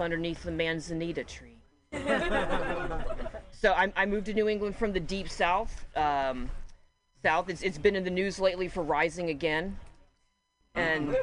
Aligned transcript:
underneath 0.00 0.42
the 0.42 0.50
manzanita 0.50 1.24
tree. 1.24 1.56
so 3.52 3.72
I, 3.72 3.92
I 3.96 4.06
moved 4.06 4.26
to 4.26 4.34
New 4.34 4.48
England 4.48 4.76
from 4.76 4.92
the 4.92 5.00
deep 5.00 5.28
south. 5.28 5.86
Um, 5.96 6.50
south. 7.22 7.48
It's, 7.48 7.62
it's 7.62 7.78
been 7.78 7.96
in 7.96 8.04
the 8.04 8.10
news 8.10 8.38
lately 8.38 8.68
for 8.68 8.82
rising 8.82 9.30
again. 9.30 9.76
And, 10.74 11.16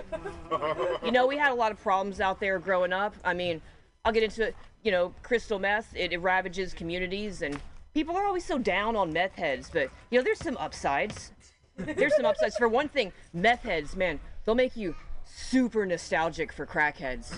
you 1.04 1.12
know, 1.12 1.26
we 1.26 1.38
had 1.38 1.52
a 1.52 1.56
lot 1.56 1.72
of 1.72 1.82
problems 1.82 2.20
out 2.20 2.40
there 2.40 2.60
growing 2.60 2.92
up. 2.92 3.16
I 3.24 3.34
mean, 3.34 3.62
I'll 4.04 4.12
get 4.12 4.24
into 4.24 4.48
it. 4.48 4.56
You 4.84 4.92
know, 4.92 5.14
crystal 5.24 5.60
meth, 5.60 5.94
it, 5.96 6.14
it 6.14 6.20
ravages 6.20 6.74
communities, 6.74 7.42
and 7.42 7.60
people 7.94 8.16
are 8.16 8.26
always 8.26 8.46
so 8.46 8.58
down 8.58 8.96
on 8.96 9.12
meth 9.12 9.36
heads. 9.36 9.70
But, 9.72 9.90
you 10.12 10.20
know, 10.20 10.24
there's 10.24 10.40
some 10.40 10.58
upsides. 10.58 11.32
There's 11.78 12.16
some 12.16 12.26
upsides. 12.26 12.58
For 12.58 12.68
one 12.68 12.90
thing, 12.90 13.12
meth 13.34 13.64
heads, 13.64 13.96
man, 13.96 14.20
they'll 14.46 14.56
make 14.56 14.76
you 14.76 14.96
super 15.36 15.86
nostalgic 15.86 16.52
for 16.52 16.66
crackheads. 16.66 17.32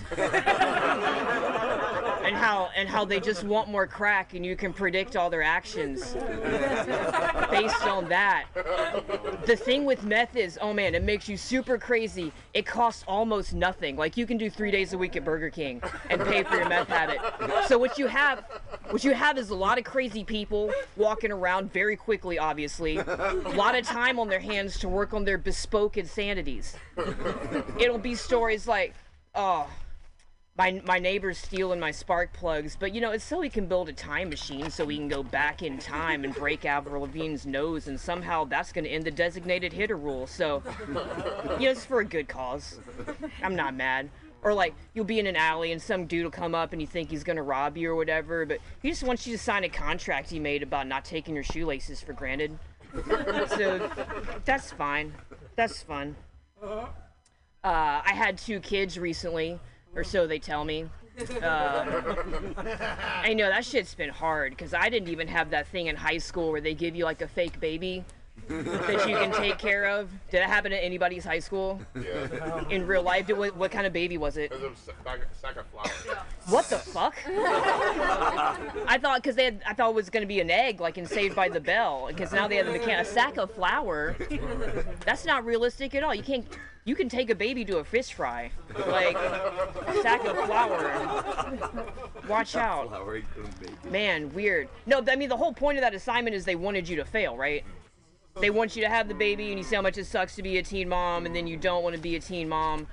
and 2.30 2.38
how 2.38 2.70
and 2.76 2.88
how 2.88 3.04
they 3.04 3.18
just 3.18 3.42
want 3.42 3.68
more 3.68 3.88
crack 3.88 4.34
and 4.34 4.46
you 4.46 4.54
can 4.54 4.72
predict 4.72 5.16
all 5.16 5.30
their 5.30 5.42
actions 5.42 6.14
based 7.50 7.84
on 7.86 8.08
that. 8.08 8.46
The 9.46 9.56
thing 9.56 9.84
with 9.84 10.04
meth 10.04 10.36
is, 10.36 10.56
oh 10.62 10.72
man, 10.72 10.94
it 10.94 11.02
makes 11.02 11.28
you 11.28 11.36
super 11.36 11.76
crazy. 11.76 12.32
It 12.54 12.66
costs 12.66 13.04
almost 13.08 13.52
nothing. 13.52 13.96
Like 13.96 14.16
you 14.16 14.26
can 14.26 14.36
do 14.36 14.48
3 14.48 14.70
days 14.70 14.92
a 14.92 14.98
week 14.98 15.16
at 15.16 15.24
Burger 15.24 15.50
King 15.50 15.82
and 16.08 16.22
pay 16.22 16.44
for 16.44 16.54
your 16.54 16.68
meth 16.68 16.88
habit. 16.88 17.18
So 17.66 17.78
what 17.78 17.98
you 17.98 18.06
have 18.06 18.44
what 18.90 19.02
you 19.02 19.12
have 19.12 19.36
is 19.36 19.50
a 19.50 19.54
lot 19.54 19.78
of 19.78 19.84
crazy 19.84 20.22
people 20.22 20.72
walking 20.96 21.32
around 21.32 21.72
very 21.72 21.96
quickly 21.96 22.38
obviously. 22.38 22.98
A 22.98 23.52
lot 23.54 23.74
of 23.74 23.84
time 23.84 24.20
on 24.20 24.28
their 24.28 24.40
hands 24.40 24.78
to 24.78 24.88
work 24.88 25.12
on 25.12 25.24
their 25.24 25.38
bespoke 25.38 25.96
insanities 25.96 26.76
it'll 27.78 27.98
be 27.98 28.14
stories 28.14 28.68
like, 28.68 28.94
oh, 29.34 29.68
my 30.60 30.82
my 30.84 30.98
neighbor's 30.98 31.38
stealing 31.38 31.80
my 31.80 31.90
spark 31.90 32.34
plugs, 32.34 32.76
but 32.78 32.94
you 32.94 33.00
know 33.00 33.12
it's 33.12 33.24
so 33.24 33.40
we 33.40 33.48
can 33.48 33.64
build 33.64 33.88
a 33.88 33.94
time 33.94 34.28
machine 34.28 34.70
so 34.70 34.84
we 34.84 34.96
can 34.96 35.08
go 35.08 35.22
back 35.22 35.62
in 35.62 35.78
time 35.78 36.22
and 36.22 36.34
break 36.34 36.66
Avril 36.66 37.00
Lavigne's 37.00 37.46
nose, 37.46 37.88
and 37.88 37.98
somehow 37.98 38.44
that's 38.44 38.70
going 38.70 38.84
to 38.84 38.90
end 38.90 39.04
the 39.04 39.10
designated 39.10 39.72
hitter 39.72 39.96
rule. 39.96 40.26
So, 40.26 40.62
you 40.86 40.94
know, 41.64 41.70
it's 41.70 41.86
for 41.86 42.00
a 42.00 42.04
good 42.04 42.28
cause. 42.28 42.78
I'm 43.42 43.56
not 43.56 43.74
mad. 43.74 44.10
Or 44.42 44.52
like 44.52 44.74
you'll 44.92 45.06
be 45.06 45.18
in 45.18 45.26
an 45.26 45.36
alley 45.36 45.72
and 45.72 45.80
some 45.80 46.04
dude 46.04 46.24
will 46.24 46.30
come 46.30 46.54
up 46.54 46.72
and 46.72 46.80
you 46.80 46.86
think 46.86 47.08
he's 47.08 47.24
gonna 47.24 47.42
rob 47.42 47.78
you 47.78 47.90
or 47.90 47.96
whatever, 47.96 48.44
but 48.44 48.58
he 48.82 48.90
just 48.90 49.02
wants 49.02 49.26
you 49.26 49.36
to 49.38 49.42
sign 49.42 49.64
a 49.64 49.68
contract 49.70 50.28
he 50.28 50.38
made 50.38 50.62
about 50.62 50.86
not 50.86 51.06
taking 51.06 51.34
your 51.34 51.44
shoelaces 51.44 52.02
for 52.02 52.12
granted. 52.12 52.58
so 53.56 53.90
that's 54.44 54.72
fine. 54.72 55.14
That's 55.56 55.82
fun. 55.82 56.16
Uh, 56.62 56.86
I 57.62 58.12
had 58.14 58.38
two 58.38 58.60
kids 58.60 58.98
recently, 58.98 59.58
or 59.94 60.04
so 60.04 60.26
they 60.26 60.38
tell 60.38 60.64
me. 60.64 60.86
Uh, 61.42 62.02
I 63.22 63.34
know 63.34 63.48
that 63.48 63.64
shit's 63.64 63.94
been 63.94 64.10
hard 64.10 64.52
because 64.52 64.72
I 64.72 64.88
didn't 64.88 65.08
even 65.08 65.28
have 65.28 65.50
that 65.50 65.66
thing 65.68 65.88
in 65.88 65.96
high 65.96 66.18
school 66.18 66.50
where 66.50 66.60
they 66.60 66.74
give 66.74 66.96
you 66.96 67.04
like 67.04 67.20
a 67.20 67.28
fake 67.28 67.60
baby 67.60 68.04
that 68.48 69.08
you 69.08 69.16
can 69.16 69.32
take 69.32 69.58
care 69.58 69.86
of. 69.86 70.10
Did 70.30 70.38
it 70.42 70.48
happen 70.48 70.72
at 70.72 70.82
anybody's 70.82 71.24
high 71.24 71.38
school? 71.38 71.80
Yeah. 71.94 72.68
In 72.68 72.86
real 72.86 73.02
life, 73.02 73.26
did, 73.26 73.36
what, 73.38 73.56
what 73.56 73.70
kind 73.70 73.86
of 73.86 73.92
baby 73.92 74.18
was 74.18 74.36
it? 74.36 74.52
It 74.52 74.60
was 74.60 74.88
a 74.88 75.04
sack, 75.04 75.20
sack 75.40 75.56
of 75.56 75.66
flour. 75.66 76.24
What 76.48 76.64
the 76.66 76.78
fuck? 76.78 77.14
I 77.28 78.98
thought 79.00 79.22
because 79.22 79.36
they 79.36 79.44
had, 79.44 79.62
I 79.66 79.74
thought 79.74 79.90
it 79.90 79.94
was 79.94 80.10
gonna 80.10 80.26
be 80.26 80.40
an 80.40 80.50
egg 80.50 80.80
like 80.80 80.98
in 80.98 81.06
Saved 81.06 81.36
by 81.36 81.48
the 81.48 81.60
Bell 81.60 82.06
because 82.08 82.32
now 82.32 82.48
they 82.48 82.56
have 82.56 82.66
the 82.66 82.72
mechan- 82.78 83.00
a 83.00 83.04
sack 83.04 83.36
of 83.36 83.52
flour. 83.52 84.16
That's 85.04 85.24
not 85.24 85.44
realistic 85.44 85.94
at 85.94 86.02
all. 86.02 86.14
You 86.14 86.22
can't. 86.22 86.46
You 86.86 86.96
can 86.96 87.10
take 87.10 87.28
a 87.28 87.34
baby 87.34 87.62
to 87.66 87.76
a 87.78 87.84
fish 87.84 88.14
fry, 88.14 88.50
like 88.88 89.14
a 89.14 90.00
sack 90.02 90.24
of 90.24 90.34
flour. 90.46 91.84
Watch 92.26 92.56
out, 92.56 92.90
man. 93.90 94.32
Weird. 94.32 94.68
No, 94.86 95.04
I 95.06 95.14
mean 95.14 95.28
the 95.28 95.36
whole 95.36 95.52
point 95.52 95.76
of 95.76 95.82
that 95.82 95.94
assignment 95.94 96.34
is 96.34 96.46
they 96.46 96.56
wanted 96.56 96.88
you 96.88 96.96
to 96.96 97.04
fail, 97.04 97.36
right? 97.36 97.64
They 98.38 98.50
want 98.50 98.76
you 98.76 98.82
to 98.82 98.88
have 98.88 99.08
the 99.08 99.14
baby, 99.14 99.50
and 99.50 99.58
you 99.58 99.64
see 99.64 99.76
how 99.76 99.82
much 99.82 99.98
it 99.98 100.06
sucks 100.06 100.36
to 100.36 100.42
be 100.42 100.58
a 100.58 100.62
teen 100.62 100.88
mom, 100.88 101.26
and 101.26 101.34
then 101.34 101.46
you 101.46 101.56
don't 101.56 101.82
want 101.82 101.96
to 101.96 102.00
be 102.00 102.16
a 102.16 102.20
teen 102.20 102.48
mom. 102.48 102.86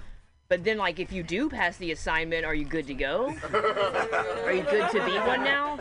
But 0.50 0.64
then, 0.64 0.78
like, 0.78 1.00
if 1.00 1.12
you 1.12 1.24
do 1.24 1.50
pass 1.50 1.78
the 1.78 1.92
assignment, 1.92 2.46
are 2.46 2.56
you 2.56 2.66
good 2.66 2.88
to 2.88 2.94
go? 2.94 3.36
Are 3.54 4.54
you 4.54 4.64
good 4.64 4.90
to 4.92 5.06
be 5.06 5.18
one 5.20 5.44
now? 5.44 5.80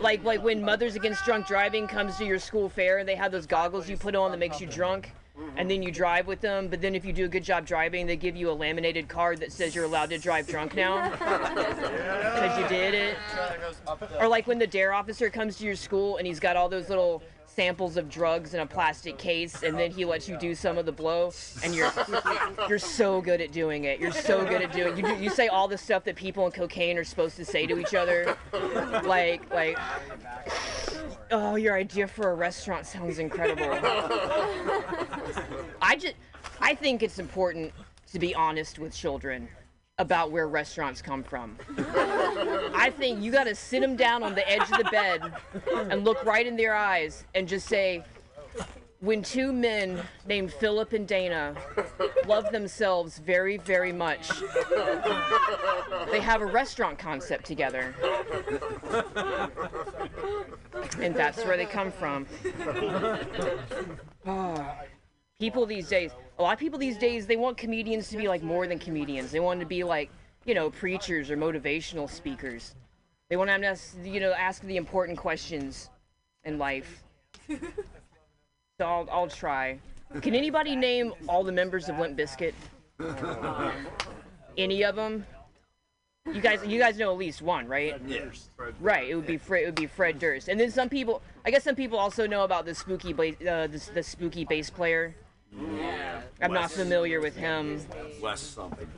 Like, 0.00 0.22
like 0.24 0.42
when 0.42 0.64
Mothers 0.64 0.96
Against 0.96 1.24
Drunk 1.24 1.46
Driving 1.46 1.86
comes 1.86 2.16
to 2.18 2.24
your 2.24 2.38
school 2.38 2.68
fair, 2.68 2.98
and 2.98 3.08
they 3.08 3.14
have 3.14 3.32
those 3.32 3.46
goggles 3.46 3.88
you 3.88 3.96
put 3.96 4.14
on 4.14 4.30
that 4.30 4.38
makes 4.38 4.60
you 4.60 4.66
drunk, 4.66 5.12
and 5.56 5.70
then 5.70 5.82
you 5.82 5.90
drive 5.90 6.26
with 6.26 6.40
them. 6.40 6.68
But 6.68 6.80
then, 6.80 6.94
if 6.94 7.04
you 7.04 7.12
do 7.12 7.24
a 7.24 7.28
good 7.28 7.44
job 7.44 7.66
driving, 7.66 8.06
they 8.06 8.16
give 8.16 8.36
you 8.36 8.50
a 8.50 8.52
laminated 8.52 9.08
card 9.08 9.40
that 9.40 9.50
says 9.50 9.74
you're 9.74 9.84
allowed 9.84 10.10
to 10.10 10.18
drive 10.18 10.46
drunk 10.46 10.74
now 10.74 11.10
because 11.10 12.58
you 12.58 12.68
did 12.68 12.94
it. 12.94 13.16
Or 14.18 14.28
like 14.28 14.46
when 14.46 14.58
the 14.58 14.66
dare 14.66 14.92
officer 14.92 15.30
comes 15.30 15.56
to 15.58 15.64
your 15.64 15.76
school 15.76 16.18
and 16.18 16.26
he's 16.26 16.40
got 16.40 16.56
all 16.56 16.68
those 16.68 16.88
little 16.88 17.22
samples 17.54 17.96
of 17.96 18.08
drugs 18.08 18.54
in 18.54 18.60
a 18.60 18.66
plastic 18.66 19.18
case 19.18 19.62
and 19.62 19.78
then 19.78 19.90
he 19.90 20.04
lets 20.04 20.28
you 20.28 20.38
do 20.38 20.54
some 20.54 20.78
of 20.78 20.86
the 20.86 20.92
blow 20.92 21.32
and 21.62 21.74
you're 21.74 21.92
you're 22.68 22.78
so 22.78 23.20
good 23.20 23.40
at 23.40 23.52
doing 23.52 23.84
it. 23.84 24.00
You're 24.00 24.12
so 24.12 24.44
good 24.44 24.62
at 24.62 24.72
doing 24.72 24.96
you 24.96 25.02
do, 25.02 25.14
you 25.16 25.30
say 25.30 25.48
all 25.48 25.68
the 25.68 25.78
stuff 25.78 26.04
that 26.04 26.16
people 26.16 26.46
in 26.46 26.52
cocaine 26.52 26.96
are 26.96 27.04
supposed 27.04 27.36
to 27.36 27.44
say 27.44 27.66
to 27.66 27.78
each 27.78 27.94
other. 27.94 28.36
Like 29.04 29.52
like 29.52 29.78
Oh, 31.30 31.56
your 31.56 31.76
idea 31.76 32.06
for 32.06 32.30
a 32.30 32.34
restaurant 32.34 32.86
sounds 32.86 33.18
incredible. 33.18 33.70
I 35.80 35.96
just 35.98 36.14
I 36.60 36.74
think 36.74 37.02
it's 37.02 37.18
important 37.18 37.72
to 38.12 38.18
be 38.18 38.34
honest 38.34 38.78
with 38.78 38.94
children 38.94 39.48
about 40.02 40.32
where 40.32 40.48
restaurants 40.48 41.00
come 41.00 41.22
from. 41.22 41.56
I 42.74 42.92
think 42.98 43.22
you 43.22 43.30
got 43.30 43.44
to 43.44 43.54
sit 43.54 43.80
them 43.80 43.94
down 43.94 44.24
on 44.24 44.34
the 44.34 44.46
edge 44.50 44.62
of 44.62 44.78
the 44.78 44.88
bed 44.90 45.32
and 45.90 46.04
look 46.04 46.24
right 46.24 46.44
in 46.44 46.56
their 46.56 46.74
eyes 46.74 47.24
and 47.36 47.46
just 47.46 47.68
say, 47.68 48.04
when 48.98 49.22
two 49.22 49.52
men 49.52 50.02
named 50.26 50.52
Philip 50.52 50.92
and 50.92 51.06
Dana 51.06 51.54
love 52.26 52.50
themselves 52.50 53.18
very, 53.18 53.58
very 53.58 53.92
much, 53.92 54.28
they 56.10 56.20
have 56.20 56.40
a 56.40 56.46
restaurant 56.46 56.98
concept 56.98 57.44
together. 57.44 57.94
And 60.98 61.14
that's 61.14 61.44
where 61.44 61.56
they 61.56 61.66
come 61.66 61.92
from. 61.92 62.26
Ah. 64.26 64.78
people 65.38 65.66
these 65.66 65.88
days, 65.88 66.12
a 66.42 66.44
lot 66.44 66.54
of 66.54 66.58
people 66.58 66.78
these 66.78 66.98
days, 66.98 67.26
they 67.26 67.36
want 67.36 67.56
comedians 67.56 68.08
to 68.08 68.16
be 68.16 68.26
like 68.26 68.42
more 68.42 68.66
than 68.66 68.80
comedians. 68.80 69.30
They 69.30 69.38
want 69.38 69.60
to 69.60 69.66
be 69.66 69.84
like, 69.84 70.10
you 70.44 70.54
know, 70.54 70.70
preachers 70.70 71.30
or 71.30 71.36
motivational 71.36 72.10
speakers. 72.10 72.74
They 73.30 73.36
want 73.36 73.48
to, 73.48 73.64
ask, 73.64 73.94
you 74.02 74.18
know, 74.18 74.32
ask 74.32 74.60
the 74.62 74.76
important 74.76 75.18
questions 75.18 75.88
in 76.44 76.58
life. 76.58 77.02
So 78.80 78.86
I'll, 78.86 79.08
I'll 79.12 79.28
try. 79.28 79.78
Can 80.22 80.34
anybody 80.34 80.74
name 80.74 81.12
all 81.28 81.44
the 81.44 81.52
members 81.52 81.88
of 81.88 81.98
Limp 81.98 82.18
Bizkit? 82.18 82.54
Any 84.56 84.82
of 84.82 84.96
them? 84.96 85.24
You 86.26 86.40
guys, 86.40 86.66
you 86.66 86.80
guys 86.80 86.98
know 86.98 87.12
at 87.12 87.18
least 87.18 87.42
one, 87.42 87.68
right? 87.68 88.00
Yes. 88.08 88.48
Right. 88.80 89.08
It 89.08 89.14
would 89.14 89.26
be 89.26 89.36
Fred. 89.36 89.62
It 89.62 89.66
would 89.66 89.74
be 89.76 89.86
Fred 89.86 90.18
Durst, 90.18 90.48
and 90.48 90.58
then 90.58 90.70
some 90.70 90.88
people. 90.88 91.22
I 91.44 91.50
guess 91.50 91.62
some 91.62 91.76
people 91.76 91.98
also 91.98 92.26
know 92.26 92.42
about 92.44 92.64
the 92.64 92.74
spooky, 92.74 93.12
ba- 93.12 93.36
uh, 93.48 93.66
the, 93.68 93.90
the 93.94 94.02
spooky 94.02 94.44
bass 94.44 94.70
player. 94.70 95.14
I'm 96.42 96.52
not 96.52 96.70
familiar 96.70 97.20
with 97.20 97.36
him. 97.36 97.80
Something. 98.34 98.88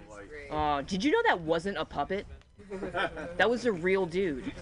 Uh, 0.50 0.82
did 0.82 1.04
you 1.04 1.10
know 1.10 1.22
that 1.26 1.40
wasn't 1.40 1.76
a 1.78 1.84
puppet? 1.84 2.26
That 3.36 3.48
was 3.48 3.66
a 3.66 3.72
real 3.72 4.06
dude, 4.06 4.52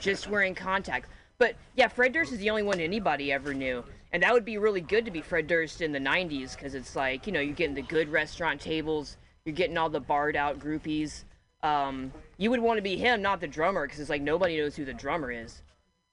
just 0.00 0.28
wearing 0.28 0.54
contacts. 0.54 1.08
But 1.38 1.56
yeah, 1.74 1.88
Fred 1.88 2.12
Durst 2.12 2.32
is 2.32 2.38
the 2.38 2.50
only 2.50 2.62
one 2.62 2.78
anybody 2.78 3.32
ever 3.32 3.52
knew, 3.52 3.84
and 4.12 4.22
that 4.22 4.32
would 4.32 4.44
be 4.44 4.58
really 4.58 4.80
good 4.80 5.04
to 5.04 5.10
be 5.10 5.20
Fred 5.20 5.46
Durst 5.46 5.80
in 5.80 5.92
the 5.92 5.98
'90s 5.98 6.54
because 6.54 6.74
it's 6.74 6.94
like 6.94 7.26
you 7.26 7.32
know 7.32 7.40
you're 7.40 7.54
getting 7.54 7.74
the 7.74 7.82
good 7.82 8.08
restaurant 8.08 8.60
tables, 8.60 9.16
you're 9.44 9.54
getting 9.54 9.76
all 9.76 9.90
the 9.90 10.00
barred 10.00 10.36
out 10.36 10.58
groupies. 10.58 11.24
Um, 11.62 12.12
you 12.38 12.50
would 12.50 12.60
want 12.60 12.78
to 12.78 12.82
be 12.82 12.96
him, 12.96 13.22
not 13.22 13.40
the 13.40 13.46
drummer, 13.48 13.86
because 13.86 14.00
it's 14.00 14.10
like 14.10 14.22
nobody 14.22 14.56
knows 14.58 14.76
who 14.76 14.84
the 14.84 14.94
drummer 14.94 15.30
is. 15.32 15.62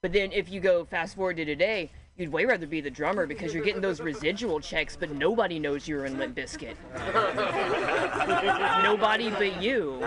But 0.02 0.14
then 0.14 0.32
if 0.32 0.50
you 0.50 0.60
go 0.62 0.86
fast 0.86 1.16
forward 1.16 1.38
to 1.38 1.46
today, 1.46 1.92
you'd 2.20 2.32
way 2.32 2.46
rather 2.46 2.68
be 2.68 2.82
the 2.82 2.92
drummer 2.92 3.26
because 3.26 3.54
you're 3.54 3.64
getting 3.64 3.82
those 3.82 4.02
residual 4.02 4.60
checks, 4.60 4.96
but 4.96 5.10
nobody 5.12 5.58
knows 5.58 5.88
you're 5.88 6.06
in 6.06 6.18
Limp 6.20 6.36
Bizkit. 6.36 6.76
nobody 8.84 9.30
but 9.32 9.62
you. 9.62 10.00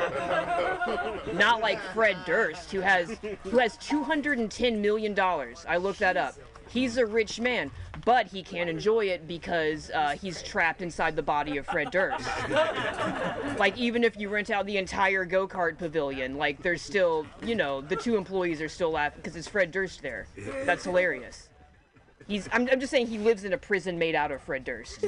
Not 1.35 1.61
like 1.61 1.81
Fred 1.95 2.17
Durst, 2.27 2.71
who 2.71 2.81
has 2.81 3.17
who 3.45 3.59
has 3.59 3.77
210 3.79 4.81
million 4.81 5.15
dollars. 5.15 5.65
I 5.69 5.79
looked 5.79 6.01
that 6.01 6.17
up. 6.17 6.35
He's 6.69 6.97
a 6.97 7.05
rich 7.05 7.39
man, 7.39 7.71
but 8.05 8.27
he 8.27 8.43
can't 8.43 8.71
enjoy 8.71 9.07
it 9.07 9.29
because 9.29 9.91
uh, 9.91 10.17
he's 10.21 10.43
trapped 10.43 10.81
inside 10.81 11.17
the 11.17 11.23
body 11.23 11.59
of 11.59 11.67
Fred 11.67 11.91
Durst. 11.91 12.27
like 13.59 13.77
even 13.77 14.05
if 14.05 14.17
you 14.17 14.31
rent 14.31 14.49
out 14.51 14.65
the 14.65 14.79
entire 14.79 15.27
go 15.27 15.47
kart 15.47 15.77
pavilion, 15.77 16.37
like 16.39 16.63
there's 16.63 16.81
still, 16.81 17.27
you 17.45 17.55
know, 17.55 17.83
the 17.83 17.97
two 17.97 18.17
employees 18.17 18.63
are 18.63 18.71
still 18.71 18.93
laughing 18.93 19.21
because 19.23 19.37
it's 19.37 19.49
Fred 19.49 19.71
Durst 19.71 20.01
there. 20.01 20.27
That's 20.65 20.85
hilarious. 20.85 21.51
He's. 22.33 22.49
I'm, 22.51 22.67
I'm 22.73 22.81
just 22.81 22.91
saying 22.91 23.09
he 23.09 23.19
lives 23.19 23.45
in 23.45 23.53
a 23.53 23.59
prison 23.59 23.99
made 23.99 24.15
out 24.15 24.33
of 24.33 24.41
Fred 24.41 24.65
Durst, 24.65 25.05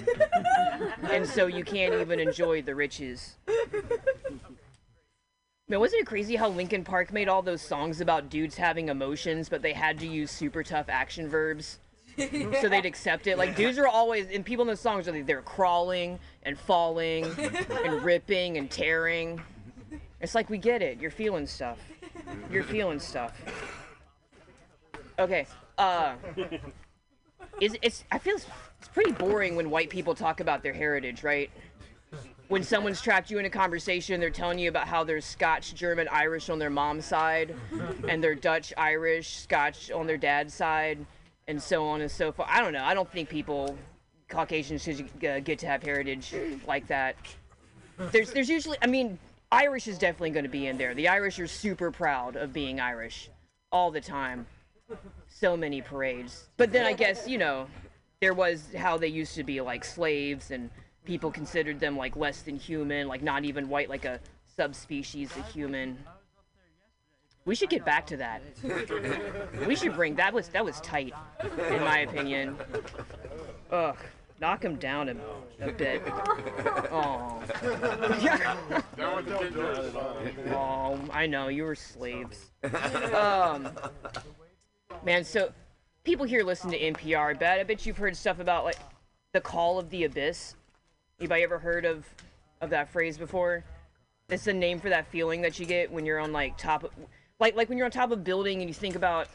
and 1.10 1.26
so 1.26 1.46
you 1.46 1.64
can't 1.64 1.94
even 1.94 2.20
enjoy 2.20 2.60
the 2.60 2.74
riches. 2.74 3.36
Man, 5.66 5.80
wasn't 5.80 6.02
it 6.02 6.06
crazy 6.06 6.36
how 6.36 6.50
Linkin 6.50 6.84
Park 6.84 7.14
made 7.14 7.26
all 7.26 7.40
those 7.40 7.62
songs 7.62 8.02
about 8.02 8.28
dudes 8.28 8.56
having 8.56 8.90
emotions, 8.90 9.48
but 9.48 9.62
they 9.62 9.72
had 9.72 9.98
to 10.00 10.06
use 10.06 10.30
super 10.30 10.62
tough 10.62 10.90
action 10.90 11.26
verbs? 11.26 11.78
so 12.18 12.68
they'd 12.68 12.84
accept 12.84 13.26
it. 13.26 13.38
Like 13.38 13.56
dudes 13.56 13.78
are 13.78 13.88
always, 13.88 14.26
and 14.26 14.44
people 14.44 14.60
in 14.64 14.68
the 14.68 14.76
songs 14.76 15.08
are 15.08 15.12
like, 15.12 15.24
they're 15.24 15.40
crawling 15.40 16.18
and 16.42 16.58
falling 16.58 17.24
and 17.24 18.02
ripping 18.04 18.58
and 18.58 18.70
tearing. 18.70 19.40
It's 20.20 20.34
like 20.34 20.50
we 20.50 20.58
get 20.58 20.82
it. 20.82 21.00
You're 21.00 21.10
feeling 21.10 21.46
stuff. 21.46 21.78
You're 22.50 22.64
feeling 22.64 23.00
stuff. 23.00 23.32
Okay. 25.18 25.46
Uh, 25.78 26.16
is 27.60 27.76
it's 27.82 28.04
I 28.10 28.18
feel 28.18 28.36
it's, 28.36 28.46
it's 28.78 28.88
pretty 28.88 29.12
boring 29.12 29.56
when 29.56 29.70
white 29.70 29.90
people 29.90 30.14
talk 30.14 30.40
about 30.40 30.62
their 30.62 30.72
heritage, 30.72 31.22
right? 31.22 31.50
When 32.48 32.62
someone's 32.62 33.00
trapped 33.00 33.30
you 33.30 33.38
in 33.38 33.46
a 33.46 33.50
conversation, 33.50 34.20
they're 34.20 34.28
telling 34.28 34.58
you 34.58 34.68
about 34.68 34.86
how 34.86 35.02
they're 35.02 35.22
Scotch, 35.22 35.74
German, 35.74 36.06
Irish 36.08 36.50
on 36.50 36.58
their 36.58 36.68
mom's 36.68 37.06
side, 37.06 37.54
and 38.06 38.22
they're 38.22 38.34
Dutch, 38.34 38.72
Irish, 38.76 39.36
Scotch 39.38 39.90
on 39.90 40.06
their 40.06 40.18
dad's 40.18 40.52
side, 40.52 40.98
and 41.48 41.60
so 41.60 41.86
on 41.86 42.02
and 42.02 42.10
so 42.10 42.32
forth. 42.32 42.48
I 42.52 42.60
don't 42.60 42.74
know. 42.74 42.84
I 42.84 42.92
don't 42.92 43.10
think 43.10 43.30
people, 43.30 43.78
Caucasians, 44.28 44.82
should 44.82 45.08
uh, 45.24 45.40
get 45.40 45.58
to 45.60 45.66
have 45.66 45.82
heritage 45.82 46.34
like 46.66 46.86
that. 46.88 47.16
There's, 48.12 48.30
there's 48.32 48.50
usually, 48.50 48.76
I 48.82 48.88
mean, 48.88 49.18
Irish 49.50 49.88
is 49.88 49.96
definitely 49.96 50.30
going 50.30 50.44
to 50.44 50.50
be 50.50 50.66
in 50.66 50.76
there. 50.76 50.94
The 50.94 51.08
Irish 51.08 51.38
are 51.38 51.46
super 51.46 51.90
proud 51.90 52.36
of 52.36 52.52
being 52.52 52.78
Irish, 52.78 53.30
all 53.72 53.90
the 53.90 54.02
time. 54.02 54.46
So 55.36 55.56
many 55.56 55.82
parades. 55.82 56.46
But 56.56 56.70
then 56.70 56.86
I 56.86 56.92
guess 56.92 57.26
you 57.26 57.38
know, 57.38 57.66
there 58.20 58.34
was 58.34 58.72
how 58.76 58.96
they 58.96 59.08
used 59.08 59.34
to 59.34 59.42
be 59.42 59.60
like 59.60 59.84
slaves, 59.84 60.52
and 60.52 60.70
people 61.04 61.32
considered 61.32 61.80
them 61.80 61.96
like 61.96 62.14
less 62.14 62.42
than 62.42 62.54
human, 62.56 63.08
like 63.08 63.20
not 63.20 63.44
even 63.44 63.68
white, 63.68 63.88
like 63.88 64.04
a 64.04 64.20
subspecies 64.56 65.36
of 65.36 65.44
human. 65.48 65.98
We 67.44 67.56
should 67.56 67.68
get 67.68 67.84
back 67.84 68.06
to 68.06 68.16
that. 68.18 68.42
we 69.66 69.74
should 69.74 69.94
bring 69.94 70.14
that 70.14 70.32
was 70.32 70.46
that 70.48 70.64
was 70.64 70.80
tight, 70.82 71.12
in 71.42 71.80
my 71.80 71.98
opinion. 71.98 72.56
Ugh, 73.72 73.96
knock 74.40 74.64
him 74.64 74.76
down 74.76 75.08
a, 75.08 75.16
a 75.66 75.72
bit. 75.72 76.00
Oh. 76.92 77.42
oh, 80.52 80.98
I 81.12 81.26
know 81.26 81.48
you 81.48 81.64
were 81.64 81.74
slaves. 81.74 82.52
Um, 83.12 83.68
man, 85.04 85.24
so 85.24 85.52
people 86.04 86.26
here 86.26 86.42
listen 86.42 86.70
to 86.70 86.78
NPR. 86.78 87.30
I 87.30 87.34
bet 87.34 87.60
I 87.60 87.62
bet 87.64 87.86
you've 87.86 87.96
heard 87.96 88.16
stuff 88.16 88.38
about 88.38 88.64
like 88.64 88.78
the 89.32 89.40
call 89.40 89.78
of 89.78 89.90
the 89.90 90.04
abyss. 90.04 90.54
Anybody 91.18 91.42
ever 91.42 91.58
heard 91.58 91.84
of 91.84 92.04
of 92.60 92.70
that 92.70 92.88
phrase 92.90 93.18
before? 93.18 93.64
It's 94.28 94.46
a 94.46 94.52
name 94.52 94.80
for 94.80 94.88
that 94.88 95.06
feeling 95.08 95.42
that 95.42 95.58
you 95.58 95.66
get 95.66 95.90
when 95.90 96.06
you're 96.06 96.18
on 96.18 96.32
like 96.32 96.56
top 96.56 96.84
of, 96.84 96.90
like 97.40 97.56
like 97.56 97.68
when 97.68 97.78
you're 97.78 97.84
on 97.84 97.90
top 97.90 98.10
of 98.10 98.18
a 98.18 98.22
building 98.22 98.60
and 98.60 98.68
you 98.68 98.74
think 98.74 98.94
about 98.94 99.28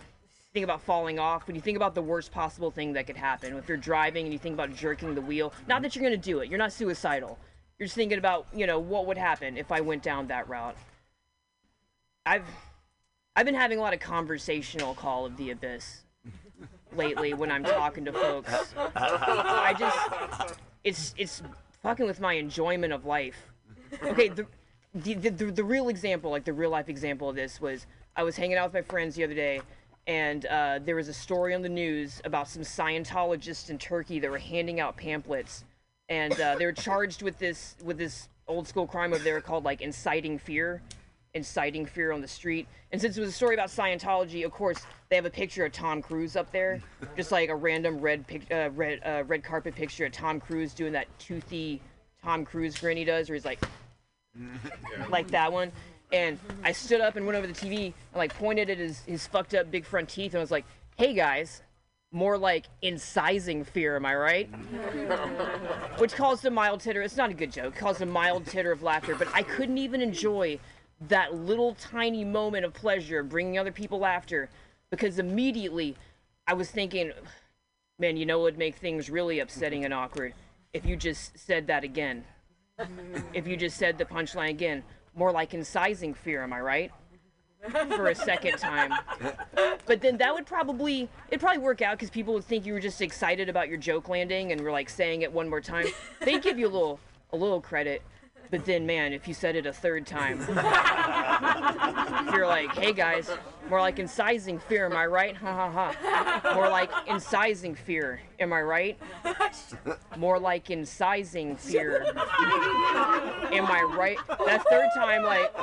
think 0.53 0.63
about 0.63 0.81
falling 0.81 1.19
off, 1.19 1.45
when 1.45 1.55
you 1.55 1.61
think 1.61 1.75
about 1.75 1.93
the 1.93 2.01
worst 2.01 2.31
possible 2.31 2.71
thing 2.71 2.93
that 2.93 3.05
could 3.05 3.17
happen. 3.17 3.55
If 3.55 3.67
you're 3.67 3.77
driving 3.77 4.25
and 4.25 4.33
you 4.33 4.39
think 4.39 4.53
about 4.53 4.73
jerking 4.73 5.13
the 5.13 5.21
wheel, 5.21 5.53
not 5.67 5.83
that 5.83 5.95
you're 5.95 6.03
gonna 6.03 6.17
do 6.17 6.39
it, 6.39 6.49
you're 6.49 6.57
not 6.57 6.73
suicidal. 6.73 7.37
You're 7.77 7.85
just 7.85 7.95
thinking 7.95 8.17
about, 8.17 8.47
you 8.53 8.67
know, 8.67 8.79
what 8.79 9.05
would 9.05 9.17
happen 9.17 9.57
if 9.57 9.71
I 9.71 9.79
went 9.81 10.03
down 10.03 10.27
that 10.27 10.49
route. 10.49 10.75
I've 12.25 12.45
I've 13.39 13.45
been 13.45 13.55
having 13.55 13.77
a 13.77 13.81
lot 13.81 13.93
of 13.93 14.01
conversational 14.01 14.93
call 14.95 15.25
of 15.25 15.37
the 15.37 15.51
abyss 15.51 16.03
lately 16.93 17.33
when 17.33 17.49
I'm 17.49 17.63
talking 17.63 18.03
to 18.03 18.11
folks. 18.11 18.73
I 18.75 19.73
just 19.79 20.59
it's 20.83 21.15
it's 21.17 21.41
fucking 21.81 22.05
with 22.05 22.19
my 22.19 22.33
enjoyment 22.33 22.91
of 22.91 23.05
life. 23.05 23.37
Okay, 24.03 24.27
the 24.27 24.45
the, 24.93 25.13
the, 25.13 25.29
the, 25.29 25.45
the 25.51 25.63
real 25.63 25.87
example, 25.87 26.31
like 26.31 26.43
the 26.43 26.51
real 26.51 26.71
life 26.71 26.89
example 26.89 27.29
of 27.29 27.37
this 27.37 27.61
was 27.61 27.87
I 28.13 28.23
was 28.23 28.35
hanging 28.35 28.57
out 28.57 28.73
with 28.73 28.73
my 28.73 28.81
friends 28.81 29.15
the 29.15 29.23
other 29.23 29.35
day 29.35 29.61
and 30.05 30.45
uh, 30.47 30.79
there 30.83 30.97
was 30.97 31.07
a 31.07 31.13
story 31.13 31.55
on 31.55 31.61
the 31.61 31.69
news 31.69 32.21
about 32.25 32.49
some 32.49 32.63
Scientologists 32.63 33.69
in 33.69 33.77
Turkey 33.77 34.19
that 34.19 34.29
were 34.29 34.37
handing 34.37 34.81
out 34.81 34.97
pamphlets 34.97 35.63
and 36.09 36.37
uh, 36.41 36.57
they 36.57 36.65
were 36.65 36.73
charged 36.73 37.21
with 37.21 37.39
this 37.39 37.77
with 37.85 37.97
this 37.97 38.27
old 38.49 38.67
school 38.67 38.85
crime 38.85 39.13
over 39.13 39.23
there 39.23 39.39
called 39.39 39.63
like 39.63 39.79
inciting 39.79 40.37
fear 40.37 40.81
inciting 41.33 41.85
fear 41.85 42.11
on 42.11 42.21
the 42.21 42.27
street. 42.27 42.67
And 42.91 42.99
since 42.99 43.17
it 43.17 43.21
was 43.21 43.29
a 43.29 43.33
story 43.33 43.53
about 43.53 43.69
Scientology, 43.69 44.45
of 44.45 44.51
course, 44.51 44.81
they 45.09 45.15
have 45.15 45.25
a 45.25 45.29
picture 45.29 45.65
of 45.65 45.71
Tom 45.71 46.01
Cruise 46.01 46.35
up 46.35 46.51
there, 46.51 46.81
just 47.17 47.31
like 47.31 47.49
a 47.49 47.55
random 47.55 47.99
red 47.99 48.25
pic- 48.25 48.51
uh, 48.51 48.69
red 48.75 48.99
uh, 49.05 49.23
red 49.25 49.43
carpet 49.43 49.75
picture 49.75 50.05
of 50.05 50.11
Tom 50.11 50.39
Cruise 50.39 50.73
doing 50.73 50.93
that 50.93 51.07
toothy 51.19 51.81
Tom 52.23 52.45
Cruise 52.45 52.77
grin 52.77 52.97
he 52.97 53.05
does, 53.05 53.29
where 53.29 53.35
he's 53.35 53.45
like, 53.45 53.59
like 55.09 55.29
that 55.31 55.51
one. 55.51 55.71
And 56.11 56.39
I 56.63 56.71
stood 56.71 57.01
up 57.01 57.15
and 57.15 57.25
went 57.25 57.37
over 57.37 57.45
the 57.45 57.53
TV 57.53 57.85
and 57.85 57.93
like 58.15 58.33
pointed 58.33 58.69
at 58.69 58.77
his 58.77 58.99
his 59.01 59.27
fucked 59.27 59.53
up 59.53 59.69
big 59.69 59.85
front 59.85 60.09
teeth 60.09 60.33
and 60.33 60.41
was 60.41 60.51
like, 60.51 60.65
"Hey 60.97 61.13
guys." 61.13 61.61
More 62.11 62.39
like 62.39 62.65
incising 62.81 63.63
fear, 63.63 63.95
am 63.95 64.03
I 64.03 64.15
right? 64.15 64.47
Which 65.99 66.15
caused 66.15 66.43
a 66.43 66.49
mild 66.49 66.79
titter. 66.79 67.03
It's 67.03 67.15
not 67.15 67.29
a 67.29 67.35
good 67.35 67.51
joke. 67.51 67.75
Caused 67.75 68.01
a 68.01 68.05
mild 68.07 68.47
titter 68.47 68.71
of 68.71 68.81
laughter, 68.81 69.13
but 69.13 69.27
I 69.31 69.43
couldn't 69.43 69.77
even 69.77 70.01
enjoy 70.01 70.57
that 71.07 71.33
little 71.33 71.75
tiny 71.75 72.25
moment 72.25 72.65
of 72.65 72.73
pleasure 72.73 73.23
bringing 73.23 73.57
other 73.57 73.71
people 73.71 73.99
laughter 73.99 74.49
because 74.89 75.19
immediately 75.19 75.95
I 76.47 76.53
was 76.53 76.69
thinking, 76.69 77.11
man, 77.99 78.17
you 78.17 78.25
know 78.25 78.39
what 78.39 78.45
would 78.45 78.57
make 78.57 78.75
things 78.75 79.09
really 79.09 79.39
upsetting 79.39 79.85
and 79.85 79.93
awkward 79.93 80.33
if 80.73 80.85
you 80.85 80.95
just 80.95 81.37
said 81.37 81.67
that 81.67 81.83
again. 81.83 82.23
if 83.33 83.47
you 83.47 83.57
just 83.57 83.77
said 83.77 83.97
the 83.97 84.05
punchline 84.05 84.49
again, 84.49 84.83
more 85.15 85.31
like 85.31 85.51
incising 85.51 86.15
fear, 86.15 86.43
am 86.43 86.53
I 86.53 86.61
right? 86.61 86.91
For 87.71 88.07
a 88.07 88.15
second 88.15 88.57
time. 88.57 88.93
But 89.85 90.01
then 90.01 90.17
that 90.17 90.33
would 90.33 90.45
probably 90.45 91.09
it'd 91.27 91.41
probably 91.41 91.61
work 91.61 91.81
out 91.81 91.97
because 91.97 92.09
people 92.09 92.33
would 92.35 92.45
think 92.45 92.65
you 92.65 92.73
were 92.73 92.79
just 92.79 93.01
excited 93.01 93.49
about 93.49 93.67
your 93.67 93.77
joke 93.77 94.07
landing 94.07 94.51
and 94.51 94.61
were 94.61 94.71
like 94.71 94.89
saying 94.89 95.23
it 95.23 95.31
one 95.31 95.49
more 95.49 95.59
time. 95.59 95.87
They'd 96.21 96.41
give 96.41 96.57
you 96.57 96.67
a 96.67 96.69
little 96.69 96.99
a 97.33 97.37
little 97.37 97.59
credit. 97.59 98.01
But 98.51 98.65
then, 98.65 98.85
man, 98.87 99.13
if 99.13 99.27
you 99.27 99.33
said 99.33 99.55
it 99.55 99.67
a 99.67 99.73
third 99.73 100.07
time, 100.07 100.41
if 100.41 100.47
you're 102.33 102.47
like, 102.47 102.75
hey 102.75 102.93
guys, 102.93 103.29
more 103.69 103.79
like 103.79 103.97
incising 103.97 104.59
fear, 104.63 104.87
am 104.87 104.95
I 104.95 105.05
right? 105.05 105.35
Ha 105.35 105.69
ha 105.69 105.93
ha. 105.93 106.53
More 106.55 106.67
like 106.67 106.91
incising 107.07 107.77
fear, 107.77 108.19
am 108.39 108.51
I 108.51 108.61
right? 108.63 108.97
More 110.17 110.39
like 110.39 110.65
incising 110.67 111.59
fear. 111.59 112.05
Am 113.51 113.65
I 113.67 113.83
right? 113.95 114.17
That 114.27 114.63
third 114.67 114.89
time, 114.95 115.23
like, 115.23 115.53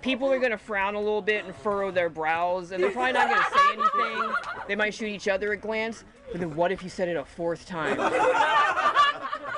people 0.00 0.32
are 0.32 0.38
gonna 0.38 0.56
frown 0.56 0.94
a 0.94 1.00
little 1.00 1.20
bit 1.20 1.44
and 1.44 1.54
furrow 1.54 1.90
their 1.90 2.08
brows, 2.08 2.72
and 2.72 2.82
they're 2.82 2.90
probably 2.90 3.12
not 3.12 3.28
gonna 3.28 3.44
say 3.52 3.74
anything. 3.74 4.32
They 4.66 4.76
might 4.76 4.94
shoot 4.94 5.08
each 5.08 5.28
other 5.28 5.52
a 5.52 5.56
glance, 5.58 6.04
but 6.32 6.40
then 6.40 6.54
what 6.56 6.72
if 6.72 6.82
you 6.82 6.88
said 6.88 7.08
it 7.08 7.16
a 7.16 7.24
fourth 7.24 7.66
time? 7.66 7.98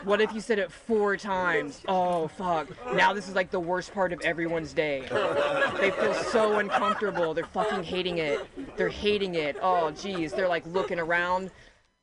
What 0.05 0.21
if 0.21 0.33
you 0.33 0.41
said 0.41 0.59
it 0.59 0.73
four 0.73 1.17
times? 1.17 1.83
Oh, 1.87 2.29
fuck. 2.29 2.69
Now 2.95 3.13
this 3.13 3.29
is 3.29 3.35
like 3.35 3.51
the 3.51 3.61
worst 3.61 3.93
part 3.93 4.13
of 4.13 4.21
everyone's 4.23 4.73
day. 4.73 5.03
They 5.81 5.91
feel 5.91 6.15
so 6.15 6.59
uncomfortable. 6.59 7.35
They're 7.35 7.45
fucking 7.45 7.85
hating 7.85 8.19
it. 8.19 8.41
They're 8.77 8.89
hating 8.89 9.35
it. 9.35 9.57
Oh, 9.61 9.91
geez. 9.91 10.33
They're 10.33 10.49
like 10.49 10.67
looking 10.67 10.99
around. 10.99 11.51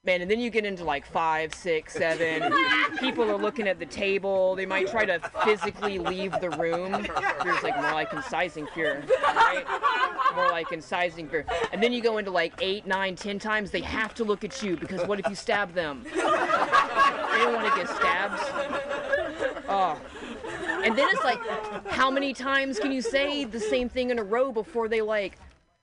Man, 0.08 0.22
and 0.22 0.32
then 0.32 0.40
you 0.40 0.50
get 0.50 0.64
into 0.64 0.86
like 0.86 1.06
five, 1.06 1.54
six, 1.54 1.94
seven. 1.94 2.54
People 3.02 3.30
are 3.30 3.38
looking 3.38 3.68
at 3.68 3.78
the 3.78 3.86
table. 3.86 4.56
They 4.56 4.66
might 4.66 4.88
try 4.88 5.04
to 5.04 5.20
physically 5.44 6.00
leave 6.00 6.32
the 6.40 6.50
room. 6.52 7.06
There's 7.44 7.62
like 7.62 7.76
more 7.76 7.92
like 7.92 8.12
incising 8.12 8.72
fear, 8.74 9.04
right? 9.22 9.66
More 10.34 10.48
like 10.48 10.70
incising 10.70 11.30
fear. 11.30 11.46
And 11.74 11.84
then 11.84 11.92
you 11.92 12.02
go 12.02 12.20
into 12.20 12.32
like 12.32 12.54
eight, 12.62 12.88
nine, 12.88 13.18
ten 13.18 13.38
times. 13.38 13.70
They 13.70 13.82
have 13.82 14.14
to 14.14 14.24
look 14.24 14.46
at 14.46 14.64
you 14.64 14.78
because 14.78 15.06
what 15.06 15.20
if 15.20 15.28
you 15.28 15.36
stab 15.36 15.74
them? 15.74 16.06
They 16.06 16.22
don't 16.22 17.54
want 17.54 17.68
to 17.68 17.76
get 17.76 17.90
stabbed. 17.90 18.40
Oh. 19.68 20.00
And 20.86 20.98
then 20.98 21.10
it's 21.12 21.24
like, 21.26 21.46
how 21.88 22.10
many 22.10 22.34
times 22.34 22.80
can 22.80 22.94
you 22.94 23.02
say 23.02 23.44
the 23.44 23.60
same 23.60 23.90
thing 23.90 24.10
in 24.10 24.20
a 24.20 24.24
row 24.24 24.54
before 24.54 24.88
they 24.88 25.02
like 25.02 25.38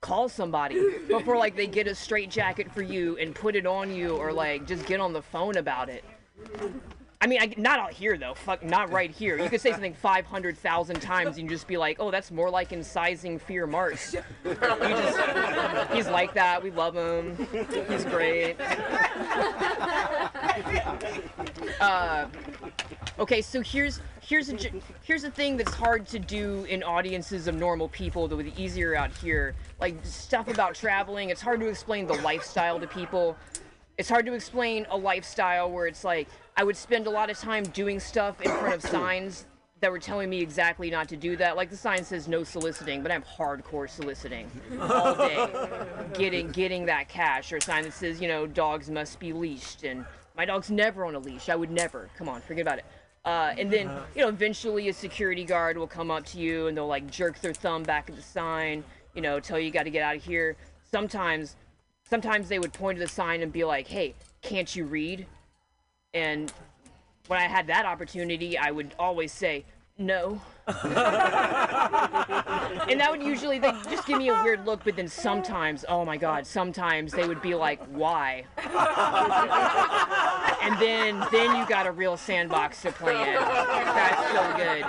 call 0.04 0.28
somebody? 0.28 0.76
Before 1.08 1.38
like 1.38 1.56
they 1.56 1.66
get 1.66 1.86
a 1.86 1.94
straight 1.94 2.30
jacket 2.30 2.70
for 2.70 2.82
you 2.82 3.16
and 3.16 3.34
put 3.34 3.56
it 3.56 3.64
on 3.64 3.90
you 3.90 4.16
or 4.16 4.32
like 4.32 4.66
just 4.66 4.84
get 4.84 5.00
on 5.00 5.14
the 5.14 5.22
phone 5.22 5.56
about 5.56 5.88
it? 5.88 6.04
I 7.22 7.26
mean, 7.26 7.40
I, 7.40 7.54
not 7.56 7.78
out 7.78 7.92
here 7.92 8.18
though. 8.18 8.34
Fuck, 8.34 8.62
not 8.62 8.92
right 8.92 9.10
here. 9.10 9.38
You 9.38 9.48
could 9.48 9.62
say 9.62 9.72
something 9.72 9.94
500,000 9.94 11.00
times 11.00 11.38
and 11.38 11.48
just 11.48 11.66
be 11.66 11.78
like, 11.78 11.96
"Oh, 11.98 12.10
that's 12.10 12.30
more 12.30 12.50
like 12.50 12.68
incising 12.70 13.40
fear, 13.40 13.66
Marks." 13.66 14.14
He's 15.94 16.08
like 16.08 16.34
that. 16.34 16.60
We 16.62 16.70
love 16.70 16.94
him. 16.94 17.34
He's 17.88 18.04
great. 18.04 18.56
Uh, 21.80 22.28
okay, 23.18 23.40
so 23.40 23.62
here's 23.62 24.00
here's 24.26 24.48
a 24.48 24.54
j- 24.54 24.72
here's 25.02 25.24
a 25.24 25.30
thing 25.30 25.56
that's 25.56 25.74
hard 25.74 26.06
to 26.06 26.18
do 26.18 26.64
in 26.64 26.82
audiences 26.82 27.46
of 27.46 27.54
normal 27.54 27.88
people 27.88 28.26
that 28.28 28.36
would 28.36 28.54
be 28.54 28.62
easier 28.62 28.96
out 28.96 29.12
here. 29.18 29.54
Like 29.80 29.96
stuff 30.02 30.48
about 30.48 30.74
traveling, 30.74 31.30
it's 31.30 31.40
hard 31.40 31.60
to 31.60 31.68
explain 31.68 32.06
the 32.06 32.14
lifestyle 32.14 32.80
to 32.80 32.86
people. 32.86 33.36
It's 33.98 34.08
hard 34.08 34.26
to 34.26 34.32
explain 34.32 34.86
a 34.90 34.96
lifestyle 34.96 35.70
where 35.70 35.86
it's 35.86 36.04
like 36.04 36.28
I 36.56 36.64
would 36.64 36.76
spend 36.76 37.06
a 37.06 37.10
lot 37.10 37.30
of 37.30 37.38
time 37.38 37.64
doing 37.64 38.00
stuff 38.00 38.40
in 38.40 38.50
front 38.50 38.74
of 38.74 38.82
signs 38.90 39.46
that 39.80 39.90
were 39.90 39.98
telling 39.98 40.30
me 40.30 40.40
exactly 40.40 40.90
not 40.90 41.08
to 41.10 41.16
do 41.16 41.36
that. 41.36 41.56
Like 41.56 41.68
the 41.68 41.76
sign 41.76 42.02
says 42.04 42.26
no 42.26 42.42
soliciting, 42.42 43.02
but 43.02 43.12
I'm 43.12 43.22
hardcore 43.22 43.88
soliciting 43.88 44.50
all 44.80 45.14
day, 45.16 45.48
getting 46.14 46.50
getting 46.50 46.86
that 46.86 47.08
cash. 47.08 47.52
Or 47.52 47.58
a 47.58 47.60
sign 47.60 47.84
that 47.84 47.92
says 47.92 48.20
you 48.20 48.28
know 48.28 48.46
dogs 48.46 48.90
must 48.90 49.20
be 49.20 49.32
leashed, 49.32 49.84
and 49.84 50.04
my 50.36 50.44
dog's 50.44 50.70
never 50.70 51.04
on 51.04 51.14
a 51.14 51.18
leash. 51.18 51.48
I 51.48 51.56
would 51.56 51.70
never. 51.70 52.08
Come 52.16 52.28
on, 52.28 52.40
forget 52.40 52.62
about 52.62 52.78
it. 52.78 52.86
Uh, 53.24 53.54
and 53.56 53.72
then 53.72 53.90
you 54.14 54.20
know 54.20 54.28
eventually 54.28 54.88
a 54.88 54.92
security 54.92 55.44
guard 55.44 55.78
will 55.78 55.86
come 55.86 56.10
up 56.10 56.26
to 56.26 56.38
you 56.38 56.66
and 56.66 56.76
they'll 56.76 56.86
like 56.86 57.10
jerk 57.10 57.40
their 57.40 57.54
thumb 57.54 57.82
back 57.82 58.10
at 58.10 58.16
the 58.16 58.22
sign, 58.22 58.84
you 59.14 59.22
know, 59.22 59.40
tell 59.40 59.58
you 59.58 59.70
got 59.70 59.84
to 59.84 59.90
get 59.90 60.02
out 60.02 60.16
of 60.16 60.24
here. 60.24 60.56
Sometimes, 60.90 61.56
sometimes 62.08 62.48
they 62.48 62.58
would 62.58 62.72
point 62.72 62.98
to 62.98 63.04
the 63.04 63.10
sign 63.10 63.42
and 63.42 63.52
be 63.52 63.64
like, 63.64 63.88
"Hey, 63.88 64.14
can't 64.42 64.74
you 64.76 64.84
read?" 64.84 65.26
And 66.12 66.52
when 67.26 67.40
I 67.40 67.48
had 67.48 67.66
that 67.68 67.86
opportunity, 67.86 68.58
I 68.58 68.70
would 68.70 68.94
always 68.98 69.32
say, 69.32 69.64
no. 69.98 70.40
and 70.84 70.96
that 72.98 73.08
would 73.10 73.22
usually 73.22 73.58
they 73.58 73.70
just 73.90 74.06
give 74.06 74.16
me 74.16 74.30
a 74.30 74.42
weird 74.42 74.64
look, 74.64 74.82
but 74.82 74.96
then 74.96 75.08
sometimes, 75.08 75.84
oh 75.88 76.06
my 76.06 76.16
god, 76.16 76.46
sometimes 76.46 77.12
they 77.12 77.28
would 77.28 77.42
be 77.42 77.54
like, 77.54 77.84
why? 77.88 78.44
and 80.62 80.80
then 80.80 81.22
then 81.30 81.54
you 81.56 81.66
got 81.66 81.86
a 81.86 81.92
real 81.92 82.16
sandbox 82.16 82.80
to 82.82 82.92
play 82.92 83.12
in. 83.12 83.34
That's 83.34 84.32
so 84.32 84.56
good. 84.56 84.86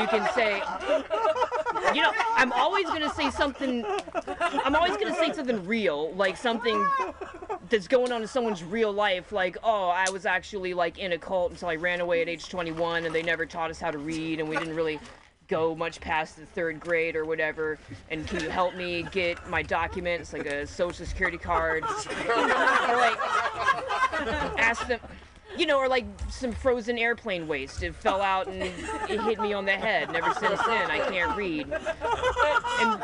You 0.00 0.06
can 0.08 0.28
say 0.34 0.62
you 1.94 2.02
know, 2.02 2.12
I'm 2.34 2.52
always 2.52 2.86
gonna 2.86 3.12
say 3.14 3.30
something 3.30 3.84
I'm 4.64 4.74
always 4.74 4.96
gonna 4.96 5.14
say 5.14 5.32
something 5.32 5.64
real, 5.66 6.12
like 6.14 6.36
something 6.36 6.84
that's 7.70 7.88
going 7.88 8.12
on 8.12 8.22
in 8.22 8.28
someone's 8.28 8.64
real 8.64 8.92
life, 8.92 9.32
like, 9.32 9.56
oh, 9.62 9.88
I 9.88 10.08
was 10.10 10.26
actually 10.26 10.74
like 10.74 10.98
in 10.98 11.12
a 11.12 11.18
cult 11.18 11.52
until 11.52 11.68
I 11.68 11.76
ran 11.76 12.00
away 12.00 12.22
at 12.22 12.28
age 12.28 12.48
21 12.48 13.04
and 13.04 13.14
they 13.14 13.22
never 13.22 13.46
taught 13.46 13.70
us 13.70 13.80
how 13.80 13.90
to 13.90 13.98
read 13.98 14.40
and 14.40 14.48
we 14.48 14.56
didn't 14.56 14.74
really 14.74 14.87
go 15.48 15.74
much 15.74 16.00
past 16.00 16.36
the 16.36 16.46
third 16.46 16.78
grade 16.80 17.16
or 17.16 17.24
whatever. 17.24 17.78
And 18.10 18.26
can 18.26 18.40
you 18.40 18.50
help 18.50 18.74
me 18.74 19.02
get 19.12 19.48
my 19.48 19.62
documents, 19.62 20.32
like 20.32 20.46
a 20.46 20.66
social 20.66 21.04
security 21.06 21.38
card? 21.38 21.84
or 22.28 22.96
like, 22.96 23.18
ask 24.58 24.86
them 24.86 25.00
you 25.58 25.66
know, 25.66 25.78
or 25.78 25.88
like 25.88 26.04
some 26.30 26.52
frozen 26.52 26.98
airplane 26.98 27.48
waste. 27.48 27.82
It 27.82 27.94
fell 27.94 28.22
out 28.22 28.46
and 28.46 28.62
it 28.62 29.20
hit 29.22 29.40
me 29.40 29.52
on 29.52 29.64
the 29.64 29.72
head. 29.72 30.08
And 30.08 30.16
ever 30.16 30.32
since 30.34 30.60
then, 30.64 30.90
I 30.90 31.00
can't 31.10 31.36
read. 31.36 31.66
And 31.72 32.97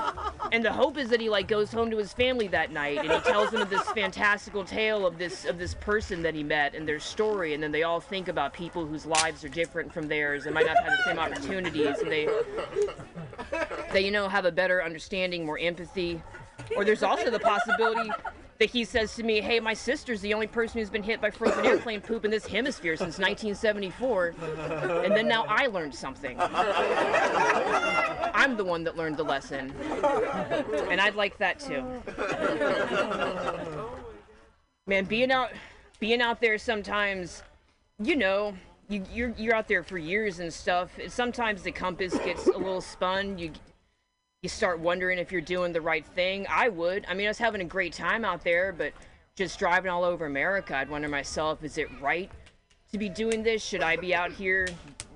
and 0.54 0.64
the 0.64 0.72
hope 0.72 0.96
is 0.96 1.08
that 1.08 1.20
he 1.20 1.28
like 1.28 1.48
goes 1.48 1.72
home 1.72 1.90
to 1.90 1.96
his 1.96 2.12
family 2.12 2.46
that 2.46 2.70
night 2.70 2.98
and 2.98 3.10
he 3.10 3.18
tells 3.22 3.50
them 3.50 3.68
this 3.68 3.82
fantastical 3.90 4.64
tale 4.64 5.04
of 5.04 5.18
this 5.18 5.44
of 5.46 5.58
this 5.58 5.74
person 5.74 6.22
that 6.22 6.32
he 6.32 6.44
met 6.44 6.76
and 6.76 6.86
their 6.86 7.00
story. 7.00 7.54
And 7.54 7.62
then 7.62 7.72
they 7.72 7.82
all 7.82 7.98
think 7.98 8.28
about 8.28 8.52
people 8.52 8.86
whose 8.86 9.04
lives 9.04 9.44
are 9.44 9.48
different 9.48 9.92
from 9.92 10.06
theirs 10.06 10.46
and 10.46 10.54
might 10.54 10.66
not 10.66 10.76
have 10.76 10.96
the 10.96 11.02
same 11.02 11.18
opportunities. 11.18 11.98
And 11.98 12.12
they 12.12 12.28
they 13.92 14.04
you 14.04 14.12
know 14.12 14.28
have 14.28 14.44
a 14.44 14.52
better 14.52 14.80
understanding, 14.80 15.44
more 15.44 15.58
empathy. 15.58 16.22
Or 16.76 16.84
there's 16.84 17.02
also 17.02 17.30
the 17.30 17.40
possibility 17.40 18.12
that 18.64 18.70
he 18.70 18.82
says 18.82 19.14
to 19.14 19.22
me, 19.22 19.42
"Hey, 19.42 19.60
my 19.60 19.74
sister's 19.74 20.22
the 20.22 20.32
only 20.32 20.46
person 20.46 20.80
who's 20.80 20.88
been 20.88 21.02
hit 21.02 21.20
by 21.20 21.30
frozen 21.30 21.66
airplane 21.66 22.00
poop 22.00 22.24
in 22.24 22.30
this 22.30 22.46
hemisphere 22.46 22.96
since 22.96 23.18
1974," 23.18 24.34
and 25.04 25.14
then 25.14 25.28
now 25.28 25.44
I 25.46 25.66
learned 25.66 25.94
something. 25.94 26.40
I'm 26.40 28.56
the 28.56 28.64
one 28.64 28.82
that 28.84 28.96
learned 28.96 29.18
the 29.18 29.22
lesson, 29.22 29.70
and 30.88 30.98
I'd 30.98 31.14
like 31.14 31.36
that 31.36 31.60
too. 31.60 31.84
Man, 34.86 35.04
being 35.04 35.30
out, 35.30 35.50
being 36.00 36.22
out 36.22 36.40
there 36.40 36.56
sometimes, 36.56 37.42
you 38.02 38.16
know, 38.16 38.54
you, 38.88 39.04
you're 39.12 39.34
you're 39.36 39.54
out 39.54 39.68
there 39.68 39.82
for 39.82 39.98
years 39.98 40.40
and 40.40 40.50
stuff. 40.50 40.90
Sometimes 41.08 41.62
the 41.62 41.72
compass 41.72 42.16
gets 42.20 42.46
a 42.46 42.56
little 42.56 42.80
spun. 42.80 43.36
You 43.36 43.52
you 44.44 44.48
start 44.50 44.78
wondering 44.78 45.18
if 45.18 45.32
you're 45.32 45.40
doing 45.40 45.72
the 45.72 45.80
right 45.80 46.04
thing. 46.04 46.46
I 46.50 46.68
would. 46.68 47.06
I 47.08 47.14
mean, 47.14 47.26
I 47.26 47.30
was 47.30 47.38
having 47.38 47.62
a 47.62 47.64
great 47.64 47.94
time 47.94 48.26
out 48.26 48.44
there, 48.44 48.74
but 48.76 48.92
just 49.36 49.58
driving 49.58 49.90
all 49.90 50.04
over 50.04 50.26
America, 50.26 50.76
I'd 50.76 50.90
wonder 50.90 51.08
myself, 51.08 51.64
is 51.64 51.78
it 51.78 51.88
right 51.98 52.30
to 52.92 52.98
be 52.98 53.08
doing 53.08 53.42
this? 53.42 53.64
Should 53.64 53.82
I 53.82 53.96
be 53.96 54.14
out 54.14 54.30
here 54.30 54.68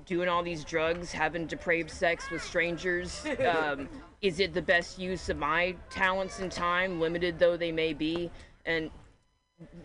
doing 0.07 0.27
all 0.29 0.41
these 0.41 0.63
drugs, 0.63 1.11
having 1.11 1.45
depraved 1.45 1.91
sex 1.91 2.31
with 2.31 2.43
strangers? 2.43 3.23
Um, 3.45 3.87
is 4.23 4.39
it 4.39 4.53
the 4.53 4.63
best 4.63 4.97
use 4.97 5.29
of 5.29 5.37
my 5.37 5.75
talents 5.91 6.39
and 6.39 6.51
time, 6.51 6.99
limited 6.99 7.37
though 7.37 7.55
they 7.55 7.71
may 7.71 7.93
be? 7.93 8.31
And 8.65 8.89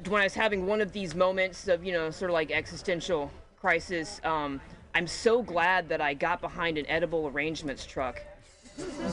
when 0.09 0.23
I 0.23 0.25
was 0.25 0.35
having 0.35 0.67
one 0.67 0.81
of 0.81 0.91
these 0.91 1.15
moments 1.15 1.69
of, 1.69 1.85
you 1.85 1.93
know, 1.93 2.11
sort 2.11 2.31
of 2.31 2.33
like 2.33 2.51
existential 2.51 3.31
crisis, 3.61 4.23
um, 4.25 4.59
I'm 4.95 5.07
so 5.07 5.43
glad 5.43 5.91
that 5.91 6.01
I 6.01 6.15
got 6.15 6.41
behind 6.41 6.79
an 6.79 6.87
edible 6.89 7.29
arrangements 7.29 7.85
truck 7.85 8.23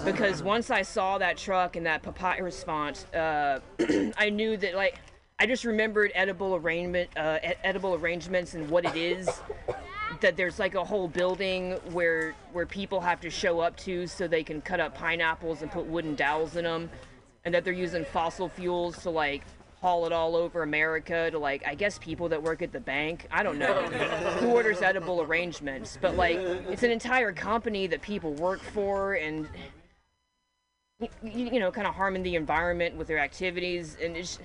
because 0.03 0.41
once 0.41 0.70
I 0.70 0.82
saw 0.82 1.18
that 1.18 1.38
truck 1.38 1.75
and 1.75 1.86
that 1.86 2.03
papyrus 2.03 2.63
font, 2.63 3.06
uh, 3.13 3.60
I 4.18 4.30
knew 4.30 4.58
that 4.58 4.75
like 4.75 5.00
I 5.39 5.46
just 5.46 5.65
remembered 5.65 6.12
edible 6.13 6.56
arrangement, 6.56 7.10
uh, 7.18 7.39
edible 7.63 7.96
arrangements 7.96 8.53
and 8.53 8.70
what 8.70 8.86
it 8.86 8.96
is. 8.96 9.30
That 10.20 10.38
there's 10.38 10.60
like 10.60 10.75
a 10.75 10.84
whole 10.84 11.08
building 11.08 11.72
where 11.91 12.36
where 12.53 12.68
people 12.68 13.01
have 13.01 13.20
to 13.22 13.30
show 13.30 13.60
up 13.60 13.75
to 13.77 14.06
so 14.06 14.27
they 14.27 14.44
can 14.44 14.62
cut 14.62 14.80
up 14.80 14.96
pineapples 14.96 15.63
and 15.63 15.72
put 15.72 15.86
wooden 15.86 16.15
dowels 16.15 16.58
in 16.58 16.65
them, 16.65 16.89
and 17.44 17.56
that 17.56 17.63
they're 17.63 17.74
using 17.74 18.06
fossil 18.06 18.50
fuels 18.50 19.01
to 19.03 19.10
like 19.10 19.44
haul 19.81 20.05
it 20.05 20.11
all 20.11 20.35
over 20.35 20.61
America 20.61 21.29
to 21.31 21.39
like 21.39 21.63
I 21.65 21.75
guess 21.75 21.97
people 21.97 22.29
that 22.29 22.41
work 22.41 22.61
at 22.61 22.71
the 22.71 22.79
bank. 22.79 23.27
I 23.31 23.43
don't 23.43 23.57
know 23.57 23.81
who 24.39 24.50
orders 24.50 24.81
edible 24.81 25.21
arrangements, 25.21 25.97
but 26.00 26.15
like 26.15 26.38
it's 26.38 26.83
an 26.83 26.91
entire 26.91 27.33
company 27.33 27.88
that 27.88 28.01
people 28.01 28.33
work 28.35 28.61
for 28.61 29.13
and 29.15 29.50
you, 31.00 31.09
you 31.23 31.59
know 31.59 31.71
kind 31.71 31.88
of 31.88 31.95
harming 31.95 32.23
the 32.23 32.35
environment 32.35 32.95
with 32.95 33.07
their 33.07 33.19
activities 33.19 33.97
and 34.01 34.15
it's 34.15 34.39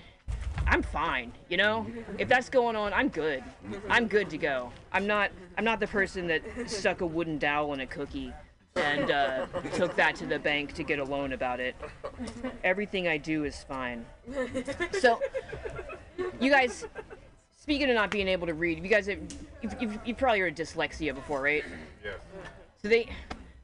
I'm 0.69 0.83
fine, 0.83 1.33
you 1.49 1.59
know? 1.59 1.87
If 2.19 2.29
that's 2.29 2.49
going 2.49 2.75
on, 2.75 2.93
I'm 2.93 3.09
good. 3.09 3.45
I'm 3.89 4.09
good 4.09 4.29
to 4.31 4.39
go. 4.39 4.73
I'm 4.91 5.07
not 5.07 5.31
I'm 5.59 5.65
not 5.65 5.81
the 5.81 5.87
person 5.87 6.27
that 6.29 6.43
stuck 6.67 7.03
a 7.03 7.07
wooden 7.07 7.39
dowel 7.39 7.75
in 7.75 7.81
a 7.81 7.87
cookie 7.87 8.33
and 8.77 9.11
uh, 9.11 9.47
took 9.75 9.95
that 9.97 10.17
to 10.17 10.27
the 10.27 10.39
bank 10.39 10.75
to 10.75 10.83
get 10.83 10.99
a 10.99 11.05
loan 11.05 11.33
about 11.33 11.61
it. 11.61 11.75
Everything 12.65 13.09
I 13.09 13.17
do 13.17 13.45
is 13.45 13.65
fine. 13.65 14.05
So, 15.01 15.21
you 16.41 16.51
guys, 16.51 16.87
speaking 17.59 17.89
of 17.89 17.95
not 17.95 18.11
being 18.11 18.29
able 18.29 18.47
to 18.47 18.55
read, 18.55 18.83
you 18.83 18.89
guys 18.89 19.07
have 19.07 19.19
you've, 19.63 19.77
you've, 19.81 19.99
you've 20.05 20.17
probably 20.17 20.41
heard 20.41 20.59
of 20.59 20.67
dyslexia 20.67 21.15
before, 21.15 21.43
right? 21.43 21.65
Yes. 22.05 22.21
So 22.83 22.89
they 22.89 23.09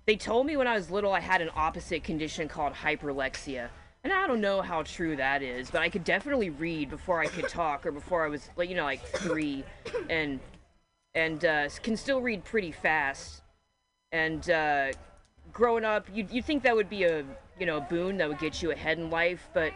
they 0.06 0.16
told 0.16 0.46
me 0.46 0.56
when 0.56 0.66
I 0.66 0.74
was 0.74 0.90
little 0.90 1.12
I 1.12 1.20
had 1.20 1.40
an 1.40 1.50
opposite 1.54 2.02
condition 2.04 2.48
called 2.48 2.72
hyperlexia. 2.72 3.68
And 4.04 4.12
I 4.12 4.26
don't 4.26 4.40
know 4.40 4.62
how 4.62 4.82
true 4.82 5.14
that 5.14 5.42
is, 5.42 5.70
but 5.70 5.80
I 5.80 5.88
could 5.88 6.02
definitely 6.02 6.50
read 6.50 6.90
before 6.90 7.20
I 7.20 7.26
could 7.26 7.48
talk 7.48 7.86
or 7.86 7.92
before 7.92 8.24
I 8.24 8.28
was 8.28 8.50
like 8.56 8.68
you 8.68 8.74
know 8.74 8.84
like 8.84 9.04
3 9.06 9.64
and 10.10 10.40
and 11.14 11.44
uh, 11.44 11.68
can 11.82 11.96
still 11.96 12.20
read 12.20 12.42
pretty 12.42 12.72
fast 12.72 13.41
and 14.12 14.48
uh, 14.50 14.92
growing 15.52 15.84
up, 15.84 16.06
you'd, 16.12 16.30
you'd 16.30 16.44
think 16.44 16.62
that 16.62 16.76
would 16.76 16.90
be 16.90 17.04
a 17.04 17.24
you 17.58 17.66
know 17.66 17.78
a 17.78 17.80
boon 17.80 18.16
that 18.18 18.28
would 18.28 18.38
get 18.38 18.62
you 18.62 18.70
ahead 18.70 18.98
in 18.98 19.10
life, 19.10 19.48
but 19.52 19.72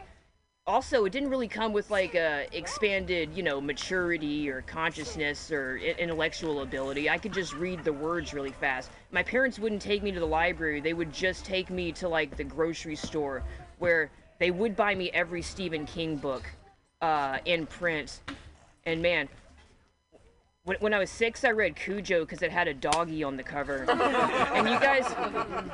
also 0.66 1.05
it 1.05 1.11
didn't 1.11 1.31
really 1.31 1.49
come 1.49 1.73
with 1.73 1.90
like 1.90 2.14
a 2.14 2.47
expanded 2.52 3.31
you 3.35 3.43
know 3.43 3.61
maturity 3.61 4.50
or 4.50 4.62
consciousness 4.62 5.50
or 5.50 5.78
intellectual 5.78 6.62
ability. 6.62 7.09
I 7.09 7.19
could 7.19 7.33
just 7.33 7.55
read 7.55 7.85
the 7.85 7.93
words 7.93 8.35
really 8.35 8.52
fast. 8.52 8.90
My 9.11 9.23
parents 9.23 9.59
wouldn't 9.59 9.83
take 9.83 10.02
me 10.02 10.12
to 10.12 10.21
the 10.21 10.26
library; 10.26 10.81
they 10.81 10.95
would 10.95 11.12
just 11.12 11.45
take 11.45 11.71
me 11.71 11.93
to 11.93 12.09
like 12.09 12.37
the 12.37 12.45
grocery 12.45 12.97
store 12.97 13.43
where 13.78 14.11
they 14.38 14.50
would 14.50 14.76
buy 14.76 14.95
me 14.95 15.11
every 15.12 15.43
Stephen 15.43 15.87
King 15.87 16.16
book 16.16 16.45
uh, 17.00 17.38
in 17.45 17.66
print. 17.66 18.21
And 18.85 19.02
man, 19.02 19.28
when, 20.66 20.76
when 20.80 20.92
I 20.92 20.99
was 20.99 21.11
six, 21.11 21.44
I 21.44 21.52
read 21.52 21.76
Cujo 21.76 22.25
because 22.25 22.42
it 22.42 22.50
had 22.50 22.66
a 22.66 22.75
doggy 22.75 23.23
on 23.23 23.37
the 23.37 23.42
cover. 23.44 23.88
and 23.88 24.68
you 24.68 24.80
guys, 24.80 25.06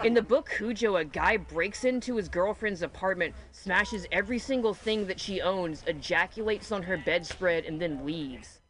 in 0.04 0.12
the 0.12 0.20
book 0.20 0.50
Cujo, 0.54 0.96
a 0.96 1.04
guy 1.04 1.38
breaks 1.38 1.84
into 1.84 2.16
his 2.16 2.28
girlfriend's 2.28 2.82
apartment, 2.82 3.34
smashes 3.52 4.06
every 4.12 4.38
single 4.38 4.74
thing 4.74 5.06
that 5.06 5.18
she 5.18 5.40
owns, 5.40 5.82
ejaculates 5.86 6.70
on 6.70 6.82
her 6.82 6.98
bedspread, 6.98 7.64
and 7.64 7.80
then 7.80 8.04
leaves. 8.04 8.60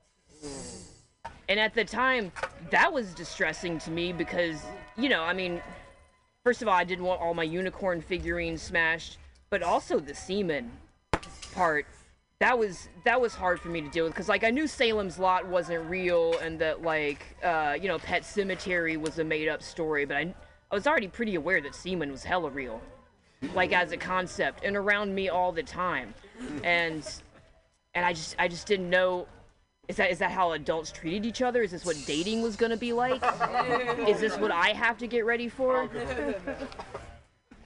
And 1.49 1.59
at 1.59 1.75
the 1.75 1.85
time, 1.85 2.31
that 2.71 2.93
was 2.93 3.15
distressing 3.15 3.81
to 3.81 3.91
me 3.91 4.13
because, 4.13 4.63
you 4.97 5.09
know, 5.09 5.25
I 5.25 5.33
mean, 5.33 5.61
first 6.45 6.63
of 6.63 6.69
all, 6.69 6.75
I 6.75 6.85
didn't 6.85 7.05
want 7.05 7.21
all 7.21 7.35
my 7.35 7.43
unicorn 7.43 8.01
figurines 8.01 8.63
smashed, 8.63 9.19
but 9.51 9.61
also 9.61 9.99
the 9.99 10.15
semen 10.15 10.71
part 11.53 11.85
that 12.43 12.59
was 12.59 12.89
that 13.05 13.21
was 13.21 13.35
hard 13.35 13.61
for 13.61 13.69
me 13.69 13.81
to 13.81 13.89
deal 13.89 14.05
with 14.05 14.13
because 14.13 14.29
like 14.29 14.43
I 14.43 14.51
knew 14.51 14.67
Salem's 14.67 15.19
Lot 15.19 15.47
wasn't 15.47 15.89
real 15.89 16.37
and 16.39 16.59
that 16.59 16.83
like 16.83 17.37
uh, 17.43 17.77
you 17.81 17.87
know 17.87 17.99
Pet 17.99 18.23
Sematary 18.23 18.97
was 18.97 19.19
a 19.21 19.25
made 19.25 19.49
up 19.49 19.63
story, 19.63 20.05
but 20.05 20.17
I 20.17 20.35
I 20.71 20.75
was 20.75 20.87
already 20.87 21.09
pretty 21.09 21.37
aware 21.37 21.61
that 21.61 21.75
semen 21.75 22.11
was 22.11 22.25
hella 22.25 22.51
real, 22.51 22.81
like 23.55 23.73
as 23.73 23.93
a 23.93 23.97
concept 23.97 24.65
and 24.65 24.77
around 24.77 25.15
me 25.15 25.29
all 25.29 25.53
the 25.53 25.63
time, 25.63 26.15
and 26.65 27.09
and 27.95 28.05
I 28.05 28.13
just 28.13 28.35
I 28.39 28.49
just 28.49 28.67
didn't 28.67 28.91
know 28.91 29.29
Is 29.89 29.97
that 29.97 30.11
is 30.11 30.19
that 30.19 30.31
how 30.31 30.53
adults 30.53 30.91
treated 30.91 31.27
each 31.27 31.43
other? 31.43 31.63
Is 31.63 31.73
this 31.73 31.85
what 31.85 31.97
dating 32.07 32.43
was 32.43 32.57
gonna 32.57 32.77
be 32.77 32.93
like? 32.93 33.23
is 34.09 34.21
this 34.21 34.39
what 34.39 34.51
I 34.51 34.69
have 34.71 34.97
to 34.99 35.07
get 35.07 35.25
ready 35.27 35.49
for? 35.49 35.91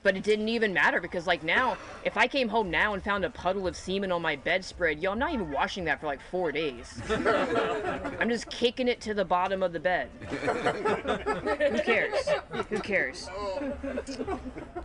But 0.07 0.17
it 0.17 0.23
didn't 0.23 0.49
even 0.49 0.73
matter 0.73 1.01
because 1.01 1.27
like 1.27 1.43
now, 1.43 1.77
if 2.05 2.17
I 2.17 2.29
came 2.29 2.49
home 2.49 2.71
now 2.71 2.95
and 2.95 3.03
found 3.03 3.25
a 3.25 3.31
puddle 3.31 3.67
of 3.67 3.77
semen 3.77 4.13
on 4.13 4.23
my 4.23 4.37
bedspread, 4.37 5.01
yo, 5.03 5.11
I'm 5.11 5.19
not 5.19 5.35
even 5.35 5.51
washing 5.51 5.85
that 5.87 6.01
for 6.01 6.07
like 6.07 6.21
four 6.31 6.53
days. 6.53 7.03
I'm 7.11 8.29
just 8.29 8.49
kicking 8.49 8.87
it 8.87 9.01
to 9.01 9.15
the 9.15 9.25
bottom 9.25 9.65
of 9.65 9.73
the 9.73 9.81
bed. 9.81 10.09
Who 10.31 11.81
cares? 11.81 12.29
Who 12.71 12.79
cares? 12.79 13.29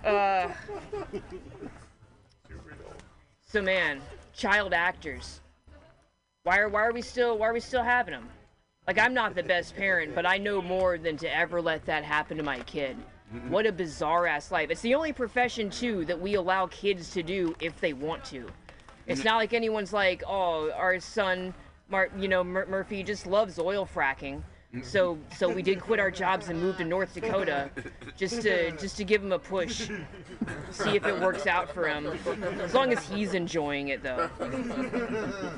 Uh, 0.04 0.52
so 3.46 3.62
man, 3.62 4.02
child 4.34 4.74
actors. 4.74 5.42
Why 6.42 6.58
are 6.58 6.68
why 6.68 6.82
are 6.82 6.94
we 6.94 7.04
still 7.04 7.38
why 7.38 7.50
are 7.50 7.54
we 7.54 7.60
still 7.60 7.84
having 7.84 8.16
them? 8.16 8.28
Like 8.88 8.98
I'm 8.98 9.14
not 9.14 9.36
the 9.36 9.44
best 9.44 9.76
parent, 9.76 10.16
but 10.16 10.26
I 10.26 10.40
know 10.40 10.64
more 10.64 10.98
than 10.98 11.16
to 11.18 11.32
ever 11.32 11.62
let 11.62 11.86
that 11.86 12.04
happen 12.04 12.38
to 12.38 12.44
my 12.44 12.62
kid. 12.62 12.98
What 13.48 13.66
a 13.66 13.72
bizarre 13.72 14.28
ass 14.28 14.52
life. 14.52 14.70
It's 14.70 14.82
the 14.82 14.94
only 14.96 15.14
profession 15.14 15.70
too 15.70 16.04
that 16.06 16.20
we 16.20 16.34
allow 16.36 16.68
kids 16.68 17.12
to 17.12 17.24
do 17.24 17.56
if 17.62 17.80
they 17.80 17.94
want 17.94 18.26
to. 18.26 18.48
It's 19.08 19.24
not 19.24 19.38
like 19.38 19.54
anyone's 19.54 19.94
like, 19.94 20.22
"Oh, 20.28 20.70
our 20.72 21.00
son 21.00 21.54
Mar- 21.90 22.10
you 22.18 22.28
know, 22.28 22.44
Mur- 22.44 22.66
Murphy 22.68 23.04
just 23.04 23.26
loves 23.26 23.58
oil 23.58 23.86
fracking." 23.86 24.42
So 24.84 25.18
so 25.38 25.50
we 25.50 25.62
did 25.62 25.82
quit 25.82 26.00
our 26.00 26.12
jobs 26.12 26.48
and 26.48 26.60
moved 26.62 26.78
to 26.78 26.86
North 26.86 27.14
Dakota 27.14 27.70
just 28.18 28.42
to 28.44 28.72
just 28.78 28.96
to 28.98 29.04
give 29.04 29.22
him 29.24 29.32
a 29.34 29.40
push. 29.40 29.90
See 30.72 30.96
if 30.96 31.06
it 31.06 31.20
works 31.20 31.46
out 31.48 31.74
for 31.74 31.88
him. 31.88 32.08
As 32.62 32.74
long 32.74 32.92
as 32.94 33.06
he's 33.10 33.34
enjoying 33.34 33.90
it 33.90 34.02
though. 34.04 34.30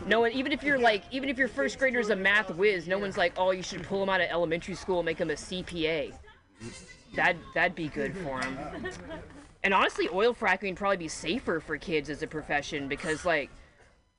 No 0.08 0.22
one, 0.22 0.32
even 0.32 0.51
if 0.51 0.63
you're 0.63 0.80
like, 0.80 1.03
even 1.12 1.30
if 1.30 1.38
your 1.38 1.48
first 1.48 1.77
grader's 1.80 2.10
a 2.10 2.15
math 2.15 2.50
whiz, 2.56 2.88
no 2.88 2.98
one's 2.98 3.18
like, 3.18 3.34
oh, 3.38 3.51
you 3.51 3.62
should 3.63 3.84
pull 3.84 4.01
him 4.01 4.10
out 4.10 4.20
of 4.22 4.30
elementary 4.30 4.75
school 4.75 5.00
and 5.00 5.06
make 5.06 5.20
him 5.20 5.30
a 5.30 5.34
CPA. 5.34 6.13
That 7.15 7.36
that'd 7.53 7.75
be 7.75 7.89
good 7.89 8.15
for 8.17 8.41
him. 8.41 8.58
And 9.63 9.74
honestly, 9.74 10.10
oil 10.12 10.34
fracking 10.34 10.70
would 10.70 10.75
probably 10.75 10.98
be 10.98 11.08
safer 11.08 11.60
for 11.60 11.77
kids 11.77 12.10
as 12.10 12.22
a 12.22 12.27
profession 12.27 12.88
because 12.88 13.25
like 13.25 13.50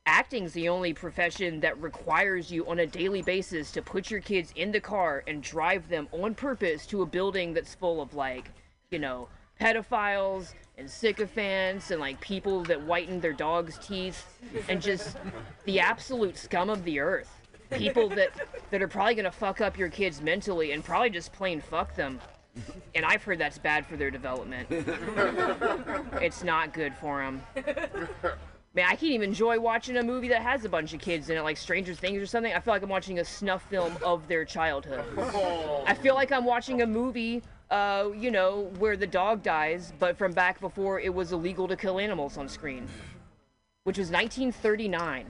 acting's 0.06 0.52
the 0.52 0.68
only 0.68 0.92
profession 0.92 1.60
that 1.60 1.80
requires 1.80 2.50
you 2.50 2.66
on 2.66 2.78
a 2.78 2.86
daily 2.86 3.22
basis 3.22 3.70
to 3.72 3.82
put 3.82 4.10
your 4.10 4.20
kids 4.20 4.52
in 4.56 4.72
the 4.72 4.80
car 4.80 5.22
and 5.26 5.42
drive 5.42 5.88
them 5.88 6.08
on 6.12 6.34
purpose 6.34 6.86
to 6.86 7.02
a 7.02 7.06
building 7.06 7.54
that's 7.54 7.74
full 7.74 8.00
of 8.00 8.14
like, 8.14 8.50
you 8.90 8.98
know, 8.98 9.28
pedophiles 9.60 10.54
and 10.76 10.90
sycophants 10.90 11.90
and 11.90 12.00
like 12.00 12.20
people 12.20 12.62
that 12.64 12.82
whiten 12.82 13.20
their 13.20 13.32
dogs' 13.32 13.78
teeth 13.78 14.38
and 14.68 14.80
just 14.82 15.16
the 15.64 15.80
absolute 15.80 16.36
scum 16.36 16.70
of 16.70 16.84
the 16.84 17.00
earth. 17.00 17.30
People 17.70 18.08
that 18.10 18.30
that 18.70 18.82
are 18.82 18.88
probably 18.88 19.14
gonna 19.14 19.32
fuck 19.32 19.60
up 19.60 19.78
your 19.78 19.88
kids 19.88 20.20
mentally 20.20 20.72
and 20.72 20.84
probably 20.84 21.10
just 21.10 21.32
plain 21.32 21.60
fuck 21.60 21.94
them. 21.96 22.20
And 22.96 23.04
I've 23.04 23.25
heard 23.25 23.40
that's 23.40 23.58
bad 23.58 23.84
for 23.87 23.96
their 23.96 24.12
development. 24.12 24.68
it's 26.23 26.44
not 26.44 26.73
good 26.73 26.94
for 26.94 27.18
them. 27.18 27.42
Man, 28.73 28.87
I 28.87 28.90
can't 28.90 29.02
even 29.02 29.30
enjoy 29.30 29.58
watching 29.58 29.96
a 29.96 30.02
movie 30.02 30.28
that 30.28 30.42
has 30.42 30.64
a 30.64 30.68
bunch 30.68 30.94
of 30.94 31.00
kids 31.00 31.28
in 31.28 31.37
it, 31.37 31.42
like 31.42 31.56
Stranger 31.56 31.92
Things 31.94 32.23
or 32.23 32.26
something. 32.26 32.52
I 32.52 32.61
feel 32.61 32.73
like 32.73 32.82
I'm 32.82 32.88
watching 32.88 33.18
a 33.18 33.25
snuff 33.25 33.68
film 33.68 33.96
of 34.04 34.28
their 34.28 34.44
childhood. 34.44 35.04
I 35.87 35.94
feel 35.94 36.14
like 36.14 36.30
I'm 36.30 36.44
watching 36.44 36.82
a 36.82 36.87
movie, 36.87 37.42
uh, 37.70 38.11
you 38.16 38.30
know, 38.30 38.70
where 38.78 38.96
the 38.96 39.08
dog 39.08 39.42
dies, 39.42 39.92
but 39.99 40.16
from 40.16 40.30
back 40.30 40.61
before 40.61 41.00
it 41.00 41.12
was 41.12 41.32
illegal 41.32 41.66
to 41.66 41.76
kill 41.76 41.99
animals 41.99 42.37
on 42.37 42.49
screen, 42.49 42.87
which 43.82 43.99
was 43.99 44.12
1939. 44.12 45.26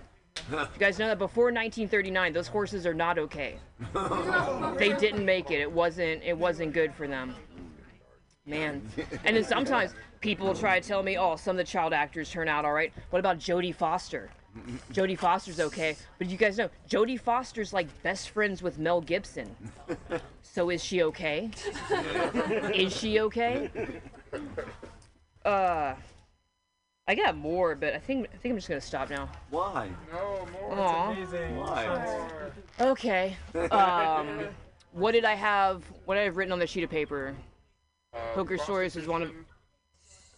You 0.50 0.66
guys 0.78 0.98
know 0.98 1.08
that 1.08 1.18
before 1.18 1.46
1939, 1.46 2.32
those 2.32 2.48
horses 2.48 2.86
are 2.86 2.94
not 2.94 3.18
okay. 3.18 3.58
They 4.76 4.92
didn't 4.92 5.24
make 5.24 5.50
it. 5.50 5.60
It 5.60 5.70
wasn't. 5.70 6.22
It 6.22 6.36
wasn't 6.36 6.72
good 6.72 6.92
for 6.94 7.06
them. 7.06 7.34
Man. 8.46 8.82
And 9.24 9.36
then 9.36 9.44
sometimes 9.44 9.94
people 10.20 10.54
try 10.54 10.78
to 10.78 10.86
tell 10.86 11.02
me, 11.02 11.16
oh, 11.16 11.36
some 11.36 11.52
of 11.52 11.56
the 11.58 11.70
child 11.70 11.92
actors 11.92 12.30
turn 12.30 12.48
out 12.48 12.64
all 12.64 12.74
right. 12.74 12.92
What 13.10 13.20
about 13.20 13.38
Jodie 13.38 13.74
Foster? 13.74 14.30
Jodie 14.92 15.18
Foster's 15.18 15.58
okay, 15.58 15.96
but 16.18 16.28
you 16.30 16.36
guys 16.36 16.58
know 16.58 16.68
Jodie 16.88 17.18
Foster's 17.18 17.72
like 17.72 17.88
best 18.04 18.30
friends 18.30 18.62
with 18.62 18.78
Mel 18.78 19.00
Gibson. 19.00 19.54
So 20.42 20.70
is 20.70 20.84
she 20.84 21.02
okay? 21.02 21.50
is 22.72 22.94
she 22.96 23.18
okay? 23.20 23.70
Uh, 25.44 25.94
I 27.06 27.14
got 27.14 27.36
more, 27.36 27.74
but 27.74 27.94
I 27.94 27.98
think 27.98 28.28
I 28.32 28.36
think 28.38 28.52
I'm 28.52 28.56
just 28.56 28.68
gonna 28.68 28.80
stop 28.80 29.10
now. 29.10 29.28
Why? 29.50 29.90
No, 30.10 30.48
more. 30.52 30.78
Aw. 30.78 31.10
Amazing. 31.12 31.56
Why? 31.56 32.20
Okay. 32.80 33.36
Um, 33.70 34.48
what 34.92 35.12
did 35.12 35.24
I 35.24 35.34
have? 35.34 35.84
What 36.06 36.16
I 36.16 36.22
have 36.22 36.36
written 36.36 36.52
on 36.52 36.58
the 36.58 36.66
sheet 36.66 36.82
of 36.82 36.90
paper? 36.90 37.34
Uh, 38.14 38.18
Poker 38.34 38.56
Stories 38.56 38.96
is 38.96 39.06
one 39.06 39.22
of 39.22 39.30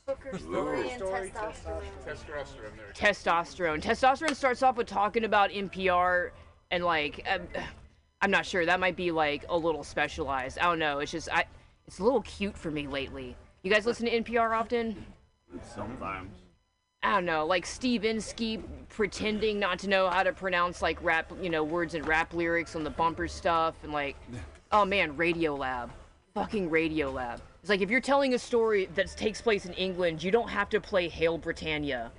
Hooker 0.09 0.39
story 0.39 0.91
and 0.91 1.03
testosterone. 1.03 1.83
Testosterone. 2.95 2.95
Testosterone. 2.95 3.83
Testosterone 3.83 4.35
starts 4.35 4.63
off 4.63 4.77
with 4.77 4.87
talking 4.87 5.25
about 5.25 5.51
NPR 5.51 6.31
and 6.71 6.85
like 6.85 7.25
um, 7.29 7.43
I'm 8.23 8.31
not 8.31 8.47
sure 8.47 8.65
that 8.67 8.81
might 8.81 8.97
be 8.97 9.13
like 9.13 9.45
a 9.49 9.57
little 9.57 9.85
specialized. 9.85 10.59
I 10.59 10.65
don't 10.65 10.79
know. 10.79 10.99
It's 10.99 11.13
just 11.13 11.29
I 11.33 11.45
it's 11.87 12.01
a 12.01 12.05
little 12.05 12.23
cute 12.23 12.57
for 12.57 12.73
me 12.73 12.89
lately. 12.89 13.37
You 13.63 13.71
guys 13.71 13.87
listen 13.87 14.07
to 14.07 14.23
NPR 14.23 14.57
often? 14.57 15.07
Sometimes. 15.63 16.46
I 17.07 17.11
don't 17.12 17.25
know, 17.25 17.47
like 17.47 17.64
Steve 17.64 18.05
Inskeep 18.05 18.88
pretending 18.88 19.61
not 19.61 19.79
to 19.79 19.88
know 19.88 20.11
how 20.11 20.25
to 20.25 20.33
pronounce 20.33 20.83
like 20.83 21.01
rap, 21.05 21.33
you 21.40 21.51
know, 21.51 21.62
words 21.62 21.95
and 21.95 22.05
rap 22.05 22.35
lyrics 22.35 22.75
on 22.75 22.83
the 22.83 22.90
bumper 22.90 23.29
stuff 23.29 23.77
and 23.85 23.92
like 23.92 24.16
oh 24.73 24.85
man, 24.85 25.16
Radiolab. 25.16 25.90
Fucking 26.35 26.69
Radiolab. 26.69 27.38
It's 27.61 27.71
like 27.71 27.81
if 27.81 27.90
you're 27.90 28.01
telling 28.01 28.35
a 28.35 28.38
story 28.40 28.87
that 28.97 29.07
takes 29.16 29.40
place 29.40 29.66
in 29.66 29.73
England, 29.75 30.21
you 30.21 30.33
don't 30.33 30.49
have 30.49 30.69
to 30.71 30.81
play 30.81 31.09
Hail 31.09 31.38
Britannia 31.38 32.11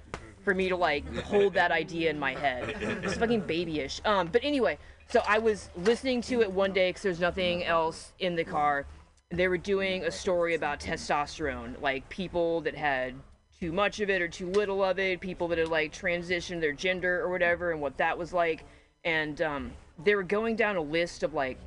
for 0.45 0.53
me 0.53 0.69
to 0.69 0.77
like 0.77 1.05
hold 1.17 1.53
that 1.55 1.73
idea 1.73 2.09
in 2.09 2.17
my 2.17 2.33
head. 2.33 2.73
It's 3.03 3.15
fucking 3.15 3.41
babyish. 3.41 3.99
Um, 4.05 4.29
but 4.31 4.41
anyway, 4.41 4.77
so 5.09 5.21
I 5.27 5.37
was 5.37 5.69
listening 5.75 6.21
to 6.21 6.41
it 6.41 6.49
one 6.49 6.71
day 6.71 6.91
because 6.91 7.01
there's 7.01 7.19
nothing 7.19 7.65
else 7.65 8.13
in 8.19 8.37
the 8.37 8.45
car. 8.45 8.85
They 9.31 9.49
were 9.49 9.57
doing 9.57 10.05
a 10.05 10.11
story 10.11 10.55
about 10.55 10.79
testosterone, 10.79 11.81
like 11.81 12.07
people 12.07 12.61
that 12.61 12.75
had 12.75 13.15
too 13.59 13.71
much 13.71 13.99
of 13.99 14.09
it 14.09 14.21
or 14.21 14.27
too 14.27 14.49
little 14.51 14.83
of 14.83 14.99
it, 14.99 15.19
people 15.19 15.47
that 15.47 15.57
had 15.57 15.69
like 15.69 15.91
transitioned 15.91 16.61
their 16.61 16.73
gender 16.73 17.21
or 17.21 17.29
whatever, 17.29 17.71
and 17.71 17.81
what 17.81 17.97
that 17.97 18.17
was 18.17 18.33
like. 18.33 18.63
And 19.03 19.41
um, 19.41 19.71
they 20.03 20.15
were 20.15 20.23
going 20.23 20.55
down 20.55 20.75
a 20.75 20.81
list 20.81 21.23
of 21.23 21.33
like, 21.33 21.57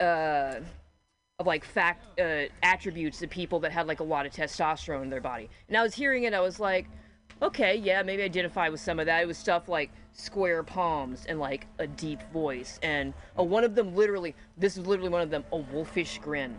uh, 0.00 0.60
of 1.38 1.46
like 1.46 1.64
fact 1.64 2.18
uh, 2.20 2.44
attributes 2.62 3.22
of 3.22 3.30
people 3.30 3.60
that 3.60 3.72
had 3.72 3.86
like 3.86 4.00
a 4.00 4.04
lot 4.04 4.24
of 4.26 4.32
testosterone 4.32 5.02
in 5.02 5.10
their 5.10 5.20
body. 5.20 5.50
And 5.68 5.76
I 5.76 5.82
was 5.82 5.94
hearing 5.94 6.24
it, 6.24 6.32
I 6.32 6.40
was 6.40 6.60
like, 6.60 6.86
okay, 7.42 7.76
yeah, 7.76 8.02
maybe 8.02 8.22
identify 8.22 8.68
with 8.68 8.80
some 8.80 8.98
of 9.00 9.06
that. 9.06 9.22
It 9.22 9.26
was 9.26 9.36
stuff 9.36 9.68
like 9.68 9.90
square 10.12 10.62
palms 10.62 11.26
and 11.26 11.40
like 11.40 11.66
a 11.78 11.86
deep 11.86 12.20
voice, 12.32 12.78
and 12.82 13.12
uh, 13.38 13.42
one 13.42 13.64
of 13.64 13.74
them 13.74 13.94
literally, 13.94 14.34
this 14.56 14.76
is 14.76 14.86
literally 14.86 15.10
one 15.10 15.20
of 15.20 15.30
them, 15.30 15.44
a 15.52 15.56
wolfish 15.56 16.18
grin. 16.18 16.56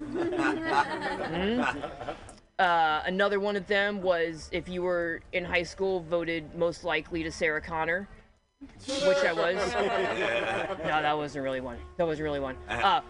Mhm. 0.00 1.92
Uh, 2.58 3.02
another 3.06 3.38
one 3.38 3.54
of 3.54 3.66
them 3.68 4.02
was 4.02 4.48
if 4.50 4.68
you 4.68 4.82
were 4.82 5.20
in 5.32 5.44
high 5.44 5.62
school 5.62 6.00
voted 6.00 6.52
most 6.56 6.82
likely 6.82 7.22
to 7.22 7.30
Sarah 7.30 7.60
Connor, 7.60 8.08
which 8.88 9.18
I 9.18 9.32
was. 9.32 9.56
no, 10.80 11.02
that 11.02 11.16
wasn't 11.16 11.44
really 11.44 11.60
one. 11.60 11.78
That 11.98 12.06
wasn't 12.06 12.24
really 12.24 12.40
one. 12.40 12.56
Uh, 12.68 13.02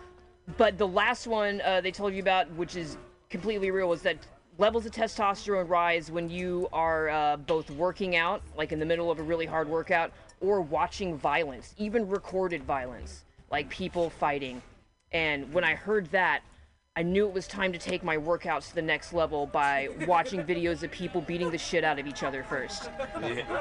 but 0.58 0.76
the 0.76 0.86
last 0.86 1.26
one 1.26 1.62
uh, 1.62 1.80
they 1.80 1.90
told 1.90 2.12
you 2.12 2.20
about, 2.20 2.50
which 2.52 2.76
is 2.76 2.98
completely 3.30 3.70
real, 3.70 3.88
was 3.88 4.02
that 4.02 4.18
levels 4.58 4.84
of 4.84 4.92
testosterone 4.92 5.68
rise 5.68 6.10
when 6.10 6.28
you 6.28 6.68
are 6.70 7.08
uh, 7.08 7.36
both 7.38 7.70
working 7.70 8.16
out, 8.16 8.42
like 8.54 8.72
in 8.72 8.78
the 8.78 8.86
middle 8.86 9.10
of 9.10 9.18
a 9.18 9.22
really 9.22 9.46
hard 9.46 9.66
workout, 9.66 10.12
or 10.42 10.60
watching 10.60 11.16
violence, 11.16 11.74
even 11.78 12.06
recorded 12.06 12.62
violence, 12.64 13.24
like 13.50 13.70
people 13.70 14.10
fighting. 14.10 14.60
And 15.12 15.50
when 15.54 15.64
I 15.64 15.74
heard 15.74 16.06
that, 16.10 16.42
I 16.98 17.02
knew 17.02 17.28
it 17.28 17.32
was 17.32 17.46
time 17.46 17.72
to 17.72 17.78
take 17.78 18.02
my 18.02 18.16
workouts 18.16 18.70
to 18.70 18.74
the 18.74 18.82
next 18.82 19.12
level 19.12 19.46
by 19.46 19.88
watching 20.08 20.42
videos 20.42 20.82
of 20.82 20.90
people 20.90 21.20
beating 21.20 21.48
the 21.48 21.56
shit 21.56 21.84
out 21.84 22.00
of 22.00 22.08
each 22.08 22.24
other 22.24 22.42
first. 22.42 22.90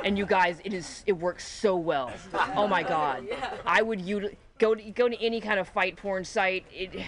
And 0.03 0.17
you 0.17 0.25
guys, 0.25 0.59
it 0.63 0.73
is 0.73 1.03
it 1.05 1.11
works 1.11 1.47
so 1.47 1.75
well. 1.75 2.11
Oh 2.55 2.67
my 2.67 2.81
god. 2.81 3.27
I 3.63 3.83
would 3.83 4.01
you 4.01 4.31
go 4.57 4.73
to 4.73 4.81
go 4.89 5.07
to 5.07 5.23
any 5.23 5.39
kind 5.39 5.59
of 5.59 5.67
fight 5.67 5.97
porn 5.97 6.23
site. 6.23 6.65
It 6.71 6.99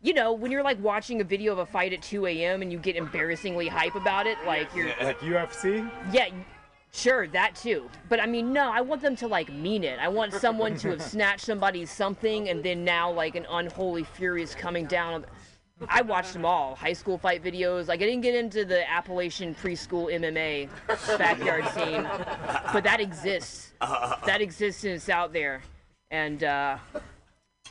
you 0.00 0.14
know, 0.14 0.32
when 0.32 0.50
you're 0.50 0.62
like 0.62 0.82
watching 0.82 1.20
a 1.20 1.24
video 1.24 1.52
of 1.52 1.58
a 1.58 1.66
fight 1.66 1.92
at 1.92 2.00
2 2.00 2.24
a.m. 2.24 2.62
and 2.62 2.72
you 2.72 2.78
get 2.78 2.96
embarrassingly 2.96 3.68
hype 3.68 3.96
about 3.96 4.26
it, 4.26 4.38
like 4.46 4.74
you're 4.74 4.86
Like 5.02 5.18
UFC? 5.18 5.86
yeah, 6.10 6.28
sure, 6.90 7.28
that 7.28 7.54
too. 7.54 7.90
But 8.08 8.18
I 8.18 8.24
mean, 8.24 8.50
no, 8.54 8.72
I 8.72 8.80
want 8.80 9.02
them 9.02 9.14
to 9.16 9.26
like 9.28 9.52
mean 9.52 9.84
it. 9.84 9.98
I 9.98 10.08
want 10.08 10.32
someone 10.32 10.74
to 10.78 10.88
have 10.88 11.02
snatched 11.02 11.44
somebody's 11.44 11.90
something 11.90 12.48
and 12.48 12.64
then 12.64 12.82
now 12.82 13.12
like 13.12 13.34
an 13.34 13.44
unholy 13.50 14.04
fury 14.04 14.42
is 14.42 14.54
coming 14.54 14.86
down. 14.86 15.26
I 15.88 16.02
watched 16.02 16.32
them 16.32 16.44
all. 16.44 16.74
High 16.74 16.92
school 16.92 17.18
fight 17.18 17.42
videos. 17.42 17.88
Like 17.88 18.00
I 18.00 18.04
didn't 18.04 18.22
get 18.22 18.34
into 18.34 18.64
the 18.64 18.88
Appalachian 18.90 19.54
preschool 19.54 20.12
MMA 20.12 20.68
backyard 21.18 21.66
scene, 21.74 22.08
but 22.72 22.84
that 22.84 23.00
exists. 23.00 23.72
That 23.80 24.40
exists 24.40 24.84
and 24.84 24.94
it's 24.94 25.08
out 25.08 25.32
there, 25.32 25.62
and 26.10 26.44
uh, 26.44 26.76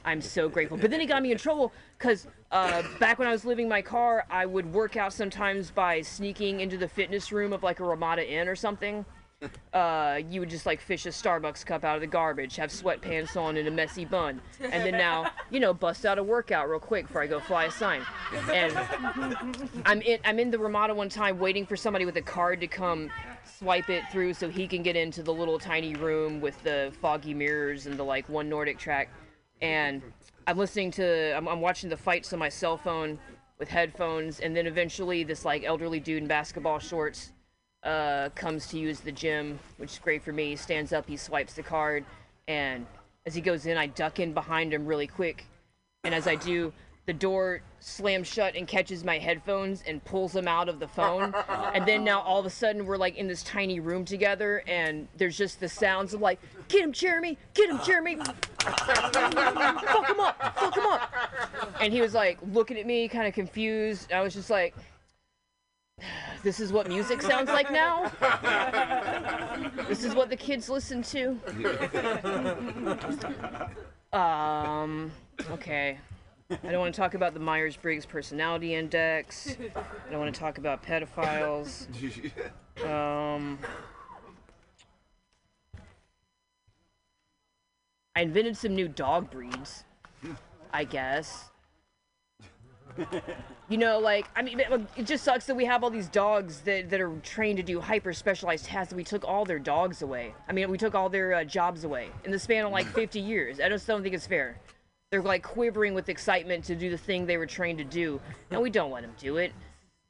I'm 0.05 0.21
so 0.21 0.49
grateful. 0.49 0.77
But 0.77 0.91
then 0.91 1.01
it 1.01 1.05
got 1.05 1.21
me 1.21 1.31
in 1.31 1.37
trouble 1.37 1.71
because 1.97 2.27
uh, 2.51 2.83
back 2.99 3.19
when 3.19 3.27
I 3.27 3.31
was 3.31 3.45
living 3.45 3.69
my 3.69 3.81
car, 3.81 4.25
I 4.29 4.45
would 4.45 4.71
work 4.73 4.97
out 4.97 5.13
sometimes 5.13 5.69
by 5.69 6.01
sneaking 6.01 6.61
into 6.61 6.77
the 6.77 6.87
fitness 6.87 7.31
room 7.31 7.53
of 7.53 7.63
like 7.63 7.79
a 7.79 7.83
Ramada 7.83 8.27
Inn 8.27 8.47
or 8.47 8.55
something. 8.55 9.05
Uh, 9.71 10.19
you 10.29 10.41
would 10.41 10.49
just 10.49 10.65
like 10.65 10.81
fish 10.81 11.05
a 11.05 11.09
Starbucks 11.09 11.65
cup 11.65 11.85
out 11.85 11.95
of 11.95 12.01
the 12.01 12.07
garbage, 12.07 12.57
have 12.57 12.69
sweatpants 12.69 13.37
on 13.37 13.55
and 13.55 13.69
a 13.69 13.71
messy 13.71 14.03
bun, 14.03 14.41
and 14.59 14.83
then 14.83 14.91
now 14.91 15.31
you 15.49 15.61
know 15.61 15.73
bust 15.73 16.05
out 16.05 16.17
a 16.17 16.23
workout 16.23 16.69
real 16.69 16.79
quick 16.79 17.07
before 17.07 17.21
I 17.21 17.27
go 17.27 17.39
fly 17.39 17.65
a 17.65 17.71
sign. 17.71 18.01
And 18.51 18.77
I'm 19.85 20.01
in 20.01 20.19
I'm 20.25 20.39
in 20.39 20.51
the 20.51 20.59
Ramada 20.59 20.93
one 20.93 21.07
time 21.07 21.39
waiting 21.39 21.65
for 21.65 21.77
somebody 21.77 22.03
with 22.03 22.17
a 22.17 22.21
card 22.21 22.59
to 22.59 22.67
come 22.67 23.09
swipe 23.45 23.89
it 23.89 24.03
through 24.11 24.33
so 24.33 24.49
he 24.49 24.67
can 24.67 24.83
get 24.83 24.97
into 24.97 25.23
the 25.23 25.33
little 25.33 25.57
tiny 25.57 25.95
room 25.95 26.41
with 26.41 26.61
the 26.63 26.91
foggy 27.01 27.33
mirrors 27.33 27.85
and 27.85 27.95
the 27.95 28.03
like 28.03 28.27
one 28.27 28.49
NordicTrack, 28.49 29.07
and 29.61 30.01
I'm 30.47 30.57
listening 30.57 30.91
to 30.91 31.37
I'm, 31.37 31.47
I'm 31.47 31.61
watching 31.61 31.89
the 31.89 31.97
fights 31.97 32.33
on 32.33 32.39
my 32.39 32.49
cell 32.49 32.75
phone 32.75 33.17
with 33.57 33.69
headphones, 33.69 34.41
and 34.41 34.53
then 34.53 34.67
eventually 34.67 35.23
this 35.23 35.45
like 35.45 35.63
elderly 35.63 36.01
dude 36.01 36.23
in 36.23 36.27
basketball 36.27 36.79
shorts 36.79 37.31
uh, 37.83 38.29
comes 38.35 38.67
to 38.67 38.79
use 38.79 38.99
the 38.99 39.11
gym, 39.11 39.59
which 39.77 39.93
is 39.93 39.99
great 39.99 40.23
for 40.23 40.33
me. 40.33 40.51
He 40.51 40.55
stands 40.55 40.93
up, 40.93 41.07
he 41.07 41.17
swipes 41.17 41.53
the 41.53 41.63
card, 41.63 42.05
and 42.47 42.85
as 43.25 43.35
he 43.35 43.41
goes 43.41 43.65
in, 43.65 43.77
I 43.77 43.87
duck 43.87 44.19
in 44.19 44.33
behind 44.33 44.73
him 44.73 44.85
really 44.85 45.07
quick. 45.07 45.45
And 46.03 46.15
as 46.15 46.27
I 46.27 46.35
do, 46.35 46.73
the 47.05 47.13
door 47.13 47.61
slams 47.79 48.27
shut 48.27 48.55
and 48.55 48.67
catches 48.67 49.03
my 49.03 49.17
headphones 49.17 49.83
and 49.87 50.03
pulls 50.05 50.31
them 50.31 50.47
out 50.47 50.69
of 50.69 50.79
the 50.79 50.87
phone. 50.87 51.33
And 51.73 51.83
then 51.85 52.03
now 52.03 52.21
all 52.21 52.39
of 52.39 52.45
a 52.45 52.51
sudden 52.51 52.85
we're 52.85 52.97
like 52.97 53.17
in 53.17 53.27
this 53.27 53.41
tiny 53.41 53.79
room 53.79 54.05
together, 54.05 54.63
and 54.67 55.07
there's 55.17 55.37
just 55.37 55.59
the 55.59 55.69
sounds 55.69 56.13
of 56.13 56.21
like, 56.21 56.39
"Get 56.67 56.83
him, 56.83 56.91
Jeremy! 56.91 57.37
Get 57.55 57.69
him, 57.69 57.79
Jeremy! 57.83 58.17
fuck 58.59 59.25
him 60.07 60.19
up! 60.19 60.55
Fuck 60.55 60.77
him 60.77 60.85
up!" 60.85 61.77
And 61.81 61.91
he 61.91 61.99
was 61.99 62.13
like 62.13 62.37
looking 62.51 62.77
at 62.77 62.85
me, 62.85 63.07
kind 63.07 63.27
of 63.27 63.33
confused. 63.33 64.11
I 64.11 64.21
was 64.21 64.35
just 64.35 64.51
like 64.51 64.75
this 66.43 66.59
is 66.59 66.71
what 66.71 66.87
music 66.87 67.21
sounds 67.21 67.49
like 67.49 67.71
now. 67.71 68.11
this 69.87 70.03
is 70.03 70.15
what 70.15 70.29
the 70.29 70.35
kids 70.35 70.69
listen 70.69 71.01
to. 71.03 71.39
um, 74.17 75.11
okay. 75.51 75.97
I 76.51 76.71
don't 76.71 76.79
want 76.79 76.95
to 76.95 76.99
talk 76.99 77.13
about 77.13 77.35
the 77.35 77.39
Myers 77.39 77.77
Briggs 77.77 78.07
Personality 78.07 78.73
Index. 78.73 79.55
I 79.75 80.09
don't 80.11 80.19
want 80.19 80.33
to 80.33 80.39
talk 80.39 80.57
about 80.57 80.83
pedophiles. 80.83 81.87
Um, 82.83 83.59
I 88.15 88.21
invented 88.21 88.57
some 88.57 88.73
new 88.73 88.87
dog 88.87 89.29
breeds, 89.29 89.83
I 90.73 90.85
guess. 90.85 91.48
You 93.69 93.77
know, 93.77 93.99
like 93.99 94.25
I 94.35 94.41
mean, 94.41 94.59
it 94.97 95.05
just 95.05 95.23
sucks 95.23 95.45
that 95.45 95.53
we 95.53 95.63
have 95.65 95.83
all 95.83 95.91
these 95.91 96.09
dogs 96.09 96.61
that, 96.61 96.89
that 96.89 96.99
are 96.99 97.15
trained 97.21 97.57
to 97.57 97.63
do 97.63 97.79
hyper 97.79 98.13
specialized 98.13 98.65
tasks. 98.65 98.91
And 98.91 98.97
we 98.97 99.03
took 99.03 99.23
all 99.23 99.45
their 99.45 99.59
dogs 99.59 100.01
away. 100.01 100.33
I 100.47 100.53
mean, 100.53 100.71
we 100.71 100.77
took 100.79 100.95
all 100.95 101.07
their 101.07 101.35
uh, 101.35 101.43
jobs 101.43 101.83
away 101.83 102.09
in 102.25 102.31
the 102.31 102.39
span 102.39 102.65
of 102.65 102.71
like 102.71 102.87
50 102.87 103.19
years. 103.19 103.59
I 103.59 103.69
just 103.69 103.85
don't 103.85 104.01
think 104.01 104.15
it's 104.15 104.25
fair. 104.25 104.57
They're 105.11 105.21
like 105.21 105.43
quivering 105.43 105.93
with 105.93 106.09
excitement 106.09 106.63
to 106.65 106.75
do 106.75 106.89
the 106.89 106.97
thing 106.97 107.27
they 107.27 107.37
were 107.37 107.45
trained 107.45 107.77
to 107.77 107.83
do, 107.83 108.19
and 108.49 108.59
we 108.59 108.71
don't 108.71 108.89
let 108.89 109.03
them 109.03 109.13
do 109.19 109.37
it. 109.37 109.53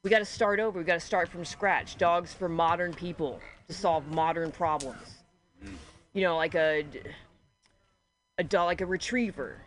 We 0.06 0.10
got 0.10 0.20
to 0.20 0.26
start 0.26 0.62
over. 0.62 0.80
We 0.80 0.86
got 0.86 0.94
to 0.94 1.00
start 1.06 1.28
from 1.28 1.44
scratch. 1.44 1.98
Dogs 1.98 2.34
for 2.34 2.48
modern 2.48 2.94
people 2.94 3.42
to 3.68 3.74
solve 3.74 4.08
modern 4.08 4.52
problems. 4.52 5.24
You 6.14 6.22
know, 6.22 6.38
like 6.38 6.56
a 6.56 6.86
a 8.38 8.44
dog, 8.44 8.68
like 8.68 8.80
a 8.80 8.86
retriever, 8.86 9.58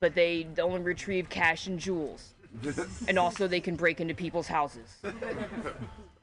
but 0.00 0.14
they 0.14 0.46
only 0.60 0.80
retrieve 0.80 1.28
cash 1.28 1.66
and 1.66 1.76
jewels 1.76 2.35
and 3.08 3.18
also 3.18 3.46
they 3.46 3.60
can 3.60 3.76
break 3.76 4.00
into 4.00 4.14
people's 4.14 4.48
houses. 4.48 4.96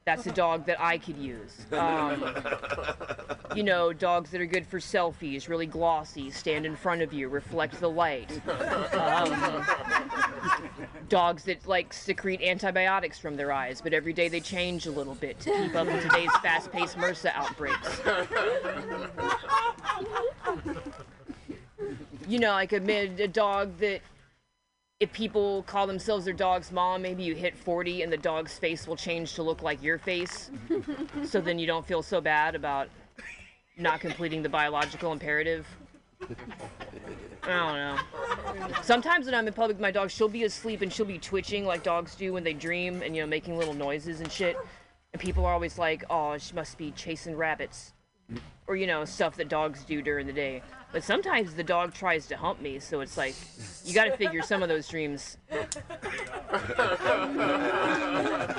That's 0.04 0.26
a 0.26 0.32
dog 0.32 0.66
that 0.66 0.78
I 0.78 0.98
could 0.98 1.16
use. 1.16 1.64
Um, 1.72 2.22
you 3.56 3.62
know, 3.62 3.90
dogs 3.94 4.30
that 4.30 4.40
are 4.40 4.46
good 4.46 4.66
for 4.66 4.78
selfies, 4.78 5.48
really 5.48 5.64
glossy, 5.64 6.30
stand 6.30 6.66
in 6.66 6.76
front 6.76 7.00
of 7.00 7.14
you, 7.14 7.28
reflect 7.28 7.80
the 7.80 7.88
light. 7.88 8.30
Um, 8.92 9.64
dogs 11.08 11.44
that 11.44 11.66
like 11.66 11.94
secrete 11.94 12.42
antibiotics 12.42 13.18
from 13.18 13.36
their 13.36 13.50
eyes, 13.50 13.80
but 13.80 13.94
every 13.94 14.12
day 14.12 14.28
they 14.28 14.40
change 14.40 14.86
a 14.86 14.90
little 14.90 15.14
bit 15.14 15.40
to 15.40 15.50
keep 15.50 15.74
up 15.74 15.86
with 15.86 16.02
today's 16.02 16.32
fast-paced 16.42 16.98
MRSA 16.98 17.32
outbreaks. 17.34 18.00
You 22.28 22.40
know, 22.40 22.52
like 22.52 22.72
a, 22.72 23.22
a 23.22 23.28
dog 23.28 23.78
that 23.78 24.00
if 25.04 25.12
people 25.12 25.62
call 25.64 25.86
themselves 25.86 26.24
their 26.24 26.32
dog's 26.32 26.72
mom, 26.72 27.02
maybe 27.02 27.22
you 27.22 27.34
hit 27.34 27.54
40 27.54 28.00
and 28.00 28.10
the 28.10 28.16
dog's 28.16 28.58
face 28.58 28.88
will 28.88 28.96
change 28.96 29.34
to 29.34 29.42
look 29.42 29.62
like 29.62 29.82
your 29.82 29.98
face. 29.98 30.50
so 31.24 31.42
then 31.42 31.58
you 31.58 31.66
don't 31.66 31.86
feel 31.86 32.02
so 32.02 32.22
bad 32.22 32.54
about 32.54 32.88
not 33.76 34.00
completing 34.00 34.42
the 34.42 34.48
biological 34.48 35.12
imperative. 35.12 35.66
I 37.42 37.48
don't 37.48 37.76
know. 37.76 38.68
Sometimes 38.82 39.26
when 39.26 39.34
I'm 39.34 39.46
in 39.46 39.52
public 39.52 39.76
with 39.76 39.82
my 39.82 39.90
dog, 39.90 40.10
she'll 40.10 40.26
be 40.26 40.44
asleep 40.44 40.80
and 40.80 40.90
she'll 40.90 41.04
be 41.04 41.18
twitching 41.18 41.66
like 41.66 41.82
dogs 41.82 42.14
do 42.14 42.32
when 42.32 42.42
they 42.42 42.54
dream 42.54 43.02
and, 43.02 43.14
you 43.14 43.20
know, 43.20 43.28
making 43.28 43.58
little 43.58 43.74
noises 43.74 44.20
and 44.20 44.32
shit. 44.32 44.56
And 45.12 45.20
people 45.20 45.44
are 45.44 45.52
always 45.52 45.78
like, 45.78 46.02
oh, 46.08 46.38
she 46.38 46.54
must 46.54 46.78
be 46.78 46.92
chasing 46.92 47.36
rabbits. 47.36 47.92
Or, 48.66 48.76
you 48.76 48.86
know, 48.86 49.04
stuff 49.04 49.36
that 49.36 49.48
dogs 49.48 49.84
do 49.84 50.00
during 50.00 50.26
the 50.26 50.32
day. 50.32 50.62
But 50.90 51.04
sometimes 51.04 51.54
the 51.54 51.64
dog 51.64 51.92
tries 51.92 52.26
to 52.28 52.36
hump 52.36 52.62
me, 52.62 52.78
so 52.78 53.00
it's 53.00 53.16
like, 53.16 53.34
you 53.84 53.92
gotta 53.94 54.16
figure 54.16 54.42
some 54.42 54.62
of 54.62 54.68
those 54.68 54.88
dreams. 54.88 55.38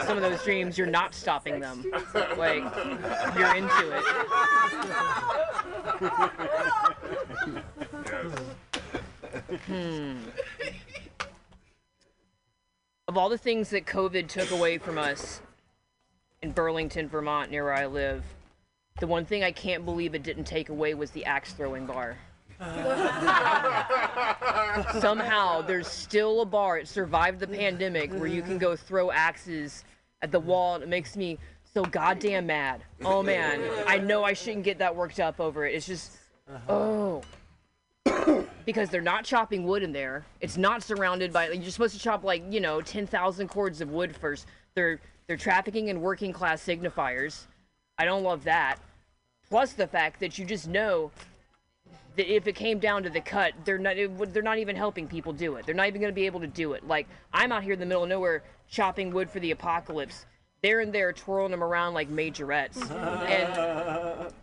some 0.05 0.17
of 0.17 0.21
those 0.21 0.43
dreams, 0.43 0.77
you're 0.77 0.85
not 0.85 1.15
stopping 1.15 1.59
them. 1.59 1.85
Like, 2.37 2.63
you're 3.37 3.55
into 3.55 3.91
it. 3.95 4.03
Hmm. 9.65 10.17
Of 13.07 13.17
all 13.17 13.29
the 13.29 13.37
things 13.37 13.69
that 13.69 13.85
COVID 13.85 14.27
took 14.27 14.51
away 14.51 14.77
from 14.77 14.97
us 14.97 15.41
in 16.41 16.51
Burlington, 16.51 17.07
Vermont, 17.07 17.49
near 17.49 17.63
where 17.63 17.73
I 17.73 17.85
live, 17.85 18.23
the 18.99 19.07
one 19.07 19.25
thing 19.25 19.43
I 19.43 19.51
can't 19.51 19.83
believe 19.83 20.15
it 20.15 20.23
didn't 20.23 20.45
take 20.45 20.69
away 20.69 20.93
was 20.93 21.11
the 21.11 21.25
axe 21.25 21.51
throwing 21.53 21.85
bar. 21.85 22.17
Somehow 24.99 25.61
there's 25.61 25.87
still 25.87 26.41
a 26.41 26.45
bar. 26.45 26.77
It 26.77 26.87
survived 26.87 27.41
the 27.41 27.47
pandemic 27.47 28.13
where 28.13 28.27
you 28.27 28.41
can 28.41 28.57
go 28.57 28.77
throw 28.77 29.11
axes 29.11 29.83
at 30.21 30.31
the 30.31 30.39
wall 30.39 30.75
and 30.75 30.83
it 30.83 30.87
makes 30.87 31.17
me 31.17 31.37
so 31.73 31.83
goddamn 31.83 32.45
mad. 32.45 32.81
Oh 33.03 33.21
man, 33.21 33.61
I 33.85 33.97
know 33.97 34.23
I 34.23 34.31
shouldn't 34.31 34.63
get 34.63 34.77
that 34.77 34.95
worked 34.95 35.19
up 35.19 35.41
over 35.41 35.65
it. 35.65 35.75
It's 35.75 35.85
just 35.85 36.13
uh-huh. 36.49 37.19
oh. 38.05 38.47
because 38.65 38.89
they're 38.89 39.01
not 39.01 39.25
chopping 39.25 39.65
wood 39.65 39.83
in 39.83 39.91
there. 39.91 40.25
It's 40.39 40.55
not 40.55 40.81
surrounded 40.81 41.33
by 41.33 41.49
you're 41.49 41.71
supposed 41.71 41.95
to 41.95 42.01
chop 42.01 42.23
like, 42.23 42.41
you 42.49 42.61
know, 42.61 42.79
10,000 42.79 43.49
cords 43.49 43.81
of 43.81 43.89
wood 43.89 44.15
first. 44.15 44.47
They're 44.73 45.01
they're 45.27 45.35
trafficking 45.35 45.89
in 45.89 45.99
working 45.99 46.31
class 46.31 46.65
signifiers. 46.65 47.47
I 47.97 48.05
don't 48.05 48.23
love 48.23 48.43
that. 48.43 48.77
Plus 49.49 49.73
the 49.73 49.87
fact 49.87 50.19
that 50.19 50.37
you 50.37 50.45
just 50.45 50.67
know 50.67 51.11
that 52.15 52.33
if 52.33 52.47
it 52.47 52.55
came 52.55 52.79
down 52.79 53.03
to 53.03 53.09
the 53.09 53.21
cut, 53.21 53.53
they're 53.63 53.77
not 53.77 53.95
would, 54.11 54.33
they're 54.33 54.43
not 54.43 54.57
even 54.57 54.75
helping 54.75 55.07
people 55.07 55.33
do 55.33 55.55
it. 55.55 55.65
They're 55.65 55.75
not 55.75 55.87
even 55.87 56.01
going 56.01 56.11
to 56.11 56.15
be 56.15 56.25
able 56.25 56.39
to 56.39 56.47
do 56.47 56.73
it. 56.73 56.87
Like 56.87 57.07
I'm 57.33 57.51
out 57.51 57.63
here 57.63 57.73
in 57.73 57.79
the 57.79 57.85
middle 57.85 58.03
of 58.03 58.09
nowhere 58.09 58.43
chopping 58.69 59.11
wood 59.11 59.29
for 59.29 59.39
the 59.39 59.51
apocalypse. 59.51 60.25
They're 60.61 60.81
in 60.81 60.91
there 60.91 61.13
twirling 61.13 61.51
them 61.51 61.63
around 61.63 61.93
like 61.93 62.09
majorettes. 62.09 62.89
and 63.29 64.33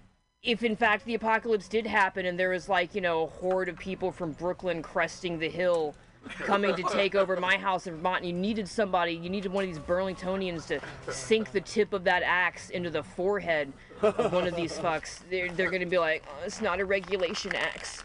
if 0.42 0.62
in 0.62 0.76
fact 0.76 1.04
the 1.04 1.14
apocalypse 1.14 1.68
did 1.68 1.86
happen 1.86 2.26
and 2.26 2.38
there 2.38 2.50
was 2.50 2.68
like, 2.68 2.94
you 2.94 3.00
know, 3.00 3.24
a 3.24 3.26
horde 3.26 3.68
of 3.68 3.76
people 3.76 4.12
from 4.12 4.32
Brooklyn 4.32 4.82
cresting 4.82 5.38
the 5.38 5.48
hill 5.48 5.94
coming 6.28 6.74
to 6.74 6.82
take 6.84 7.14
over 7.14 7.36
my 7.36 7.56
house 7.56 7.86
in 7.86 7.96
Vermont, 7.96 8.18
and 8.18 8.26
you 8.26 8.32
needed 8.32 8.68
somebody, 8.68 9.12
you 9.12 9.30
needed 9.30 9.52
one 9.52 9.64
of 9.64 9.70
these 9.70 9.78
Burlingtonians 9.78 10.66
to 10.68 10.80
sink 11.12 11.52
the 11.52 11.60
tip 11.60 11.92
of 11.92 12.04
that 12.04 12.22
axe 12.22 12.70
into 12.70 12.90
the 12.90 13.02
forehead 13.02 13.72
of 14.02 14.32
one 14.32 14.46
of 14.46 14.56
these 14.56 14.72
fucks. 14.78 15.20
They're, 15.30 15.50
they're 15.52 15.70
gonna 15.70 15.86
be 15.86 15.98
like, 15.98 16.24
oh, 16.28 16.44
it's 16.44 16.60
not 16.60 16.80
a 16.80 16.84
regulation 16.84 17.54
axe. 17.54 18.02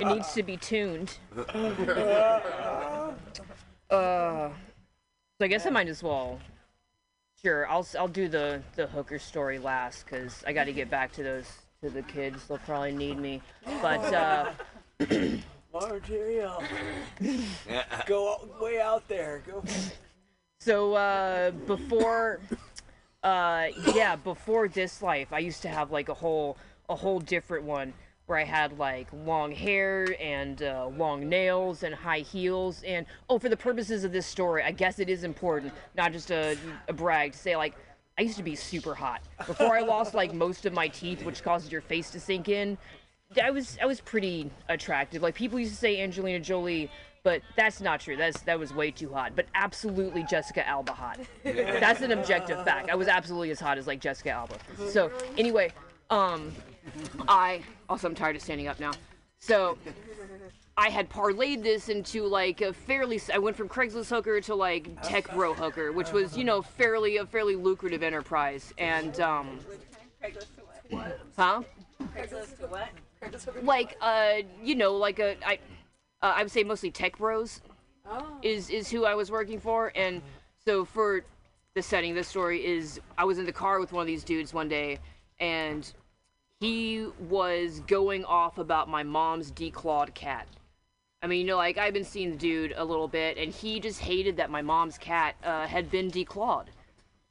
it 0.00 0.06
needs 0.06 0.32
to 0.34 0.42
be 0.42 0.56
tuned. 0.56 1.18
Uh, 3.90 4.50
so 5.40 5.44
I 5.44 5.48
guess 5.48 5.66
I 5.66 5.70
might 5.70 5.88
as 5.88 6.02
well. 6.02 6.38
Sure, 7.42 7.66
I'll 7.68 7.86
I'll 7.98 8.08
do 8.08 8.28
the 8.28 8.62
the 8.76 8.86
hooker 8.86 9.18
story 9.18 9.58
last 9.58 10.04
because 10.04 10.44
I 10.46 10.52
got 10.52 10.64
to 10.64 10.72
get 10.72 10.90
back 10.90 11.10
to 11.12 11.22
those 11.22 11.46
to 11.82 11.90
the 11.90 12.02
kids. 12.02 12.46
They'll 12.46 12.58
probably 12.58 12.92
need 12.92 13.18
me. 13.18 13.40
But 13.80 14.12
uh, 14.12 14.52
Martyrio. 15.72 16.62
Go 18.06 18.32
out, 18.32 18.60
way 18.60 18.80
out 18.80 19.06
there. 19.08 19.42
Go. 19.46 19.62
So 20.58 20.94
uh, 20.94 21.52
before, 21.52 22.40
uh, 23.22 23.68
yeah, 23.94 24.16
before 24.16 24.68
this 24.68 25.00
life, 25.00 25.32
I 25.32 25.38
used 25.38 25.62
to 25.62 25.68
have 25.68 25.90
like 25.90 26.08
a 26.08 26.14
whole 26.14 26.56
a 26.88 26.94
whole 26.96 27.20
different 27.20 27.64
one 27.64 27.94
where 28.26 28.38
I 28.38 28.44
had 28.44 28.78
like 28.78 29.08
long 29.12 29.52
hair 29.52 30.06
and 30.20 30.62
uh, 30.62 30.88
long 30.96 31.28
nails 31.28 31.82
and 31.82 31.94
high 31.94 32.20
heels. 32.20 32.82
And 32.82 33.06
oh, 33.28 33.38
for 33.38 33.48
the 33.48 33.56
purposes 33.56 34.04
of 34.04 34.12
this 34.12 34.26
story, 34.26 34.62
I 34.62 34.72
guess 34.72 34.98
it 34.98 35.08
is 35.08 35.24
important, 35.24 35.72
not 35.96 36.12
just 36.12 36.30
a, 36.30 36.56
a 36.88 36.92
brag, 36.92 37.32
to 37.32 37.38
say 37.38 37.56
like 37.56 37.74
I 38.18 38.22
used 38.22 38.36
to 38.36 38.42
be 38.42 38.54
super 38.54 38.94
hot 38.94 39.22
before 39.46 39.74
I 39.74 39.80
lost 39.80 40.14
like 40.14 40.34
most 40.34 40.66
of 40.66 40.72
my 40.72 40.88
teeth, 40.88 41.24
which 41.24 41.42
causes 41.42 41.72
your 41.72 41.80
face 41.80 42.10
to 42.10 42.20
sink 42.20 42.48
in. 42.48 42.76
I 43.40 43.50
was 43.50 43.78
I 43.80 43.86
was 43.86 44.00
pretty 44.00 44.50
attractive. 44.68 45.22
Like 45.22 45.34
people 45.34 45.58
used 45.58 45.72
to 45.72 45.78
say 45.78 46.00
Angelina 46.00 46.40
Jolie, 46.40 46.90
but 47.22 47.42
that's 47.56 47.80
not 47.80 48.00
true. 48.00 48.16
That's 48.16 48.40
that 48.42 48.58
was 48.58 48.74
way 48.74 48.90
too 48.90 49.12
hot. 49.12 49.36
But 49.36 49.46
absolutely 49.54 50.24
Jessica 50.24 50.66
Alba 50.66 50.92
hot. 50.92 51.20
That's 51.44 52.00
an 52.00 52.12
objective 52.12 52.64
fact. 52.64 52.90
I 52.90 52.96
was 52.96 53.06
absolutely 53.06 53.50
as 53.50 53.60
hot 53.60 53.78
as 53.78 53.86
like 53.86 54.00
Jessica 54.00 54.30
Alba. 54.30 54.56
So 54.88 55.12
anyway, 55.38 55.72
um, 56.10 56.52
I 57.28 57.62
also 57.88 58.08
I'm 58.08 58.14
tired 58.16 58.34
of 58.34 58.42
standing 58.42 58.66
up 58.66 58.80
now. 58.80 58.92
So 59.38 59.78
I 60.76 60.88
had 60.88 61.08
parlayed 61.08 61.62
this 61.62 61.88
into 61.88 62.26
like 62.26 62.62
a 62.62 62.72
fairly. 62.72 63.20
I 63.32 63.38
went 63.38 63.56
from 63.56 63.68
Craigslist 63.68 64.08
hooker 64.08 64.40
to 64.40 64.56
like 64.56 65.02
tech 65.02 65.32
bro 65.34 65.54
hooker, 65.54 65.92
which 65.92 66.10
was 66.10 66.36
you 66.36 66.42
know 66.42 66.62
fairly 66.62 67.18
a 67.18 67.26
fairly 67.26 67.54
lucrative 67.54 68.02
enterprise. 68.02 68.72
And 68.76 69.20
um, 69.20 69.60
Craigslist 70.20 70.56
to 70.56 70.96
what? 70.96 71.20
huh? 71.36 71.62
Craigslist 72.16 72.58
to 72.58 72.66
what? 72.66 72.88
Like 73.62 73.96
uh 74.00 74.34
you 74.62 74.74
know 74.74 74.96
like 74.96 75.18
a 75.18 75.36
i 75.46 75.58
uh, 76.22 76.34
i 76.36 76.42
would 76.42 76.50
say 76.52 76.62
mostly 76.64 76.90
tech 76.90 77.18
bros 77.18 77.60
Oh. 78.12 78.38
is 78.42 78.70
is 78.70 78.90
who 78.90 79.04
i 79.04 79.14
was 79.14 79.30
working 79.30 79.60
for. 79.60 79.92
And 79.94 80.20
so 80.64 80.84
for 80.84 81.24
the 81.74 81.82
setting 81.82 82.14
this 82.14 82.26
story 82.26 82.64
is 82.66 83.00
i 83.16 83.24
was 83.24 83.38
in 83.38 83.46
the 83.46 83.52
car 83.52 83.78
with 83.78 83.92
one 83.92 84.00
of 84.00 84.06
these 84.08 84.24
dudes 84.24 84.52
one 84.52 84.68
day 84.68 84.98
and 85.38 85.92
he 86.58 87.06
was 87.28 87.80
going 87.86 88.24
off 88.24 88.58
about 88.58 88.88
my 88.88 89.02
mom's 89.04 89.52
declawed 89.52 90.12
cat. 90.14 90.48
I 91.22 91.26
mean 91.28 91.40
you 91.40 91.46
know 91.46 91.56
like 91.58 91.78
i've 91.78 91.94
been 91.94 92.04
seeing 92.04 92.30
the 92.32 92.36
dude 92.36 92.72
a 92.76 92.84
little 92.84 93.06
bit 93.06 93.38
and 93.38 93.52
he 93.52 93.78
just 93.78 94.00
hated 94.00 94.36
that 94.38 94.50
my 94.50 94.62
mom's 94.62 94.98
cat 94.98 95.36
uh, 95.44 95.66
had 95.68 95.88
been 95.90 96.10
declawed. 96.10 96.66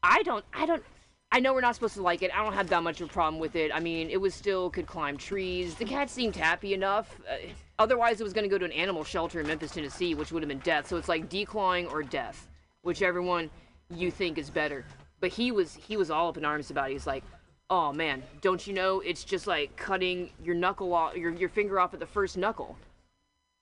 I 0.02 0.23
don't 0.23 0.45
i 0.54 0.65
don't 0.65 0.84
I 1.32 1.39
know 1.39 1.54
we're 1.54 1.62
not 1.62 1.76
supposed 1.76 1.94
to 1.94 2.02
like 2.02 2.24
it. 2.24 2.32
I 2.36 2.44
don't 2.44 2.54
have 2.54 2.70
that 2.70 2.82
much 2.82 3.02
of 3.02 3.10
a 3.10 3.13
problem 3.13 3.39
with 3.39 3.56
it. 3.56 3.72
I 3.74 3.80
mean, 3.80 4.10
it 4.10 4.20
was 4.20 4.34
still 4.34 4.70
could 4.72 4.88
climb 4.88 5.15
trees. 5.15 5.76
The 5.76 5.86
cat 5.86 6.10
seemed 6.10 6.36
happy 6.36 6.74
enough. 6.74 7.20
Uh, 7.30 7.36
otherwise, 7.78 8.20
it 8.20 8.24
was 8.24 8.34
going 8.34 8.46
to 8.46 8.50
go 8.50 8.58
to 8.58 8.65
an 8.65 8.72
animal 8.72 9.04
shelter 9.04 9.39
in 9.39 9.46
Memphis, 9.46 9.72
Tennessee, 9.72 10.15
which 10.15 10.32
would 10.32 10.42
have 10.42 10.48
been 10.48 10.60
death. 10.60 10.88
So 10.88 10.98
it's 10.98 11.08
like 11.08 11.30
declawing 11.30 11.92
or 11.92 12.02
death, 12.02 12.48
whichever 12.82 13.22
one 13.22 13.52
you 13.94 14.10
think 14.10 14.39
is 14.39 14.50
better. 14.50 14.86
But 15.20 15.30
he 15.30 15.52
was 15.52 15.76
he 15.76 15.98
was 15.98 16.10
all 16.10 16.30
up 16.30 16.38
in 16.38 16.46
arms 16.46 16.72
about 16.72 16.89
it. 16.89 16.94
He's 16.94 17.06
like, 17.06 17.24
"Oh 17.70 17.94
man, 17.94 18.24
don't 18.42 18.65
you 18.65 18.74
know? 18.74 19.02
It's 19.02 19.24
just 19.24 19.46
like 19.46 19.76
cutting 19.76 20.32
your 20.44 20.56
knuckle 20.56 20.94
off, 20.94 21.15
your 21.15 21.32
your 21.32 21.50
finger 21.50 21.80
off 21.80 21.94
at 21.94 22.00
the 22.00 22.08
first 22.08 22.38
knuckle. 22.38 22.76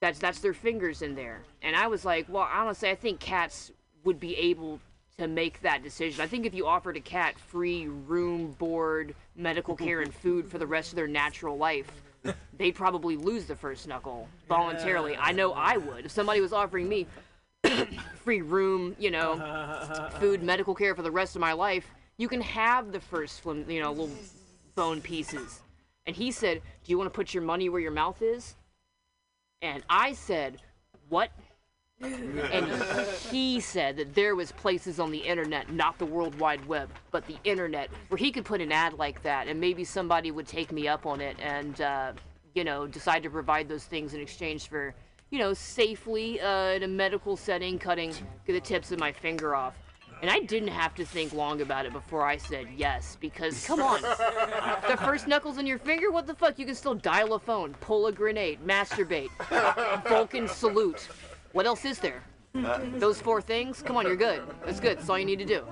That's 0.00 0.18
that's 0.18 0.38
their 0.38 0.54
fingers 0.54 1.02
in 1.02 1.14
there." 1.14 1.42
And 1.60 1.76
I 1.76 1.88
was 1.88 2.04
like, 2.04 2.26
"Well, 2.30 2.48
honestly, 2.50 2.88
I 2.88 2.94
think 2.94 3.20
cats 3.20 3.72
would 4.04 4.20
be 4.20 4.36
able 4.36 4.80
to 5.18 5.26
make 5.26 5.60
that 5.62 5.82
decision. 5.82 6.20
I 6.20 6.26
think 6.26 6.46
if 6.46 6.54
you 6.54 6.66
offered 6.66 6.96
a 6.96 7.00
cat 7.00 7.38
free 7.38 7.88
room, 7.88 8.52
board, 8.52 9.14
medical 9.36 9.76
care, 9.84 10.00
and 10.00 10.14
food 10.14 10.48
for 10.48 10.58
the 10.58 10.66
rest 10.66 10.92
of 10.92 10.96
their 10.96 11.08
natural 11.08 11.56
life, 11.58 11.90
they'd 12.56 12.74
probably 12.74 13.16
lose 13.16 13.46
the 13.46 13.56
first 13.56 13.86
knuckle 13.88 14.28
voluntarily. 14.48 15.16
I 15.16 15.32
know 15.32 15.52
I 15.52 15.76
would. 15.76 16.06
If 16.06 16.12
somebody 16.12 16.40
was 16.40 16.52
offering 16.52 16.88
me 16.88 17.06
free 18.14 18.42
room, 18.42 18.94
you 18.98 19.10
know, 19.10 20.10
food, 20.20 20.42
medical 20.42 20.74
care 20.74 20.94
for 20.94 21.02
the 21.02 21.10
rest 21.10 21.34
of 21.34 21.40
my 21.40 21.52
life, 21.52 21.86
you 22.16 22.28
can 22.28 22.40
have 22.40 22.92
the 22.92 23.00
first, 23.00 23.40
flim- 23.40 23.68
you 23.68 23.80
know, 23.80 23.90
little 23.90 24.10
bone 24.74 25.00
pieces. 25.00 25.62
And 26.06 26.14
he 26.14 26.30
said, 26.30 26.62
Do 26.84 26.90
you 26.90 26.98
want 26.98 27.12
to 27.12 27.16
put 27.16 27.34
your 27.34 27.42
money 27.42 27.68
where 27.68 27.80
your 27.80 27.90
mouth 27.90 28.22
is? 28.22 28.54
And 29.62 29.82
I 29.90 30.12
said, 30.12 30.60
What? 31.08 31.30
And 32.00 32.66
he 33.30 33.58
said 33.58 33.96
that 33.96 34.14
there 34.14 34.36
was 34.36 34.52
places 34.52 35.00
on 35.00 35.10
the 35.10 35.18
internet 35.18 35.72
not 35.72 35.98
the 35.98 36.06
world 36.06 36.38
wide 36.38 36.64
web 36.66 36.88
but 37.10 37.26
the 37.26 37.36
internet 37.42 37.90
where 38.08 38.18
he 38.18 38.30
could 38.30 38.44
put 38.44 38.60
an 38.60 38.70
ad 38.70 38.92
like 38.94 39.20
that 39.22 39.48
and 39.48 39.58
maybe 39.58 39.82
somebody 39.82 40.30
would 40.30 40.46
take 40.46 40.70
me 40.70 40.86
up 40.86 41.06
on 41.06 41.20
it 41.20 41.36
and 41.40 41.80
uh, 41.80 42.12
you 42.54 42.62
know 42.62 42.86
decide 42.86 43.22
to 43.22 43.30
provide 43.30 43.68
those 43.68 43.84
things 43.84 44.14
in 44.14 44.20
exchange 44.20 44.68
for 44.68 44.94
you 45.30 45.38
know 45.40 45.52
safely 45.52 46.40
uh, 46.40 46.70
in 46.70 46.84
a 46.84 46.88
medical 46.88 47.36
setting 47.36 47.78
cutting 47.78 48.14
the 48.46 48.60
tips 48.60 48.92
of 48.92 49.00
my 49.00 49.10
finger 49.10 49.56
off 49.56 49.74
and 50.20 50.30
I 50.30 50.40
didn't 50.40 50.68
have 50.68 50.94
to 50.96 51.04
think 51.04 51.32
long 51.32 51.60
about 51.60 51.86
it 51.86 51.92
before 51.92 52.26
I 52.26 52.38
said 52.38 52.66
yes, 52.76 53.16
because 53.20 53.64
come 53.64 53.80
on. 53.80 54.02
the 54.02 54.96
first 54.96 55.28
knuckles 55.28 55.58
in 55.58 55.66
your 55.66 55.78
finger? 55.78 56.10
What 56.10 56.26
the 56.26 56.34
fuck? 56.34 56.58
You 56.58 56.66
can 56.66 56.74
still 56.74 56.94
dial 56.94 57.34
a 57.34 57.38
phone, 57.38 57.74
pull 57.74 58.08
a 58.08 58.12
grenade, 58.12 58.58
masturbate, 58.66 59.28
Vulcan 60.08 60.48
salute. 60.48 61.08
What 61.52 61.66
else 61.66 61.84
is 61.84 61.98
there? 61.98 62.22
Those 62.96 63.20
four 63.20 63.40
things? 63.40 63.82
Come 63.82 63.96
on, 63.96 64.06
you're 64.06 64.16
good. 64.16 64.42
That's 64.64 64.80
good. 64.80 64.98
That's 64.98 65.08
all 65.08 65.18
you 65.18 65.24
need 65.24 65.38
to 65.38 65.44
do. 65.44 65.64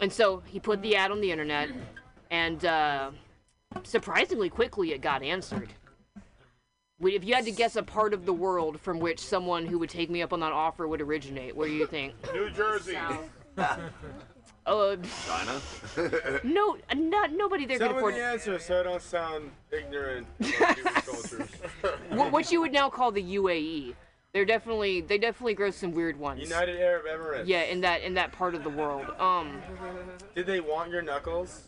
And 0.00 0.12
so 0.12 0.42
he 0.46 0.60
put 0.60 0.82
the 0.82 0.94
ad 0.96 1.10
on 1.10 1.20
the 1.20 1.30
internet, 1.30 1.70
and 2.30 2.64
uh, 2.64 3.10
surprisingly 3.82 4.50
quickly 4.50 4.92
it 4.92 5.00
got 5.00 5.22
answered. 5.22 5.70
If 7.00 7.24
you 7.24 7.34
had 7.34 7.44
to 7.44 7.50
guess 7.50 7.76
a 7.76 7.82
part 7.82 8.14
of 8.14 8.24
the 8.24 8.32
world 8.32 8.80
from 8.80 9.00
which 9.00 9.20
someone 9.20 9.66
who 9.66 9.78
would 9.78 9.90
take 9.90 10.08
me 10.08 10.22
up 10.22 10.32
on 10.32 10.40
that 10.40 10.52
offer 10.52 10.88
would 10.88 11.00
originate, 11.00 11.54
where 11.54 11.68
do 11.68 11.74
you 11.74 11.86
think? 11.86 12.14
New 12.34 12.50
Jersey. 12.50 12.98
Uh, 14.66 14.96
China? 15.24 16.40
no, 16.44 16.76
not 16.96 17.30
nobody 17.32 17.66
there 17.66 17.78
could 17.78 17.84
Tell 17.84 17.92
me 17.92 17.98
afford 17.98 18.14
the 18.16 18.24
answer 18.24 18.58
so 18.58 18.80
I 18.80 18.82
don't 18.82 19.00
sound 19.00 19.52
ignorant 19.70 20.26
cultures. 21.04 21.48
what, 22.08 22.32
what 22.32 22.50
you 22.50 22.60
would 22.62 22.72
now 22.72 22.90
call 22.90 23.12
the 23.12 23.22
UAE. 23.22 23.94
They're 24.36 24.44
definitely 24.44 25.00
they 25.00 25.16
definitely 25.16 25.54
grow 25.54 25.70
some 25.70 25.92
weird 25.92 26.18
ones. 26.18 26.42
United 26.42 26.78
Arab 26.78 27.06
Emirates. 27.06 27.44
Yeah, 27.46 27.62
in 27.62 27.80
that 27.80 28.02
in 28.02 28.12
that 28.14 28.32
part 28.32 28.54
of 28.54 28.64
the 28.64 28.68
world. 28.68 29.06
Um, 29.18 29.62
Did 30.34 30.44
they 30.44 30.60
want 30.60 30.90
your 30.90 31.00
knuckles? 31.00 31.66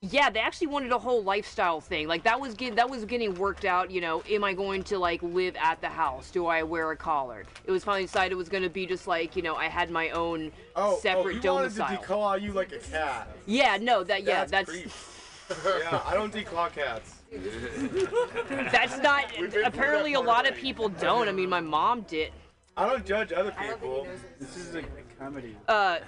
yeah, 0.00 0.28
they 0.28 0.40
actually 0.40 0.66
wanted 0.66 0.90
a 0.90 0.98
whole 0.98 1.22
lifestyle 1.22 1.80
thing. 1.80 2.08
Like 2.08 2.24
that 2.24 2.40
was 2.40 2.54
get, 2.54 2.74
that 2.74 2.90
was 2.90 3.04
getting 3.04 3.36
worked 3.36 3.64
out. 3.64 3.92
You 3.92 4.00
know, 4.00 4.24
am 4.28 4.42
I 4.42 4.52
going 4.52 4.82
to 4.82 4.98
like 4.98 5.22
live 5.22 5.54
at 5.62 5.80
the 5.80 5.88
house? 5.88 6.32
Do 6.32 6.46
I 6.46 6.64
wear 6.64 6.90
a 6.90 6.96
collar? 6.96 7.44
It 7.64 7.70
was 7.70 7.84
finally 7.84 8.06
decided 8.06 8.32
it 8.32 8.36
was 8.36 8.48
going 8.48 8.64
to 8.64 8.68
be 8.68 8.84
just 8.84 9.06
like 9.06 9.36
you 9.36 9.42
know 9.42 9.54
I 9.54 9.66
had 9.68 9.88
my 9.88 10.10
own 10.10 10.50
Oh, 10.74 10.98
separate 10.98 11.24
oh, 11.24 11.28
you 11.36 11.40
domicile. 11.40 11.84
wanted 11.86 12.00
to 12.00 12.04
declaw 12.04 12.42
you 12.42 12.52
like 12.52 12.72
a 12.72 12.78
cat. 12.78 13.28
yeah, 13.46 13.78
no, 13.80 14.02
that 14.02 14.24
yeah, 14.24 14.44
That's 14.44 14.72
that's 14.72 15.54
yeah, 15.64 16.00
I 16.04 16.14
don't 16.14 16.32
declaw 16.34 16.72
cats. 16.72 17.15
that's 18.72 18.98
not. 18.98 19.30
We've 19.32 19.40
been 19.40 19.50
through 19.50 19.64
Apparently, 19.64 20.14
a 20.14 20.20
lot 20.20 20.48
of 20.48 20.54
people 20.54 20.88
don't. 20.88 21.28
I 21.28 21.32
mean, 21.32 21.48
my 21.48 21.60
mom 21.60 22.02
did. 22.02 22.32
I 22.76 22.88
don't 22.88 23.06
judge 23.06 23.32
other 23.32 23.54
I 23.56 23.68
don't 23.68 23.80
think 23.80 23.92
he 23.94 23.98
people. 24.00 24.06
This 24.38 24.56
is 24.56 24.74
a 24.74 24.82
comedy. 25.18 25.56
Uh, 25.66 25.98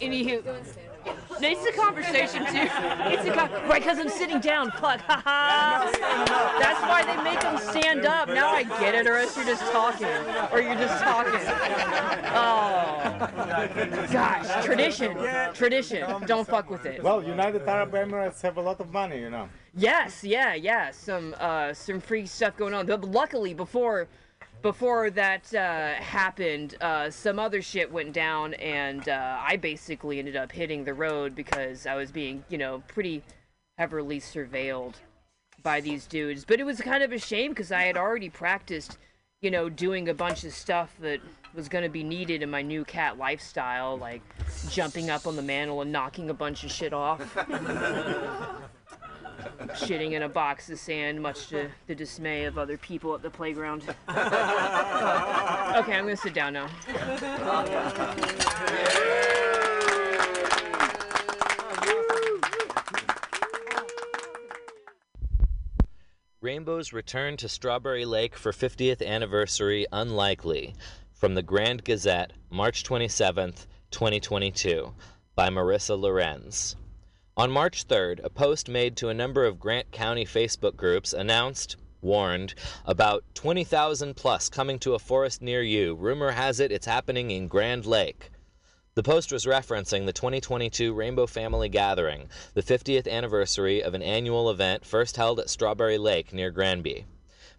anywho, 0.00 0.44
No, 1.40 1.48
it's 1.48 1.66
a 1.66 1.72
conversation 1.72 2.44
too. 2.46 2.68
It's 3.08 3.24
a 3.26 3.32
con- 3.32 3.50
right 3.68 3.80
because 3.82 3.98
I'm 3.98 4.08
sitting 4.08 4.40
down. 4.40 4.70
Fuck. 4.72 5.00
haha. 5.00 5.90
That's 6.58 6.80
why 6.82 7.04
they 7.04 7.22
make 7.22 7.40
them 7.40 7.58
stand 7.58 8.04
up. 8.04 8.28
Now 8.28 8.50
I 8.50 8.62
get 8.64 8.94
it, 8.94 9.06
or 9.06 9.16
else 9.16 9.36
you're 9.36 9.46
just 9.46 9.62
talking, 9.72 10.06
or 10.52 10.60
you're 10.60 10.74
just 10.74 11.02
talking. 11.02 11.40
Oh, 12.34 14.06
gosh, 14.12 14.64
tradition, 14.64 15.16
tradition. 15.54 16.26
Don't 16.26 16.46
fuck 16.46 16.70
with 16.70 16.84
it. 16.86 17.02
Well, 17.02 17.22
United 17.22 17.62
Arab 17.68 17.92
Emirates 17.92 18.40
have 18.42 18.56
a 18.56 18.60
lot 18.60 18.80
of 18.80 18.92
money, 18.92 19.18
you 19.18 19.30
know. 19.30 19.48
Yes, 19.74 20.24
yeah, 20.24 20.54
yeah. 20.54 20.90
Some 20.90 21.34
uh, 21.38 21.72
some 21.72 22.00
freak 22.00 22.26
stuff 22.28 22.56
going 22.56 22.74
on. 22.74 22.86
But 22.86 23.04
luckily, 23.04 23.54
before 23.54 24.08
before 24.62 25.10
that 25.10 25.54
uh, 25.54 25.94
happened, 25.94 26.76
uh, 26.80 27.10
some 27.10 27.38
other 27.38 27.62
shit 27.62 27.90
went 27.92 28.12
down, 28.12 28.54
and 28.54 29.08
uh, 29.08 29.38
I 29.46 29.56
basically 29.56 30.18
ended 30.18 30.36
up 30.36 30.52
hitting 30.52 30.84
the 30.84 30.94
road 30.94 31.34
because 31.34 31.86
I 31.86 31.94
was 31.94 32.10
being, 32.10 32.44
you 32.48 32.58
know, 32.58 32.82
pretty 32.88 33.22
heavily 33.78 34.20
surveilled 34.20 34.94
by 35.62 35.80
these 35.80 36.06
dudes. 36.06 36.44
But 36.44 36.60
it 36.60 36.64
was 36.64 36.80
kind 36.80 37.02
of 37.02 37.12
a 37.12 37.18
shame 37.18 37.52
because 37.52 37.72
I 37.72 37.82
had 37.82 37.96
already 37.96 38.28
practiced, 38.28 38.98
you 39.40 39.50
know, 39.50 39.68
doing 39.68 40.08
a 40.08 40.14
bunch 40.14 40.44
of 40.44 40.52
stuff 40.52 40.94
that 41.00 41.20
was 41.54 41.68
going 41.68 41.84
to 41.84 41.90
be 41.90 42.02
needed 42.02 42.42
in 42.42 42.50
my 42.50 42.62
new 42.62 42.84
cat 42.84 43.18
lifestyle, 43.18 43.96
like 43.96 44.22
jumping 44.70 45.10
up 45.10 45.26
on 45.26 45.36
the 45.36 45.42
mantle 45.42 45.80
and 45.82 45.92
knocking 45.92 46.30
a 46.30 46.34
bunch 46.34 46.64
of 46.64 46.70
shit 46.70 46.92
off 46.92 47.36
shitting 49.74 50.12
in 50.12 50.22
a 50.22 50.28
box 50.28 50.70
of 50.70 50.78
sand, 50.78 51.20
much 51.20 51.48
to 51.48 51.68
the 51.86 51.94
dismay 51.94 52.44
of 52.44 52.58
other 52.58 52.76
people 52.76 53.14
at 53.14 53.22
the 53.22 53.30
playground. 53.30 53.82
okay, 54.08 54.14
I'm 55.94 56.04
gonna 56.04 56.16
sit 56.16 56.34
down 56.34 56.52
now. 56.52 56.68
Rainbow's 66.40 66.92
return 66.92 67.36
to 67.38 67.48
Strawberry 67.48 68.04
Lake 68.04 68.36
for 68.36 68.52
50th 68.52 69.04
anniversary 69.04 69.86
unlikely. 69.92 70.74
From 71.12 71.34
the 71.34 71.42
Grand 71.42 71.82
Gazette, 71.82 72.32
March 72.48 72.84
27th, 72.84 73.66
2022, 73.90 74.94
by 75.34 75.48
Marissa 75.48 75.98
Lorenz. 75.98 76.76
On 77.38 77.52
March 77.52 77.86
3rd, 77.86 78.24
a 78.24 78.30
post 78.30 78.68
made 78.68 78.96
to 78.96 79.10
a 79.10 79.14
number 79.14 79.44
of 79.44 79.60
Grand 79.60 79.92
County 79.92 80.24
Facebook 80.24 80.74
groups 80.74 81.12
announced, 81.12 81.76
warned, 82.02 82.52
about 82.84 83.22
20,000 83.34 84.16
plus 84.16 84.48
coming 84.48 84.76
to 84.80 84.94
a 84.94 84.98
forest 84.98 85.40
near 85.40 85.62
you. 85.62 85.94
Rumor 85.94 86.32
has 86.32 86.58
it 86.58 86.72
it's 86.72 86.86
happening 86.86 87.30
in 87.30 87.46
Grand 87.46 87.86
Lake. 87.86 88.32
The 88.96 89.04
post 89.04 89.30
was 89.30 89.46
referencing 89.46 90.04
the 90.04 90.12
2022 90.12 90.92
Rainbow 90.92 91.28
Family 91.28 91.68
Gathering, 91.68 92.28
the 92.54 92.62
50th 92.64 93.08
anniversary 93.08 93.84
of 93.84 93.94
an 93.94 94.02
annual 94.02 94.50
event 94.50 94.84
first 94.84 95.16
held 95.16 95.38
at 95.38 95.48
Strawberry 95.48 95.96
Lake 95.96 96.32
near 96.32 96.50
Granby. 96.50 97.06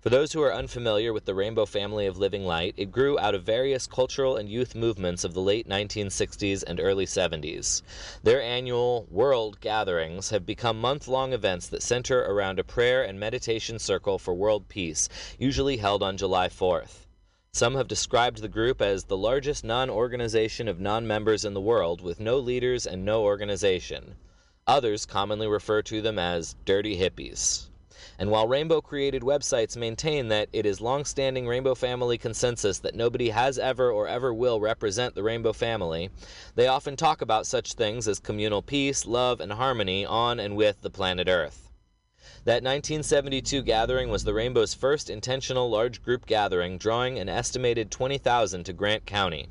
For 0.02 0.10
those 0.10 0.32
who 0.32 0.42
are 0.42 0.54
unfamiliar 0.54 1.12
with 1.12 1.26
the 1.26 1.36
Rainbow 1.36 1.66
Family 1.66 2.06
of 2.06 2.18
Living 2.18 2.46
Light, 2.46 2.74
it 2.78 2.90
grew 2.90 3.20
out 3.20 3.36
of 3.36 3.44
various 3.44 3.86
cultural 3.86 4.38
and 4.38 4.48
youth 4.48 4.74
movements 4.74 5.26
of 5.26 5.34
the 5.34 5.42
late 5.42 5.68
1960s 5.68 6.64
and 6.66 6.80
early 6.80 7.06
70s. 7.06 7.82
Their 8.24 8.42
annual 8.42 9.08
World 9.12 9.60
Gatherings 9.60 10.30
have 10.30 10.46
become 10.46 10.80
month 10.80 11.10
long 11.10 11.34
events 11.34 11.68
that 11.68 11.84
center 11.84 12.22
around 12.22 12.60
a 12.60 12.64
prayer 12.64 13.04
and 13.04 13.20
meditation 13.20 13.78
circle 13.78 14.18
for 14.18 14.34
world 14.34 14.70
peace, 14.70 15.10
usually 15.38 15.76
held 15.76 16.02
on 16.02 16.16
July 16.16 16.48
4th. 16.48 17.06
Some 17.52 17.76
have 17.76 17.90
described 17.90 18.38
the 18.42 18.48
group 18.48 18.82
as 18.82 19.04
the 19.04 19.18
largest 19.18 19.66
non 19.66 19.90
organization 19.90 20.70
of 20.70 20.80
non 20.80 21.08
members 21.08 21.44
in 21.44 21.54
the 21.54 21.60
world, 21.60 22.00
with 22.00 22.22
no 22.22 22.38
leaders 22.38 22.88
and 22.88 23.04
no 23.04 23.24
organization. 23.24 24.16
Others 24.66 25.06
commonly 25.06 25.48
refer 25.48 25.82
to 25.82 26.02
them 26.02 26.18
as 26.18 26.56
dirty 26.64 26.98
hippies. 26.98 27.69
And 28.20 28.30
while 28.30 28.50
Rainbow 28.50 28.82
created 28.82 29.22
websites 29.22 29.78
maintain 29.78 30.28
that 30.28 30.50
it 30.52 30.66
is 30.66 30.82
long-standing 30.82 31.48
Rainbow 31.48 31.74
Family 31.74 32.18
consensus 32.18 32.78
that 32.80 32.94
nobody 32.94 33.30
has 33.30 33.58
ever 33.58 33.90
or 33.90 34.10
ever 34.10 34.34
will 34.34 34.60
represent 34.60 35.16
the 35.16 35.24
Rainbow 35.24 35.54
Family, 35.54 36.10
they 36.54 36.68
often 36.68 36.98
talk 36.98 37.22
about 37.22 37.48
such 37.48 37.74
things 37.74 38.10
as 38.10 38.20
communal 38.20 38.62
peace, 38.62 39.06
love, 39.06 39.40
and 39.40 39.54
harmony 39.54 40.06
on 40.06 40.38
and 40.38 40.58
with 40.58 40.82
the 40.82 40.90
planet 40.90 41.30
Earth. 41.30 41.72
That 42.44 42.62
1972 42.62 43.62
gathering 43.62 44.10
was 44.10 44.26
the 44.26 44.34
Rainbow's 44.34 44.74
first 44.74 45.10
intentional 45.10 45.70
large 45.70 46.04
group 46.04 46.26
gathering, 46.26 46.78
drawing 46.78 47.18
an 47.20 47.30
estimated 47.30 47.90
20,000 47.90 48.66
to 48.66 48.74
Grand 48.74 49.06
County. 49.06 49.48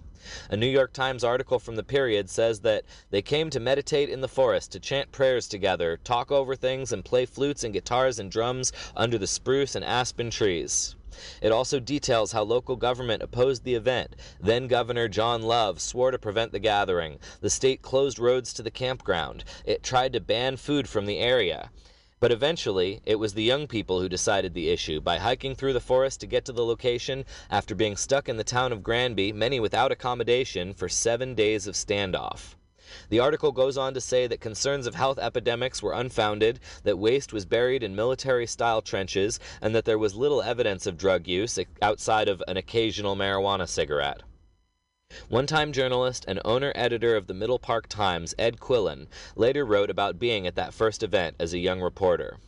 A 0.50 0.56
New 0.56 0.66
York 0.66 0.92
Times 0.92 1.24
article 1.24 1.58
from 1.58 1.76
the 1.76 1.82
period 1.82 2.28
says 2.28 2.60
that 2.60 2.84
they 3.10 3.22
came 3.22 3.50
to 3.50 3.60
meditate 3.60 4.08
in 4.08 4.20
the 4.20 4.28
forest, 4.28 4.72
to 4.72 4.80
chant 4.80 5.12
prayers 5.12 5.48
together, 5.48 5.98
talk 6.04 6.30
over 6.30 6.54
things, 6.54 6.92
and 6.92 7.04
play 7.04 7.26
flutes 7.26 7.64
and 7.64 7.72
guitars 7.72 8.18
and 8.18 8.30
drums 8.30 8.72
under 8.96 9.18
the 9.18 9.26
spruce 9.26 9.74
and 9.74 9.84
aspen 9.84 10.30
trees. 10.30 10.94
It 11.42 11.50
also 11.50 11.80
details 11.80 12.32
how 12.32 12.44
local 12.44 12.76
government 12.76 13.22
opposed 13.22 13.64
the 13.64 13.74
event. 13.74 14.14
Then 14.40 14.68
Governor 14.68 15.08
John 15.08 15.42
Love 15.42 15.80
swore 15.80 16.10
to 16.10 16.18
prevent 16.18 16.52
the 16.52 16.58
gathering. 16.58 17.18
The 17.40 17.50
state 17.50 17.82
closed 17.82 18.18
roads 18.18 18.52
to 18.52 18.62
the 18.62 18.70
campground. 18.70 19.44
It 19.64 19.82
tried 19.82 20.12
to 20.12 20.20
ban 20.20 20.58
food 20.58 20.88
from 20.88 21.06
the 21.06 21.18
area. 21.18 21.70
But 22.20 22.32
eventually, 22.32 23.00
it 23.06 23.16
was 23.16 23.34
the 23.34 23.44
young 23.44 23.68
people 23.68 24.00
who 24.00 24.08
decided 24.08 24.52
the 24.52 24.70
issue 24.70 25.00
by 25.00 25.18
hiking 25.18 25.54
through 25.54 25.72
the 25.72 25.80
forest 25.80 26.18
to 26.20 26.26
get 26.26 26.44
to 26.46 26.52
the 26.52 26.64
location 26.64 27.24
after 27.48 27.76
being 27.76 27.96
stuck 27.96 28.28
in 28.28 28.36
the 28.36 28.42
town 28.42 28.72
of 28.72 28.82
Granby, 28.82 29.32
many 29.32 29.60
without 29.60 29.92
accommodation, 29.92 30.74
for 30.74 30.88
seven 30.88 31.36
days 31.36 31.68
of 31.68 31.76
standoff. 31.76 32.56
The 33.08 33.20
article 33.20 33.52
goes 33.52 33.76
on 33.76 33.94
to 33.94 34.00
say 34.00 34.26
that 34.26 34.40
concerns 34.40 34.86
of 34.86 34.96
health 34.96 35.18
epidemics 35.18 35.80
were 35.80 35.92
unfounded, 35.92 36.58
that 36.82 36.98
waste 36.98 37.32
was 37.32 37.46
buried 37.46 37.84
in 37.84 37.94
military 37.94 38.46
style 38.46 38.82
trenches, 38.82 39.38
and 39.60 39.74
that 39.76 39.84
there 39.84 39.98
was 39.98 40.16
little 40.16 40.42
evidence 40.42 40.86
of 40.86 40.96
drug 40.96 41.28
use 41.28 41.58
outside 41.82 42.28
of 42.28 42.42
an 42.48 42.56
occasional 42.56 43.14
marijuana 43.14 43.68
cigarette. 43.68 44.22
One 45.30 45.46
time 45.46 45.72
journalist 45.72 46.24
and 46.26 46.40
owner 46.42 46.72
editor 46.74 47.14
of 47.14 47.26
the 47.26 47.34
Middle 47.34 47.58
Park 47.58 47.86
Times, 47.86 48.34
Ed 48.38 48.60
Quillen, 48.60 49.08
later 49.36 49.62
wrote 49.62 49.90
about 49.90 50.18
being 50.18 50.46
at 50.46 50.54
that 50.54 50.72
first 50.72 51.02
event 51.02 51.36
as 51.38 51.52
a 51.52 51.58
young 51.58 51.82
reporter. 51.82 52.38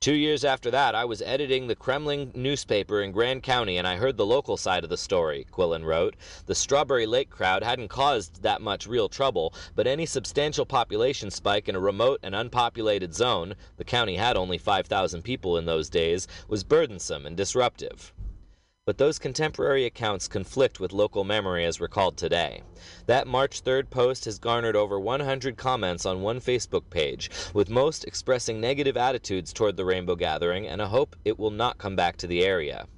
Two 0.00 0.14
years 0.14 0.44
after 0.44 0.72
that, 0.72 0.96
I 0.96 1.04
was 1.04 1.22
editing 1.22 1.68
the 1.68 1.76
Kremmling 1.76 2.34
newspaper 2.34 3.00
in 3.00 3.12
Grand 3.12 3.44
County 3.44 3.76
and 3.76 3.86
I 3.86 3.94
heard 3.94 4.16
the 4.16 4.26
local 4.26 4.56
side 4.56 4.82
of 4.82 4.90
the 4.90 4.96
story, 4.96 5.46
Quillen 5.52 5.84
wrote. 5.84 6.16
The 6.46 6.54
Strawberry 6.56 7.06
Lake 7.06 7.30
crowd 7.30 7.62
hadn't 7.62 7.88
caused 7.88 8.42
that 8.42 8.60
much 8.60 8.88
real 8.88 9.08
trouble, 9.08 9.54
but 9.76 9.86
any 9.86 10.04
substantial 10.04 10.66
population 10.66 11.30
spike 11.30 11.68
in 11.68 11.76
a 11.76 11.80
remote 11.80 12.18
and 12.24 12.34
unpopulated 12.34 13.14
zone 13.14 13.54
the 13.76 13.84
county 13.84 14.16
had 14.16 14.36
only 14.36 14.58
5,000 14.58 15.22
people 15.22 15.56
in 15.56 15.66
those 15.66 15.88
days 15.88 16.26
was 16.48 16.64
burdensome 16.64 17.24
and 17.24 17.36
disruptive 17.36 18.12
but 18.90 18.98
those 18.98 19.20
contemporary 19.20 19.84
accounts 19.84 20.26
conflict 20.26 20.80
with 20.80 20.92
local 20.92 21.22
memory 21.22 21.64
as 21.64 21.80
recalled 21.80 22.16
today. 22.16 22.60
That 23.06 23.28
March 23.28 23.62
3rd 23.62 23.88
post 23.88 24.24
has 24.24 24.40
garnered 24.40 24.74
over 24.74 24.98
100 24.98 25.56
comments 25.56 26.04
on 26.04 26.22
one 26.22 26.40
Facebook 26.40 26.90
page, 26.90 27.30
with 27.54 27.70
most 27.70 28.04
expressing 28.04 28.60
negative 28.60 28.96
attitudes 28.96 29.52
toward 29.52 29.76
the 29.76 29.84
Rainbow 29.84 30.16
Gathering 30.16 30.66
and 30.66 30.80
a 30.80 30.88
hope 30.88 31.14
it 31.24 31.38
will 31.38 31.52
not 31.52 31.78
come 31.78 31.94
back 31.94 32.16
to 32.16 32.26
the 32.26 32.44
area. 32.44 32.88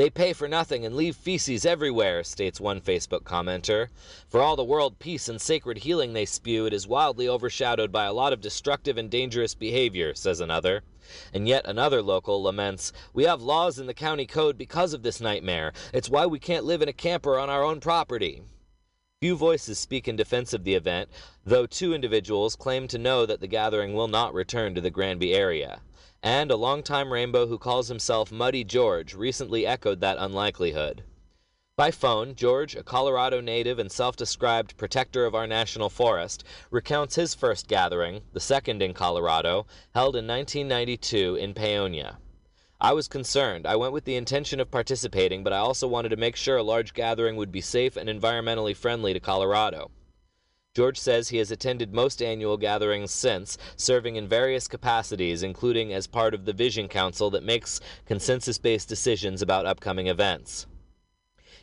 They 0.00 0.08
pay 0.08 0.32
for 0.32 0.48
nothing 0.48 0.86
and 0.86 0.96
leave 0.96 1.14
feces 1.14 1.66
everywhere, 1.66 2.24
states 2.24 2.58
one 2.58 2.80
Facebook 2.80 3.22
commenter. 3.22 3.88
For 4.30 4.40
all 4.40 4.56
the 4.56 4.64
world 4.64 4.98
peace 4.98 5.28
and 5.28 5.38
sacred 5.38 5.76
healing 5.76 6.14
they 6.14 6.24
spew, 6.24 6.64
it 6.64 6.72
is 6.72 6.86
wildly 6.86 7.28
overshadowed 7.28 7.92
by 7.92 8.06
a 8.06 8.12
lot 8.14 8.32
of 8.32 8.40
destructive 8.40 8.96
and 8.96 9.10
dangerous 9.10 9.54
behavior, 9.54 10.14
says 10.14 10.40
another. 10.40 10.84
And 11.34 11.46
yet 11.46 11.66
another 11.66 12.00
local 12.00 12.42
laments, 12.42 12.94
We 13.12 13.24
have 13.24 13.42
laws 13.42 13.78
in 13.78 13.86
the 13.86 13.92
county 13.92 14.24
code 14.24 14.56
because 14.56 14.94
of 14.94 15.02
this 15.02 15.20
nightmare. 15.20 15.74
It's 15.92 16.08
why 16.08 16.24
we 16.24 16.38
can't 16.38 16.64
live 16.64 16.80
in 16.80 16.88
a 16.88 16.94
camper 16.94 17.38
on 17.38 17.50
our 17.50 17.62
own 17.62 17.78
property. 17.78 18.42
Few 19.20 19.36
voices 19.36 19.78
speak 19.78 20.08
in 20.08 20.16
defense 20.16 20.54
of 20.54 20.64
the 20.64 20.76
event, 20.76 21.10
though 21.44 21.66
two 21.66 21.92
individuals 21.92 22.56
claim 22.56 22.88
to 22.88 22.96
know 22.96 23.26
that 23.26 23.40
the 23.40 23.46
gathering 23.46 23.92
will 23.92 24.08
not 24.08 24.32
return 24.32 24.74
to 24.74 24.80
the 24.80 24.88
Granby 24.88 25.34
area. 25.34 25.82
And 26.22 26.50
a 26.50 26.56
longtime 26.56 27.12
Rainbow 27.12 27.46
who 27.46 27.56
calls 27.56 27.88
himself 27.88 28.30
Muddy 28.30 28.62
George 28.62 29.14
recently 29.14 29.66
echoed 29.66 30.00
that 30.00 30.18
unlikelihood. 30.18 31.02
By 31.76 31.90
phone, 31.90 32.34
George, 32.34 32.76
a 32.76 32.82
Colorado 32.82 33.40
native 33.40 33.78
and 33.78 33.90
self 33.90 34.16
described 34.16 34.76
protector 34.76 35.24
of 35.24 35.34
our 35.34 35.46
national 35.46 35.88
forest, 35.88 36.44
recounts 36.70 37.14
his 37.14 37.34
first 37.34 37.68
gathering, 37.68 38.20
the 38.34 38.40
second 38.40 38.82
in 38.82 38.92
Colorado, 38.92 39.66
held 39.94 40.14
in 40.14 40.26
1992 40.26 41.36
in 41.36 41.54
Paonia. 41.54 42.18
I 42.82 42.92
was 42.92 43.08
concerned. 43.08 43.66
I 43.66 43.76
went 43.76 43.94
with 43.94 44.04
the 44.04 44.16
intention 44.16 44.60
of 44.60 44.70
participating, 44.70 45.42
but 45.42 45.54
I 45.54 45.58
also 45.58 45.88
wanted 45.88 46.10
to 46.10 46.16
make 46.18 46.36
sure 46.36 46.58
a 46.58 46.62
large 46.62 46.92
gathering 46.92 47.36
would 47.36 47.50
be 47.50 47.62
safe 47.62 47.96
and 47.96 48.10
environmentally 48.10 48.76
friendly 48.76 49.14
to 49.14 49.20
Colorado. 49.20 49.90
George 50.72 50.98
says 50.98 51.28
he 51.28 51.38
has 51.38 51.50
attended 51.50 51.92
most 51.92 52.22
annual 52.22 52.56
gatherings 52.56 53.10
since, 53.10 53.58
serving 53.74 54.14
in 54.14 54.28
various 54.28 54.68
capacities, 54.68 55.42
including 55.42 55.92
as 55.92 56.06
part 56.06 56.32
of 56.32 56.44
the 56.44 56.52
Vision 56.52 56.86
Council 56.86 57.28
that 57.30 57.42
makes 57.42 57.80
consensus 58.06 58.56
based 58.56 58.88
decisions 58.88 59.42
about 59.42 59.66
upcoming 59.66 60.06
events. 60.06 60.66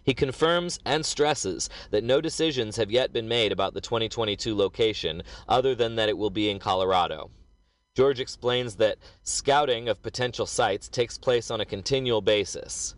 He 0.03 0.13
confirms 0.13 0.79
and 0.85 1.05
stresses 1.05 1.69
that 1.91 2.03
no 2.03 2.19
decisions 2.19 2.75
have 2.75 2.91
yet 2.91 3.13
been 3.13 3.29
made 3.29 3.53
about 3.53 3.73
the 3.73 3.81
2022 3.81 4.53
location, 4.53 5.23
other 5.47 5.73
than 5.73 5.95
that 5.95 6.09
it 6.09 6.17
will 6.17 6.29
be 6.29 6.49
in 6.49 6.59
Colorado. 6.59 7.31
George 7.95 8.19
explains 8.19 8.75
that 8.75 8.97
scouting 9.23 9.87
of 9.87 10.01
potential 10.01 10.45
sites 10.45 10.89
takes 10.89 11.17
place 11.17 11.49
on 11.49 11.61
a 11.61 11.65
continual 11.65 12.21
basis. 12.21 12.93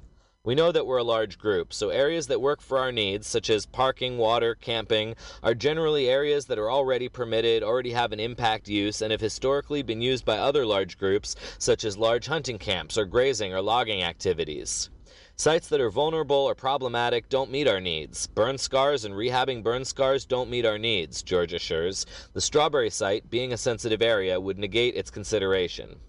We 0.50 0.56
know 0.56 0.72
that 0.72 0.88
we're 0.88 0.98
a 0.98 1.04
large 1.04 1.38
group, 1.38 1.72
so 1.72 1.90
areas 1.90 2.26
that 2.26 2.42
work 2.42 2.60
for 2.60 2.80
our 2.80 2.92
needs, 2.92 3.28
such 3.28 3.52
as 3.52 3.68
parking, 3.68 4.18
water, 4.18 4.56
camping, 4.56 5.14
are 5.44 5.54
generally 5.54 6.10
areas 6.10 6.48
that 6.48 6.58
are 6.58 6.72
already 6.72 7.08
permitted, 7.08 7.62
already 7.62 7.92
have 7.92 8.12
an 8.14 8.20
impact 8.20 8.68
use, 8.68 9.04
and 9.04 9.12
have 9.12 9.22
historically 9.22 9.84
been 9.84 10.02
used 10.02 10.26
by 10.26 10.40
other 10.40 10.66
large 10.66 10.98
groups, 10.98 11.36
such 11.60 11.84
as 11.84 12.00
large 12.00 12.26
hunting 12.26 12.58
camps 12.58 12.98
or 12.98 13.06
grazing 13.06 13.54
or 13.54 13.62
logging 13.62 14.02
activities. 14.02 14.90
Sites 15.36 15.68
that 15.68 15.82
are 15.82 15.92
vulnerable 15.92 16.36
or 16.36 16.56
problematic 16.56 17.30
don't 17.30 17.52
meet 17.52 17.68
our 17.68 17.80
needs. 17.80 18.26
Burn 18.26 18.58
scars 18.58 19.06
and 19.06 19.14
rehabbing 19.14 19.62
burn 19.62 19.86
scars 19.86 20.26
don't 20.26 20.50
meet 20.50 20.66
our 20.66 20.80
needs, 20.80 21.22
George 21.22 21.54
assures. 21.54 22.08
The 22.34 22.42
Strawberry 22.42 22.90
site, 22.90 23.30
being 23.30 23.54
a 23.54 23.58
sensitive 23.58 24.02
area, 24.02 24.40
would 24.40 24.58
negate 24.58 24.96
its 24.96 25.12
consideration. 25.12 26.00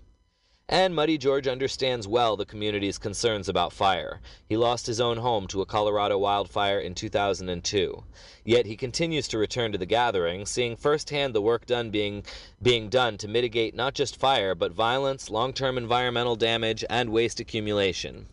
And 0.73 0.95
Muddy 0.95 1.19
George 1.19 1.49
understands 1.49 2.07
well 2.07 2.37
the 2.37 2.45
community's 2.45 2.97
concerns 2.97 3.49
about 3.49 3.73
fire. 3.73 4.21
He 4.49 4.57
lost 4.57 4.87
his 4.87 5.01
own 5.01 5.17
home 5.17 5.49
to 5.49 5.61
a 5.63 5.67
Colorado 5.67 6.17
wildfire 6.17 6.79
in 6.79 6.95
2002. 6.95 8.05
Yet 8.45 8.67
he 8.67 8.77
continues 8.77 9.27
to 9.27 9.39
return 9.39 9.73
to 9.73 9.79
the 9.79 9.85
gathering, 9.85 10.47
seeing 10.47 10.77
firsthand 10.77 11.35
the 11.35 11.43
work 11.43 11.67
done 11.67 11.91
being, 11.91 12.23
being 12.63 12.89
done 12.89 13.19
to 13.19 13.27
mitigate 13.27 13.75
not 13.75 13.95
just 13.95 14.15
fire, 14.17 14.55
but 14.55 14.71
violence, 14.71 15.29
long 15.29 15.53
term 15.53 15.77
environmental 15.77 16.37
damage, 16.37 16.85
and 16.89 17.11
waste 17.11 17.41
accumulation. 17.41 18.29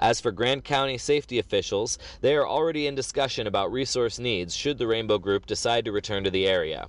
As 0.00 0.18
for 0.18 0.32
Grand 0.32 0.64
County 0.64 0.96
safety 0.96 1.38
officials, 1.38 1.98
they 2.22 2.34
are 2.36 2.48
already 2.48 2.86
in 2.86 2.94
discussion 2.94 3.46
about 3.46 3.70
resource 3.70 4.18
needs 4.18 4.56
should 4.56 4.78
the 4.78 4.86
Rainbow 4.86 5.18
Group 5.18 5.44
decide 5.44 5.84
to 5.84 5.92
return 5.92 6.24
to 6.24 6.30
the 6.30 6.46
area. 6.46 6.88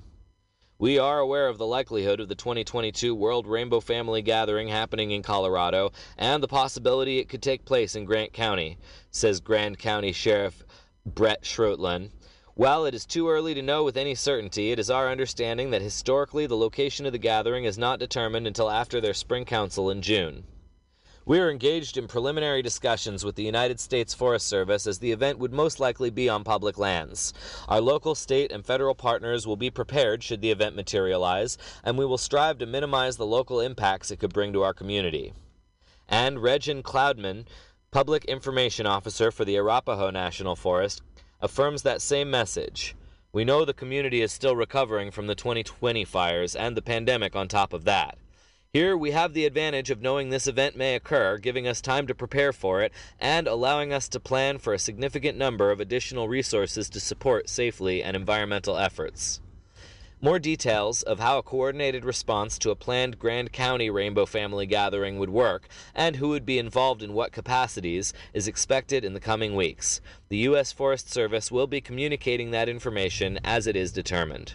We 0.82 0.98
are 0.98 1.20
aware 1.20 1.48
of 1.48 1.60
the 1.60 1.68
likelihood 1.68 2.20
of 2.20 2.28
the 2.28 2.34
2022 2.34 3.14
World 3.14 3.46
Rainbow 3.46 3.82
Family 3.82 4.24
Gathering 4.24 4.70
happening 4.70 5.12
in 5.12 5.22
Colorado 5.22 5.92
and 6.18 6.42
the 6.42 6.48
possibility 6.48 7.20
it 7.20 7.30
could 7.30 7.44
take 7.44 7.66
place 7.66 7.96
in 7.96 8.04
Grand 8.04 8.34
County, 8.34 8.80
says 9.12 9.42
Grand 9.42 9.78
County 9.78 10.12
Sheriff 10.12 10.64
Brett 11.06 11.44
Schroetlin. 11.44 12.10
While 12.56 12.86
it 12.86 12.96
is 12.96 13.06
too 13.06 13.30
early 13.30 13.54
to 13.54 13.62
know 13.62 13.84
with 13.84 13.96
any 13.96 14.16
certainty, 14.16 14.72
it 14.72 14.80
is 14.80 14.90
our 14.90 15.08
understanding 15.12 15.70
that 15.70 15.84
historically 15.84 16.48
the 16.48 16.58
location 16.58 17.06
of 17.06 17.12
the 17.12 17.20
gathering 17.20 17.66
is 17.66 17.78
not 17.78 18.00
determined 18.00 18.48
until 18.48 18.72
after 18.72 19.00
their 19.00 19.14
spring 19.14 19.46
council 19.46 19.92
in 19.92 20.02
June. 20.02 20.46
We 21.32 21.40
are 21.40 21.50
engaged 21.50 21.96
in 21.96 22.10
preliminary 22.10 22.62
discussions 22.62 23.24
with 23.24 23.36
the 23.36 23.44
United 23.46 23.80
States 23.80 24.14
Forest 24.14 24.48
Service 24.48 24.86
as 24.86 25.00
the 25.00 25.14
event 25.14 25.40
would 25.40 25.54
most 25.54 25.80
likely 25.80 26.10
be 26.10 26.28
on 26.28 26.44
public 26.44 26.78
lands. 26.78 27.34
Our 27.70 27.80
local, 27.80 28.16
state, 28.16 28.52
and 28.52 28.66
federal 28.66 28.96
partners 28.96 29.48
will 29.48 29.56
be 29.56 29.70
prepared 29.70 30.24
should 30.24 30.42
the 30.42 30.52
event 30.52 30.76
materialize, 30.76 31.58
and 31.86 31.98
we 31.98 32.06
will 32.06 32.18
strive 32.18 32.58
to 32.58 32.66
minimize 32.66 33.16
the 33.16 33.26
local 33.26 33.62
impacts 33.62 34.12
it 34.12 34.20
could 34.20 34.34
bring 34.34 34.52
to 34.52 34.64
our 34.64 34.74
community. 34.74 35.32
And 36.10 36.40
Reghan 36.40 36.82
Cloudman, 36.82 37.46
Public 37.92 38.26
Information 38.26 38.86
Officer 38.86 39.32
for 39.32 39.46
the 39.46 39.56
Arapaho 39.56 40.10
National 40.10 40.58
Forest, 40.58 41.02
affirms 41.40 41.84
that 41.84 42.02
same 42.02 42.30
message. 42.30 42.94
We 43.32 43.46
know 43.46 43.64
the 43.64 43.74
community 43.74 44.22
is 44.22 44.34
still 44.34 44.58
recovering 44.58 45.12
from 45.12 45.28
the 45.28 45.36
2020 45.36 46.04
fires 46.04 46.58
and 46.58 46.76
the 46.76 46.82
pandemic 46.82 47.38
on 47.38 47.48
top 47.48 47.72
of 47.72 47.86
that. 47.86 48.18
Here 48.74 48.96
we 48.96 49.12
have 49.12 49.34
the 49.34 49.46
advantage 49.46 49.90
of 49.90 50.02
knowing 50.02 50.30
this 50.30 50.48
event 50.48 50.78
may 50.78 50.96
occur, 50.96 51.38
giving 51.38 51.68
us 51.68 51.82
time 51.82 52.08
to 52.08 52.16
prepare 52.16 52.54
for 52.54 52.82
it, 52.82 52.94
and 53.20 53.46
allowing 53.46 53.92
us 53.92 54.08
to 54.08 54.18
plan 54.18 54.60
for 54.60 54.74
a 54.74 54.80
significant 54.80 55.38
number 55.38 55.72
of 55.72 55.82
additional 55.82 56.30
resources 56.30 56.90
to 56.92 57.02
support 57.02 57.50
safely 57.50 58.02
and 58.02 58.16
environmental 58.16 58.78
efforts. 58.78 59.42
More 60.22 60.40
details 60.40 61.04
of 61.04 61.20
how 61.20 61.38
a 61.38 61.44
coordinated 61.44 62.06
response 62.06 62.58
to 62.60 62.70
a 62.70 62.76
planned 62.78 63.20
Grand 63.20 63.52
County 63.52 63.90
Rainbow 63.90 64.26
Family 64.26 64.66
Gathering 64.66 65.20
would 65.20 65.32
work 65.32 65.68
and 65.94 66.16
who 66.16 66.30
would 66.30 66.46
be 66.46 66.58
involved 66.58 67.04
in 67.04 67.12
what 67.12 67.34
capacities 67.34 68.14
is 68.34 68.48
expected 68.48 69.04
in 69.04 69.14
the 69.14 69.20
coming 69.20 69.54
weeks. 69.54 70.00
The 70.30 70.38
U.S. 70.48 70.72
Forest 70.72 71.12
Service 71.12 71.52
will 71.52 71.68
be 71.68 71.82
communicating 71.82 72.52
that 72.52 72.70
information 72.70 73.38
as 73.44 73.68
it 73.68 73.76
is 73.76 73.92
determined. 73.92 74.54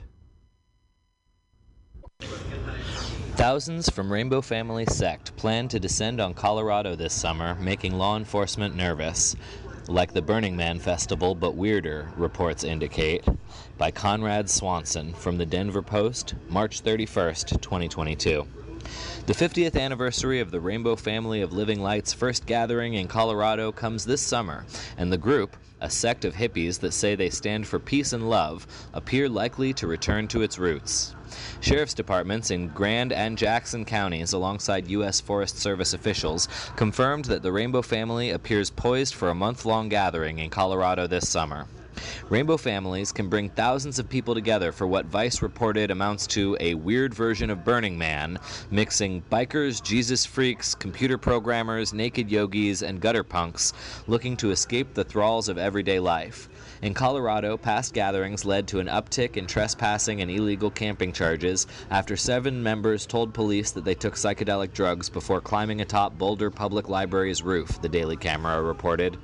Thousands 3.37 3.91
from 3.91 4.11
Rainbow 4.11 4.41
Family 4.41 4.87
Sect 4.87 5.37
plan 5.37 5.69
to 5.69 5.79
descend 5.79 6.23
on 6.23 6.33
Colorado 6.33 6.97
this 6.97 7.13
summer, 7.13 7.55
making 7.57 7.99
law 7.99 8.17
enforcement 8.17 8.75
nervous. 8.75 9.37
Like 9.89 10.15
the 10.15 10.23
Burning 10.23 10.57
Man 10.57 10.79
Festival, 10.79 11.35
but 11.35 11.55
weirder, 11.55 12.11
reports 12.17 12.65
indicate. 12.65 13.27
By 13.77 13.91
Conrad 13.91 14.49
Swanson 14.49 15.13
from 15.13 15.37
the 15.37 15.45
Denver 15.45 15.83
Post, 15.83 16.35
March 16.49 16.83
31st, 16.83 17.61
2022. 17.61 18.49
The 19.27 19.35
50th 19.35 19.79
anniversary 19.79 20.41
of 20.41 20.51
the 20.51 20.61
Rainbow 20.61 20.97
Family 20.97 21.43
of 21.43 21.53
Living 21.53 21.83
Light's 21.83 22.15
first 22.15 22.47
gathering 22.47 22.95
in 22.95 23.07
Colorado 23.07 23.71
comes 23.71 24.07
this 24.07 24.23
summer, 24.23 24.65
and 24.97 25.13
the 25.13 25.19
group, 25.19 25.59
a 25.83 25.91
sect 25.91 26.25
of 26.25 26.33
hippies 26.33 26.81
that 26.81 26.93
say 26.93 27.15
they 27.15 27.29
stand 27.29 27.67
for 27.67 27.79
peace 27.79 28.15
and 28.15 28.31
love, 28.31 28.67
appear 28.95 29.29
likely 29.29 29.75
to 29.75 29.87
return 29.87 30.27
to 30.29 30.41
its 30.41 30.59
roots. 30.59 31.16
Sheriff's 31.61 31.95
departments 31.95 32.51
in 32.51 32.69
Grand 32.69 33.13
and 33.13 33.37
Jackson 33.39 33.85
counties, 33.85 34.33
alongside 34.33 34.89
U.S. 34.89 35.21
Forest 35.21 35.59
Service 35.59 35.95
officials, 35.95 36.49
confirmed 36.77 37.27
that 37.27 37.43
the 37.43 37.53
Rainbow 37.53 37.83
Family 37.83 38.31
appears 38.31 38.71
poised 38.71 39.15
for 39.15 39.29
a 39.29 39.35
month 39.35 39.65
long 39.65 39.89
gathering 39.89 40.39
in 40.39 40.51
Colorado 40.51 41.07
this 41.07 41.29
summer. 41.29 41.67
Rainbow 42.29 42.57
families 42.57 43.13
can 43.13 43.29
bring 43.29 43.49
thousands 43.49 43.99
of 43.99 44.09
people 44.09 44.35
together 44.35 44.73
for 44.73 44.87
what 44.87 45.07
Vice 45.07 45.43
reported 45.43 45.91
amounts 45.91 46.27
to 46.29 46.57
a 46.61 46.75
weird 46.75 47.15
version 47.15 47.51
of 47.51 47.65
Burning 47.65 47.97
Man, 47.97 48.39
mixing 48.71 49.23
bikers, 49.31 49.83
Jesus 49.83 50.27
freaks, 50.27 50.75
computer 50.75 51.19
programmers, 51.19 51.93
naked 51.93 52.31
yogis, 52.31 52.83
and 52.83 53.01
gutter 53.01 53.25
punks 53.25 53.73
looking 54.07 54.37
to 54.37 54.51
escape 54.51 54.93
the 54.95 55.05
thralls 55.05 55.49
of 55.49 55.59
everyday 55.59 55.99
life. 55.99 56.49
In 56.83 56.93
Colorado, 56.93 57.57
past 57.57 57.95
gatherings 57.95 58.45
led 58.45 58.69
to 58.69 58.81
an 58.81 58.87
uptick 58.87 59.39
in 59.39 59.47
trespassing 59.47 60.21
and 60.21 60.31
illegal 60.31 60.71
camping 60.71 61.11
charges 61.11 61.67
after 61.91 62.17
seven 62.17 62.63
members 62.63 63.07
told 63.07 63.33
police 63.33 63.71
that 63.71 63.85
they 63.85 63.95
took 63.95 64.15
psychedelic 64.15 64.75
drugs 64.75 65.09
before 65.09 65.41
climbing 65.41 65.81
atop 65.81 66.19
Boulder 66.19 66.51
Public 66.51 66.91
Library's 66.91 67.43
roof, 67.43 67.81
the 67.81 67.89
Daily 67.89 68.17
Camera 68.17 68.61
reported. 68.61 69.17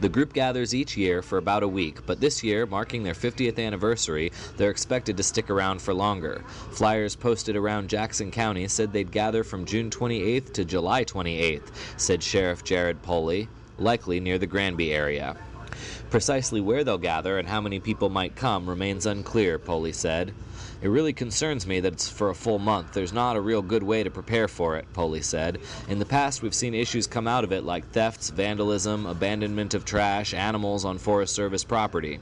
The 0.00 0.08
group 0.08 0.32
gathers 0.32 0.74
each 0.74 0.96
year 0.96 1.20
for 1.20 1.36
about 1.36 1.62
a 1.62 1.68
week, 1.68 2.06
but 2.06 2.20
this 2.20 2.42
year, 2.42 2.64
marking 2.64 3.02
their 3.02 3.14
50th 3.14 3.58
anniversary, 3.58 4.32
they're 4.56 4.70
expected 4.70 5.16
to 5.18 5.22
stick 5.22 5.50
around 5.50 5.82
for 5.82 5.92
longer. 5.92 6.44
Flyers 6.70 7.16
posted 7.16 7.56
around 7.56 7.90
Jackson 7.90 8.30
County 8.30 8.68
said 8.68 8.92
they'd 8.92 9.10
gather 9.10 9.44
from 9.44 9.66
June 9.66 9.90
28th 9.90 10.52
to 10.54 10.64
July 10.64 11.04
28th, 11.04 11.72
said 11.98 12.22
Sheriff 12.22 12.64
Jared 12.64 13.02
Poley, 13.02 13.48
likely 13.78 14.20
near 14.20 14.38
the 14.38 14.46
Granby 14.46 14.92
area. 14.92 15.36
Precisely 16.10 16.60
where 16.60 16.84
they'll 16.84 16.98
gather 16.98 17.38
and 17.38 17.48
how 17.48 17.60
many 17.60 17.80
people 17.80 18.08
might 18.08 18.36
come 18.36 18.68
remains 18.68 19.06
unclear, 19.06 19.58
Poley 19.58 19.92
said. 19.92 20.32
It 20.80 20.88
really 20.88 21.12
concerns 21.12 21.66
me 21.66 21.80
that 21.80 21.94
it's 21.94 22.08
for 22.08 22.30
a 22.30 22.34
full 22.34 22.58
month. 22.58 22.92
There's 22.92 23.12
not 23.12 23.36
a 23.36 23.40
real 23.40 23.62
good 23.62 23.82
way 23.82 24.02
to 24.02 24.10
prepare 24.10 24.48
for 24.48 24.76
it, 24.76 24.92
Poley 24.92 25.22
said. 25.22 25.58
In 25.88 25.98
the 25.98 26.04
past, 26.04 26.42
we've 26.42 26.54
seen 26.54 26.74
issues 26.74 27.06
come 27.06 27.26
out 27.26 27.42
of 27.42 27.52
it 27.52 27.64
like 27.64 27.90
thefts, 27.90 28.30
vandalism, 28.30 29.06
abandonment 29.06 29.74
of 29.74 29.84
trash, 29.84 30.34
animals 30.34 30.84
on 30.84 30.98
Forest 30.98 31.34
Service 31.34 31.64
property. 31.64 32.20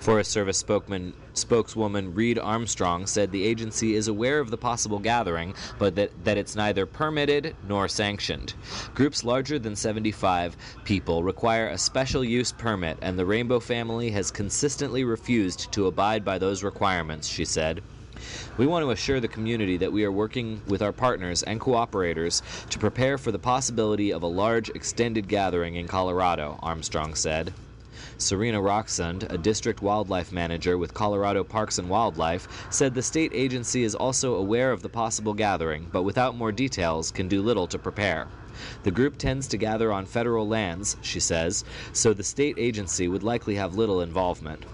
Forest 0.00 0.30
Service 0.30 0.58
spokesman, 0.58 1.14
spokeswoman 1.34 2.14
Reid 2.14 2.38
Armstrong 2.38 3.06
said 3.06 3.32
the 3.32 3.44
agency 3.44 3.94
is 3.94 4.08
aware 4.08 4.38
of 4.38 4.50
the 4.50 4.56
possible 4.56 4.98
gathering, 4.98 5.54
but 5.78 5.96
that, 5.96 6.12
that 6.24 6.36
it's 6.36 6.54
neither 6.54 6.86
permitted 6.86 7.56
nor 7.66 7.88
sanctioned. 7.88 8.54
Groups 8.94 9.24
larger 9.24 9.58
than 9.58 9.74
75 9.74 10.56
people 10.84 11.24
require 11.24 11.68
a 11.68 11.78
special 11.78 12.22
use 12.24 12.52
permit, 12.52 12.98
and 13.02 13.18
the 13.18 13.26
Rainbow 13.26 13.58
family 13.58 14.10
has 14.10 14.30
consistently 14.30 15.02
refused 15.02 15.72
to 15.72 15.86
abide 15.86 16.24
by 16.24 16.38
those 16.38 16.62
requirements, 16.62 17.26
she 17.26 17.44
said. 17.44 17.82
We 18.56 18.66
want 18.66 18.84
to 18.84 18.90
assure 18.90 19.20
the 19.20 19.28
community 19.28 19.76
that 19.78 19.92
we 19.92 20.04
are 20.04 20.12
working 20.12 20.62
with 20.66 20.82
our 20.82 20.92
partners 20.92 21.42
and 21.42 21.60
cooperators 21.60 22.42
to 22.68 22.78
prepare 22.78 23.18
for 23.18 23.32
the 23.32 23.38
possibility 23.38 24.12
of 24.12 24.22
a 24.22 24.26
large 24.26 24.70
extended 24.70 25.28
gathering 25.28 25.74
in 25.74 25.86
Colorado, 25.86 26.58
Armstrong 26.62 27.14
said. 27.14 27.52
Serena 28.18 28.60
Rocksund, 28.60 29.30
a 29.30 29.36
district 29.36 29.82
wildlife 29.82 30.32
manager 30.32 30.78
with 30.78 30.94
Colorado 30.94 31.44
Parks 31.44 31.78
and 31.78 31.90
Wildlife, 31.90 32.48
said 32.70 32.94
the 32.94 33.02
state 33.02 33.30
agency 33.34 33.82
is 33.82 33.94
also 33.94 34.36
aware 34.36 34.72
of 34.72 34.80
the 34.80 34.88
possible 34.88 35.34
gathering, 35.34 35.88
but 35.92 36.02
without 36.02 36.34
more 36.34 36.50
details 36.50 37.10
can 37.10 37.28
do 37.28 37.42
little 37.42 37.66
to 37.66 37.78
prepare. 37.78 38.28
The 38.84 38.90
group 38.90 39.18
tends 39.18 39.46
to 39.48 39.58
gather 39.58 39.92
on 39.92 40.06
federal 40.06 40.48
lands, 40.48 40.96
she 41.02 41.20
says, 41.20 41.64
so 41.92 42.14
the 42.14 42.24
state 42.24 42.58
agency 42.58 43.06
would 43.06 43.22
likely 43.22 43.56
have 43.56 43.74
little 43.74 44.00
involvement. 44.00 44.64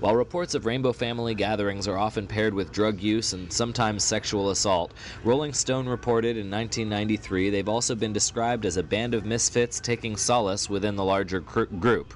While 0.00 0.16
reports 0.16 0.54
of 0.54 0.66
Rainbow 0.66 0.92
Family 0.92 1.34
gatherings 1.34 1.88
are 1.88 1.96
often 1.96 2.26
paired 2.26 2.52
with 2.52 2.72
drug 2.72 3.00
use 3.00 3.32
and 3.32 3.50
sometimes 3.50 4.04
sexual 4.04 4.50
assault, 4.50 4.92
Rolling 5.24 5.54
Stone 5.54 5.88
reported 5.88 6.36
in 6.36 6.50
1993 6.50 7.48
they've 7.48 7.68
also 7.68 7.94
been 7.94 8.12
described 8.12 8.66
as 8.66 8.76
a 8.76 8.82
band 8.82 9.14
of 9.14 9.24
misfits 9.24 9.80
taking 9.80 10.16
solace 10.16 10.68
within 10.68 10.96
the 10.96 11.04
larger 11.04 11.40
gr- 11.40 11.64
group. 11.64 12.12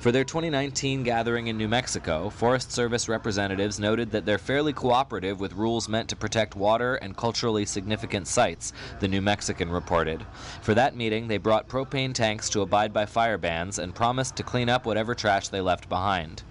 For 0.00 0.12
their 0.12 0.24
2019 0.24 1.02
gathering 1.02 1.48
in 1.48 1.58
New 1.58 1.68
Mexico, 1.68 2.30
Forest 2.30 2.72
Service 2.72 3.08
representatives 3.08 3.78
noted 3.78 4.10
that 4.12 4.24
they're 4.24 4.38
fairly 4.38 4.72
cooperative 4.72 5.40
with 5.40 5.52
rules 5.52 5.88
meant 5.88 6.08
to 6.08 6.16
protect 6.16 6.56
water 6.56 6.94
and 6.94 7.16
culturally 7.16 7.66
significant 7.66 8.26
sites, 8.26 8.72
the 9.00 9.08
New 9.08 9.20
Mexican 9.20 9.70
reported. 9.70 10.24
For 10.62 10.72
that 10.74 10.96
meeting, 10.96 11.28
they 11.28 11.36
brought 11.36 11.68
propane 11.68 12.14
tanks 12.14 12.48
to 12.50 12.62
abide 12.62 12.92
by 12.92 13.04
fire 13.04 13.36
bans 13.36 13.78
and 13.78 13.94
promised 13.94 14.36
to 14.36 14.42
clean 14.42 14.70
up 14.70 14.86
whatever 14.86 15.14
trash 15.14 15.48
they 15.48 15.60
left 15.60 15.88
behind. 15.88 16.44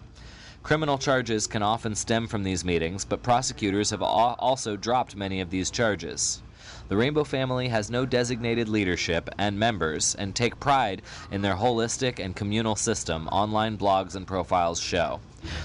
Criminal 0.62 0.97
charges 0.97 1.47
can 1.47 1.64
often 1.64 1.95
stem 1.95 2.28
from 2.28 2.43
these 2.43 2.66
meetings, 2.66 3.06
but 3.06 3.24
prosecutors 3.24 3.89
have 3.89 4.04
also 4.04 4.76
dropped 4.76 5.16
many 5.16 5.41
of 5.41 5.50
these 5.50 5.72
charges. 5.72 6.43
The 6.90 6.98
Rainbow 6.98 7.24
family 7.24 7.68
has 7.68 7.92
no 7.92 8.04
designated 8.04 8.68
leadership 8.68 9.30
and 9.38 9.60
members 9.60 10.16
and 10.16 10.36
take 10.36 10.60
pride 10.60 11.04
in 11.30 11.44
their 11.44 11.56
holistic 11.56 12.18
and 12.18 12.36
communal 12.36 12.76
system, 12.76 13.28
online 13.28 13.78
blogs 13.78 14.16
and 14.16 14.26
profiles 14.26 14.80
show. 14.80 15.20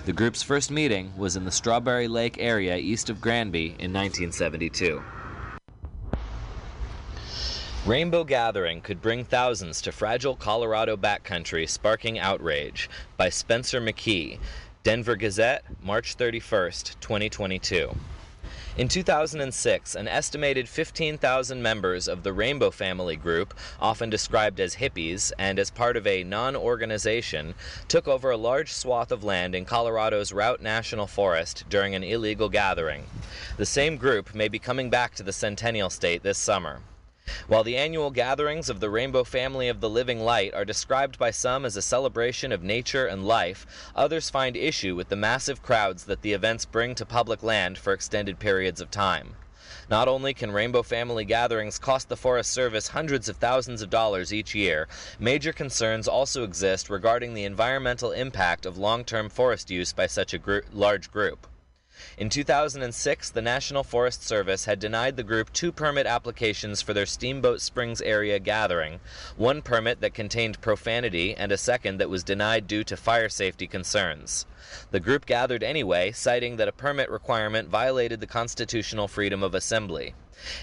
The 0.05 0.12
group's 0.12 0.43
first 0.43 0.70
meeting 0.70 1.16
was 1.16 1.37
in 1.37 1.47
the 1.47 1.51
Strawberry 1.51 2.09
Lake 2.09 2.37
area 2.39 2.77
east 2.77 3.09
of 3.09 3.22
Granby 3.22 3.68
in 3.79 3.91
1972. 3.91 5.03
Rainbow 7.87 8.25
Gathering 8.25 8.83
could 8.83 9.01
bring 9.01 9.25
thousands 9.25 9.81
to 9.81 9.93
fragile 9.93 10.37
Colorado 10.37 10.95
backcountry, 10.95 11.66
sparking 11.66 12.18
outrage 12.18 12.91
by 13.16 13.31
Spencer 13.31 13.81
McKee, 13.81 14.39
Denver 14.83 15.16
Gazette, 15.16 15.64
March 15.83 16.18
31st, 16.18 17.01
2022. 17.01 17.95
In 18.77 18.89
2006, 18.89 19.95
an 19.95 20.09
estimated 20.09 20.68
15,000 20.68 21.62
members 21.62 22.09
of 22.09 22.25
the 22.25 22.33
Rainbow 22.33 22.72
Family 22.72 23.14
group, 23.14 23.55
often 23.81 24.11
described 24.11 24.59
as 24.59 24.75
hippies 24.75 25.31
and 25.39 25.61
as 25.61 25.70
part 25.70 25.97
of 25.97 26.09
a 26.09 26.25
non 26.25 26.57
organization, 26.57 27.55
took 27.87 28.09
over 28.09 28.33
a 28.33 28.37
large 28.37 28.72
swath 28.72 29.12
of 29.12 29.22
land 29.22 29.55
in 29.55 29.64
Colorado's 29.64 30.33
Routt 30.33 30.61
National 30.61 31.07
Forest 31.07 31.64
during 31.68 31.95
an 31.95 32.03
illegal 32.03 32.49
gathering. 32.49 33.05
The 33.59 33.66
same 33.66 33.97
group 33.97 34.35
may 34.35 34.49
be 34.49 34.59
coming 34.59 34.91
back 34.91 35.14
to 35.14 35.22
the 35.22 35.33
Centennial 35.33 35.89
State 35.89 36.25
this 36.25 36.39
summer. 36.39 36.81
While 37.47 37.62
the 37.62 37.77
annual 37.77 38.11
gatherings 38.11 38.70
of 38.70 38.81
the 38.81 38.89
Rainbow 38.89 39.22
Family 39.22 39.68
of 39.68 39.83
the 39.83 39.91
Living 39.91 40.20
Light 40.20 40.55
are 40.55 40.64
described 40.64 41.18
by 41.18 41.31
some 41.31 41.66
as 41.66 41.77
a 41.77 41.83
celebration 41.83 42.53
of 42.53 42.62
nature 42.62 43.07
and 43.07 43.27
life, 43.27 43.66
others 43.95 44.31
find 44.31 44.57
issue 44.57 44.97
with 44.97 45.11
the 45.11 45.16
massive 45.16 45.62
crowds 45.62 46.05
that 46.05 46.22
the 46.22 46.33
events 46.33 46.64
bring 46.64 46.95
to 46.95 47.05
public 47.05 47.43
land 47.43 47.77
for 47.77 47.93
extended 47.93 48.39
periods 48.39 48.81
of 48.81 48.91
time. 48.91 49.37
Not 49.91 50.09
only 50.09 50.33
can 50.33 50.53
Rainbow 50.53 50.83
Family 50.83 51.27
gatherings 51.27 51.79
cost 51.79 52.09
the 52.09 52.16
Forest 52.16 52.51
Service 52.51 52.89
hundreds 52.89 53.29
of 53.29 53.37
thousands 53.37 53.83
of 53.83 53.91
dollars 53.91 54.33
each 54.33 54.55
year, 54.55 54.89
major 55.18 55.53
concerns 55.53 56.09
also 56.09 56.45
exist 56.45 56.89
regarding 56.89 57.35
the 57.35 57.45
environmental 57.45 58.12
impact 58.12 58.64
of 58.64 58.79
long 58.79 59.05
term 59.05 59.29
forest 59.29 59.70
use 59.70 59.93
by 59.93 60.07
such 60.07 60.33
a 60.33 60.39
gr- 60.39 60.61
large 60.72 61.11
group. 61.11 61.47
In 62.18 62.28
2006, 62.28 63.30
the 63.30 63.40
National 63.40 63.84
Forest 63.84 64.22
Service 64.22 64.64
had 64.64 64.78
denied 64.78 65.16
the 65.16 65.22
group 65.22 65.53
two 65.53 65.70
permit 65.70 66.07
applications 66.07 66.82
for 66.82 66.92
their 66.92 67.07
Steamboat 67.07 67.61
Springs 67.61 68.01
area 68.03 68.38
gathering, 68.38 69.01
one 69.36 69.62
permit 69.62 70.01
that 70.01 70.12
contained 70.12 70.61
profanity 70.61 71.34
and 71.34 71.53
a 71.53 71.57
second 71.57 71.99
that 71.99 72.11
was 72.11 72.24
denied 72.24 72.66
due 72.66 72.84
to 72.84 72.97
fire 72.97 73.28
safety 73.28 73.66
concerns. 73.66 74.47
The 74.90 75.01
group 75.01 75.26
gathered 75.26 75.62
anyway, 75.62 76.11
citing 76.11 76.57
that 76.57 76.68
a 76.68 76.72
permit 76.72 77.11
requirement 77.11 77.68
violated 77.68 78.20
the 78.20 78.26
constitutional 78.26 79.07
freedom 79.07 79.42
of 79.42 79.55
assembly. 79.55 80.14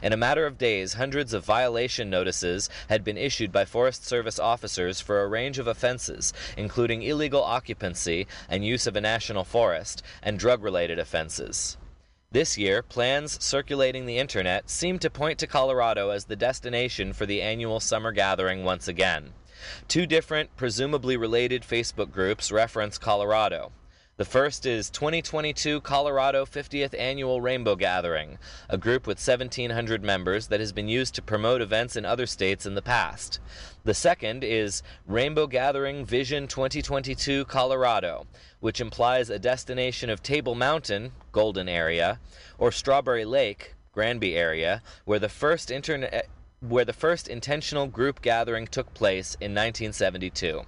In 0.02 0.14
a 0.14 0.18
matter 0.18 0.46
of 0.46 0.58
days, 0.58 0.94
hundreds 0.94 1.34
of 1.34 1.46
violation 1.46 2.10
notices 2.10 2.70
had 2.90 3.04
been 3.04 3.18
issued 3.18 3.52
by 3.52 3.66
Forest 3.66 4.06
Service 4.06 4.40
officers 4.40 5.02
for 5.02 5.22
a 5.22 5.28
range 5.28 5.60
of 5.60 5.68
offenses, 5.68 6.34
including 6.58 7.04
illegal 7.04 7.44
occupancy 7.44 8.28
and 8.50 8.66
use 8.66 8.88
of 8.88 8.96
a 8.96 9.02
national 9.02 9.44
forest, 9.44 10.04
and 10.22 10.40
drug 10.40 10.64
related 10.64 11.00
offenses. 11.00 11.78
This 12.32 12.58
year, 12.58 12.82
plans 12.82 13.44
circulating 13.44 14.06
the 14.06 14.18
internet 14.18 14.70
seem 14.70 15.00
to 15.00 15.10
point 15.10 15.38
to 15.40 15.48
Colorado 15.48 16.12
as 16.12 16.26
the 16.26 16.38
destination 16.38 17.12
for 17.12 17.26
the 17.26 17.42
annual 17.42 17.82
summer 17.82 18.14
gathering 18.14 18.64
once 18.64 18.88
again. 18.88 19.34
Two 19.88 20.06
different, 20.06 20.56
presumably 20.56 21.18
related 21.18 21.64
Facebook 21.64 22.12
groups 22.12 22.52
reference 22.52 22.98
Colorado. 22.98 23.74
The 24.22 24.26
first 24.26 24.68
is 24.68 24.92
2022 24.92 25.82
Colorado 25.82 26.46
50th 26.46 26.94
Annual 26.96 27.42
Rainbow 27.42 27.76
Gathering, 27.76 28.38
a 28.70 28.78
group 28.78 29.08
with 29.08 29.18
1,700 29.18 30.04
members 30.04 30.46
that 30.46 30.60
has 30.60 30.72
been 30.72 30.88
used 30.88 31.16
to 31.16 31.24
promote 31.24 31.60
events 31.60 31.96
in 31.96 32.06
other 32.06 32.28
states 32.28 32.68
in 32.68 32.76
the 32.76 32.84
past. 32.84 33.40
The 33.84 33.96
second 33.96 34.44
is 34.44 34.84
Rainbow 35.08 35.48
Gathering 35.48 36.06
Vision 36.06 36.46
2022 36.48 37.46
Colorado, 37.46 38.28
which 38.60 38.80
implies 38.80 39.32
a 39.32 39.40
destination 39.40 40.12
of 40.12 40.22
Table 40.22 40.54
Mountain, 40.54 41.14
Golden 41.32 41.68
area, 41.68 42.20
or 42.60 42.72
Strawberry 42.72 43.26
Lake, 43.26 43.74
Granby 43.92 44.36
area, 44.36 44.84
where 45.04 45.18
the 45.18 45.30
first 45.30 45.72
where 46.60 46.86
the 46.86 46.94
first 46.94 47.28
intentional 47.28 47.88
group 47.88 48.22
gathering 48.22 48.68
took 48.68 48.94
place 48.94 49.34
in 49.42 49.56
1972. 49.56 50.62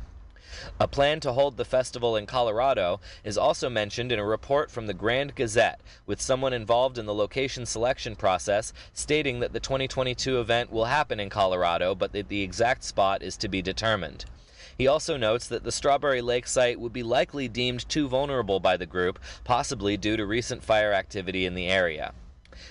A 0.80 0.88
plan 0.88 1.20
to 1.22 1.34
hold 1.34 1.58
the 1.58 1.66
festival 1.66 2.16
in 2.16 2.26
Colorado 2.26 3.00
is 3.24 3.38
also 3.38 3.70
mentioned 3.70 4.12
in 4.12 4.20
a 4.20 4.26
report 4.26 4.70
from 4.70 4.88
the 4.88 4.94
Grand 4.94 5.36
Gazette, 5.36 5.82
with 6.06 6.22
someone 6.22 6.54
involved 6.54 6.98
in 6.98 7.06
the 7.06 7.14
location 7.14 7.66
selection 7.66 8.16
process 8.16 8.74
stating 8.94 9.40
that 9.40 9.54
the 9.54 9.60
2022 9.60 10.40
event 10.40 10.72
will 10.72 10.86
happen 10.86 11.20
in 11.20 11.30
Colorado, 11.30 11.96
but 11.96 12.12
that 12.14 12.30
the 12.30 12.42
exact 12.42 12.84
spot 12.84 13.22
is 13.22 13.38
to 13.38 13.48
be 13.48 13.62
determined. 13.62 14.26
He 14.78 14.88
also 14.88 15.18
notes 15.18 15.48
that 15.48 15.64
the 15.64 15.72
Strawberry 15.72 16.22
Lake 16.22 16.48
site 16.48 16.80
would 16.80 16.94
be 16.94 17.04
likely 17.04 17.48
deemed 17.48 17.88
too 17.88 18.08
vulnerable 18.08 18.60
by 18.60 18.78
the 18.78 18.86
group, 18.86 19.20
possibly 19.44 19.98
due 19.98 20.18
to 20.18 20.26
recent 20.26 20.64
fire 20.64 20.94
activity 20.94 21.46
in 21.46 21.54
the 21.54 21.68
area. 21.68 22.14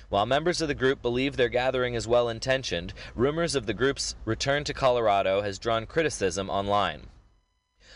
While 0.09 0.27
members 0.27 0.61
of 0.61 0.69
the 0.69 0.75
group 0.75 1.03
believe 1.03 1.37
their 1.37 1.49
gathering 1.49 1.95
is 1.95 2.09
well 2.09 2.29
intentioned, 2.29 2.93
rumors 3.15 3.55
of 3.55 3.67
the 3.67 3.75
group's 3.75 4.15
return 4.25 4.65
to 4.65 4.75
Colorado 4.75 5.43
has 5.43 5.59
drawn 5.59 5.87
criticism 5.87 6.51
online. 6.51 7.09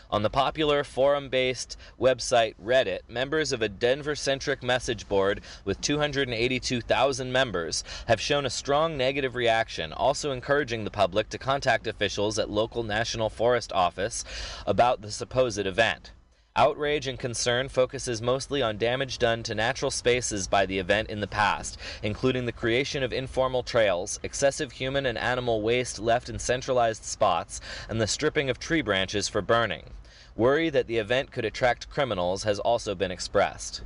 On 0.09 0.23
the 0.23 0.29
popular 0.29 0.85
forum 0.85 1.27
based 1.27 1.75
website 1.99 2.55
Reddit, 2.63 2.99
members 3.09 3.51
of 3.51 3.61
a 3.61 3.67
Denver 3.67 4.15
centric 4.15 4.63
message 4.63 5.09
board 5.09 5.41
with 5.65 5.81
282,000 5.81 7.29
members 7.29 7.83
have 8.07 8.21
shown 8.21 8.45
a 8.45 8.49
strong 8.49 8.95
negative 8.95 9.35
reaction, 9.35 9.91
also 9.91 10.31
encouraging 10.31 10.85
the 10.85 10.91
public 10.91 11.27
to 11.29 11.37
contact 11.37 11.87
officials 11.87 12.39
at 12.39 12.49
local 12.49 12.83
National 12.83 13.29
Forest 13.29 13.73
Office 13.73 14.23
about 14.65 15.01
the 15.01 15.11
supposed 15.11 15.65
event. 15.65 16.11
Outrage 16.59 17.05
and 17.05 17.19
concern 17.19 17.69
focuses 17.69 18.19
mostly 18.19 18.63
on 18.63 18.79
damage 18.79 19.19
done 19.19 19.43
to 19.43 19.53
natural 19.53 19.91
spaces 19.91 20.47
by 20.47 20.65
the 20.65 20.79
event 20.79 21.07
in 21.07 21.19
the 21.19 21.27
past, 21.27 21.77
including 22.01 22.47
the 22.47 22.51
creation 22.51 23.03
of 23.03 23.13
informal 23.13 23.61
trails, 23.61 24.19
excessive 24.23 24.71
human 24.71 25.05
and 25.05 25.19
animal 25.19 25.61
waste 25.61 25.99
left 25.99 26.29
in 26.29 26.39
centralized 26.39 27.03
spots, 27.03 27.61
and 27.87 28.01
the 28.01 28.07
stripping 28.07 28.49
of 28.49 28.57
tree 28.57 28.81
branches 28.81 29.27
for 29.27 29.43
burning. 29.43 29.91
Worry 30.35 30.71
that 30.71 30.87
the 30.87 30.97
event 30.97 31.29
could 31.29 31.45
attract 31.45 31.91
criminals 31.91 32.41
has 32.41 32.57
also 32.57 32.95
been 32.95 33.11
expressed. 33.11 33.83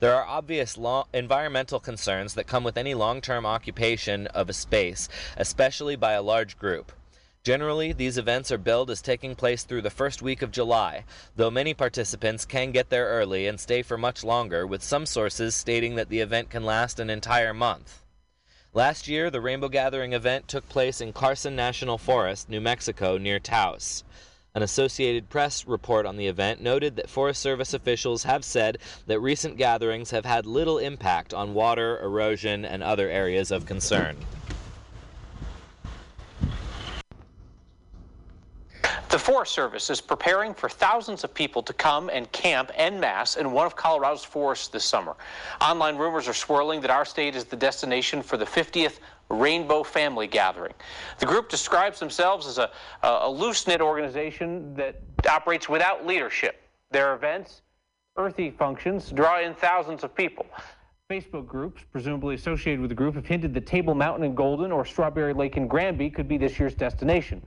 There 0.00 0.14
are 0.14 0.24
obvious 0.24 0.78
environmental 1.12 1.80
concerns 1.80 2.32
that 2.32 2.46
come 2.46 2.64
with 2.64 2.78
any 2.78 2.94
long 2.94 3.20
term 3.20 3.44
occupation 3.44 4.26
of 4.28 4.48
a 4.48 4.54
space, 4.54 5.10
especially 5.36 5.96
by 5.96 6.12
a 6.12 6.22
large 6.22 6.58
group. 6.58 6.92
Generally, 7.46 7.92
these 7.92 8.18
events 8.18 8.50
are 8.50 8.58
billed 8.58 8.90
as 8.90 9.00
taking 9.00 9.36
place 9.36 9.62
through 9.62 9.82
the 9.82 9.88
first 9.88 10.20
week 10.20 10.42
of 10.42 10.50
July, 10.50 11.04
though 11.36 11.48
many 11.48 11.74
participants 11.74 12.44
can 12.44 12.72
get 12.72 12.90
there 12.90 13.06
early 13.06 13.46
and 13.46 13.60
stay 13.60 13.82
for 13.82 13.96
much 13.96 14.24
longer, 14.24 14.66
with 14.66 14.82
some 14.82 15.06
sources 15.06 15.54
stating 15.54 15.94
that 15.94 16.08
the 16.08 16.18
event 16.18 16.50
can 16.50 16.64
last 16.64 16.98
an 16.98 17.08
entire 17.08 17.54
month. 17.54 18.02
Last 18.74 19.06
year, 19.06 19.30
the 19.30 19.40
Rainbow 19.40 19.68
Gathering 19.68 20.12
event 20.12 20.48
took 20.48 20.68
place 20.68 21.00
in 21.00 21.12
Carson 21.12 21.54
National 21.54 21.98
Forest, 21.98 22.48
New 22.48 22.60
Mexico, 22.60 23.16
near 23.16 23.38
Taos. 23.38 24.02
An 24.56 24.64
Associated 24.64 25.30
Press 25.30 25.68
report 25.68 26.04
on 26.04 26.16
the 26.16 26.26
event 26.26 26.60
noted 26.60 26.96
that 26.96 27.08
Forest 27.08 27.40
Service 27.40 27.72
officials 27.72 28.24
have 28.24 28.44
said 28.44 28.78
that 29.06 29.20
recent 29.20 29.56
gatherings 29.56 30.10
have 30.10 30.24
had 30.24 30.46
little 30.46 30.78
impact 30.78 31.32
on 31.32 31.54
water, 31.54 32.00
erosion, 32.02 32.64
and 32.64 32.82
other 32.82 33.08
areas 33.08 33.52
of 33.52 33.66
concern. 33.66 34.16
The 39.08 39.18
Forest 39.20 39.54
Service 39.54 39.88
is 39.88 40.00
preparing 40.00 40.52
for 40.52 40.68
thousands 40.68 41.22
of 41.22 41.32
people 41.32 41.62
to 41.62 41.72
come 41.72 42.10
and 42.10 42.30
camp 42.32 42.72
en 42.74 42.98
masse 42.98 43.36
in 43.36 43.52
one 43.52 43.64
of 43.64 43.76
Colorado's 43.76 44.24
forests 44.24 44.66
this 44.66 44.84
summer. 44.84 45.14
Online 45.60 45.96
rumors 45.96 46.26
are 46.26 46.34
swirling 46.34 46.80
that 46.80 46.90
our 46.90 47.04
state 47.04 47.36
is 47.36 47.44
the 47.44 47.56
destination 47.56 48.20
for 48.20 48.36
the 48.36 48.44
50th 48.44 48.98
Rainbow 49.28 49.84
Family 49.84 50.26
Gathering. 50.26 50.74
The 51.20 51.26
group 51.26 51.48
describes 51.48 52.00
themselves 52.00 52.48
as 52.48 52.58
a, 52.58 52.70
a 53.04 53.30
loose 53.30 53.68
knit 53.68 53.80
organization 53.80 54.74
that 54.74 55.00
operates 55.30 55.68
without 55.68 56.04
leadership. 56.04 56.60
Their 56.90 57.14
events, 57.14 57.62
earthy 58.16 58.50
functions, 58.50 59.10
draw 59.10 59.40
in 59.40 59.54
thousands 59.54 60.02
of 60.02 60.16
people. 60.16 60.46
Facebook 61.08 61.46
groups, 61.46 61.84
presumably 61.92 62.34
associated 62.34 62.80
with 62.80 62.88
the 62.88 62.94
group, 62.94 63.14
have 63.14 63.24
hinted 63.24 63.54
that 63.54 63.64
Table 63.64 63.94
Mountain 63.94 64.24
in 64.24 64.34
Golden 64.34 64.72
or 64.72 64.84
Strawberry 64.84 65.32
Lake 65.32 65.56
in 65.56 65.68
Granby 65.68 66.10
could 66.10 66.26
be 66.26 66.36
this 66.36 66.58
year's 66.58 66.74
destination. 66.74 67.40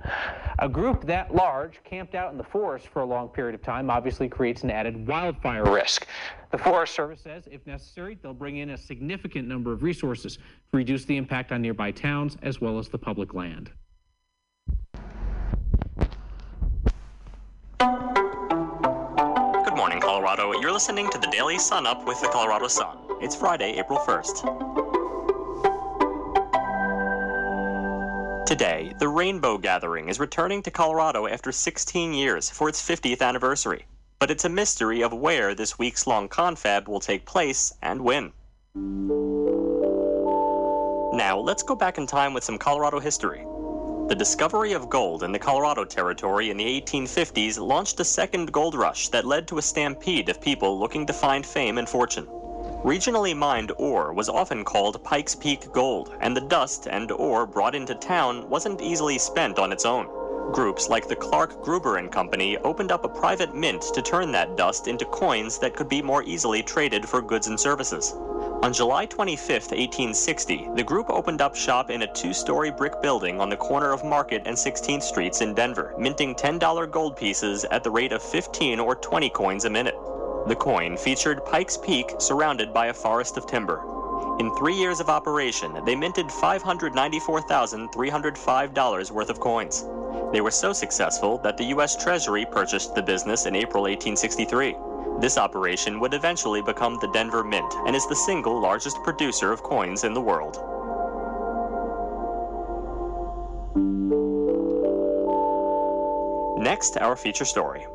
A 0.60 0.70
group 0.70 1.05
that 1.05 1.36
large, 1.36 1.84
camped 1.84 2.16
out 2.16 2.32
in 2.32 2.38
the 2.38 2.43
forest 2.43 2.88
for 2.88 3.01
a 3.01 3.05
long 3.05 3.28
period 3.28 3.55
of 3.55 3.62
time, 3.62 3.89
obviously 3.89 4.30
creates 4.30 4.64
an 4.64 4.72
added 4.72 5.05
wildfire 5.05 5.70
risk. 5.70 6.07
The 6.51 6.57
Forest 6.57 6.95
Service 6.95 7.20
says, 7.20 7.49
if 7.51 7.68
necessary, 7.68 8.18
they'll 8.24 8.34
bring 8.34 8.57
in 8.57 8.70
a 8.70 8.78
significant 8.78 9.45
number 9.45 9.74
of 9.74 9.84
resources 9.84 10.38
to 10.38 10.41
reduce 10.72 11.03
the 11.03 11.18
impact 11.18 11.51
on 11.51 11.62
nearby 11.62 11.91
towns 11.91 12.38
as 12.41 12.62
well 12.62 12.80
as 12.80 12.88
the 12.88 12.97
public 12.97 13.34
land. 13.34 13.72
Good 17.78 19.76
morning, 19.76 19.99
Colorado. 19.99 20.53
You're 20.62 20.72
listening 20.72 21.10
to 21.10 21.18
the 21.18 21.28
Daily 21.28 21.60
Sun 21.60 21.86
Up 21.86 22.07
with 22.07 22.22
the 22.22 22.30
Colorado 22.30 22.70
Sun. 22.70 23.09
It's 23.22 23.36
Friday, 23.36 23.78
April 23.78 23.99
1st. 23.99 24.45
Today, 28.45 28.93
the 28.97 29.09
Rainbow 29.09 29.57
Gathering 29.57 30.07
is 30.07 30.22
returning 30.22 30.63
to 30.63 30.72
Colorado 30.72 31.28
after 31.28 31.51
16 31.51 32.13
years 32.13 32.49
for 32.49 32.70
its 32.70 32.82
50th 32.82 33.22
anniversary. 33.22 33.86
But 34.20 34.32
it's 34.32 34.45
a 34.45 34.49
mystery 34.49 35.03
of 35.03 35.11
where 35.11 35.53
this 35.53 35.78
week's 35.78 36.07
long 36.07 36.30
confab 36.30 36.88
will 36.88 37.01
take 37.01 37.26
place 37.26 37.74
and 37.82 37.99
when. 38.01 38.32
Now, 41.13 41.38
let's 41.38 41.63
go 41.63 41.76
back 41.76 41.97
in 41.97 42.07
time 42.07 42.34
with 42.34 42.45
some 42.45 42.57
Colorado 42.57 43.01
history. 43.01 43.45
The 44.07 44.15
discovery 44.15 44.72
of 44.72 44.89
gold 44.89 45.24
in 45.24 45.34
the 45.34 45.39
Colorado 45.39 45.84
Territory 45.84 46.51
in 46.51 46.57
the 46.57 46.82
1850s 46.82 47.59
launched 47.59 47.99
a 47.99 48.05
second 48.05 48.53
gold 48.53 48.76
rush 48.76 49.09
that 49.09 49.26
led 49.26 49.45
to 49.49 49.57
a 49.57 49.61
stampede 49.61 50.30
of 50.30 50.39
people 50.39 50.80
looking 50.80 51.05
to 51.05 51.11
find 51.11 51.45
fame 51.45 51.78
and 51.78 51.89
fortune. 51.89 52.26
Regionally 52.84 53.36
mined 53.36 53.74
ore 53.78 54.14
was 54.14 54.30
often 54.30 54.64
called 54.64 55.04
Pikes 55.04 55.36
Peak 55.36 55.70
gold, 55.74 56.16
and 56.22 56.36
the 56.36 56.40
dust 56.40 56.88
and 56.90 57.12
ore 57.12 57.46
brought 57.46 57.76
into 57.76 57.94
town 57.94 58.50
wasn't 58.50 58.80
easily 58.80 59.18
spent 59.18 59.60
on 59.60 59.74
its 59.74 59.86
own. 59.86 60.08
Groups 60.54 60.88
like 60.88 61.06
the 61.06 61.16
Clark 61.18 61.62
Gruber 61.62 61.98
and 61.98 62.10
Company 62.10 62.58
opened 62.60 62.94
up 62.94 63.04
a 63.04 63.10
private 63.10 63.54
mint 63.54 63.82
to 63.94 64.02
turn 64.02 64.32
that 64.32 64.56
dust 64.56 64.88
into 64.88 65.04
coins 65.04 65.60
that 65.60 65.76
could 65.76 65.90
be 65.90 66.02
more 66.02 66.24
easily 66.24 66.64
traded 66.64 67.08
for 67.08 67.22
goods 67.22 67.48
and 67.48 67.60
services. 67.60 68.14
On 68.64 68.72
July 68.72 69.06
25, 69.06 69.50
1860, 69.50 70.70
the 70.76 70.84
group 70.84 71.10
opened 71.10 71.42
up 71.42 71.58
shop 71.58 71.90
in 71.90 72.04
a 72.04 72.14
two-story 72.14 72.72
brick 72.72 73.02
building 73.02 73.42
on 73.42 73.50
the 73.50 73.58
corner 73.58 73.92
of 73.92 74.06
Market 74.06 74.44
and 74.46 74.56
16th 74.56 75.04
Streets 75.04 75.42
in 75.42 75.54
Denver, 75.54 75.94
minting 75.98 76.34
$10 76.34 76.90
gold 76.90 77.18
pieces 77.18 77.66
at 77.66 77.84
the 77.84 77.92
rate 77.92 78.14
of 78.14 78.24
15 78.24 78.80
or 78.80 78.96
20 78.96 79.30
coins 79.32 79.66
a 79.66 79.70
minute. 79.70 79.96
The 80.50 80.56
coin 80.56 80.97
featured 80.97 81.45
Pikes 81.45 81.78
Peak 81.78 82.16
surrounded 82.18 82.74
by 82.74 82.88
a 82.88 82.93
forest 82.93 83.38
of 83.38 83.45
timber. 83.45 83.84
In 84.39 84.52
three 84.56 84.74
years 84.74 85.00
of 85.00 85.08
operation, 85.08 85.80
they 85.86 85.95
minted 85.95 86.26
$594,305 86.26 89.12
worth 89.12 89.30
of 89.30 89.39
coins. 89.39 89.86
They 90.34 90.41
were 90.41 90.50
so 90.50 90.74
successful 90.74 91.38
that 91.43 91.56
the 91.56 91.66
U.S. 91.66 92.04
Treasury 92.04 92.47
purchased 92.47 92.95
the 92.95 93.04
business 93.04 93.45
in 93.45 93.56
April 93.56 93.84
1863. 93.84 94.76
This 95.20 95.38
operation 95.38 96.00
would 96.00 96.16
eventually 96.16 96.64
become 96.64 96.97
the 97.00 97.12
Denver 97.12 97.43
Mint 97.43 97.72
and 97.86 97.95
is 97.95 98.08
the 98.08 98.16
single 98.16 98.60
largest 98.60 98.97
producer 99.04 99.52
of 99.52 99.62
coins 99.62 100.04
in 100.04 100.16
the 100.16 100.22
world. 100.22 100.58
Next, 106.58 106.97
our 106.97 107.16
feature 107.16 107.45
story. 107.45 107.86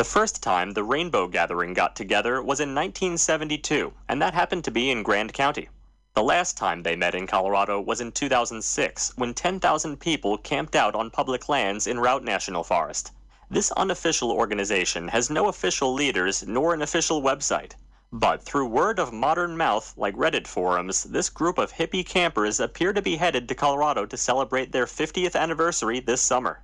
The 0.00 0.04
first 0.04 0.42
time 0.42 0.70
the 0.70 0.82
Rainbow 0.82 1.28
Gathering 1.28 1.74
got 1.74 1.94
together 1.94 2.42
was 2.42 2.58
in 2.58 2.74
1972, 2.74 3.92
and 4.08 4.22
that 4.22 4.32
happened 4.32 4.64
to 4.64 4.70
be 4.70 4.90
in 4.90 5.02
Grand 5.02 5.34
County. 5.34 5.68
The 6.14 6.22
last 6.22 6.56
time 6.56 6.82
they 6.82 6.96
met 6.96 7.14
in 7.14 7.26
Colorado 7.26 7.78
was 7.82 8.00
in 8.00 8.10
2006, 8.10 9.12
when 9.18 9.34
10,000 9.34 10.00
people 10.00 10.38
camped 10.38 10.74
out 10.74 10.94
on 10.94 11.10
public 11.10 11.50
lands 11.50 11.86
in 11.86 11.98
Routt 11.98 12.22
National 12.22 12.64
Forest. 12.64 13.12
This 13.50 13.72
unofficial 13.72 14.32
organization 14.32 15.08
has 15.08 15.28
no 15.28 15.48
official 15.48 15.92
leaders 15.92 16.46
nor 16.46 16.72
an 16.72 16.80
official 16.80 17.20
website. 17.20 17.72
But 18.10 18.42
through 18.42 18.68
word 18.68 18.98
of 18.98 19.12
modern 19.12 19.54
mouth, 19.54 19.92
like 19.98 20.16
Reddit 20.16 20.46
forums, 20.46 21.04
this 21.04 21.28
group 21.28 21.58
of 21.58 21.74
hippie 21.74 22.06
campers 22.06 22.58
appear 22.58 22.94
to 22.94 23.02
be 23.02 23.16
headed 23.16 23.46
to 23.48 23.54
Colorado 23.54 24.06
to 24.06 24.16
celebrate 24.16 24.72
their 24.72 24.86
50th 24.86 25.36
anniversary 25.36 26.00
this 26.00 26.22
summer. 26.22 26.62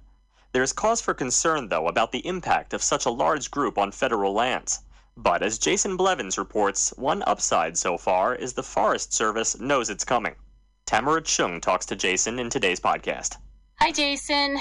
There 0.56 0.62
is 0.62 0.72
cause 0.72 1.02
for 1.02 1.12
concern, 1.12 1.68
though, 1.68 1.86
about 1.86 2.12
the 2.12 2.26
impact 2.26 2.72
of 2.72 2.82
such 2.82 3.04
a 3.04 3.10
large 3.10 3.50
group 3.50 3.76
on 3.76 3.92
federal 3.92 4.32
lands. 4.32 4.80
But 5.14 5.42
as 5.42 5.58
Jason 5.58 5.98
Blevins 5.98 6.38
reports, 6.38 6.94
one 6.96 7.22
upside 7.26 7.76
so 7.76 7.98
far 7.98 8.34
is 8.34 8.54
the 8.54 8.62
Forest 8.62 9.12
Service 9.12 9.60
knows 9.60 9.90
it's 9.90 10.02
coming. 10.02 10.34
Tamara 10.86 11.20
Chuang 11.20 11.60
talks 11.60 11.84
to 11.84 11.94
Jason 11.94 12.38
in 12.38 12.48
today's 12.48 12.80
podcast. 12.80 13.36
Hi, 13.80 13.92
Jason. 13.92 14.56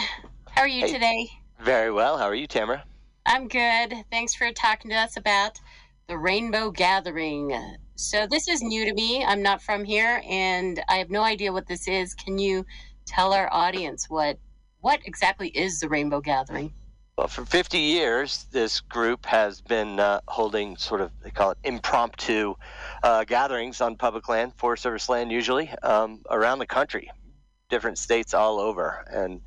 How 0.50 0.64
are 0.64 0.68
you 0.68 0.86
Hey. 0.86 0.92
today? 0.92 1.30
Very 1.62 1.94
well. 1.94 2.18
How 2.18 2.26
are 2.26 2.36
you, 2.36 2.46
Tamara? 2.46 2.84
I'm 3.26 3.48
good. 3.48 3.94
Thanks 4.12 4.36
for 4.36 4.52
talking 4.52 4.92
to 4.92 4.98
us 4.98 5.16
about 5.16 5.62
the 6.08 6.18
Rainbow 6.18 6.72
Gathering. 6.72 7.58
So, 7.96 8.28
this 8.28 8.50
is 8.50 8.62
new 8.62 8.84
to 8.84 8.94
me. 8.94 9.24
I'm 9.24 9.42
not 9.42 9.62
from 9.62 9.86
here 9.86 10.22
and 10.28 10.84
I 10.90 10.98
have 10.98 11.10
no 11.10 11.24
idea 11.24 11.54
what 11.54 11.68
this 11.68 11.88
is. 11.88 12.14
Can 12.14 12.38
you 12.38 12.66
tell 13.06 13.32
our 13.32 13.48
audience 13.54 14.10
what 14.10 14.38
what 14.86 15.02
exactly 15.06 15.48
is 15.48 15.80
the 15.80 15.90
Rainbow 15.90 16.22
Gathering? 16.22 16.72
Well, 17.18 17.28
for 17.28 17.44
50 17.44 17.80
years, 17.80 18.46
this 18.52 18.82
group 18.82 19.26
has 19.26 19.60
been 19.60 20.00
uh, 20.00 20.20
holding 20.28 20.78
sort 20.78 21.02
of, 21.02 21.10
they 21.24 21.32
call 21.32 21.50
it 21.50 21.58
impromptu 21.64 22.54
uh, 23.02 23.24
gatherings 23.24 23.82
on 23.82 23.96
public 23.96 24.30
land, 24.30 24.54
Forest 24.58 24.84
Service 24.84 25.10
land 25.10 25.32
usually, 25.32 25.72
um, 25.82 26.22
around 26.30 26.60
the 26.60 26.68
country, 26.68 27.10
different 27.68 27.98
states 27.98 28.36
all 28.36 28.60
over. 28.60 29.04
And 29.12 29.42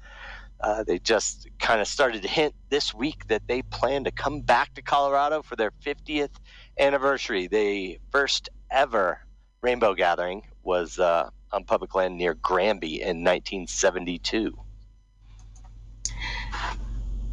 uh, 0.61 0.83
they 0.83 0.99
just 0.99 1.47
kind 1.61 1.81
of 1.81 1.87
started 1.87 2.23
to 2.23 2.29
hint 2.29 2.53
this 2.69 2.93
week 2.93 3.29
that 3.29 3.43
they 3.47 3.63
plan 3.63 4.03
to 4.03 4.11
come 4.11 4.41
back 4.41 4.75
to 4.75 4.83
Colorado 4.83 5.43
for 5.43 5.55
their 5.55 5.71
50th 5.87 6.35
anniversary. 6.81 7.47
The 7.47 8.01
first 8.11 8.49
ever 8.73 9.21
rainbow 9.63 9.95
gathering 9.95 10.43
was 10.65 10.99
uh, 10.99 11.31
on 11.53 11.63
public 11.63 11.95
land 11.95 12.19
near 12.19 12.35
Granby 12.35 13.03
in 13.03 13.23
1972. 13.23 14.59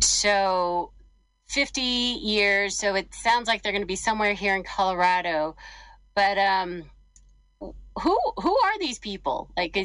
So, 0.01 0.91
50 1.47 1.81
years. 1.81 2.77
So, 2.77 2.95
it 2.95 3.13
sounds 3.13 3.47
like 3.47 3.63
they're 3.63 3.71
going 3.71 3.81
to 3.81 3.87
be 3.87 3.95
somewhere 3.95 4.33
here 4.33 4.55
in 4.55 4.63
Colorado. 4.63 5.55
But 6.15 6.37
um 6.37 6.85
who 7.59 8.17
who 8.37 8.57
are 8.63 8.79
these 8.79 8.99
people? 8.99 9.49
Like 9.57 9.75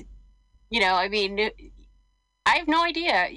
you 0.70 0.80
know, 0.80 0.94
I 0.94 1.08
mean, 1.08 1.50
I 2.46 2.56
have 2.56 2.68
no 2.68 2.84
idea. 2.84 3.28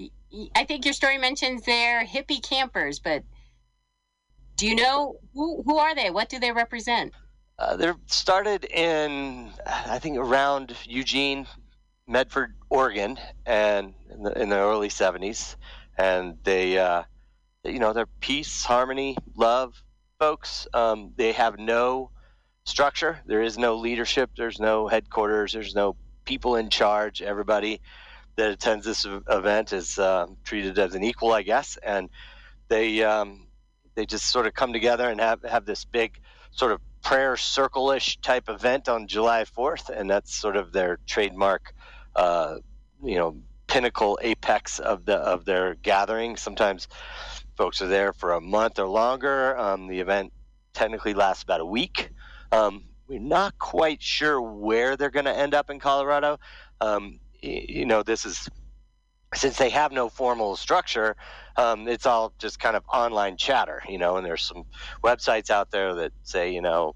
I 0.55 0.63
think 0.65 0.85
your 0.85 0.93
story 0.93 1.17
mentions 1.17 1.63
they're 1.63 2.05
hippie 2.05 2.41
campers, 2.41 2.99
but 2.99 3.23
do 4.55 4.67
you 4.67 4.75
know 4.75 5.17
who 5.33 5.63
who 5.63 5.77
are 5.77 5.95
they? 5.95 6.09
What 6.09 6.29
do 6.29 6.39
they 6.39 6.51
represent? 6.51 7.13
Uh, 7.59 7.75
they're 7.75 7.97
started 8.07 8.65
in, 8.65 9.51
I 9.67 9.99
think, 9.99 10.17
around 10.17 10.75
Eugene, 10.85 11.45
Medford, 12.07 12.55
Oregon, 12.69 13.19
and 13.45 13.93
in 14.11 14.23
the, 14.23 14.41
in 14.41 14.49
the 14.49 14.57
early 14.57 14.89
'70s, 14.89 15.55
and 15.97 16.37
they, 16.43 16.77
uh, 16.77 17.03
you 17.63 17.79
know, 17.79 17.93
they're 17.93 18.07
peace, 18.19 18.63
harmony, 18.63 19.17
love 19.35 19.81
folks. 20.19 20.67
Um, 20.73 21.11
they 21.15 21.33
have 21.33 21.59
no 21.59 22.11
structure. 22.65 23.19
There 23.25 23.41
is 23.41 23.57
no 23.57 23.75
leadership. 23.75 24.31
There's 24.35 24.59
no 24.59 24.87
headquarters. 24.87 25.53
There's 25.53 25.75
no 25.75 25.95
people 26.25 26.55
in 26.55 26.69
charge. 26.69 27.21
Everybody 27.21 27.81
that 28.35 28.51
attends 28.51 28.85
this 28.85 29.05
event 29.05 29.73
is 29.73 29.99
uh, 29.99 30.27
treated 30.43 30.79
as 30.79 30.95
an 30.95 31.03
equal, 31.03 31.33
I 31.33 31.43
guess, 31.43 31.77
and 31.77 32.09
they 32.67 33.03
um, 33.03 33.47
they 33.95 34.05
just 34.05 34.25
sort 34.25 34.47
of 34.47 34.53
come 34.53 34.73
together 34.73 35.09
and 35.09 35.19
have 35.19 35.43
have 35.43 35.65
this 35.65 35.85
big 35.85 36.19
sort 36.51 36.71
of 36.71 36.81
prayer 37.03 37.35
circle-ish 37.35 38.17
type 38.21 38.49
event 38.49 38.87
on 38.87 39.07
July 39.07 39.43
4th, 39.43 39.89
and 39.89 40.09
that's 40.09 40.33
sort 40.33 40.55
of 40.55 40.71
their 40.71 40.99
trademark, 41.05 41.73
uh, 42.15 42.55
you 43.03 43.15
know, 43.15 43.35
pinnacle 43.73 44.19
apex 44.21 44.77
of 44.77 45.03
the 45.05 45.15
of 45.15 45.45
their 45.45 45.73
gathering. 45.73 46.37
Sometimes 46.37 46.87
folks 47.57 47.81
are 47.81 47.87
there 47.87 48.13
for 48.13 48.33
a 48.33 48.39
month 48.39 48.77
or 48.77 48.85
longer. 48.85 49.57
Um, 49.57 49.87
the 49.87 49.99
event 49.99 50.31
technically 50.73 51.15
lasts 51.15 51.41
about 51.41 51.59
a 51.59 51.65
week. 51.65 52.11
Um, 52.51 52.83
we're 53.07 53.19
not 53.19 53.57
quite 53.57 53.99
sure 53.99 54.39
where 54.39 54.95
they're 54.95 55.09
going 55.09 55.25
to 55.25 55.35
end 55.35 55.55
up 55.55 55.71
in 55.71 55.79
Colorado. 55.79 56.39
Um, 56.81 57.19
you 57.41 57.85
know, 57.87 58.03
this 58.03 58.25
is 58.25 58.47
since 59.33 59.57
they 59.57 59.71
have 59.71 59.91
no 59.91 60.07
formal 60.07 60.55
structure, 60.55 61.15
um, 61.57 61.87
it's 61.87 62.05
all 62.05 62.31
just 62.37 62.59
kind 62.59 62.75
of 62.75 62.83
online 62.93 63.37
chatter, 63.37 63.81
you 63.89 63.97
know, 63.97 64.17
and 64.17 64.25
there's 64.25 64.45
some 64.45 64.65
websites 65.03 65.49
out 65.49 65.71
there 65.71 65.95
that 65.95 66.11
say, 66.21 66.53
you 66.53 66.61
know, 66.61 66.93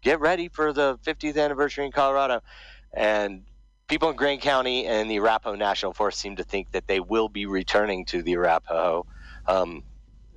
get 0.00 0.20
ready 0.20 0.48
for 0.48 0.72
the 0.72 0.98
50th 1.04 1.36
anniversary 1.36 1.84
in 1.84 1.92
Colorado. 1.92 2.40
And 2.94 3.42
people 3.92 4.08
in 4.08 4.16
Grand 4.16 4.40
County 4.40 4.86
and 4.86 5.10
the 5.10 5.18
Arapaho 5.18 5.54
National 5.54 5.92
Forest 5.92 6.18
seem 6.18 6.36
to 6.36 6.42
think 6.42 6.70
that 6.70 6.86
they 6.86 6.98
will 6.98 7.28
be 7.28 7.44
returning 7.44 8.06
to 8.06 8.22
the 8.22 8.32
Arapaho 8.36 9.04
um, 9.46 9.84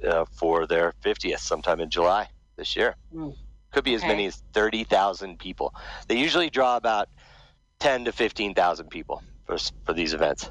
uh, 0.05 0.25
for 0.29 0.67
their 0.67 0.93
50th 1.05 1.39
sometime 1.39 1.79
in 1.79 1.89
July 1.89 2.27
this 2.57 2.75
year. 2.75 2.97
Mm. 3.13 3.33
Could 3.71 3.85
be 3.85 3.93
as 3.93 4.01
Okay. 4.01 4.09
many 4.09 4.25
as 4.25 4.43
30,000 4.51 5.39
people. 5.39 5.73
They 6.09 6.17
usually 6.17 6.49
draw 6.49 6.75
about 6.75 7.07
10 7.79 8.03
to 8.03 8.11
15,000 8.11 8.89
people 8.89 9.23
for, 9.45 9.55
for 9.85 9.93
these 9.93 10.13
events. 10.13 10.49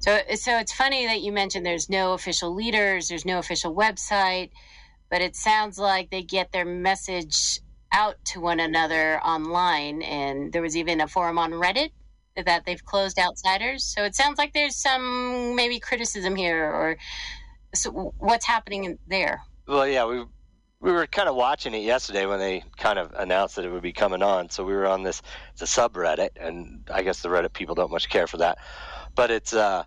So, 0.00 0.18
so 0.34 0.58
it's 0.58 0.74
funny 0.74 1.06
that 1.06 1.22
you 1.22 1.32
mentioned 1.32 1.64
there's 1.64 1.88
no 1.88 2.12
official 2.12 2.54
leaders, 2.54 3.08
there's 3.08 3.24
no 3.24 3.38
official 3.38 3.74
website, 3.74 4.50
but 5.10 5.22
it 5.22 5.34
sounds 5.34 5.78
like 5.78 6.10
they 6.10 6.22
get 6.22 6.52
their 6.52 6.66
message 6.66 7.60
out 7.94 8.16
to 8.24 8.40
one 8.40 8.60
another 8.60 9.20
online. 9.22 10.02
And 10.02 10.52
there 10.52 10.60
was 10.60 10.76
even 10.76 11.00
a 11.00 11.08
forum 11.08 11.38
on 11.38 11.52
Reddit 11.52 11.90
that 12.36 12.66
they've 12.66 12.84
closed 12.84 13.18
outsiders. 13.18 13.84
So 13.84 14.02
it 14.02 14.14
sounds 14.14 14.36
like 14.38 14.52
there's 14.52 14.76
some 14.76 15.54
maybe 15.54 15.78
criticism 15.78 16.34
here, 16.34 16.64
or 16.64 16.96
so 17.74 18.12
what's 18.18 18.44
happening 18.44 18.98
there? 19.06 19.42
Well, 19.66 19.86
yeah, 19.86 20.04
we 20.04 20.24
we 20.80 20.92
were 20.92 21.06
kind 21.06 21.28
of 21.28 21.36
watching 21.36 21.72
it 21.74 21.82
yesterday 21.82 22.26
when 22.26 22.38
they 22.38 22.62
kind 22.76 22.98
of 22.98 23.14
announced 23.16 23.56
that 23.56 23.64
it 23.64 23.72
would 23.72 23.82
be 23.82 23.92
coming 23.92 24.22
on. 24.22 24.50
So 24.50 24.64
we 24.64 24.74
were 24.74 24.86
on 24.86 25.02
this 25.02 25.22
it's 25.52 25.62
a 25.62 25.64
subreddit, 25.64 26.30
and 26.38 26.88
I 26.92 27.02
guess 27.02 27.22
the 27.22 27.28
Reddit 27.28 27.52
people 27.52 27.74
don't 27.74 27.90
much 27.90 28.08
care 28.08 28.26
for 28.26 28.38
that, 28.38 28.58
but 29.14 29.30
it's 29.30 29.54
uh 29.54 29.84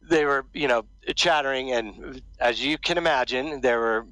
they 0.00 0.24
were 0.24 0.46
you 0.54 0.68
know 0.68 0.84
chattering, 1.14 1.70
and 1.72 2.22
as 2.40 2.64
you 2.64 2.78
can 2.78 2.96
imagine, 2.98 3.60
there 3.60 3.78
were 3.78 4.06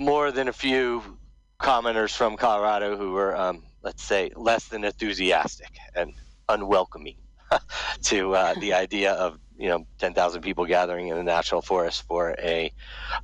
more 0.00 0.32
than 0.32 0.48
a 0.48 0.52
few 0.52 1.18
commenters 1.62 2.14
from 2.14 2.36
Colorado 2.36 2.96
who 2.96 3.12
were 3.12 3.36
um, 3.36 3.62
let's 3.82 4.02
say 4.02 4.30
less 4.36 4.68
than 4.68 4.84
enthusiastic 4.84 5.70
and 5.94 6.12
unwelcoming 6.48 7.16
to 8.02 8.34
uh, 8.34 8.54
the 8.60 8.74
idea 8.84 9.12
of 9.12 9.38
you 9.56 9.68
know 9.68 9.86
10,000 9.98 10.42
people 10.42 10.66
gathering 10.66 11.08
in 11.08 11.16
the 11.16 11.22
national 11.22 11.62
forest 11.62 12.02
for 12.06 12.34
a 12.38 12.72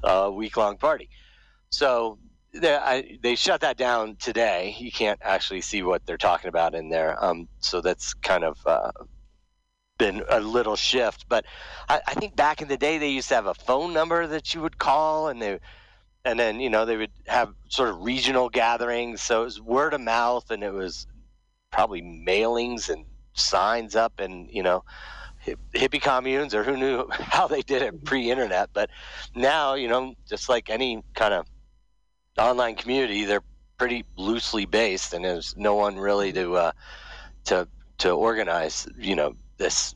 uh, 0.04 0.30
week 0.32 0.56
long 0.56 0.76
party. 0.76 1.08
So 1.70 2.18
they, 2.54 2.74
I, 2.74 3.18
they 3.22 3.34
shut 3.34 3.60
that 3.60 3.76
down 3.76 4.16
today. 4.16 4.74
You 4.78 4.92
can't 4.92 5.20
actually 5.22 5.60
see 5.60 5.82
what 5.82 6.06
they're 6.06 6.16
talking 6.16 6.48
about 6.48 6.74
in 6.74 6.88
there. 6.88 7.22
Um, 7.22 7.48
so 7.60 7.80
that's 7.80 8.14
kind 8.14 8.44
of 8.44 8.56
uh, 8.64 8.92
been 9.98 10.22
a 10.30 10.40
little 10.40 10.76
shift. 10.76 11.26
But 11.28 11.44
I, 11.88 12.00
I 12.06 12.14
think 12.14 12.36
back 12.36 12.62
in 12.62 12.68
the 12.68 12.78
day, 12.78 12.98
they 12.98 13.10
used 13.10 13.28
to 13.28 13.34
have 13.34 13.46
a 13.46 13.54
phone 13.54 13.92
number 13.92 14.26
that 14.26 14.54
you 14.54 14.62
would 14.62 14.78
call, 14.78 15.28
and 15.28 15.42
they, 15.42 15.58
and 16.24 16.38
then 16.38 16.60
you 16.60 16.70
know 16.70 16.84
they 16.84 16.96
would 16.96 17.12
have 17.26 17.54
sort 17.68 17.90
of 17.90 18.02
regional 18.02 18.48
gatherings. 18.48 19.22
So 19.22 19.42
it 19.42 19.44
was 19.44 19.60
word 19.60 19.94
of 19.94 20.00
mouth, 20.00 20.50
and 20.50 20.62
it 20.62 20.72
was 20.72 21.06
probably 21.70 22.02
mailings 22.02 22.88
and 22.88 23.04
signs 23.34 23.96
up, 23.96 24.20
and 24.20 24.50
you 24.50 24.62
know 24.62 24.84
hippie 25.74 26.02
communes 26.02 26.54
or 26.54 26.62
who 26.62 26.76
knew 26.76 27.06
how 27.10 27.46
they 27.46 27.62
did 27.62 27.82
it 27.82 28.04
pre-internet. 28.04 28.70
But 28.72 28.90
now 29.34 29.74
you 29.74 29.88
know 29.88 30.14
just 30.28 30.48
like 30.48 30.70
any 30.70 31.02
kind 31.14 31.34
of 31.34 31.46
online 32.38 32.76
community 32.76 33.24
they're 33.24 33.42
pretty 33.78 34.04
loosely 34.16 34.64
based 34.66 35.12
and 35.12 35.24
there's 35.24 35.54
no 35.56 35.74
one 35.74 35.96
really 35.96 36.32
to 36.32 36.56
uh, 36.56 36.72
to 37.44 37.66
to 37.98 38.10
organize 38.10 38.86
you 38.98 39.16
know 39.16 39.34
this 39.58 39.94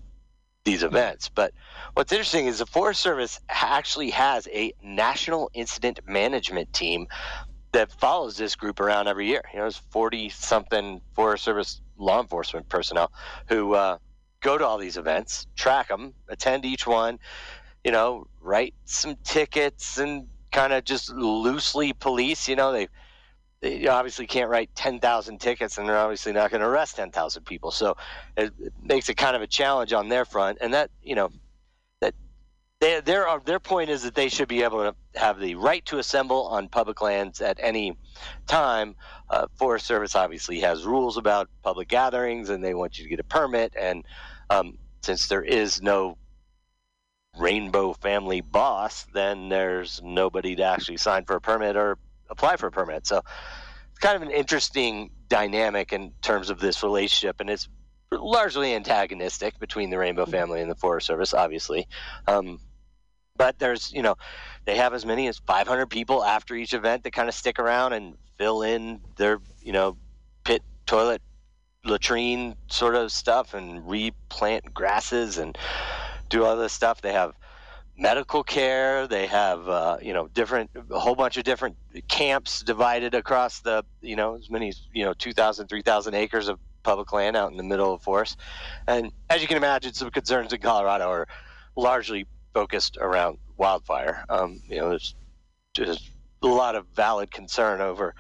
these 0.65 0.83
events. 0.83 1.29
But 1.29 1.53
what's 1.95 2.13
interesting 2.13 2.47
is 2.47 2.59
the 2.59 2.67
forest 2.67 3.01
service 3.01 3.41
actually 3.49 4.11
has 4.11 4.49
a 4.49 4.73
national 4.83 5.51
incident 5.55 6.01
management 6.07 6.73
team 6.73 7.07
that 7.73 7.91
follows 7.91 8.37
this 8.37 8.55
group 8.55 8.81
around 8.81 9.09
every 9.09 9.27
year 9.27 9.43
you 9.53 9.59
know 9.59 9.65
there's 9.65 9.77
40 9.77 10.29
something 10.29 11.01
forest 11.15 11.45
service 11.45 11.81
law 11.97 12.21
enforcement 12.21 12.69
personnel 12.69 13.13
who 13.49 13.75
uh, 13.75 13.99
go 14.43 14.59
to 14.59 14.67
all 14.67 14.77
these 14.77 14.97
events, 14.99 15.47
track 15.57 15.89
them, 15.89 16.13
attend 16.29 16.65
each 16.67 16.87
one, 16.87 17.19
you 17.85 17.93
know, 17.93 18.27
write 18.41 18.75
some 18.85 19.17
tickets 19.25 19.99
and 19.99 20.27
kind 20.51 20.73
of 20.73 20.85
just 20.85 21.11
loosely 21.11 21.93
police. 21.95 22.49
You 22.49 22.57
know, 22.57 22.73
they 22.73 22.89
they 23.61 23.87
obviously 23.87 24.27
can't 24.27 24.51
write 24.51 24.75
10,000 24.75 25.41
tickets 25.41 25.79
and 25.79 25.89
they're 25.89 25.97
obviously 25.97 26.33
not 26.33 26.51
going 26.51 26.63
to 26.63 26.67
arrest 26.67 26.97
10,000 26.97 27.45
people. 27.45 27.71
So 27.71 27.97
it, 28.37 28.53
it, 28.59 28.73
makes 28.83 29.09
it 29.09 29.17
kind 29.17 29.37
of 29.37 29.43
a 29.43 29.47
challenge 29.47 29.93
on 29.93 30.09
their 30.09 30.25
front. 30.25 30.59
And 30.61 30.75
that, 30.75 30.91
you 31.01 31.15
know, 31.15 31.31
they, 32.83 33.01
their, 33.01 33.29
their 33.45 33.61
point 33.61 33.91
is 33.91 34.03
that 34.03 34.17
they 34.17 34.29
should 34.29 34.49
be 34.49 34.65
able 34.65 34.79
to 34.83 34.95
have 35.15 35.39
the 35.39 35.55
right 35.55 35.87
to 35.87 35.99
assemble 35.99 36.49
on 36.49 36.69
public 36.69 37.01
lands 37.01 37.41
at 37.41 37.57
any 37.61 37.97
time. 38.49 38.97
Uh, 39.31 39.47
Forest 39.55 39.87
Service 39.87 40.17
obviously 40.17 40.59
has 40.59 40.85
rules 40.85 41.17
about 41.17 41.49
public 41.63 41.87
gatherings 41.87 42.51
and 42.51 42.63
they 42.63 42.75
want 42.75 42.99
you 42.99 43.05
to 43.05 43.11
get 43.11 43.21
a 43.21 43.25
permit. 43.25 43.73
And 43.79 44.05
um, 44.51 44.79
since 45.01 45.29
there 45.29 45.45
is 45.45 45.81
no 45.81 46.19
rainbow 47.39 47.93
family 47.93 48.41
boss, 48.41 49.07
then 49.15 49.49
there's 49.49 50.01
nobody 50.03 50.57
to 50.57 50.65
actually 50.65 50.97
sign 50.97 51.25
for 51.25 51.37
a 51.37 51.41
permit 51.41 51.77
or 51.77 51.99
apply 52.31 52.57
for 52.57 52.67
a 52.67 52.73
permit. 52.73 53.07
So 53.07 53.19
it's 53.91 54.01
kind 54.01 54.17
of 54.17 54.23
an 54.23 54.33
interesting 54.33 55.13
dynamic 55.29 55.93
in 55.93 56.15
terms 56.21 56.51
of 56.51 56.59
this 56.59 56.83
relationship, 56.83 57.39
and 57.39 57.49
it's 57.49 57.69
largely 58.11 58.75
antagonistic 58.75 59.57
between 59.61 59.91
the 59.91 59.99
Rainbow 59.99 60.27
family 60.27 60.61
and 60.61 60.69
the 60.69 60.75
Forest 60.75 61.07
Service, 61.07 61.33
obviously. 61.33 61.87
Um, 62.27 62.59
but 63.43 63.59
there's, 63.59 63.93
you 63.93 64.03
know, 64.03 64.17
they 64.67 64.77
have 64.77 64.95
as 64.95 65.05
many 65.05 65.27
as 65.27 65.39
500 65.39 65.87
people 65.87 66.25
after 66.25 66.55
each 66.55 66.75
event 66.75 67.03
that 67.05 67.13
kind 67.13 67.29
of 67.29 67.35
stick 67.35 67.59
around 67.59 67.93
and 67.93 68.17
fill 68.39 68.63
in 68.63 69.01
their, 69.17 69.41
you 69.61 69.73
know, 69.73 69.97
pit 70.45 70.63
toilet 70.87 71.21
latrine 71.85 72.55
sort 72.69 72.95
of 72.95 73.11
stuff 73.11 73.55
and 73.55 73.89
replant 73.89 74.73
grasses 74.73 75.39
and 75.39 75.59
do 76.29 76.45
all 76.45 76.57
this 76.57 76.73
stuff. 76.73 77.03
They 77.03 77.13
have 77.13 77.33
medical 77.99 78.45
care. 78.45 79.09
They 79.09 79.27
have 79.27 79.69
uh, 79.69 79.99
you 80.01 80.13
know 80.13 80.29
different 80.29 80.71
a 80.91 81.01
whole 81.01 81.17
bunch 81.17 81.37
of 81.37 81.43
different 81.43 81.77
camps 82.09 82.63
divided 82.63 83.15
across 83.15 83.59
the 83.59 83.85
you 84.01 84.15
know 84.15 84.37
as 84.37 84.51
many 84.51 84.73
you 84.93 85.05
know 85.05 85.15
2,000 85.15 85.67
3,000 85.67 86.15
acres 86.15 86.47
of 86.47 86.61
public 86.85 87.13
land 87.13 87.37
out 87.37 87.51
in 87.51 87.57
the 87.57 87.65
middle 87.65 87.93
of 87.93 88.03
forest. 88.03 88.39
And 88.87 89.11
as 89.29 89.43
you 89.43 89.49
can 89.49 89.57
imagine, 89.57 89.95
some 89.95 90.11
concerns 90.11 90.53
in 90.53 90.61
Colorado 90.61 91.09
are 91.09 91.27
largely 91.75 92.27
focused 92.53 92.97
around 93.01 93.39
wildfire. 93.57 94.25
Um, 94.29 94.61
you 94.69 94.77
know, 94.77 94.91
there's 94.91 95.15
just 95.75 96.11
a 96.43 96.47
lot 96.47 96.75
of 96.75 96.87
valid 96.89 97.31
concern 97.31 97.81
over 97.81 98.15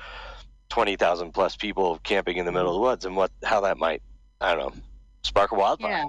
20,000 0.70 1.32
plus 1.32 1.56
people 1.56 1.98
camping 2.02 2.36
in 2.38 2.46
the 2.46 2.52
middle 2.52 2.68
of 2.70 2.74
the 2.74 2.80
woods 2.80 3.04
and 3.04 3.14
what 3.14 3.30
how 3.44 3.60
that 3.60 3.76
might 3.76 4.00
I 4.40 4.54
don't 4.54 4.74
know 4.74 4.82
spark 5.22 5.52
a 5.52 5.54
wildfire. 5.54 5.90
Yeah. 5.90 6.04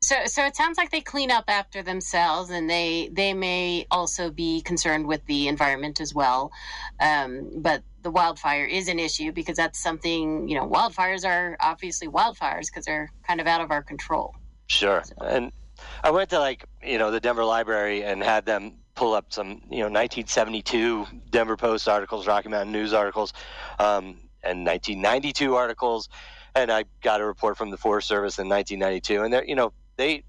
So 0.00 0.16
so 0.26 0.44
it 0.44 0.56
sounds 0.56 0.78
like 0.78 0.90
they 0.90 1.00
clean 1.00 1.30
up 1.30 1.44
after 1.48 1.82
themselves 1.82 2.50
and 2.50 2.68
they 2.68 3.10
they 3.12 3.34
may 3.34 3.86
also 3.90 4.30
be 4.30 4.60
concerned 4.62 5.06
with 5.06 5.24
the 5.26 5.48
environment 5.48 6.00
as 6.00 6.14
well. 6.14 6.52
Um, 7.00 7.50
but 7.56 7.82
the 8.02 8.10
wildfire 8.10 8.64
is 8.64 8.88
an 8.88 8.98
issue 8.98 9.32
because 9.32 9.56
that's 9.56 9.78
something, 9.80 10.48
you 10.48 10.56
know, 10.56 10.68
wildfires 10.68 11.24
are 11.24 11.56
obviously 11.60 12.08
wildfires 12.08 12.66
because 12.66 12.84
they're 12.84 13.10
kind 13.26 13.40
of 13.40 13.46
out 13.46 13.60
of 13.60 13.70
our 13.70 13.82
control. 13.82 14.34
Sure. 14.68 15.02
So. 15.04 15.14
And 15.24 15.52
I 16.02 16.10
went 16.10 16.30
to 16.30 16.38
like, 16.38 16.64
you 16.82 16.98
know, 16.98 17.10
the 17.10 17.20
Denver 17.20 17.44
Library 17.44 18.04
and 18.04 18.22
had 18.22 18.46
them 18.46 18.74
pull 18.94 19.14
up 19.14 19.32
some, 19.32 19.62
you 19.70 19.78
know, 19.78 19.90
1972 19.90 21.06
Denver 21.30 21.56
Post 21.56 21.88
articles, 21.88 22.26
Rocky 22.26 22.48
Mountain 22.48 22.72
News 22.72 22.92
articles, 22.92 23.32
um, 23.78 24.18
and 24.42 24.64
1992 24.64 25.54
articles, 25.54 26.08
and 26.54 26.70
I 26.70 26.84
got 27.02 27.20
a 27.20 27.26
report 27.26 27.56
from 27.56 27.70
the 27.70 27.76
Forest 27.76 28.08
Service 28.08 28.38
in 28.38 28.48
1992, 28.48 29.22
and 29.22 29.32
they're 29.32 29.44
you 29.44 29.54
know, 29.54 29.72
they 29.96 30.24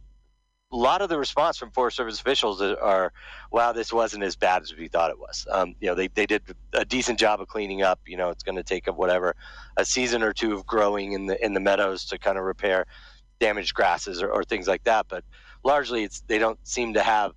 a 0.71 0.75
lot 0.75 1.01
of 1.01 1.09
the 1.09 1.17
response 1.17 1.57
from 1.57 1.71
Forest 1.71 1.97
Service 1.97 2.19
officials 2.19 2.61
are, 2.61 3.11
"Wow, 3.51 3.71
this 3.71 3.91
wasn't 3.91 4.23
as 4.23 4.35
bad 4.35 4.61
as 4.61 4.75
we 4.75 4.87
thought 4.87 5.09
it 5.09 5.17
was." 5.17 5.47
Um, 5.49 5.75
you 5.79 5.87
know, 5.87 5.95
they, 5.95 6.09
they 6.09 6.27
did 6.27 6.43
a 6.73 6.85
decent 6.85 7.19
job 7.19 7.41
of 7.41 7.47
cleaning 7.47 7.81
up. 7.81 7.99
You 8.05 8.17
know, 8.17 8.29
it's 8.29 8.43
going 8.43 8.55
to 8.55 8.63
take 8.63 8.85
whatever 8.85 9.35
a 9.77 9.85
season 9.85 10.21
or 10.21 10.31
two 10.31 10.53
of 10.53 10.67
growing 10.67 11.13
in 11.13 11.25
the 11.25 11.43
in 11.43 11.53
the 11.53 11.59
meadows 11.59 12.05
to 12.05 12.19
kind 12.19 12.37
of 12.37 12.43
repair 12.43 12.85
damaged 13.39 13.73
grasses 13.73 14.21
or, 14.21 14.31
or 14.31 14.43
things 14.43 14.67
like 14.67 14.83
that. 14.83 15.07
But 15.09 15.23
largely, 15.63 16.03
it's 16.03 16.21
they 16.21 16.37
don't 16.37 16.59
seem 16.67 16.93
to 16.93 17.01
have 17.01 17.33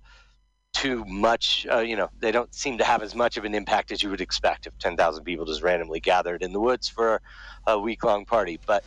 too 0.73 1.05
much, 1.05 1.67
uh, 1.71 1.79
you 1.79 1.95
know, 1.95 2.09
they 2.19 2.31
don't 2.31 2.53
seem 2.53 2.79
to 2.79 2.83
have 2.83 3.03
as 3.03 3.13
much 3.13 3.37
of 3.37 3.45
an 3.45 3.53
impact 3.53 3.91
as 3.91 4.01
you 4.01 4.09
would 4.09 4.21
expect 4.21 4.65
if 4.65 4.77
10,000 4.79 5.23
people 5.23 5.45
just 5.45 5.61
randomly 5.61 5.99
gathered 5.99 6.41
in 6.41 6.51
the 6.51 6.59
woods 6.59 6.89
for 6.89 7.21
a 7.67 7.79
week 7.79 8.03
long 8.03 8.25
party. 8.25 8.59
But 8.65 8.83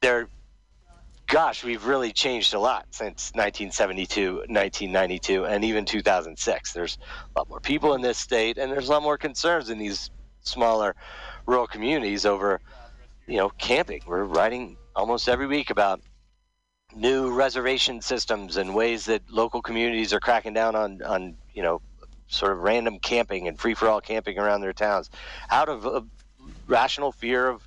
they're, 0.00 0.28
gosh, 1.26 1.64
we've 1.64 1.86
really 1.86 2.12
changed 2.12 2.52
a 2.52 2.60
lot 2.60 2.86
since 2.90 3.32
1972, 3.34 4.34
1992, 4.48 5.46
and 5.46 5.64
even 5.64 5.86
2006. 5.86 6.72
There's 6.72 6.98
a 7.34 7.38
lot 7.38 7.48
more 7.48 7.60
people 7.60 7.94
in 7.94 8.02
this 8.02 8.18
state, 8.18 8.58
and 8.58 8.70
there's 8.70 8.88
a 8.88 8.92
lot 8.92 9.02
more 9.02 9.18
concerns 9.18 9.70
in 9.70 9.78
these 9.78 10.10
smaller 10.42 10.94
rural 11.46 11.66
communities 11.66 12.26
over, 12.26 12.60
you 13.26 13.38
know, 13.38 13.48
camping. 13.48 14.02
We're 14.06 14.24
writing 14.24 14.76
almost 14.94 15.28
every 15.28 15.46
week 15.46 15.70
about 15.70 16.02
new 16.94 17.30
reservation 17.32 18.00
systems 18.00 18.56
and 18.56 18.74
ways 18.74 19.04
that 19.06 19.22
local 19.30 19.62
communities 19.62 20.12
are 20.12 20.20
cracking 20.20 20.54
down 20.54 20.74
on, 20.74 21.02
on 21.02 21.36
you 21.52 21.62
know, 21.62 21.80
sort 22.28 22.52
of 22.52 22.58
random 22.58 22.98
camping 22.98 23.48
and 23.48 23.58
free 23.58 23.74
for 23.74 23.88
all 23.88 24.00
camping 24.00 24.38
around 24.38 24.60
their 24.60 24.72
towns 24.72 25.10
out 25.50 25.68
of 25.68 25.86
a 25.86 26.04
rational 26.66 27.12
fear 27.12 27.48
of 27.48 27.66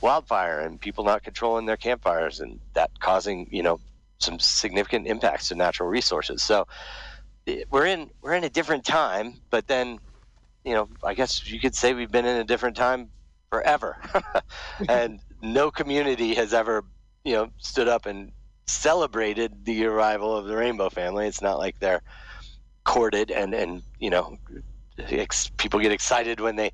wildfire 0.00 0.60
and 0.60 0.80
people 0.80 1.04
not 1.04 1.22
controlling 1.22 1.66
their 1.66 1.76
campfires 1.76 2.40
and 2.40 2.60
that 2.74 2.90
causing, 3.00 3.48
you 3.50 3.62
know, 3.62 3.80
some 4.18 4.38
significant 4.38 5.06
impacts 5.06 5.48
to 5.48 5.54
natural 5.54 5.88
resources. 5.88 6.42
So 6.42 6.66
eh, 7.46 7.64
we're 7.70 7.86
in 7.86 8.10
we're 8.22 8.34
in 8.34 8.44
a 8.44 8.50
different 8.50 8.84
time, 8.84 9.34
but 9.50 9.66
then, 9.66 9.98
you 10.64 10.74
know, 10.74 10.88
I 11.02 11.14
guess 11.14 11.50
you 11.50 11.60
could 11.60 11.74
say 11.74 11.94
we've 11.94 12.10
been 12.10 12.26
in 12.26 12.36
a 12.36 12.44
different 12.44 12.76
time 12.76 13.10
forever. 13.50 13.96
and 14.88 15.20
no 15.42 15.70
community 15.70 16.34
has 16.34 16.54
ever, 16.54 16.84
you 17.24 17.34
know, 17.34 17.50
stood 17.58 17.88
up 17.88 18.06
and 18.06 18.32
celebrated 18.66 19.64
the 19.64 19.86
arrival 19.86 20.36
of 20.36 20.46
the 20.46 20.56
rainbow 20.56 20.88
family. 20.88 21.26
It's 21.26 21.42
not 21.42 21.58
like 21.58 21.78
they're 21.78 22.02
courted 22.84 23.30
and 23.30 23.54
and 23.54 23.82
you 23.98 24.10
know 24.10 24.36
ex- 24.98 25.50
people 25.56 25.80
get 25.80 25.92
excited 25.92 26.40
when 26.40 26.56
they 26.56 26.70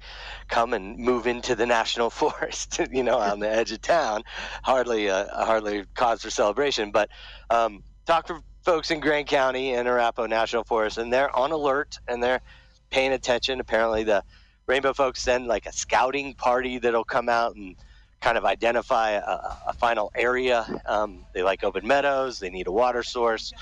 come 0.48 0.74
and 0.74 0.98
move 0.98 1.26
into 1.26 1.54
the 1.54 1.66
national 1.66 2.10
forest, 2.20 2.80
you 2.90 3.02
know, 3.02 3.18
on 3.18 3.40
the 3.40 3.48
edge 3.48 3.72
of 3.72 3.80
town. 3.80 4.22
Hardly 4.62 5.06
a, 5.06 5.24
hardly 5.32 5.84
cause 5.94 6.22
for 6.22 6.30
celebration, 6.30 6.90
but 6.90 7.08
um, 7.50 7.82
talk 8.06 8.26
to 8.26 8.42
folks 8.64 8.90
in 8.90 9.00
Grand 9.00 9.26
County 9.26 9.74
and 9.74 9.88
Arapaho 9.88 10.26
National 10.26 10.64
Forest, 10.64 10.98
and 10.98 11.12
they're 11.12 11.34
on 11.34 11.52
alert 11.52 11.98
and 12.08 12.22
they're 12.22 12.42
paying 12.90 13.12
attention. 13.12 13.60
Apparently, 13.60 14.04
the 14.04 14.22
Rainbow 14.66 14.92
folks 14.92 15.22
send 15.22 15.46
like 15.46 15.66
a 15.66 15.72
scouting 15.72 16.34
party 16.34 16.78
that'll 16.78 17.04
come 17.04 17.28
out 17.28 17.56
and 17.56 17.76
kind 18.20 18.38
of 18.38 18.44
identify 18.44 19.12
a, 19.12 19.20
a 19.68 19.74
final 19.80 20.10
area. 20.16 20.66
Um, 20.86 21.26
they 21.34 21.42
like 21.42 21.64
open 21.64 21.86
meadows. 21.86 22.38
They 22.40 22.50
need 22.50 22.68
a 22.68 22.72
water 22.72 23.02
source, 23.02 23.52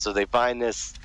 so 0.00 0.12
they 0.12 0.26
find 0.26 0.62
this 0.62 0.96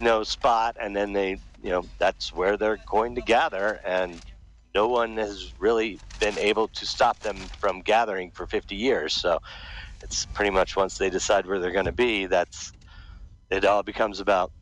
you 0.00 0.06
know 0.06 0.24
spot, 0.24 0.76
and 0.80 0.96
then 0.96 1.12
they 1.14 1.30
you 1.62 1.70
know 1.70 1.90
that's 1.98 2.32
where 2.32 2.56
they're 2.56 2.80
going 2.90 3.16
to 3.16 3.22
gather. 3.22 3.80
And 3.84 4.22
no 4.74 4.88
one 4.88 5.16
has 5.18 5.54
really 5.58 6.02
been 6.20 6.38
able 6.38 6.68
to 6.68 6.86
stop 6.86 7.20
them 7.22 7.50
from 7.60 7.80
gathering 7.82 8.32
for 8.32 8.46
50 8.46 8.76
years. 8.76 9.14
So 9.14 9.40
it's 10.02 10.26
pretty 10.26 10.50
much 10.50 10.76
once 10.76 10.98
they 10.98 11.10
decide 11.10 11.46
where 11.46 11.60
they're 11.60 11.72
going 11.72 11.86
to 11.86 11.92
be, 11.92 12.26
that's 12.26 12.72
it 13.50 13.64
all 13.64 13.82
becomes 13.84 14.20
about 14.20 14.52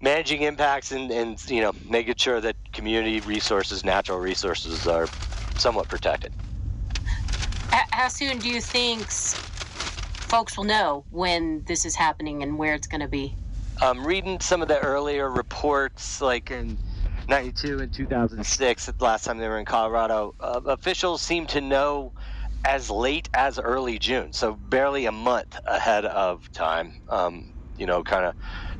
managing 0.00 0.42
impacts 0.42 0.92
and, 0.92 1.10
and 1.12 1.38
you 1.50 1.62
know 1.62 1.72
making 1.84 2.16
sure 2.18 2.40
that 2.40 2.56
community 2.72 3.20
resources, 3.20 3.84
natural 3.84 4.18
resources 4.18 4.86
are 4.86 5.10
somewhat 5.58 5.88
protected. 5.88 6.32
How 7.72 8.08
soon 8.08 8.38
do 8.38 8.50
you 8.50 8.60
think 8.60 9.10
folks 9.10 10.58
will 10.58 10.64
know 10.64 11.04
when 11.10 11.62
this 11.66 11.86
is 11.86 11.94
happening 11.94 12.42
and 12.42 12.58
where 12.58 12.74
it's 12.74 12.86
going 12.86 13.00
to 13.00 13.08
be? 13.08 13.34
Um, 13.80 14.04
reading 14.04 14.40
some 14.40 14.60
of 14.60 14.68
the 14.68 14.78
earlier 14.80 15.30
reports, 15.30 16.20
like 16.20 16.50
in 16.50 16.76
92 17.28 17.80
and 17.80 17.92
2006, 17.92 18.86
the 18.86 18.94
last 19.04 19.24
time 19.24 19.38
they 19.38 19.48
were 19.48 19.58
in 19.58 19.64
Colorado, 19.64 20.34
uh, 20.40 20.60
officials 20.66 21.22
seem 21.22 21.46
to 21.46 21.62
know 21.62 22.12
as 22.64 22.90
late 22.90 23.30
as 23.34 23.58
early 23.58 23.98
June, 23.98 24.32
so 24.32 24.54
barely 24.54 25.06
a 25.06 25.12
month 25.12 25.58
ahead 25.66 26.04
of 26.04 26.52
time. 26.52 26.92
Um, 27.08 27.52
you 27.78 27.86
know, 27.86 28.02
kind 28.02 28.26
of 28.26 28.34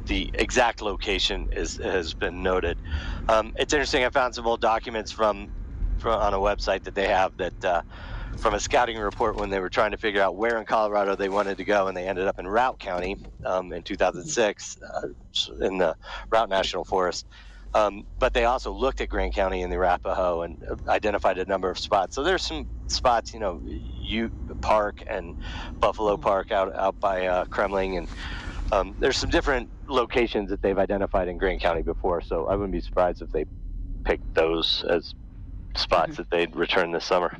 the 0.06 0.30
exact 0.34 0.82
location 0.82 1.48
is 1.52 1.78
has 1.78 2.12
been 2.12 2.42
noted. 2.42 2.76
Um, 3.28 3.54
it's 3.58 3.72
interesting. 3.72 4.04
I 4.04 4.10
found 4.10 4.34
some 4.34 4.46
old 4.46 4.60
documents 4.60 5.10
from, 5.10 5.48
from 5.98 6.20
on 6.20 6.34
a 6.34 6.38
website 6.38 6.82
that 6.84 6.94
they 6.94 7.08
have 7.08 7.36
that. 7.38 7.64
Uh, 7.64 7.82
from 8.36 8.54
a 8.54 8.60
scouting 8.60 8.98
report 8.98 9.36
when 9.36 9.50
they 9.50 9.60
were 9.60 9.68
trying 9.68 9.92
to 9.92 9.96
figure 9.96 10.22
out 10.22 10.36
where 10.36 10.58
in 10.58 10.64
Colorado 10.64 11.16
they 11.16 11.28
wanted 11.28 11.56
to 11.58 11.64
go, 11.64 11.86
and 11.86 11.96
they 11.96 12.08
ended 12.08 12.26
up 12.26 12.38
in 12.38 12.46
Routt 12.46 12.78
County 12.78 13.16
um, 13.44 13.72
in 13.72 13.82
2006 13.82 14.78
uh, 14.82 15.08
in 15.60 15.78
the 15.78 15.96
Routt 16.32 16.48
National 16.48 16.84
Forest. 16.84 17.26
Um, 17.74 18.06
but 18.18 18.34
they 18.34 18.44
also 18.44 18.70
looked 18.70 19.00
at 19.00 19.08
Grand 19.08 19.32
County 19.32 19.62
and 19.62 19.72
the 19.72 19.76
Arapaho 19.76 20.42
and 20.42 20.62
identified 20.88 21.38
a 21.38 21.46
number 21.46 21.70
of 21.70 21.78
spots. 21.78 22.14
So 22.14 22.22
there's 22.22 22.42
some 22.42 22.68
spots, 22.86 23.32
you 23.32 23.40
know, 23.40 23.62
Ute 23.64 24.32
Park 24.60 25.02
and 25.08 25.34
Buffalo 25.80 26.16
Park 26.16 26.52
out 26.52 26.74
out 26.76 27.00
by 27.00 27.26
uh, 27.26 27.44
Kremmling, 27.46 27.96
and 27.96 28.08
um, 28.72 28.94
there's 28.98 29.16
some 29.16 29.30
different 29.30 29.70
locations 29.88 30.50
that 30.50 30.60
they've 30.62 30.78
identified 30.78 31.28
in 31.28 31.38
Grand 31.38 31.60
County 31.60 31.82
before. 31.82 32.20
So 32.20 32.46
I 32.46 32.54
wouldn't 32.56 32.72
be 32.72 32.80
surprised 32.80 33.22
if 33.22 33.30
they 33.30 33.46
picked 34.04 34.34
those 34.34 34.84
as 34.88 35.14
spots 35.76 36.18
that 36.18 36.30
they'd 36.30 36.54
return 36.54 36.92
this 36.92 37.04
summer. 37.04 37.36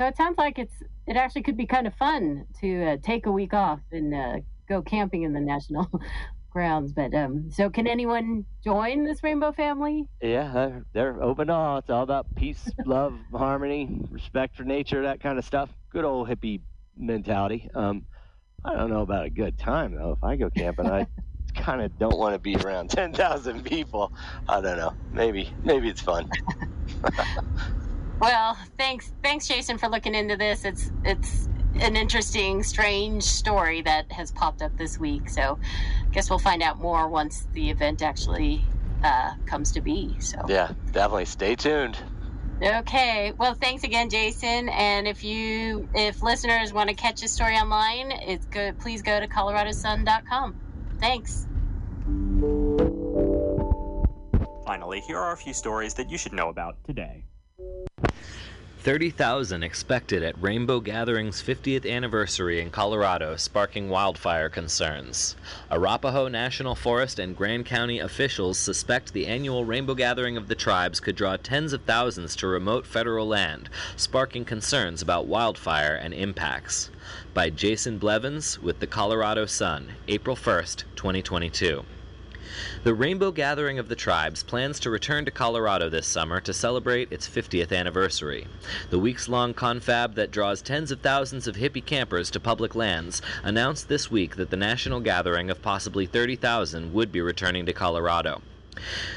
So 0.00 0.06
it 0.06 0.16
sounds 0.16 0.38
like 0.38 0.60
it's 0.60 0.74
it 1.08 1.16
actually 1.16 1.42
could 1.42 1.56
be 1.56 1.66
kind 1.66 1.88
of 1.88 1.94
fun 1.94 2.46
to 2.60 2.84
uh, 2.84 2.96
take 3.02 3.26
a 3.26 3.32
week 3.32 3.52
off 3.52 3.80
and 3.90 4.14
uh, 4.14 4.36
go 4.68 4.80
camping 4.80 5.24
in 5.24 5.32
the 5.32 5.40
national 5.40 5.90
grounds. 6.52 6.92
But 6.92 7.12
um, 7.14 7.50
so 7.50 7.68
can 7.68 7.88
anyone 7.88 8.44
join 8.62 9.02
this 9.02 9.24
rainbow 9.24 9.50
family? 9.50 10.06
Yeah, 10.22 10.52
they're, 10.52 10.84
they're 10.92 11.20
open 11.20 11.48
to 11.48 11.52
all. 11.52 11.78
It's 11.78 11.90
all 11.90 12.04
about 12.04 12.32
peace, 12.36 12.70
love, 12.86 13.12
harmony, 13.32 14.00
respect 14.08 14.54
for 14.54 14.62
nature, 14.62 15.02
that 15.02 15.18
kind 15.18 15.36
of 15.36 15.44
stuff. 15.44 15.68
Good 15.90 16.04
old 16.04 16.28
hippie 16.28 16.60
mentality. 16.96 17.68
Um, 17.74 18.06
I 18.64 18.76
don't 18.76 18.90
know 18.90 19.02
about 19.02 19.24
a 19.24 19.30
good 19.30 19.58
time 19.58 19.96
though. 19.96 20.12
If 20.12 20.22
I 20.22 20.36
go 20.36 20.48
camping, 20.48 20.86
I 20.86 21.08
kind 21.56 21.82
of 21.82 21.98
don't 21.98 22.16
want 22.16 22.34
to 22.34 22.38
be 22.38 22.54
around 22.54 22.90
ten 22.90 23.12
thousand 23.12 23.64
people. 23.64 24.12
I 24.48 24.60
don't 24.60 24.76
know. 24.76 24.94
Maybe 25.12 25.52
maybe 25.64 25.88
it's 25.88 26.02
fun. 26.02 26.30
Well, 28.20 28.58
thanks, 28.76 29.12
thanks, 29.22 29.46
Jason, 29.46 29.78
for 29.78 29.88
looking 29.88 30.14
into 30.14 30.36
this. 30.36 30.64
It's 30.64 30.90
it's 31.04 31.48
an 31.80 31.96
interesting, 31.96 32.62
strange 32.62 33.22
story 33.22 33.82
that 33.82 34.10
has 34.10 34.32
popped 34.32 34.62
up 34.62 34.76
this 34.76 34.98
week. 34.98 35.28
So, 35.28 35.58
I 36.06 36.10
guess 36.10 36.28
we'll 36.28 36.38
find 36.40 36.62
out 36.62 36.80
more 36.80 37.08
once 37.08 37.46
the 37.52 37.70
event 37.70 38.02
actually 38.02 38.64
uh, 39.04 39.34
comes 39.46 39.72
to 39.72 39.80
be. 39.80 40.16
So, 40.18 40.40
yeah, 40.48 40.72
definitely. 40.92 41.26
Stay 41.26 41.54
tuned. 41.54 41.96
okay. 42.60 43.32
Well, 43.38 43.54
thanks 43.54 43.84
again, 43.84 44.10
Jason. 44.10 44.68
And 44.70 45.06
if 45.06 45.22
you, 45.22 45.88
if 45.94 46.22
listeners 46.22 46.72
want 46.72 46.88
to 46.88 46.96
catch 46.96 47.20
this 47.20 47.32
story 47.32 47.54
online, 47.54 48.10
it's 48.10 48.46
good. 48.46 48.78
Please 48.80 49.02
go 49.02 49.20
to 49.20 49.28
coloradosun.com. 49.28 50.60
Thanks. 50.98 51.46
Finally, 54.66 55.00
here 55.00 55.18
are 55.18 55.32
a 55.32 55.36
few 55.36 55.52
stories 55.52 55.94
that 55.94 56.10
you 56.10 56.18
should 56.18 56.32
know 56.32 56.48
about 56.48 56.76
today. 56.84 57.24
30,000 58.88 59.62
expected 59.62 60.22
at 60.22 60.42
Rainbow 60.42 60.80
Gathering's 60.80 61.42
50th 61.42 61.86
anniversary 61.86 62.58
in 62.58 62.70
Colorado, 62.70 63.36
sparking 63.36 63.90
wildfire 63.90 64.48
concerns. 64.48 65.36
Arapaho 65.70 66.26
National 66.26 66.74
Forest 66.74 67.18
and 67.18 67.36
Grand 67.36 67.66
County 67.66 67.98
officials 67.98 68.58
suspect 68.58 69.12
the 69.12 69.26
annual 69.26 69.66
Rainbow 69.66 69.94
Gathering 69.94 70.38
of 70.38 70.48
the 70.48 70.54
tribes 70.54 71.00
could 71.00 71.16
draw 71.16 71.36
tens 71.36 71.74
of 71.74 71.82
thousands 71.82 72.34
to 72.36 72.46
remote 72.46 72.86
federal 72.86 73.28
land, 73.28 73.68
sparking 73.94 74.46
concerns 74.46 75.02
about 75.02 75.26
wildfire 75.26 75.94
and 75.94 76.14
impacts. 76.14 76.88
By 77.34 77.50
Jason 77.50 77.98
Blevins 77.98 78.58
with 78.58 78.80
the 78.80 78.86
Colorado 78.86 79.44
Sun, 79.44 79.96
April 80.08 80.34
1st, 80.34 80.84
2022. 80.96 81.84
The 82.84 82.94
Rainbow 82.94 83.32
Gathering 83.32 83.78
of 83.78 83.88
the 83.88 83.96
Tribes 83.96 84.42
plans 84.42 84.78
to 84.80 84.90
return 84.90 85.24
to 85.24 85.30
Colorado 85.30 85.88
this 85.88 86.06
summer 86.06 86.40
to 86.40 86.52
celebrate 86.52 87.12
its 87.12 87.28
50th 87.28 87.76
anniversary. 87.76 88.46
The 88.90 88.98
weeks 88.98 89.28
long 89.28 89.54
confab 89.54 90.14
that 90.14 90.30
draws 90.30 90.62
tens 90.62 90.90
of 90.90 91.00
thousands 91.00 91.46
of 91.46 91.56
hippie 91.56 91.84
campers 91.84 92.30
to 92.30 92.40
public 92.40 92.74
lands 92.74 93.20
announced 93.42 93.88
this 93.88 94.10
week 94.10 94.36
that 94.36 94.50
the 94.50 94.56
national 94.56 95.00
gathering 95.00 95.50
of 95.50 95.62
possibly 95.62 96.06
30,000 96.06 96.92
would 96.92 97.10
be 97.10 97.20
returning 97.20 97.66
to 97.66 97.72
Colorado. 97.72 98.42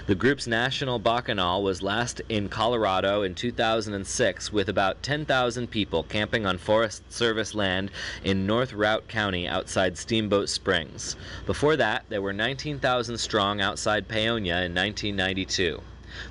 The 0.07 0.15
group's 0.15 0.47
national 0.47 0.99
bacchanal 0.99 1.63
was 1.63 1.81
last 1.81 2.21
in 2.29 2.49
Colorado 2.49 3.21
in 3.21 3.35
2006 3.35 4.51
with 4.51 4.69
about 4.69 5.03
10,000 5.03 5.67
people 5.69 6.03
camping 6.03 6.45
on 6.45 6.57
Forest 6.57 7.11
Service 7.11 7.53
land 7.53 7.91
in 8.23 8.45
North 8.45 8.73
Routt 8.73 9.07
County 9.07 9.47
outside 9.47 9.97
Steamboat 9.97 10.49
Springs. 10.49 11.15
Before 11.45 11.75
that, 11.75 12.05
there 12.09 12.21
were 12.21 12.33
19,000 12.33 13.17
strong 13.17 13.61
outside 13.61 14.07
Paonia 14.07 14.65
in 14.65 14.73
1992. 14.73 15.81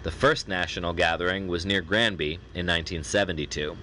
The 0.02 0.10
first 0.10 0.46
national 0.46 0.92
gathering 0.92 1.48
was 1.48 1.64
near 1.64 1.80
Granby 1.80 2.34
in 2.54 2.66
1972. 2.66 3.76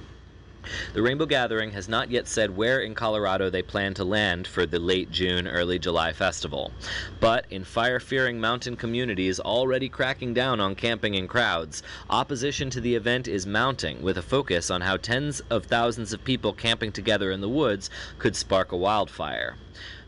The 0.94 1.02
Rainbow 1.02 1.26
Gathering 1.26 1.72
has 1.72 1.88
not 1.88 2.12
yet 2.12 2.28
said 2.28 2.56
where 2.56 2.80
in 2.80 2.96
Colorado 2.96 3.50
they 3.50 3.62
plan 3.62 3.94
to 3.96 4.04
land 4.04 4.48
for 4.48 4.66
the 4.66 4.80
late 4.80 5.12
June, 5.12 5.48
early 5.48 5.80
July 5.80 6.14
festival. 6.14 6.72
But 7.20 7.46
in 7.50 7.64
fire 7.64 8.00
fearing 8.00 8.40
mountain 8.40 8.76
communities 8.76 9.40
already 9.40 9.90
cracking 9.90 10.34
down 10.34 10.60
on 10.60 10.76
camping 10.76 11.14
in 11.14 11.28
crowds, 11.28 11.84
opposition 12.10 12.70
to 12.72 12.82
the 12.82 12.96
event 12.96 13.28
is 13.28 13.46
mounting 13.46 14.02
with 14.02 14.18
a 14.18 14.22
focus 14.22 14.70
on 14.70 14.82
how 14.82 14.98
tens 14.98 15.42
of 15.50 15.66
thousands 15.66 16.14
of 16.14 16.24
people 16.24 16.54
camping 16.54 16.92
together 16.92 17.32
in 17.32 17.42
the 17.42 17.50
woods 17.50 17.90
could 18.18 18.36
spark 18.36 18.72
a 18.72 18.78
wildfire. 18.78 19.56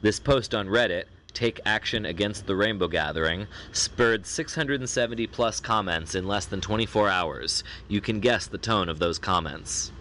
This 0.02 0.20
post 0.20 0.56
on 0.56 0.68
Reddit, 0.68 1.06
Take 1.34 1.60
Action 1.66 2.06
Against 2.06 2.48
the 2.48 2.56
Rainbow 2.56 2.88
Gathering, 2.88 3.48
spurred 3.72 4.26
670 4.26 5.28
plus 5.28 5.60
comments 5.60 6.16
in 6.16 6.28
less 6.28 6.46
than 6.46 6.60
24 6.60 7.08
hours. 7.08 7.64
You 7.88 8.02
can 8.02 8.20
guess 8.20 8.48
the 8.48 8.58
tone 8.58 8.90
of 8.90 9.00
those 9.00 9.20
comments. 9.20 9.92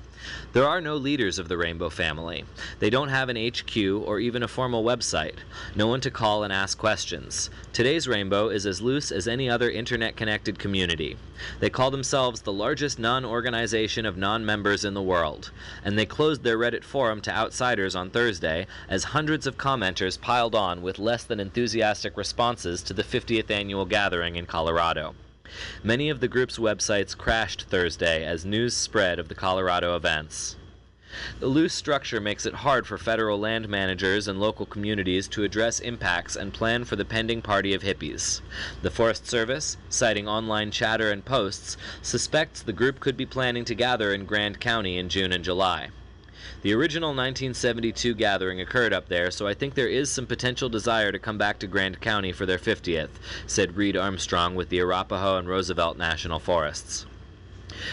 There 0.52 0.66
are 0.66 0.80
no 0.80 0.96
leaders 0.96 1.38
of 1.38 1.48
the 1.48 1.58
Rainbow 1.58 1.90
family. 1.90 2.44
They 2.78 2.90
don't 2.90 3.08
have 3.08 3.28
an 3.28 3.36
HQ 3.36 3.76
or 3.76 4.18
even 4.18 4.42
a 4.42 4.48
formal 4.48 4.82
website. 4.82 5.36
No 5.74 5.86
one 5.86 6.00
to 6.00 6.10
call 6.10 6.42
and 6.42 6.52
ask 6.52 6.78
questions. 6.78 7.50
Today's 7.72 8.08
Rainbow 8.08 8.48
is 8.48 8.66
as 8.66 8.80
loose 8.80 9.12
as 9.12 9.28
any 9.28 9.48
other 9.48 9.70
internet 9.70 10.16
connected 10.16 10.58
community. 10.58 11.16
They 11.60 11.70
call 11.70 11.90
themselves 11.90 12.40
the 12.40 12.52
largest 12.52 12.98
non 12.98 13.24
organization 13.24 14.06
of 14.06 14.16
non 14.16 14.44
members 14.44 14.84
in 14.84 14.94
the 14.94 15.02
world. 15.02 15.50
And 15.84 15.98
they 15.98 16.06
closed 16.06 16.42
their 16.42 16.58
Reddit 16.58 16.84
forum 16.84 17.20
to 17.22 17.30
outsiders 17.30 17.94
on 17.94 18.10
Thursday 18.10 18.66
as 18.88 19.04
hundreds 19.04 19.46
of 19.46 19.58
commenters 19.58 20.20
piled 20.20 20.54
on 20.54 20.82
with 20.82 20.98
less 20.98 21.24
than 21.24 21.40
enthusiastic 21.40 22.16
responses 22.16 22.82
to 22.82 22.94
the 22.94 23.04
50th 23.04 23.50
annual 23.50 23.84
gathering 23.84 24.36
in 24.36 24.46
Colorado. 24.46 25.14
Many 25.82 26.10
of 26.10 26.20
the 26.20 26.28
group's 26.28 26.58
websites 26.58 27.16
crashed 27.16 27.62
Thursday 27.62 28.24
as 28.24 28.44
news 28.44 28.74
spread 28.74 29.18
of 29.18 29.28
the 29.28 29.34
Colorado 29.34 29.96
events. 29.96 30.56
The 31.40 31.46
loose 31.46 31.72
structure 31.72 32.20
makes 32.20 32.44
it 32.44 32.56
hard 32.56 32.86
for 32.86 32.98
federal 32.98 33.40
land 33.40 33.66
managers 33.68 34.28
and 34.28 34.38
local 34.38 34.66
communities 34.66 35.26
to 35.28 35.42
address 35.42 35.80
impacts 35.80 36.36
and 36.36 36.52
plan 36.52 36.84
for 36.84 36.96
the 36.96 37.04
pending 37.04 37.40
party 37.40 37.72
of 37.72 37.82
hippies. 37.82 38.42
The 38.82 38.90
Forest 38.90 39.26
Service, 39.26 39.78
citing 39.88 40.28
online 40.28 40.70
chatter 40.70 41.10
and 41.10 41.24
posts, 41.24 41.78
suspects 42.02 42.60
the 42.60 42.74
group 42.74 43.00
could 43.00 43.16
be 43.16 43.24
planning 43.24 43.64
to 43.64 43.74
gather 43.74 44.12
in 44.12 44.26
Grand 44.26 44.60
County 44.60 44.98
in 44.98 45.08
June 45.08 45.32
and 45.32 45.42
July. 45.42 45.88
The 46.60 46.74
original 46.74 47.10
1972 47.10 48.16
gathering 48.16 48.60
occurred 48.60 48.92
up 48.92 49.08
there, 49.08 49.30
so 49.30 49.46
I 49.46 49.54
think 49.54 49.74
there 49.74 49.86
is 49.86 50.10
some 50.10 50.26
potential 50.26 50.68
desire 50.68 51.12
to 51.12 51.18
come 51.20 51.38
back 51.38 51.60
to 51.60 51.68
Grand 51.68 52.00
County 52.00 52.32
for 52.32 52.46
their 52.46 52.58
50th, 52.58 53.10
said 53.46 53.76
Reid 53.76 53.96
Armstrong 53.96 54.56
with 54.56 54.68
the 54.68 54.80
Arapaho 54.80 55.36
and 55.36 55.48
Roosevelt 55.48 55.96
National 55.96 56.40
Forests. 56.40 57.06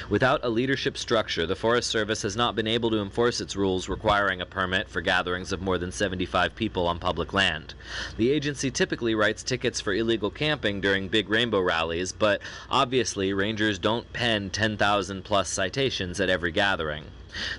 Without 0.10 0.44
a 0.44 0.50
leadership 0.50 0.98
structure, 0.98 1.46
the 1.46 1.56
Forest 1.56 1.92
Service 1.92 2.24
has 2.24 2.36
not 2.36 2.56
been 2.56 2.66
able 2.66 2.90
to 2.90 3.04
enforce 3.04 3.40
its 3.40 3.56
rules 3.56 3.88
requiring 3.88 4.42
a 4.42 4.48
permit 4.48 4.90
for 4.90 5.00
gatherings 5.00 5.52
of 5.52 5.62
more 5.62 5.78
than 5.78 5.92
75 5.92 6.56
people 6.56 6.88
on 6.88 6.98
public 6.98 7.34
land. 7.34 7.76
The 8.18 8.32
agency 8.32 8.72
typically 8.72 9.14
writes 9.14 9.44
tickets 9.44 9.80
for 9.80 9.94
illegal 9.94 10.32
camping 10.32 10.82
during 10.82 11.08
big 11.08 11.30
rainbow 11.30 11.62
rallies, 11.62 12.12
but 12.12 12.42
obviously 12.72 13.32
rangers 13.32 13.78
don't 13.78 14.12
pen 14.12 14.50
10,000 14.50 15.24
plus 15.24 15.50
citations 15.50 16.20
at 16.20 16.32
every 16.32 16.52
gathering. 16.52 17.12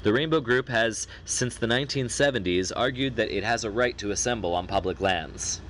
The 0.03 0.13
Rainbow 0.13 0.41
Group 0.41 0.69
has, 0.69 1.07
since 1.25 1.57
the 1.57 1.67
1970s, 1.67 2.73
argued 2.75 3.17
that 3.17 3.31
it 3.31 3.45
has 3.45 3.65
a 3.65 3.71
right 3.71 3.97
to 3.99 4.11
assemble 4.11 4.55
on 4.55 4.67
public 4.67 5.01
lands. 5.01 5.61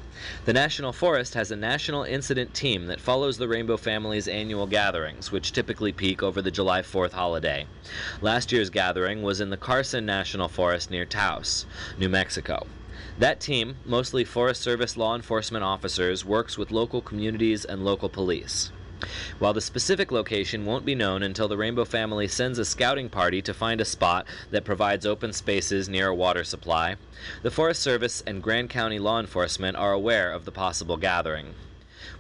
The 0.47 0.53
National 0.53 0.93
Forest 0.93 1.35
has 1.35 1.51
a 1.51 1.57
national 1.57 2.05
incident 2.05 2.55
team 2.55 2.87
that 2.87 3.01
follows 3.01 3.37
the 3.37 3.49
Rainbow 3.49 3.77
Family's 3.77 4.27
annual 4.27 4.67
gatherings, 4.67 5.31
which 5.31 5.53
typically 5.53 5.93
peak 5.93 6.23
over 6.23 6.41
the 6.41 6.51
July 6.51 6.81
4th 6.83 7.13
holiday. 7.13 7.67
Last 8.21 8.51
year's 8.51 8.71
gathering 8.71 9.23
was 9.23 9.41
in 9.41 9.51
the 9.51 9.57
Carson 9.57 10.07
National 10.07 10.49
Forest 10.49 10.91
near 10.91 11.05
Taos, 11.05 11.67
New 11.99 12.09
Mexico. 12.09 12.67
That 13.19 13.41
team, 13.41 13.77
mostly 13.85 14.25
Forest 14.25 14.63
Service 14.63 14.97
law 14.97 15.15
enforcement 15.15 15.65
officers, 15.65 16.25
works 16.25 16.57
with 16.57 16.71
local 16.71 17.01
communities 17.01 17.65
and 17.65 17.85
local 17.85 18.09
police. 18.09 18.73
While 19.39 19.53
the 19.53 19.61
specific 19.61 20.11
location 20.11 20.65
won't 20.65 20.85
be 20.85 20.95
known 20.95 21.23
until 21.23 21.49
the 21.49 21.57
Rainbow 21.57 21.85
family 21.85 22.27
sends 22.29 22.59
a 22.59 22.65
scouting 22.65 23.09
party 23.09 23.43
to 23.43 23.53
find 23.53 23.81
a 23.81 23.85
spot 23.85 24.27
that 24.51 24.65
provides 24.65 25.05
open 25.05 25.33
spaces 25.33 25.89
near 25.89 26.09
a 26.09 26.15
water 26.15 26.45
supply, 26.45 26.97
the 27.43 27.51
Forest 27.51 27.83
Service 27.83 28.23
and 28.27 28.43
Grand 28.43 28.71
County 28.71 28.99
law 28.99 29.21
enforcement 29.21 29.77
are 29.77 29.93
aware 29.93 30.33
of 30.33 30.45
the 30.45 30.53
possible 30.53 30.97
gathering. 30.97 31.55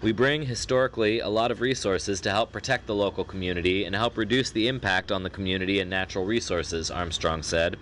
We 0.02 0.12
bring 0.12 0.42
historically 0.42 1.20
a 1.20 1.28
lot 1.28 1.50
of 1.50 1.60
resources 1.60 2.20
to 2.20 2.30
help 2.30 2.52
protect 2.52 2.86
the 2.86 2.94
local 2.94 3.24
community 3.24 3.84
and 3.84 3.94
help 3.94 4.18
reduce 4.18 4.50
the 4.50 4.68
impact 4.68 5.10
on 5.10 5.22
the 5.22 5.30
community 5.30 5.80
and 5.80 5.88
natural 5.88 6.24
resources, 6.24 6.90
Armstrong 6.90 7.42
said. 7.42 7.78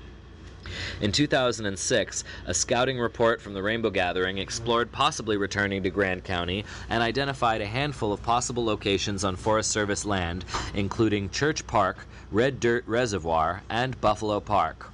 In 1.00 1.12
2006, 1.12 2.24
a 2.46 2.54
scouting 2.54 2.98
report 2.98 3.40
from 3.40 3.52
the 3.52 3.62
Rainbow 3.62 3.90
Gathering 3.90 4.38
explored 4.38 4.90
possibly 4.90 5.36
returning 5.36 5.82
to 5.82 5.90
Grand 5.90 6.24
County 6.24 6.64
and 6.88 7.02
identified 7.02 7.60
a 7.60 7.66
handful 7.66 8.12
of 8.12 8.22
possible 8.22 8.64
locations 8.64 9.24
on 9.24 9.36
Forest 9.36 9.70
Service 9.70 10.04
land, 10.04 10.44
including 10.72 11.30
Church 11.30 11.66
Park, 11.66 12.06
Red 12.30 12.60
Dirt 12.60 12.84
Reservoir, 12.86 13.62
and 13.68 14.00
Buffalo 14.00 14.40
Park. 14.40 14.90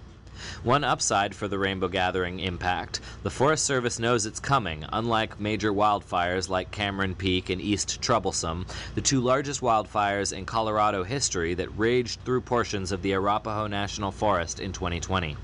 One 0.63 0.85
upside 0.85 1.35
for 1.35 1.49
the 1.49 1.59
Rainbow 1.59 1.89
Gathering 1.89 2.41
impact 2.41 3.01
the 3.23 3.31
Forest 3.31 3.65
Service 3.65 3.99
knows 3.99 4.25
it's 4.25 4.41
coming, 4.41 4.87
unlike 4.93 5.39
major 5.39 5.73
wildfires 5.73 6.49
like 6.49 6.71
Cameron 6.71 7.15
Peak 7.15 7.51
and 7.51 7.61
East 7.61 8.01
Troublesome, 8.01 8.67
the 8.95 9.03
two 9.03 9.21
largest 9.21 9.61
wildfires 9.61 10.33
in 10.33 10.47
Colorado 10.47 11.05
history 11.05 11.53
that 11.55 11.79
raged 11.79 12.21
through 12.25 12.41
portions 12.41 12.91
of 12.91 13.03
the 13.03 13.13
Arapaho 13.13 13.67
National 13.67 14.11
Forest 14.11 14.61
in 14.61 14.73
2020. 14.73 15.37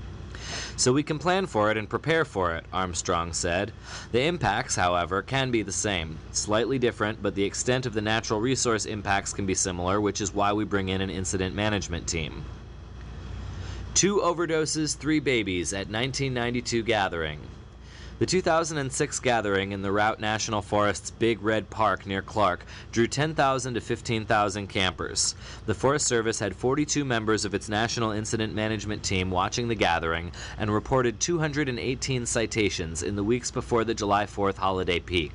So 0.77 0.93
we 0.93 1.01
can 1.01 1.17
plan 1.17 1.47
for 1.47 1.71
it 1.71 1.77
and 1.77 1.89
prepare 1.89 2.23
for 2.23 2.53
it, 2.55 2.63
Armstrong 2.71 3.33
said. 3.33 3.71
The 4.11 4.21
impacts, 4.21 4.75
however, 4.75 5.23
can 5.23 5.49
be 5.49 5.63
the 5.63 5.71
same. 5.71 6.19
Slightly 6.31 6.77
different, 6.77 7.23
but 7.23 7.33
the 7.33 7.43
extent 7.43 7.87
of 7.87 7.95
the 7.95 8.01
natural 8.01 8.39
resource 8.39 8.85
impacts 8.85 9.33
can 9.33 9.47
be 9.47 9.55
similar, 9.55 9.99
which 9.99 10.21
is 10.21 10.35
why 10.35 10.53
we 10.53 10.65
bring 10.65 10.89
in 10.89 11.01
an 11.01 11.09
incident 11.09 11.55
management 11.55 12.07
team. 12.07 12.45
Two 13.95 14.17
overdoses, 14.17 14.95
three 14.95 15.19
babies 15.19 15.73
at 15.73 15.89
1992 15.89 16.83
gathering. 16.83 17.39
The 18.19 18.25
2006 18.25 19.19
gathering 19.19 19.73
in 19.73 19.83
the 19.83 19.91
Routt 19.91 20.19
National 20.19 20.63
Forest's 20.63 21.11
Big 21.11 21.39
Red 21.43 21.69
Park 21.69 22.07
near 22.07 22.23
Clark 22.23 22.65
drew 22.91 23.05
10,000 23.05 23.75
to 23.75 23.79
15,000 23.79 24.65
campers. 24.65 25.35
The 25.67 25.75
Forest 25.75 26.07
Service 26.07 26.39
had 26.39 26.55
42 26.55 27.05
members 27.05 27.45
of 27.45 27.53
its 27.53 27.69
National 27.69 28.09
Incident 28.09 28.55
Management 28.55 29.03
Team 29.03 29.29
watching 29.29 29.67
the 29.67 29.75
gathering 29.75 30.31
and 30.57 30.73
reported 30.73 31.19
218 31.19 32.25
citations 32.25 33.03
in 33.03 33.15
the 33.15 33.23
weeks 33.23 33.51
before 33.51 33.83
the 33.83 33.93
July 33.93 34.25
4th 34.25 34.55
holiday 34.57 34.99
peak. 34.99 35.33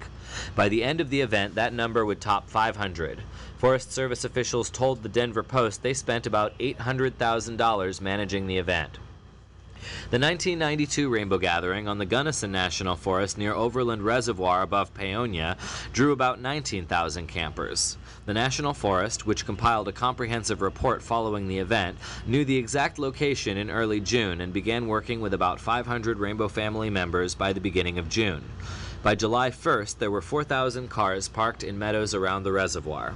By 0.57 0.69
the 0.69 0.83
end 0.83 1.01
of 1.01 1.09
the 1.09 1.21
event, 1.21 1.55
that 1.55 1.73
number 1.73 2.05
would 2.05 2.21
top 2.21 2.51
500. 2.51 3.21
Forest 3.59 3.93
Service 3.93 4.25
officials 4.25 4.71
told 4.71 5.05
the 5.05 5.09
Denver 5.09 5.45
Post 5.45 5.85
they 5.85 5.95
spent 5.95 6.27
about 6.27 6.59
$800,000 6.59 8.01
managing 8.01 8.49
the 8.49 8.59
event. 8.59 8.99
The 10.11 10.19
1992 10.19 11.09
Rainbow 11.09 11.39
Gathering 11.39 11.89
on 11.89 11.99
the 11.99 12.07
Gunnison 12.07 12.53
National 12.53 12.97
Forest 12.97 13.37
near 13.37 13.53
Overland 13.53 14.03
Reservoir 14.03 14.63
above 14.63 14.95
Paonia 14.95 15.57
drew 15.93 16.13
about 16.13 16.41
19,000 16.41 17.27
campers. 17.27 17.97
The 18.25 18.35
National 18.35 18.75
Forest, 18.75 19.27
which 19.27 19.45
compiled 19.45 19.89
a 19.89 19.93
comprehensive 19.93 20.63
report 20.63 21.03
following 21.03 21.49
the 21.49 21.59
event, 21.59 21.99
knew 22.27 22.45
the 22.45 22.57
exact 22.57 22.99
location 22.99 23.57
in 23.57 23.71
early 23.71 24.01
June 24.01 24.41
and 24.41 24.53
began 24.53 24.87
working 24.87 25.21
with 25.21 25.35
about 25.35 25.61
500 25.61 26.19
Rainbow 26.19 26.49
family 26.49 26.91
members 26.91 27.35
by 27.35 27.53
the 27.53 27.61
beginning 27.61 27.99
of 27.99 28.09
June. 28.09 28.45
By 29.03 29.17
July 29.17 29.51
1st, 29.51 29.99
there 29.99 30.13
were 30.13 30.23
4,000 30.23 30.89
cars 30.89 31.29
parked 31.29 31.65
in 31.65 31.79
meadows 31.79 32.15
around 32.15 32.45
the 32.45 32.53
reservoir. 32.53 33.15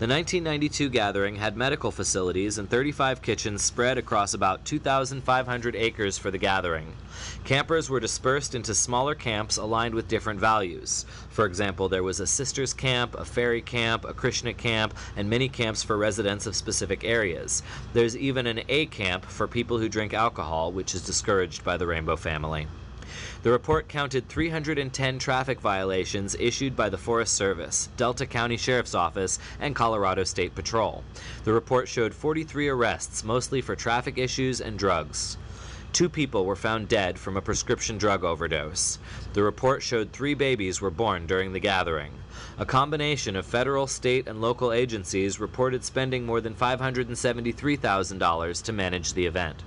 The 0.00 0.08
1992 0.08 0.88
gathering 0.88 1.36
had 1.36 1.56
medical 1.56 1.92
facilities 1.92 2.58
and 2.58 2.68
35 2.68 3.22
kitchens 3.22 3.62
spread 3.62 3.96
across 3.96 4.34
about 4.34 4.64
2,500 4.64 5.76
acres 5.76 6.18
for 6.18 6.32
the 6.32 6.38
gathering. 6.38 6.96
Campers 7.44 7.88
were 7.88 8.00
dispersed 8.00 8.56
into 8.56 8.74
smaller 8.74 9.14
camps 9.14 9.56
aligned 9.56 9.94
with 9.94 10.08
different 10.08 10.40
values. 10.40 11.06
For 11.28 11.46
example, 11.46 11.88
there 11.88 12.02
was 12.02 12.18
a 12.18 12.26
sisters 12.26 12.74
camp, 12.74 13.14
a 13.14 13.24
fairy 13.24 13.62
camp, 13.62 14.04
a 14.04 14.12
Krishna 14.12 14.52
camp, 14.52 14.94
and 15.14 15.30
many 15.30 15.48
camps 15.48 15.84
for 15.84 15.96
residents 15.96 16.46
of 16.46 16.56
specific 16.56 17.04
areas. 17.04 17.62
There's 17.92 18.16
even 18.16 18.48
an 18.48 18.62
A 18.68 18.86
camp 18.86 19.24
for 19.24 19.46
people 19.46 19.78
who 19.78 19.88
drink 19.88 20.12
alcohol, 20.12 20.72
which 20.72 20.96
is 20.96 21.06
discouraged 21.06 21.62
by 21.62 21.76
the 21.76 21.86
Rainbow 21.86 22.16
family. 22.16 22.66
The 23.44 23.50
report 23.50 23.88
counted 23.88 24.28
310 24.30 25.18
traffic 25.18 25.60
violations 25.60 26.34
issued 26.40 26.74
by 26.74 26.88
the 26.88 26.96
Forest 26.96 27.34
Service, 27.34 27.90
Delta 27.98 28.24
County 28.24 28.56
Sheriff's 28.56 28.94
Office, 28.94 29.38
and 29.60 29.76
Colorado 29.76 30.24
State 30.24 30.54
Patrol. 30.54 31.04
The 31.44 31.52
report 31.52 31.86
showed 31.86 32.14
43 32.14 32.68
arrests, 32.68 33.22
mostly 33.22 33.60
for 33.60 33.76
traffic 33.76 34.16
issues 34.16 34.62
and 34.62 34.78
drugs. 34.78 35.36
Two 35.92 36.08
people 36.08 36.46
were 36.46 36.56
found 36.56 36.88
dead 36.88 37.18
from 37.18 37.36
a 37.36 37.42
prescription 37.42 37.98
drug 37.98 38.24
overdose. 38.24 38.98
The 39.34 39.42
report 39.42 39.82
showed 39.82 40.10
three 40.10 40.32
babies 40.32 40.80
were 40.80 40.90
born 40.90 41.26
during 41.26 41.52
the 41.52 41.60
gathering. 41.60 42.12
A 42.56 42.64
combination 42.64 43.36
of 43.36 43.44
federal, 43.44 43.86
state, 43.86 44.26
and 44.26 44.40
local 44.40 44.72
agencies 44.72 45.38
reported 45.38 45.84
spending 45.84 46.24
more 46.24 46.40
than 46.40 46.54
$573,000 46.54 48.62
to 48.62 48.72
manage 48.72 49.12
the 49.12 49.26
event. 49.26 49.62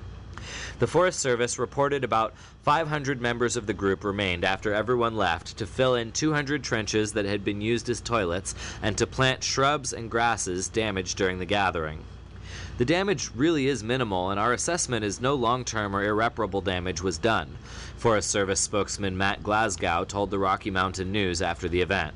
The 0.80 0.86
Forest 0.86 1.20
Service 1.20 1.58
reported 1.58 2.04
about 2.04 2.36
500 2.62 3.20
members 3.20 3.58
of 3.58 3.66
the 3.66 3.74
group 3.74 4.04
remained 4.04 4.46
after 4.46 4.76
everyone 4.76 5.16
left 5.16 5.58
to 5.58 5.66
fill 5.66 5.96
in 5.96 6.12
200 6.12 6.64
trenches 6.64 7.14
that 7.14 7.26
had 7.26 7.44
been 7.44 7.62
used 7.62 7.90
as 7.90 8.00
toilets 8.00 8.54
and 8.80 8.96
to 9.00 9.08
plant 9.08 9.44
shrubs 9.44 9.92
and 9.92 10.12
grasses 10.12 10.70
damaged 10.70 11.18
during 11.18 11.40
the 11.40 11.46
gathering. 11.46 12.04
The 12.78 12.86
damage 12.86 13.32
really 13.34 13.66
is 13.66 13.84
minimal, 13.84 14.30
and 14.30 14.40
our 14.40 14.54
assessment 14.54 15.04
is 15.04 15.20
no 15.20 15.34
long 15.34 15.66
term 15.66 15.96
or 15.96 16.04
irreparable 16.04 16.62
damage 16.62 17.02
was 17.02 17.18
done, 17.18 17.58
Forest 17.96 18.30
Service 18.30 18.60
spokesman 18.60 19.18
Matt 19.18 19.42
Glasgow 19.42 20.06
told 20.06 20.30
the 20.30 20.38
Rocky 20.38 20.70
Mountain 20.70 21.12
News 21.12 21.42
after 21.42 21.68
the 21.68 21.82
event. 21.82 22.14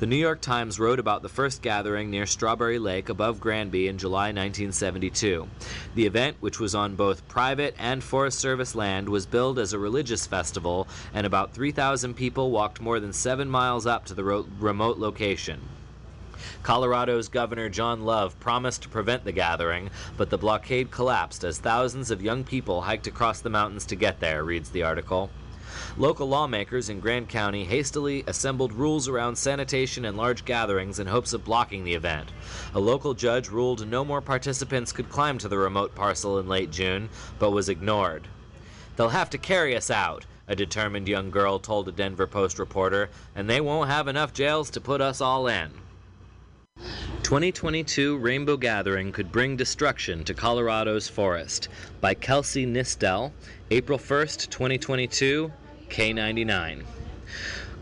The 0.00 0.06
New 0.06 0.16
York 0.16 0.40
Times 0.40 0.80
wrote 0.80 0.98
about 0.98 1.22
the 1.22 1.28
first 1.28 1.62
gathering 1.62 2.10
near 2.10 2.26
Strawberry 2.26 2.80
Lake 2.80 3.08
above 3.08 3.38
Granby 3.38 3.86
in 3.86 3.96
July 3.96 4.32
1972. 4.32 5.46
The 5.94 6.06
event, 6.06 6.36
which 6.40 6.58
was 6.58 6.74
on 6.74 6.96
both 6.96 7.28
private 7.28 7.76
and 7.78 8.02
Forest 8.02 8.40
Service 8.40 8.74
land, 8.74 9.08
was 9.08 9.24
billed 9.24 9.56
as 9.56 9.72
a 9.72 9.78
religious 9.78 10.26
festival, 10.26 10.88
and 11.14 11.24
about 11.24 11.52
3,000 11.52 12.14
people 12.14 12.50
walked 12.50 12.80
more 12.80 12.98
than 12.98 13.12
seven 13.12 13.48
miles 13.48 13.86
up 13.86 14.04
to 14.06 14.14
the 14.14 14.24
ro- 14.24 14.48
remote 14.58 14.98
location. 14.98 15.60
Colorado's 16.64 17.28
Governor 17.28 17.68
John 17.68 18.02
Love 18.02 18.38
promised 18.40 18.82
to 18.82 18.88
prevent 18.88 19.24
the 19.24 19.30
gathering, 19.30 19.90
but 20.16 20.28
the 20.28 20.36
blockade 20.38 20.90
collapsed 20.90 21.44
as 21.44 21.58
thousands 21.58 22.10
of 22.10 22.20
young 22.20 22.42
people 22.42 22.80
hiked 22.80 23.06
across 23.06 23.40
the 23.40 23.48
mountains 23.48 23.86
to 23.86 23.94
get 23.94 24.18
there, 24.18 24.42
reads 24.42 24.70
the 24.70 24.82
article. 24.82 25.30
Local 25.96 26.28
lawmakers 26.28 26.88
in 26.88 26.98
Grand 26.98 27.28
County 27.28 27.64
hastily 27.64 28.24
assembled 28.26 28.72
rules 28.72 29.06
around 29.06 29.36
sanitation 29.36 30.04
and 30.04 30.16
large 30.16 30.44
gatherings 30.44 30.98
in 30.98 31.06
hopes 31.06 31.32
of 31.32 31.44
blocking 31.44 31.84
the 31.84 31.94
event. 31.94 32.32
A 32.74 32.80
local 32.80 33.14
judge 33.14 33.48
ruled 33.48 33.86
no 33.86 34.04
more 34.04 34.20
participants 34.20 34.90
could 34.90 35.08
climb 35.08 35.38
to 35.38 35.46
the 35.46 35.56
remote 35.56 35.94
parcel 35.94 36.40
in 36.40 36.48
late 36.48 36.72
June, 36.72 37.08
but 37.38 37.52
was 37.52 37.68
ignored. 37.68 38.26
They'll 38.96 39.10
have 39.10 39.30
to 39.30 39.38
carry 39.38 39.76
us 39.76 39.88
out, 39.88 40.26
a 40.48 40.56
determined 40.56 41.06
young 41.06 41.30
girl 41.30 41.60
told 41.60 41.86
a 41.86 41.92
Denver 41.92 42.26
Post 42.26 42.58
reporter, 42.58 43.08
and 43.36 43.48
they 43.48 43.60
won't 43.60 43.88
have 43.88 44.08
enough 44.08 44.32
jails 44.32 44.70
to 44.70 44.80
put 44.80 45.00
us 45.00 45.20
all 45.20 45.46
in. 45.46 45.70
2022 47.22 48.18
Rainbow 48.18 48.56
Gathering 48.56 49.12
could 49.12 49.30
bring 49.30 49.56
destruction 49.56 50.24
to 50.24 50.34
Colorado's 50.34 51.08
forest 51.08 51.68
by 52.00 52.14
Kelsey 52.14 52.66
Nistel, 52.66 53.30
April 53.70 53.98
1st, 53.98 54.50
2022, 54.50 55.52
K99. 55.94 56.82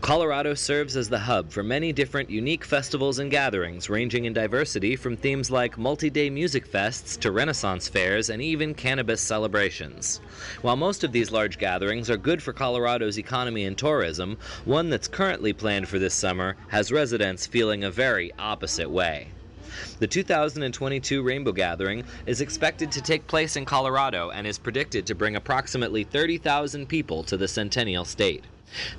Colorado 0.03 0.53
serves 0.53 0.99
as 0.99 1.09
the 1.09 1.21
hub 1.21 1.51
for 1.51 1.63
many 1.63 1.95
different 1.95 2.29
unique 2.29 2.63
festivals 2.63 3.19
and 3.19 3.31
gatherings, 3.31 3.89
ranging 3.89 4.27
in 4.27 4.35
diversity 4.35 4.97
from 4.97 5.17
themes 5.17 5.51
like 5.51 5.79
multi 5.79 6.11
day 6.11 6.29
music 6.29 6.71
fests 6.71 7.19
to 7.21 7.33
Renaissance 7.33 7.89
fairs 7.89 8.29
and 8.29 8.43
even 8.43 8.75
cannabis 8.75 9.23
celebrations. 9.23 10.21
While 10.61 10.77
most 10.77 11.05
of 11.05 11.13
these 11.13 11.31
large 11.31 11.57
gatherings 11.57 12.11
are 12.11 12.19
good 12.19 12.43
for 12.43 12.53
Colorado's 12.53 13.19
economy 13.19 13.65
and 13.65 13.79
tourism, 13.79 14.37
one 14.67 14.91
that's 14.91 15.09
currently 15.09 15.55
planned 15.55 15.89
for 15.89 15.99
this 15.99 16.13
summer 16.13 16.57
has 16.69 16.93
residents 16.93 17.47
feeling 17.47 17.83
a 17.83 17.91
very 17.91 18.31
opposite 18.39 18.91
way. 18.91 19.29
The 19.99 20.07
2022 20.07 21.23
Rainbow 21.23 21.53
Gathering 21.53 22.05
is 22.27 22.41
expected 22.41 22.93
to 22.93 23.01
take 23.01 23.27
place 23.27 23.57
in 23.57 23.65
Colorado 23.65 24.31
and 24.31 24.47
is 24.47 24.59
predicted 24.59 25.07
to 25.07 25.15
bring 25.15 25.37
approximately 25.37 26.05
30,000 26.05 26.89
people 26.89 27.23
to 27.25 27.37
the 27.37 27.49
Centennial 27.49 28.05
State. 28.05 28.45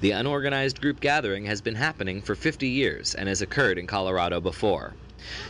The 0.01 0.11
unorganized 0.11 0.81
group 0.81 0.99
gathering 0.99 1.45
has 1.45 1.61
been 1.61 1.75
happening 1.75 2.21
for 2.21 2.35
50 2.35 2.67
years 2.67 3.15
and 3.15 3.27
has 3.27 3.41
occurred 3.41 3.77
in 3.77 3.87
Colorado 3.87 4.39
before. 4.39 4.93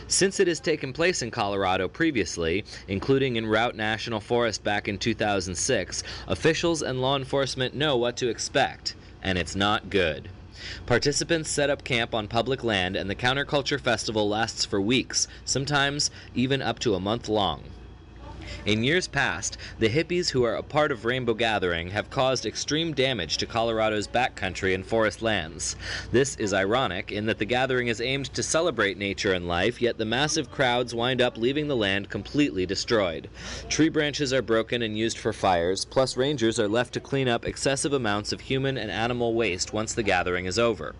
Since 0.06 0.40
it 0.40 0.46
has 0.46 0.60
taken 0.60 0.92
place 0.92 1.20
in 1.20 1.30
Colorado 1.30 1.88
previously, 1.88 2.64
including 2.88 3.36
in 3.36 3.46
Routt 3.46 3.74
National 3.74 4.20
Forest 4.20 4.62
back 4.62 4.88
in 4.88 4.98
2006, 4.98 6.02
officials 6.28 6.82
and 6.82 7.00
law 7.00 7.16
enforcement 7.16 7.74
know 7.74 7.96
what 7.96 8.16
to 8.18 8.28
expect, 8.28 8.94
and 9.22 9.36
it's 9.36 9.56
not 9.56 9.90
good. 9.90 10.28
Participants 10.86 11.50
set 11.50 11.70
up 11.70 11.84
camp 11.84 12.14
on 12.14 12.28
public 12.28 12.62
land, 12.62 12.96
and 12.96 13.10
the 13.10 13.14
counterculture 13.14 13.80
festival 13.80 14.28
lasts 14.28 14.64
for 14.64 14.80
weeks, 14.80 15.26
sometimes 15.44 16.10
even 16.34 16.62
up 16.62 16.78
to 16.78 16.94
a 16.94 17.00
month 17.00 17.28
long. 17.28 17.64
In 18.66 18.82
years 18.82 19.06
past, 19.06 19.58
the 19.78 19.90
hippies 19.90 20.30
who 20.30 20.42
are 20.42 20.54
a 20.54 20.62
part 20.62 20.90
of 20.90 21.04
Rainbow 21.04 21.34
Gathering 21.34 21.90
have 21.90 22.08
caused 22.08 22.46
extreme 22.46 22.94
damage 22.94 23.36
to 23.36 23.46
Colorado's 23.46 24.08
backcountry 24.08 24.74
and 24.74 24.86
forest 24.86 25.20
lands. 25.20 25.76
This 26.12 26.34
is 26.36 26.54
ironic 26.54 27.12
in 27.12 27.26
that 27.26 27.38
the 27.38 27.44
gathering 27.44 27.88
is 27.88 28.00
aimed 28.00 28.32
to 28.32 28.42
celebrate 28.42 28.96
nature 28.96 29.34
and 29.34 29.46
life, 29.46 29.82
yet 29.82 29.98
the 29.98 30.06
massive 30.06 30.50
crowds 30.50 30.94
wind 30.94 31.20
up 31.20 31.36
leaving 31.36 31.68
the 31.68 31.76
land 31.76 32.08
completely 32.08 32.64
destroyed. 32.64 33.28
Tree 33.68 33.90
branches 33.90 34.32
are 34.32 34.40
broken 34.40 34.80
and 34.80 34.96
used 34.96 35.18
for 35.18 35.34
fires, 35.34 35.84
plus 35.84 36.16
rangers 36.16 36.58
are 36.58 36.66
left 36.66 36.94
to 36.94 37.00
clean 37.00 37.28
up 37.28 37.44
excessive 37.44 37.92
amounts 37.92 38.32
of 38.32 38.40
human 38.40 38.78
and 38.78 38.90
animal 38.90 39.34
waste 39.34 39.74
once 39.74 39.92
the 39.92 40.02
gathering 40.02 40.46
is 40.46 40.58
over. 40.58 40.94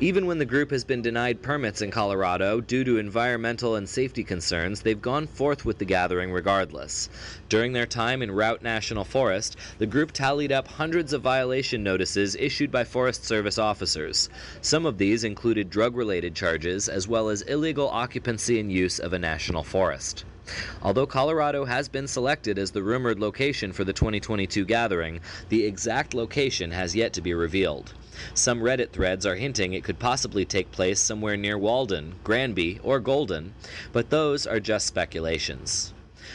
Even 0.00 0.26
when 0.26 0.38
the 0.38 0.44
group 0.44 0.70
has 0.70 0.84
been 0.84 1.02
denied 1.02 1.42
permits 1.42 1.82
in 1.82 1.90
Colorado 1.90 2.60
due 2.60 2.84
to 2.84 2.98
environmental 2.98 3.76
and 3.76 3.88
safety 3.88 4.24
concerns, 4.24 4.82
they've 4.82 5.00
gone 5.00 5.26
forth 5.26 5.64
with 5.64 5.78
the 5.78 5.84
gathering 5.84 6.32
regardless. 6.32 7.08
During 7.48 7.72
their 7.72 7.86
time 7.86 8.22
in 8.22 8.30
Routt 8.30 8.62
National 8.62 9.04
Forest, 9.04 9.56
the 9.78 9.86
group 9.86 10.12
tallied 10.12 10.52
up 10.52 10.66
hundreds 10.66 11.12
of 11.12 11.22
violation 11.22 11.82
notices 11.82 12.34
issued 12.36 12.70
by 12.70 12.84
Forest 12.84 13.24
Service 13.24 13.58
officers. 13.58 14.28
Some 14.60 14.86
of 14.86 14.98
these 14.98 15.24
included 15.24 15.70
drug 15.70 15.96
related 15.96 16.34
charges 16.34 16.88
as 16.88 17.06
well 17.06 17.28
as 17.28 17.42
illegal 17.42 17.88
occupancy 17.88 18.58
and 18.58 18.72
use 18.72 18.98
of 18.98 19.12
a 19.12 19.18
national 19.18 19.62
forest. 19.62 20.24
Although 20.82 21.06
Colorado 21.06 21.66
has 21.66 21.88
been 21.88 22.08
selected 22.08 22.58
as 22.58 22.72
the 22.72 22.82
rumored 22.82 23.20
location 23.20 23.72
for 23.72 23.84
the 23.84 23.92
2022 23.92 24.64
gathering, 24.64 25.20
the 25.50 25.64
exact 25.64 26.14
location 26.14 26.72
has 26.72 26.96
yet 26.96 27.12
to 27.12 27.20
be 27.20 27.32
revealed. 27.32 27.94
Some 28.34 28.60
Reddit 28.60 28.90
threads 28.90 29.24
are 29.24 29.36
hinting 29.36 29.72
it 29.72 29.84
could 29.84 29.98
possibly 29.98 30.44
take 30.44 30.70
place 30.70 31.00
somewhere 31.00 31.36
near 31.36 31.56
Walden, 31.56 32.16
Granby, 32.24 32.78
or 32.82 33.00
Golden, 33.00 33.54
but 33.92 34.10
those 34.10 34.46
are 34.46 34.60
just 34.60 34.86
speculations. 34.86 35.92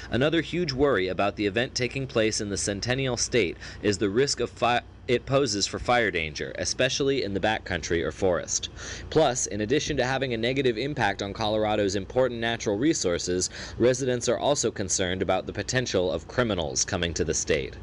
Another 0.09 0.41
huge 0.41 0.73
worry 0.73 1.07
about 1.07 1.36
the 1.36 1.45
event 1.45 1.75
taking 1.75 2.07
place 2.07 2.41
in 2.41 2.49
the 2.49 2.57
Centennial 2.57 3.17
State 3.17 3.57
is 3.82 3.97
the 3.97 4.09
risk 4.09 4.39
of 4.39 4.49
fi- 4.49 4.82
it 5.07 5.25
poses 5.25 5.65
for 5.65 5.80
fire 5.80 6.11
danger, 6.11 6.51
especially 6.57 7.23
in 7.23 7.34
the 7.34 7.39
backcountry 7.39 8.03
or 8.03 8.11
forest. 8.11 8.69
Plus, 9.09 9.45
in 9.45 9.61
addition 9.61 9.95
to 9.97 10.05
having 10.05 10.34
a 10.34 10.38
negative 10.38 10.78
impact 10.78 11.21
on 11.21 11.34
Colorado's 11.34 11.95
important 11.95 12.41
natural 12.41 12.78
resources, 12.78 13.49
residents 13.78 14.28
are 14.28 14.38
also 14.38 14.69
concerned 14.69 15.21
about 15.21 15.45
the 15.45 15.53
potential 15.53 16.11
of 16.11 16.28
criminals 16.28 16.84
coming 16.84 17.13
to 17.13 17.23
the 17.23 17.34
state. 17.34 17.78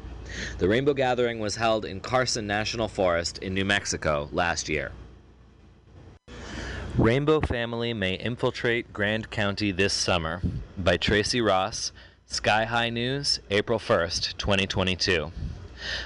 The 0.57 0.67
Rainbow 0.67 0.93
Gathering 0.93 1.39
was 1.39 1.55
held 1.55 1.85
in 1.85 1.99
Carson 1.99 2.47
National 2.47 2.87
Forest 2.87 3.39
in 3.39 3.53
New 3.53 3.65
Mexico 3.65 4.29
last 4.31 4.69
year. 4.69 4.91
Rainbow 6.97 7.41
Family 7.41 7.93
May 7.93 8.15
Infiltrate 8.15 8.93
Grand 8.93 9.29
County 9.29 9.71
This 9.71 9.93
Summer 9.93 10.41
by 10.77 10.95
Tracy 10.97 11.41
Ross, 11.41 11.91
Sky-Hi 12.25 12.89
News, 12.89 13.39
April 13.49 13.79
1st, 13.79 14.37
2022. 14.37 15.31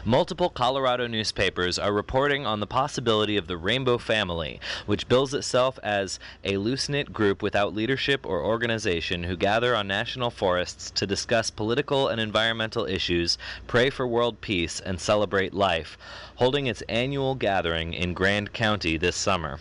Multiple 0.03 0.49
Colorado 0.49 1.07
newspapers 1.07 1.80
are 1.80 1.93
reporting 1.93 2.45
on 2.45 2.59
the 2.59 2.67
possibility 2.67 3.38
of 3.38 3.47
the 3.47 3.57
Rainbow 3.57 3.97
Family, 3.97 4.59
which 4.86 5.07
bills 5.07 5.34
itself 5.34 5.80
as 5.84 6.19
a 6.43 6.57
loose 6.57 6.89
knit 6.89 7.13
group 7.13 7.41
without 7.41 7.73
leadership 7.73 8.25
or 8.25 8.43
organization 8.43 9.23
who 9.23 9.36
gather 9.36 9.75
on 9.75 9.88
national 9.88 10.30
forests 10.30 10.91
to 10.91 11.07
discuss 11.07 11.49
political 11.49 12.07
and 12.07 12.19
environmental 12.19 12.86
issues, 12.86 13.38
pray 13.67 13.89
for 13.89 14.07
world 14.07 14.41
peace, 14.41 14.80
and 14.80 14.99
celebrate 14.99 15.53
life, 15.53 15.97
holding 16.36 16.67
its 16.67 16.82
annual 16.89 17.36
gathering 17.36 17.93
in 17.93 18.13
Grand 18.13 18.53
County 18.53 18.97
this 18.97 19.15
summer. 19.15 19.59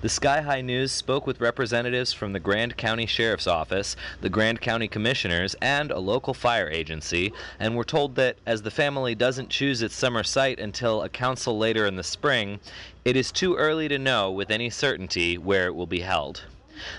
The 0.00 0.08
Sky-Hi 0.08 0.60
News 0.60 0.92
spoke 0.92 1.26
with 1.26 1.40
representatives 1.40 2.12
from 2.12 2.32
the 2.32 2.40
Grand 2.40 2.76
County 2.76 3.06
Sheriff's 3.06 3.46
Office, 3.46 3.96
the 4.20 4.28
Grand 4.28 4.60
County 4.60 4.88
Commissioners, 4.88 5.54
and 5.60 5.90
a 5.90 5.98
local 5.98 6.34
fire 6.34 6.68
agency, 6.68 7.32
and 7.58 7.76
were 7.76 7.84
told 7.84 8.14
that 8.16 8.36
as 8.46 8.62
the 8.62 8.70
family 8.70 9.14
doesn't 9.14 9.50
choose 9.50 9.82
its 9.82 9.94
summer 9.94 10.22
site 10.22 10.58
until 10.58 11.02
a 11.02 11.08
council 11.08 11.58
later 11.58 11.86
in 11.86 11.96
the 11.96 12.02
spring, 12.02 12.60
it 13.04 13.16
is 13.16 13.32
too 13.32 13.56
early 13.56 13.88
to 13.88 13.98
know 13.98 14.30
with 14.30 14.50
any 14.50 14.70
certainty 14.70 15.38
where 15.38 15.66
it 15.66 15.74
will 15.74 15.86
be 15.86 16.00
held. 16.00 16.44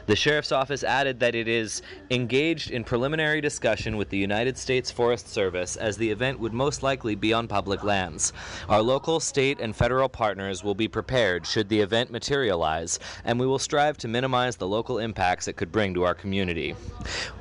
The 0.05 0.15
sheriff's 0.15 0.51
office 0.51 0.83
added 0.83 1.19
that 1.19 1.35
it 1.35 1.47
is 1.47 1.81
engaged 2.09 2.71
in 2.71 2.83
preliminary 2.83 3.41
discussion 3.41 3.97
with 3.97 4.09
the 4.09 4.17
United 4.17 4.57
States 4.57 4.91
Forest 4.91 5.29
Service 5.29 5.75
as 5.75 5.97
the 5.97 6.09
event 6.09 6.39
would 6.39 6.53
most 6.53 6.83
likely 6.83 7.15
be 7.15 7.33
on 7.33 7.47
public 7.47 7.83
lands. 7.83 8.33
Our 8.69 8.81
local, 8.81 9.19
state, 9.19 9.59
and 9.59 9.75
federal 9.75 10.09
partners 10.09 10.63
will 10.63 10.75
be 10.75 10.87
prepared 10.87 11.45
should 11.45 11.69
the 11.69 11.79
event 11.79 12.11
materialize, 12.11 12.99
and 13.25 13.39
we 13.39 13.47
will 13.47 13.59
strive 13.59 13.97
to 13.99 14.07
minimize 14.07 14.55
the 14.55 14.67
local 14.67 14.99
impacts 14.99 15.47
it 15.47 15.57
could 15.57 15.71
bring 15.71 15.93
to 15.93 16.03
our 16.03 16.15
community. 16.15 16.75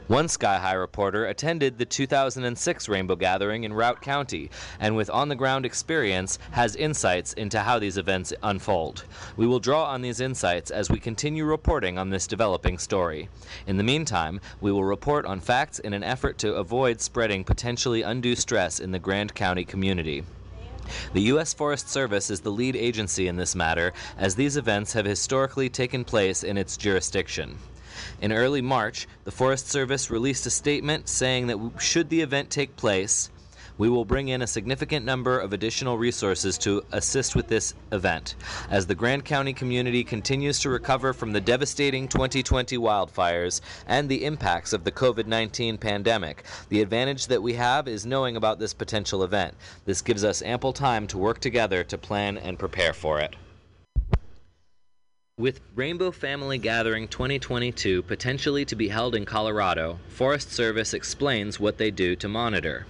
One 0.09 0.29
Sky-Hi 0.29 0.75
reporter 0.75 1.27
attended 1.27 1.79
the 1.79 1.87
2006 1.87 2.89
Rainbow 2.89 3.17
Gathering 3.17 3.65
in 3.65 3.73
Routt 3.73 4.03
County 4.03 4.51
and, 4.79 4.95
with 4.95 5.09
on 5.09 5.29
the 5.29 5.37
ground 5.37 5.65
experience, 5.65 6.39
has 6.51 6.77
insights 6.77 7.33
into 7.35 7.61
how 7.61 7.79
these 7.79 7.97
events 7.97 8.33
unfold. 8.43 9.05
We 9.37 9.47
will 9.47 9.61
draw 9.61 9.85
on 9.85 10.03
these 10.03 10.21
insights 10.21 10.71
as 10.71 10.91
we 10.91 10.99
continue 10.99 11.45
reporting 11.45 11.97
on 11.99 12.11
this 12.11 12.27
developing 12.33 12.79
story. 12.79 13.29
In 13.67 13.77
the 13.77 13.83
meantime, 13.83 14.41
we 14.63 14.73
will 14.73 14.85
report 14.85 15.27
on 15.27 15.39
facts 15.39 15.79
in 15.79 15.93
an 15.93 16.03
effort 16.03 16.39
to 16.39 16.55
avoid 16.55 17.03
spreading 17.03 17.45
potentially 17.45 18.01
undue 18.01 18.37
stress 18.37 18.81
in 18.81 18.91
the 18.91 18.99
Grand 18.99 19.35
County 19.35 19.67
community. 19.67 20.25
The 21.13 21.29
U.S. 21.33 21.53
Forest 21.53 21.91
Service 21.91 22.31
is 22.31 22.41
the 22.41 22.51
lead 22.51 22.75
agency 22.75 23.29
in 23.29 23.37
this 23.37 23.55
matter, 23.55 23.93
as 24.17 24.35
these 24.35 24.57
events 24.57 24.95
have 24.95 25.05
historically 25.05 25.69
taken 25.69 26.07
place 26.07 26.43
in 26.43 26.57
its 26.57 26.79
jurisdiction. 26.79 27.59
In 28.23 28.33
early 28.33 28.63
March, 28.63 29.07
the 29.25 29.31
Forest 29.31 29.69
Service 29.69 30.11
released 30.11 30.47
a 30.47 30.51
statement 30.51 31.11
saying 31.11 31.49
that 31.49 31.59
should 31.79 32.09
the 32.09 32.23
event 32.23 32.49
take 32.49 32.77
place, 32.77 33.29
we 33.79 33.89
will 33.89 34.05
bring 34.05 34.29
in 34.29 34.43
a 34.43 34.47
significant 34.47 35.05
number 35.05 35.39
of 35.39 35.53
additional 35.53 35.99
resources 35.99 36.59
to 36.59 36.83
assist 36.93 37.35
with 37.35 37.49
this 37.49 37.75
event. 37.93 38.35
As 38.71 38.87
the 38.87 38.95
Grand 38.95 39.25
County 39.25 39.53
community 39.53 40.05
continues 40.05 40.59
to 40.61 40.71
recover 40.71 41.13
from 41.13 41.33
the 41.33 41.41
devastating 41.41 42.09
2020 42.09 42.79
wildfires 42.79 43.61
and 43.87 44.09
the 44.09 44.25
impacts 44.25 44.73
of 44.73 44.85
the 44.85 44.93
COVID 44.93 45.27
19 45.27 45.79
pandemic, 45.79 46.45
the 46.69 46.83
advantage 46.83 47.27
that 47.27 47.43
we 47.43 47.55
have 47.55 47.89
is 47.89 48.07
knowing 48.07 48.37
about 48.37 48.59
this 48.59 48.75
potential 48.75 49.23
event. 49.25 49.55
This 49.85 50.03
gives 50.03 50.25
us 50.25 50.43
ample 50.43 50.73
time 50.73 51.07
to 51.09 51.19
work 51.19 51.41
together 51.41 51.85
to 51.85 51.99
plan 51.99 52.39
and 52.39 52.59
prepare 52.59 52.93
for 52.93 53.21
it. 53.21 53.37
With 55.39 55.61
Rainbow 55.75 56.11
Family 56.11 56.59
Gathering 56.59 57.09
2022 57.09 58.03
potentially 58.03 58.67
to 58.67 58.77
be 58.77 58.89
held 58.89 59.15
in 59.15 59.25
Colorado, 59.25 59.99
Forest 60.09 60.53
Service 60.53 60.93
explains 60.93 61.59
what 61.59 61.79
they 61.79 61.91
do 61.91 62.15
to 62.17 62.29
monitor. 62.29 62.87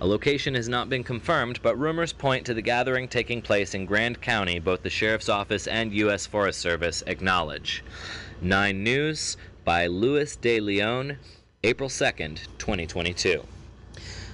A 0.00 0.06
location 0.06 0.54
has 0.54 0.68
not 0.68 0.88
been 0.88 1.04
confirmed, 1.04 1.60
but 1.62 1.78
rumors 1.78 2.12
point 2.12 2.46
to 2.46 2.54
the 2.54 2.62
gathering 2.62 3.08
taking 3.08 3.42
place 3.42 3.74
in 3.74 3.86
Grand 3.86 4.20
County, 4.20 4.58
both 4.58 4.82
the 4.82 4.90
Sheriff's 4.90 5.28
Office 5.28 5.66
and 5.66 5.92
U.S. 5.92 6.26
Forest 6.26 6.60
Service 6.60 7.02
acknowledge. 7.06 7.84
9 8.40 8.82
News 8.82 9.36
by 9.64 9.86
Luis 9.86 10.36
de 10.36 10.60
Leon, 10.60 11.18
April 11.62 11.88
2nd, 11.88 12.46
2022. 12.58 13.44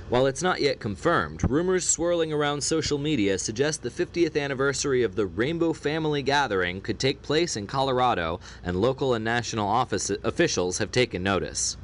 While 0.09 0.27
it's 0.27 0.43
not 0.43 0.61
yet 0.61 0.79
confirmed, 0.79 1.51
rumors 1.51 1.89
swirling 1.89 2.33
around 2.33 2.61
social 2.61 2.97
media 2.97 3.37
suggest 3.41 3.83
the 3.83 3.91
50th 3.91 4.41
anniversary 4.41 5.03
of 5.03 5.17
the 5.17 5.27
Rainbow 5.27 5.73
Family 5.73 6.23
Gathering 6.23 6.81
could 6.81 7.01
take 7.01 7.23
place 7.23 7.57
in 7.57 7.67
Colorado, 7.67 8.39
and 8.63 8.81
local 8.81 9.15
and 9.15 9.25
national 9.25 9.67
office 9.67 10.11
officials 10.23 10.79
have 10.79 10.93
taken 10.93 11.25
notice. 11.25 11.77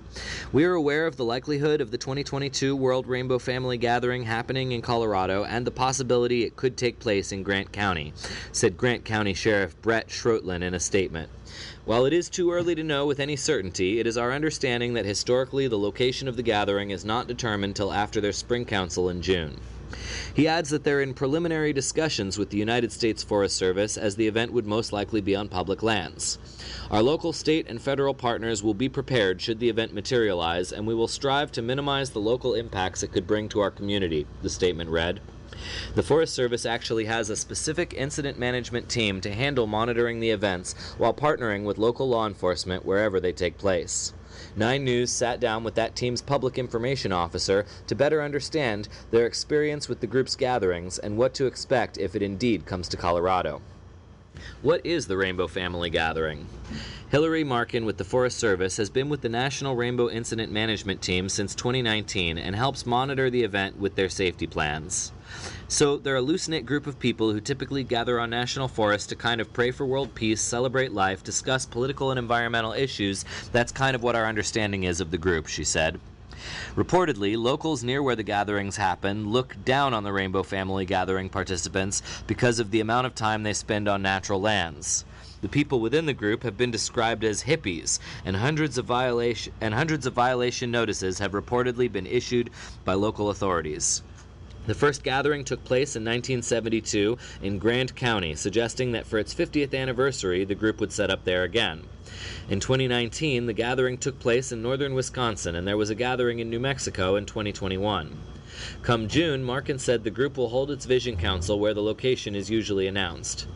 We 0.53 0.65
are 0.65 0.75
aware 0.75 1.07
of 1.07 1.17
the 1.17 1.25
likelihood 1.25 1.81
of 1.81 1.91
the 1.91 1.99
2022 1.99 2.77
World 2.77 3.07
Rainbow 3.07 3.39
Family 3.39 3.79
Gathering 3.79 4.25
happening 4.25 4.73
in 4.73 4.83
Colorado 4.83 5.45
and 5.45 5.67
the 5.67 5.71
possibility 5.71 6.45
it 6.45 6.57
could 6.57 6.77
take 6.77 6.99
place 6.99 7.33
in 7.33 7.43
Grand 7.43 7.73
County, 7.73 8.13
said 8.53 8.77
Grand 8.77 9.05
County 9.05 9.35
Sheriff 9.35 9.81
Brett 9.81 10.09
Schroetlin 10.09 10.63
in 10.63 10.75
a 10.75 10.81
statement. 10.81 11.31
While 11.85 12.05
it 12.05 12.13
is 12.13 12.29
too 12.29 12.53
early 12.53 12.75
to 12.75 12.85
know 12.85 13.07
with 13.07 13.21
any 13.21 13.37
certainty, 13.37 13.99
it 13.99 14.07
is 14.07 14.17
our 14.17 14.33
understanding 14.33 14.95
that 14.95 15.05
historically 15.05 15.69
the 15.69 15.79
location 15.79 16.29
of 16.29 16.37
the 16.37 16.43
gathering 16.43 16.91
is 16.91 17.05
not 17.05 17.27
determined 17.27 17.75
till 17.75 17.93
after 17.93 18.21
their 18.21 18.33
spring 18.33 18.65
council 18.65 19.09
in 19.09 19.23
June. 19.23 19.59
He 20.35 20.49
adds 20.49 20.71
that 20.71 20.85
they're 20.85 21.03
in 21.03 21.15
preliminary 21.15 21.73
discussions 21.73 22.39
with 22.39 22.51
the 22.51 22.57
United 22.57 22.93
States 22.93 23.23
Forest 23.23 23.57
Service 23.57 23.97
as 23.97 24.17
the 24.17 24.27
event 24.27 24.53
would 24.53 24.67
most 24.67 24.93
likely 24.93 25.21
be 25.21 25.37
on 25.37 25.49
public 25.49 25.83
lands. 25.83 26.39
Our 26.91 27.03
local, 27.03 27.33
state, 27.33 27.67
and 27.69 27.81
federal 27.81 28.15
partners 28.15 28.63
will 28.63 28.75
be 28.75 28.89
prepared 28.89 29.41
should 29.41 29.59
the 29.59 29.69
event 29.69 29.95
materialize, 29.95 30.73
and 30.73 30.87
we 30.87 30.95
will 30.95 31.09
strive 31.09 31.53
to 31.53 31.63
minimize 31.63 32.11
the 32.11 32.21
local 32.21 32.55
impacts 32.55 33.03
it 33.03 33.13
could 33.13 33.27
bring 33.27 33.49
to 33.51 33.61
our 33.61 33.71
community, 33.71 34.27
the 34.43 34.51
statement 34.51 34.91
read. 34.91 35.21
The 35.95 36.03
Forest 36.03 36.35
Service 36.35 36.65
actually 36.65 37.05
has 37.05 37.31
a 37.31 37.37
specific 37.37 37.95
incident 37.95 38.39
management 38.39 38.89
team 38.89 39.21
to 39.21 39.33
handle 39.33 39.67
monitoring 39.67 40.21
the 40.21 40.31
events 40.31 40.75
while 40.99 41.15
partnering 41.15 41.65
with 41.65 41.79
local 41.79 42.09
law 42.09 42.27
enforcement 42.27 42.85
wherever 42.85 43.21
they 43.21 43.33
take 43.33 43.59
place. 43.59 44.13
Nine 44.55 44.85
News 44.85 45.11
sat 45.11 45.41
down 45.41 45.65
with 45.65 45.75
that 45.77 45.97
team's 45.97 46.21
public 46.21 46.59
information 46.59 47.11
officer 47.11 47.65
to 47.87 47.95
better 47.95 48.21
understand 48.21 48.89
their 49.11 49.25
experience 49.25 49.89
with 49.89 50.01
the 50.01 50.07
group's 50.07 50.37
gatherings 50.37 50.99
and 50.99 51.17
what 51.17 51.33
to 51.35 51.47
expect 51.47 51.97
if 51.97 52.15
it 52.15 52.21
indeed 52.21 52.67
comes 52.67 52.87
to 52.89 52.99
Colorado. 52.99 53.63
What 54.61 54.85
is 54.85 55.07
the 55.07 55.17
Rainbow 55.17 55.47
Family 55.47 55.89
Gathering? 55.89 56.47
Hillary 57.11 57.45
Markin 57.45 57.87
with 57.87 57.97
the 57.97 58.05
Forest 58.05 58.39
Service 58.39 58.77
has 58.77 58.91
been 58.91 59.09
with 59.09 59.23
the 59.23 59.29
National 59.29 59.75
Rainbow 59.75 60.11
Incident 60.11 60.53
Management 60.53 61.01
Team 61.01 61.29
since 61.29 61.55
2019 61.55 62.37
and 62.37 62.55
helps 62.55 62.85
monitor 62.85 63.31
the 63.31 63.45
event 63.45 63.79
with 63.79 63.95
their 63.95 64.09
safety 64.09 64.47
plans. 64.47 65.13
So, 65.73 65.97
they're 65.97 66.17
a 66.17 66.21
loose 66.21 66.49
knit 66.49 66.67
group 66.67 66.87
of 66.87 66.99
people 66.99 67.33
who 67.33 67.41
typically 67.41 67.83
gather 67.83 68.21
on 68.21 68.29
national 68.29 68.69
forests 68.69 69.07
to 69.07 69.17
kind 69.17 69.41
of 69.41 69.55
pray 69.55 69.71
for 69.71 69.87
world 69.87 70.15
peace, 70.15 70.43
celebrate 70.43 70.93
life, 70.93 71.25
discuss 71.25 71.65
political 71.65 72.11
and 72.11 72.19
environmental 72.19 72.75
issues. 72.75 73.25
That's 73.53 73.73
kind 73.73 73.97
of 73.97 74.03
what 74.03 74.15
our 74.15 74.27
understanding 74.27 74.85
is 74.85 75.01
of 75.01 75.11
the 75.11 75.17
group, 75.17 75.47
she 75.47 75.65
said. 75.65 75.99
Reportedly, 76.77 77.39
locals 77.39 77.83
near 77.83 78.03
where 78.03 78.15
the 78.15 78.23
gatherings 78.23 78.77
happen 78.77 79.31
look 79.31 79.57
down 79.65 79.95
on 79.95 80.05
the 80.05 80.13
Rainbow 80.13 80.43
Family 80.43 80.85
Gathering 80.85 81.31
participants 81.31 82.03
because 82.27 82.59
of 82.59 82.71
the 82.71 82.81
amount 82.81 83.07
of 83.07 83.15
time 83.15 83.43
they 83.43 83.55
spend 83.55 83.89
on 83.89 84.03
natural 84.03 84.43
lands. 84.43 85.07
The 85.41 85.49
people 85.49 85.81
within 85.81 86.05
the 86.05 86.13
group 86.13 86.43
have 86.43 86.59
been 86.59 86.71
described 86.71 87.25
as 87.25 87.45
hippies, 87.45 87.99
and 88.27 88.37
hundreds 88.37 88.77
of 88.77 88.85
violation 88.85 89.55
and 89.63 89.73
hundreds 89.73 90.05
of 90.05 90.13
violation 90.13 90.71
notices 90.71 91.19
have 91.19 91.33
reportedly 91.33 91.91
been 91.91 92.07
issued 92.07 92.51
by 92.85 92.93
local 92.93 93.31
authorities. 93.31 94.03
The 94.65 94.75
first 94.75 95.03
gathering 95.03 95.43
took 95.43 95.65
place 95.65 95.97
in 95.97 96.05
1972 96.05 97.19
in 97.43 97.59
Grand 97.59 97.97
County, 97.97 98.37
suggesting 98.37 98.93
that 98.93 99.07
for 99.07 99.19
its 99.19 99.35
50th 99.35 99.75
anniversary, 99.75 100.45
the 100.45 100.55
group 100.55 100.79
would 100.79 100.93
set 100.93 101.11
up 101.11 101.25
there 101.25 101.43
again. 101.43 101.83
In 102.49 102.61
2019, 102.61 103.47
the 103.47 103.53
gathering 103.53 103.99
took 103.99 104.21
place 104.21 104.53
in 104.53 104.63
northern 104.63 104.95
Wisconsin, 104.95 105.57
and 105.57 105.67
there 105.67 105.77
was 105.77 105.91
a 105.91 105.97
gathering 105.97 106.39
in 106.39 106.49
New 106.49 106.61
Mexico 106.61 107.17
in 107.17 107.27
2021. 107.27 108.17
Come 108.83 109.09
June, 109.09 109.43
Markin 109.43 109.81
said 109.81 110.05
the 110.05 110.11
group 110.11 110.37
will 110.37 110.51
hold 110.51 110.71
its 110.71 110.85
Vision 110.85 111.17
Council 111.17 111.59
where 111.59 111.75
the 111.75 111.83
location 111.83 112.37
is 112.37 112.49
usually 112.49 112.87
announced. 112.87 113.49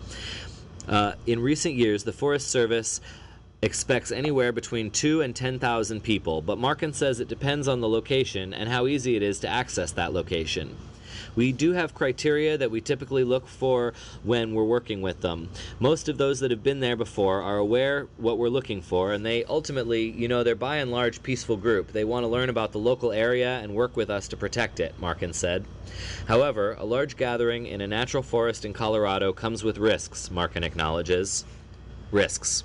Uh, 0.88 1.12
in 1.26 1.38
recent 1.38 1.76
years, 1.76 2.02
the 2.02 2.12
Forest 2.12 2.48
Service 2.48 3.00
expects 3.62 4.10
anywhere 4.10 4.50
between 4.50 4.90
2 4.90 5.22
and 5.22 5.36
10,000 5.36 6.02
people, 6.02 6.42
but 6.42 6.58
Markin 6.58 6.92
says 6.92 7.20
it 7.20 7.28
depends 7.28 7.68
on 7.68 7.80
the 7.80 7.88
location 7.88 8.52
and 8.52 8.68
how 8.68 8.86
easy 8.86 9.14
it 9.14 9.22
is 9.22 9.38
to 9.40 9.48
access 9.48 9.92
that 9.92 10.12
location. 10.12 10.76
We 11.36 11.52
do 11.52 11.72
have 11.72 11.94
criteria 11.94 12.58
that 12.58 12.70
we 12.70 12.80
typically 12.80 13.22
look 13.22 13.46
for 13.46 13.92
when 14.24 14.54
we're 14.54 14.64
working 14.64 15.02
with 15.02 15.20
them. 15.20 15.50
Most 15.78 16.08
of 16.08 16.18
those 16.18 16.40
that 16.40 16.50
have 16.50 16.62
been 16.62 16.80
there 16.80 16.96
before 16.96 17.42
are 17.42 17.58
aware 17.58 18.08
what 18.16 18.38
we're 18.38 18.48
looking 18.48 18.82
for, 18.82 19.12
and 19.12 19.24
they 19.24 19.44
ultimately, 19.44 20.10
you 20.10 20.26
know, 20.26 20.42
they're 20.42 20.54
by 20.54 20.76
and 20.78 20.90
large 20.90 21.22
peaceful 21.22 21.56
group. 21.56 21.92
They 21.92 22.04
want 22.04 22.24
to 22.24 22.28
learn 22.28 22.48
about 22.48 22.72
the 22.72 22.78
local 22.78 23.12
area 23.12 23.60
and 23.60 23.74
work 23.74 23.96
with 23.96 24.10
us 24.10 24.26
to 24.28 24.36
protect 24.36 24.80
it, 24.80 24.94
Markin 24.98 25.32
said. 25.32 25.64
However, 26.26 26.74
a 26.78 26.84
large 26.84 27.16
gathering 27.16 27.66
in 27.66 27.80
a 27.80 27.86
natural 27.86 28.22
forest 28.22 28.64
in 28.64 28.72
Colorado 28.72 29.32
comes 29.32 29.62
with 29.62 29.78
risks, 29.78 30.30
Markin 30.30 30.64
acknowledges. 30.64 31.44
Risks. 32.10 32.64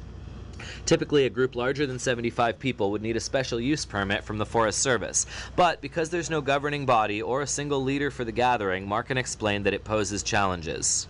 Typically, 0.85 1.25
a 1.25 1.29
group 1.29 1.55
larger 1.55 1.85
than 1.85 1.99
75 1.99 2.59
people 2.59 2.91
would 2.91 3.01
need 3.01 3.17
a 3.17 3.19
special 3.19 3.59
use 3.59 3.85
permit 3.85 4.23
from 4.23 4.37
the 4.37 4.45
Forest 4.45 4.79
Service. 4.79 5.25
But 5.55 5.81
because 5.81 6.09
there's 6.09 6.29
no 6.29 6.41
governing 6.41 6.85
body 6.85 7.21
or 7.21 7.41
a 7.41 7.47
single 7.47 7.83
leader 7.83 8.11
for 8.11 8.23
the 8.23 8.31
gathering, 8.31 8.87
Markin 8.87 9.17
explained 9.17 9.65
that 9.65 9.73
it 9.73 9.83
poses 9.83 10.23
challenges. 10.23 11.07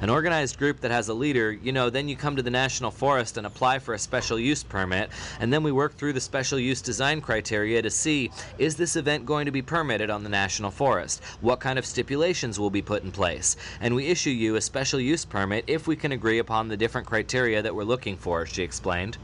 An 0.00 0.10
organized 0.10 0.58
group 0.58 0.80
that 0.80 0.90
has 0.90 1.08
a 1.08 1.14
leader, 1.14 1.52
you 1.52 1.72
know, 1.72 1.90
then 1.90 2.08
you 2.08 2.16
come 2.16 2.36
to 2.36 2.42
the 2.42 2.50
National 2.50 2.90
Forest 2.90 3.36
and 3.36 3.46
apply 3.46 3.78
for 3.78 3.94
a 3.94 3.98
special 3.98 4.38
use 4.38 4.62
permit, 4.62 5.10
and 5.40 5.52
then 5.52 5.62
we 5.62 5.72
work 5.72 5.96
through 5.96 6.12
the 6.12 6.20
special 6.20 6.58
use 6.58 6.80
design 6.80 7.20
criteria 7.20 7.82
to 7.82 7.90
see 7.90 8.30
is 8.58 8.76
this 8.76 8.96
event 8.96 9.26
going 9.26 9.46
to 9.46 9.52
be 9.52 9.62
permitted 9.62 10.10
on 10.10 10.22
the 10.22 10.28
National 10.28 10.70
Forest? 10.70 11.22
What 11.40 11.60
kind 11.60 11.78
of 11.78 11.86
stipulations 11.86 12.58
will 12.58 12.70
be 12.70 12.82
put 12.82 13.02
in 13.02 13.12
place? 13.12 13.56
And 13.80 13.94
we 13.94 14.06
issue 14.06 14.30
you 14.30 14.56
a 14.56 14.60
special 14.60 15.00
use 15.00 15.24
permit 15.24 15.64
if 15.66 15.86
we 15.86 15.96
can 15.96 16.12
agree 16.12 16.38
upon 16.38 16.68
the 16.68 16.76
different 16.76 17.06
criteria 17.06 17.62
that 17.62 17.74
we're 17.74 17.84
looking 17.84 18.16
for, 18.16 18.46
she 18.46 18.62
explained. 18.62 19.18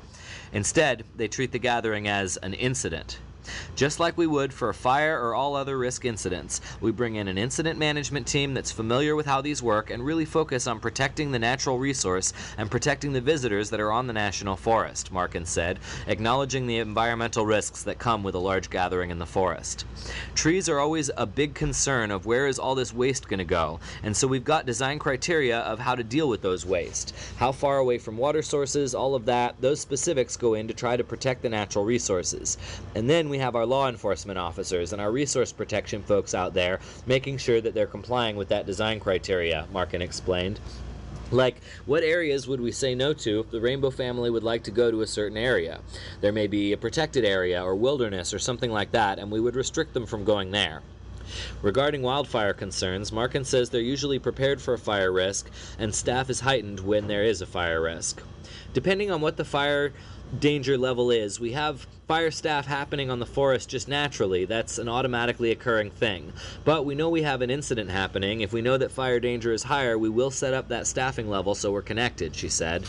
Instead, 0.52 1.04
they 1.16 1.28
treat 1.28 1.52
the 1.52 1.58
gathering 1.58 2.08
as 2.08 2.36
an 2.38 2.54
incident. 2.54 3.18
Just 3.74 4.00
like 4.00 4.16
we 4.16 4.26
would 4.26 4.52
for 4.52 4.68
a 4.68 4.74
fire 4.74 5.20
or 5.20 5.34
all 5.34 5.54
other 5.54 5.78
risk 5.78 6.04
incidents, 6.04 6.60
we 6.80 6.92
bring 6.92 7.16
in 7.16 7.28
an 7.28 7.38
incident 7.38 7.78
management 7.78 8.26
team 8.26 8.54
that's 8.54 8.70
familiar 8.70 9.16
with 9.16 9.26
how 9.26 9.40
these 9.40 9.62
work 9.62 9.90
and 9.90 10.04
really 10.04 10.24
focus 10.24 10.66
on 10.66 10.80
protecting 10.80 11.32
the 11.32 11.38
natural 11.38 11.78
resource 11.78 12.32
and 12.58 12.70
protecting 12.70 13.12
the 13.12 13.20
visitors 13.20 13.70
that 13.70 13.80
are 13.80 13.92
on 13.92 14.06
the 14.06 14.12
national 14.12 14.56
forest, 14.56 15.12
Markin 15.12 15.46
said, 15.46 15.78
acknowledging 16.06 16.66
the 16.66 16.78
environmental 16.78 17.46
risks 17.46 17.82
that 17.82 17.98
come 17.98 18.22
with 18.22 18.34
a 18.34 18.38
large 18.38 18.70
gathering 18.70 19.10
in 19.10 19.18
the 19.18 19.26
forest. 19.26 19.84
Trees 20.34 20.68
are 20.68 20.80
always 20.80 21.10
a 21.16 21.26
big 21.26 21.54
concern 21.54 22.10
of 22.10 22.26
where 22.26 22.46
is 22.46 22.58
all 22.58 22.74
this 22.74 22.94
waste 22.94 23.28
going 23.28 23.38
to 23.38 23.44
go, 23.44 23.80
and 24.02 24.16
so 24.16 24.26
we've 24.26 24.44
got 24.44 24.66
design 24.66 24.98
criteria 24.98 25.58
of 25.60 25.78
how 25.78 25.94
to 25.94 26.04
deal 26.04 26.28
with 26.28 26.42
those 26.42 26.66
waste. 26.66 27.14
How 27.36 27.52
far 27.52 27.78
away 27.78 27.98
from 27.98 28.16
water 28.16 28.42
sources, 28.42 28.94
all 28.94 29.14
of 29.14 29.24
that, 29.26 29.60
those 29.60 29.80
specifics 29.80 30.36
go 30.36 30.54
in 30.54 30.68
to 30.68 30.74
try 30.74 30.96
to 30.96 31.04
protect 31.04 31.42
the 31.42 31.48
natural 31.48 31.84
resources. 31.84 32.58
And 32.94 33.08
then 33.08 33.28
we 33.28 33.35
have 33.38 33.56
our 33.56 33.66
law 33.66 33.88
enforcement 33.88 34.38
officers 34.38 34.92
and 34.92 35.00
our 35.00 35.10
resource 35.10 35.52
protection 35.52 36.02
folks 36.02 36.34
out 36.34 36.54
there 36.54 36.80
making 37.06 37.38
sure 37.38 37.60
that 37.60 37.74
they're 37.74 37.86
complying 37.86 38.36
with 38.36 38.48
that 38.48 38.66
design 38.66 39.00
criteria, 39.00 39.66
Markin 39.72 40.02
explained. 40.02 40.60
Like, 41.32 41.60
what 41.86 42.04
areas 42.04 42.46
would 42.46 42.60
we 42.60 42.70
say 42.70 42.94
no 42.94 43.12
to 43.12 43.40
if 43.40 43.50
the 43.50 43.60
rainbow 43.60 43.90
family 43.90 44.30
would 44.30 44.44
like 44.44 44.62
to 44.64 44.70
go 44.70 44.92
to 44.92 45.02
a 45.02 45.06
certain 45.06 45.36
area? 45.36 45.80
There 46.20 46.32
may 46.32 46.46
be 46.46 46.72
a 46.72 46.76
protected 46.76 47.24
area 47.24 47.62
or 47.64 47.74
wilderness 47.74 48.32
or 48.32 48.38
something 48.38 48.70
like 48.70 48.92
that, 48.92 49.18
and 49.18 49.30
we 49.30 49.40
would 49.40 49.56
restrict 49.56 49.92
them 49.92 50.06
from 50.06 50.24
going 50.24 50.52
there. 50.52 50.82
Regarding 51.62 52.02
wildfire 52.02 52.52
concerns, 52.52 53.10
Markin 53.10 53.44
says 53.44 53.70
they're 53.70 53.80
usually 53.80 54.20
prepared 54.20 54.62
for 54.62 54.74
a 54.74 54.78
fire 54.78 55.10
risk, 55.10 55.50
and 55.80 55.92
staff 55.92 56.30
is 56.30 56.40
heightened 56.40 56.78
when 56.78 57.08
there 57.08 57.24
is 57.24 57.42
a 57.42 57.46
fire 57.46 57.82
risk. 57.82 58.22
Depending 58.72 59.10
on 59.10 59.20
what 59.20 59.36
the 59.36 59.44
fire 59.44 59.92
danger 60.38 60.76
level 60.76 61.10
is. 61.10 61.38
We 61.38 61.52
have 61.52 61.86
fire 62.08 62.30
staff 62.30 62.66
happening 62.66 63.10
on 63.10 63.18
the 63.18 63.26
forest 63.26 63.68
just 63.68 63.88
naturally. 63.88 64.44
That's 64.44 64.78
an 64.78 64.88
automatically 64.88 65.50
occurring 65.50 65.90
thing. 65.90 66.32
But 66.64 66.84
we 66.84 66.94
know 66.94 67.08
we 67.08 67.22
have 67.22 67.42
an 67.42 67.50
incident 67.50 67.90
happening. 67.90 68.40
If 68.40 68.52
we 68.52 68.62
know 68.62 68.76
that 68.76 68.90
fire 68.90 69.20
danger 69.20 69.52
is 69.52 69.62
higher, 69.62 69.98
we 69.98 70.08
will 70.08 70.30
set 70.30 70.54
up 70.54 70.68
that 70.68 70.86
staffing 70.86 71.28
level 71.28 71.54
so 71.54 71.72
we're 71.72 71.82
connected, 71.82 72.34
she 72.34 72.48
said. 72.48 72.84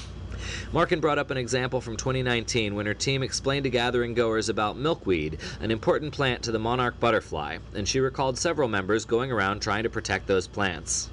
Markin 0.72 0.99
brought 0.99 1.18
up 1.18 1.31
an 1.31 1.38
example 1.38 1.81
from 1.81 1.97
2019 1.97 2.76
when 2.76 2.85
her 2.85 2.93
team 2.93 3.23
explained 3.23 3.64
to 3.64 3.69
gathering 3.69 4.14
goers 4.14 4.49
about 4.49 4.77
milkweed, 4.77 5.39
an 5.61 5.72
important 5.72 6.14
plant 6.14 6.43
to 6.43 6.51
the 6.51 6.59
monarch 6.59 6.99
butterfly, 6.99 7.57
and 7.73 7.88
she 7.88 7.99
recalled 7.99 8.38
several 8.38 8.68
members 8.68 9.05
going 9.05 9.31
around 9.31 9.61
trying 9.61 9.84
to 9.84 9.89
protect 9.89 10.27
those 10.27 10.47
plants. 10.47 11.09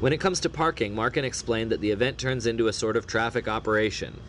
When 0.00 0.12
it 0.12 0.20
comes 0.20 0.40
to 0.40 0.50
parking, 0.50 0.94
Markin 0.94 1.24
explained 1.24 1.72
that 1.72 1.80
the 1.80 1.90
event 1.90 2.18
turns 2.18 2.46
into 2.46 2.68
a 2.68 2.72
sort 2.72 2.96
of 2.96 3.06
traffic 3.06 3.48
operation. 3.48 4.20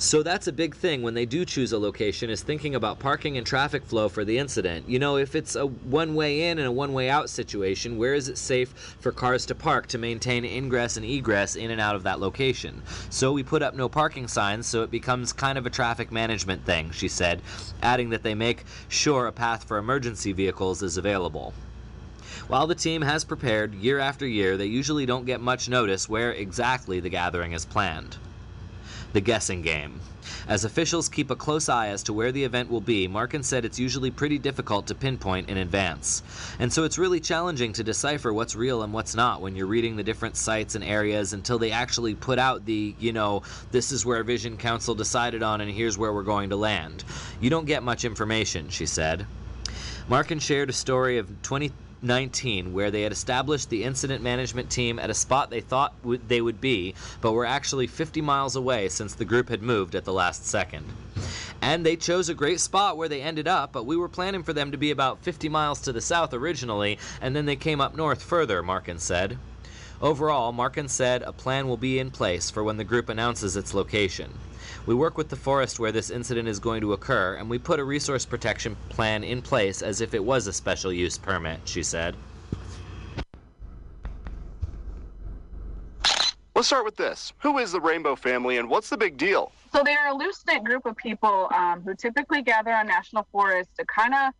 So 0.00 0.22
that's 0.22 0.46
a 0.46 0.52
big 0.52 0.76
thing 0.76 1.02
when 1.02 1.14
they 1.14 1.26
do 1.26 1.44
choose 1.44 1.72
a 1.72 1.78
location 1.78 2.30
is 2.30 2.40
thinking 2.40 2.76
about 2.76 3.00
parking 3.00 3.36
and 3.36 3.44
traffic 3.44 3.84
flow 3.84 4.08
for 4.08 4.24
the 4.24 4.38
incident. 4.38 4.88
You 4.88 5.00
know, 5.00 5.16
if 5.16 5.34
it's 5.34 5.56
a 5.56 5.66
one 5.66 6.14
way 6.14 6.48
in 6.48 6.58
and 6.58 6.68
a 6.68 6.72
one 6.72 6.92
way 6.92 7.10
out 7.10 7.28
situation, 7.28 7.98
where 7.98 8.14
is 8.14 8.28
it 8.28 8.38
safe 8.38 8.68
for 9.00 9.10
cars 9.10 9.44
to 9.46 9.56
park 9.56 9.88
to 9.88 9.98
maintain 9.98 10.44
ingress 10.44 10.96
and 10.96 11.04
egress 11.04 11.56
in 11.56 11.72
and 11.72 11.80
out 11.80 11.96
of 11.96 12.04
that 12.04 12.20
location? 12.20 12.80
So 13.10 13.32
we 13.32 13.42
put 13.42 13.60
up 13.60 13.74
no 13.74 13.88
parking 13.88 14.28
signs 14.28 14.68
so 14.68 14.84
it 14.84 14.90
becomes 14.92 15.32
kind 15.32 15.58
of 15.58 15.66
a 15.66 15.70
traffic 15.70 16.12
management 16.12 16.64
thing, 16.64 16.92
she 16.92 17.08
said, 17.08 17.42
adding 17.82 18.10
that 18.10 18.22
they 18.22 18.36
make 18.36 18.66
sure 18.86 19.26
a 19.26 19.32
path 19.32 19.64
for 19.64 19.78
emergency 19.78 20.30
vehicles 20.30 20.80
is 20.80 20.96
available. 20.96 21.54
While 22.46 22.68
the 22.68 22.76
team 22.76 23.02
has 23.02 23.24
prepared 23.24 23.74
year 23.74 23.98
after 23.98 24.28
year, 24.28 24.56
they 24.56 24.66
usually 24.66 25.06
don't 25.06 25.26
get 25.26 25.40
much 25.40 25.68
notice 25.68 26.08
where 26.08 26.30
exactly 26.30 27.00
the 27.00 27.10
gathering 27.10 27.50
is 27.50 27.64
planned 27.64 28.16
the 29.12 29.20
guessing 29.20 29.62
game. 29.62 30.00
As 30.46 30.64
officials 30.64 31.08
keep 31.08 31.30
a 31.30 31.36
close 31.36 31.68
eye 31.68 31.88
as 31.88 32.02
to 32.04 32.12
where 32.12 32.32
the 32.32 32.44
event 32.44 32.70
will 32.70 32.80
be, 32.80 33.08
Markin 33.08 33.42
said 33.42 33.64
it's 33.64 33.78
usually 33.78 34.10
pretty 34.10 34.38
difficult 34.38 34.86
to 34.86 34.94
pinpoint 34.94 35.48
in 35.48 35.58
advance. 35.58 36.22
And 36.58 36.72
so 36.72 36.84
it's 36.84 36.98
really 36.98 37.20
challenging 37.20 37.72
to 37.74 37.84
decipher 37.84 38.32
what's 38.32 38.56
real 38.56 38.82
and 38.82 38.92
what's 38.92 39.14
not 39.14 39.40
when 39.40 39.56
you're 39.56 39.66
reading 39.66 39.96
the 39.96 40.02
different 40.02 40.36
sites 40.36 40.74
and 40.74 40.84
areas 40.84 41.32
until 41.32 41.58
they 41.58 41.70
actually 41.70 42.14
put 42.14 42.38
out 42.38 42.64
the, 42.64 42.94
you 42.98 43.12
know, 43.12 43.42
this 43.70 43.92
is 43.92 44.04
where 44.04 44.22
Vision 44.22 44.56
Council 44.56 44.94
decided 44.94 45.42
on 45.42 45.60
and 45.60 45.70
here's 45.70 45.98
where 45.98 46.12
we're 46.12 46.22
going 46.22 46.50
to 46.50 46.56
land. 46.56 47.04
You 47.40 47.50
don't 47.50 47.66
get 47.66 47.82
much 47.82 48.04
information, 48.04 48.68
she 48.68 48.86
said. 48.86 49.26
Markin 50.08 50.38
shared 50.38 50.70
a 50.70 50.74
story 50.74 51.18
of 51.18 51.42
20 51.42 51.70
19, 52.02 52.72
where 52.72 52.90
they 52.90 53.02
had 53.02 53.12
established 53.12 53.70
the 53.70 53.84
incident 53.84 54.22
management 54.22 54.70
team 54.70 54.98
at 54.98 55.10
a 55.10 55.14
spot 55.14 55.50
they 55.50 55.60
thought 55.60 56.00
w- 56.02 56.20
they 56.28 56.40
would 56.40 56.60
be, 56.60 56.94
but 57.20 57.32
were 57.32 57.44
actually 57.44 57.86
50 57.86 58.20
miles 58.20 58.56
away 58.56 58.88
since 58.88 59.14
the 59.14 59.24
group 59.24 59.48
had 59.48 59.62
moved 59.62 59.94
at 59.94 60.04
the 60.04 60.12
last 60.12 60.46
second. 60.46 60.84
And 61.60 61.84
they 61.84 61.96
chose 61.96 62.28
a 62.28 62.34
great 62.34 62.60
spot 62.60 62.96
where 62.96 63.08
they 63.08 63.20
ended 63.20 63.48
up, 63.48 63.72
but 63.72 63.86
we 63.86 63.96
were 63.96 64.08
planning 64.08 64.42
for 64.42 64.52
them 64.52 64.70
to 64.70 64.78
be 64.78 64.90
about 64.90 65.22
50 65.22 65.48
miles 65.48 65.80
to 65.82 65.92
the 65.92 66.00
south 66.00 66.32
originally, 66.32 66.98
and 67.20 67.34
then 67.34 67.46
they 67.46 67.56
came 67.56 67.80
up 67.80 67.96
north 67.96 68.22
further, 68.22 68.62
Markin 68.62 68.98
said. 68.98 69.38
Overall, 70.00 70.52
Markin 70.52 70.86
said 70.86 71.22
a 71.22 71.32
plan 71.32 71.66
will 71.66 71.76
be 71.76 71.98
in 71.98 72.12
place 72.12 72.50
for 72.50 72.62
when 72.62 72.76
the 72.76 72.84
group 72.84 73.08
announces 73.08 73.56
its 73.56 73.74
location. 73.74 74.32
We 74.88 74.94
work 74.94 75.18
with 75.18 75.28
the 75.28 75.36
forest 75.36 75.78
where 75.78 75.92
this 75.92 76.08
incident 76.08 76.48
is 76.48 76.58
going 76.58 76.80
to 76.80 76.94
occur, 76.94 77.34
and 77.34 77.50
we 77.50 77.58
put 77.58 77.78
a 77.78 77.84
resource 77.84 78.24
protection 78.24 78.74
plan 78.88 79.22
in 79.22 79.42
place 79.42 79.82
as 79.82 80.00
if 80.00 80.14
it 80.14 80.24
was 80.24 80.46
a 80.46 80.52
special 80.54 80.90
use 80.90 81.18
permit, 81.18 81.60
she 81.66 81.82
said. 81.82 82.16
Let's 86.54 86.68
start 86.68 86.86
with 86.86 86.96
this. 86.96 87.34
Who 87.40 87.58
is 87.58 87.70
the 87.70 87.82
Rainbow 87.82 88.16
family 88.16 88.56
and 88.56 88.70
what's 88.70 88.88
the 88.88 88.96
big 88.96 89.18
deal? 89.18 89.52
So 89.74 89.82
they're 89.84 90.08
a 90.08 90.14
loose 90.14 90.42
knit 90.46 90.64
group 90.64 90.86
of 90.86 90.96
people 90.96 91.48
um, 91.54 91.82
who 91.82 91.94
typically 91.94 92.40
gather 92.40 92.72
on 92.72 92.86
national 92.86 93.26
forests 93.30 93.70
to 93.78 93.84
kind 93.84 94.14
of 94.14 94.32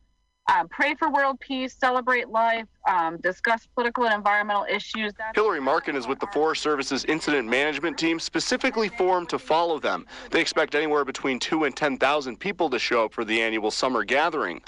um, 0.48 0.68
pray 0.68 0.94
for 0.94 1.12
world 1.12 1.38
peace, 1.40 1.74
celebrate 1.74 2.28
life, 2.28 2.66
um, 2.88 3.18
discuss 3.18 3.66
political 3.74 4.04
and 4.04 4.14
environmental 4.14 4.64
issues. 4.64 5.12
That's 5.18 5.34
Hillary 5.34 5.60
Markin 5.60 5.94
is 5.94 6.06
with 6.06 6.20
the 6.20 6.26
Forest 6.28 6.62
Service's 6.62 7.04
incident 7.04 7.48
management 7.48 7.98
team 7.98 8.18
specifically 8.18 8.88
formed 8.88 9.28
to 9.28 9.38
follow 9.38 9.78
them. 9.78 10.06
They 10.30 10.40
expect 10.40 10.74
anywhere 10.74 11.04
between 11.04 11.38
2 11.38 11.64
and 11.64 11.76
10,000 11.76 12.40
people 12.40 12.70
to 12.70 12.78
show 12.78 13.04
up 13.04 13.12
for 13.12 13.24
the 13.24 13.40
annual 13.42 13.70
summer 13.70 14.04
gathering. 14.04 14.62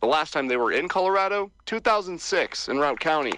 The 0.00 0.06
last 0.06 0.32
time 0.32 0.46
they 0.46 0.56
were 0.56 0.72
in 0.72 0.88
Colorado, 0.88 1.50
2006 1.66 2.68
in 2.68 2.76
Routt 2.78 2.98
County. 3.00 3.34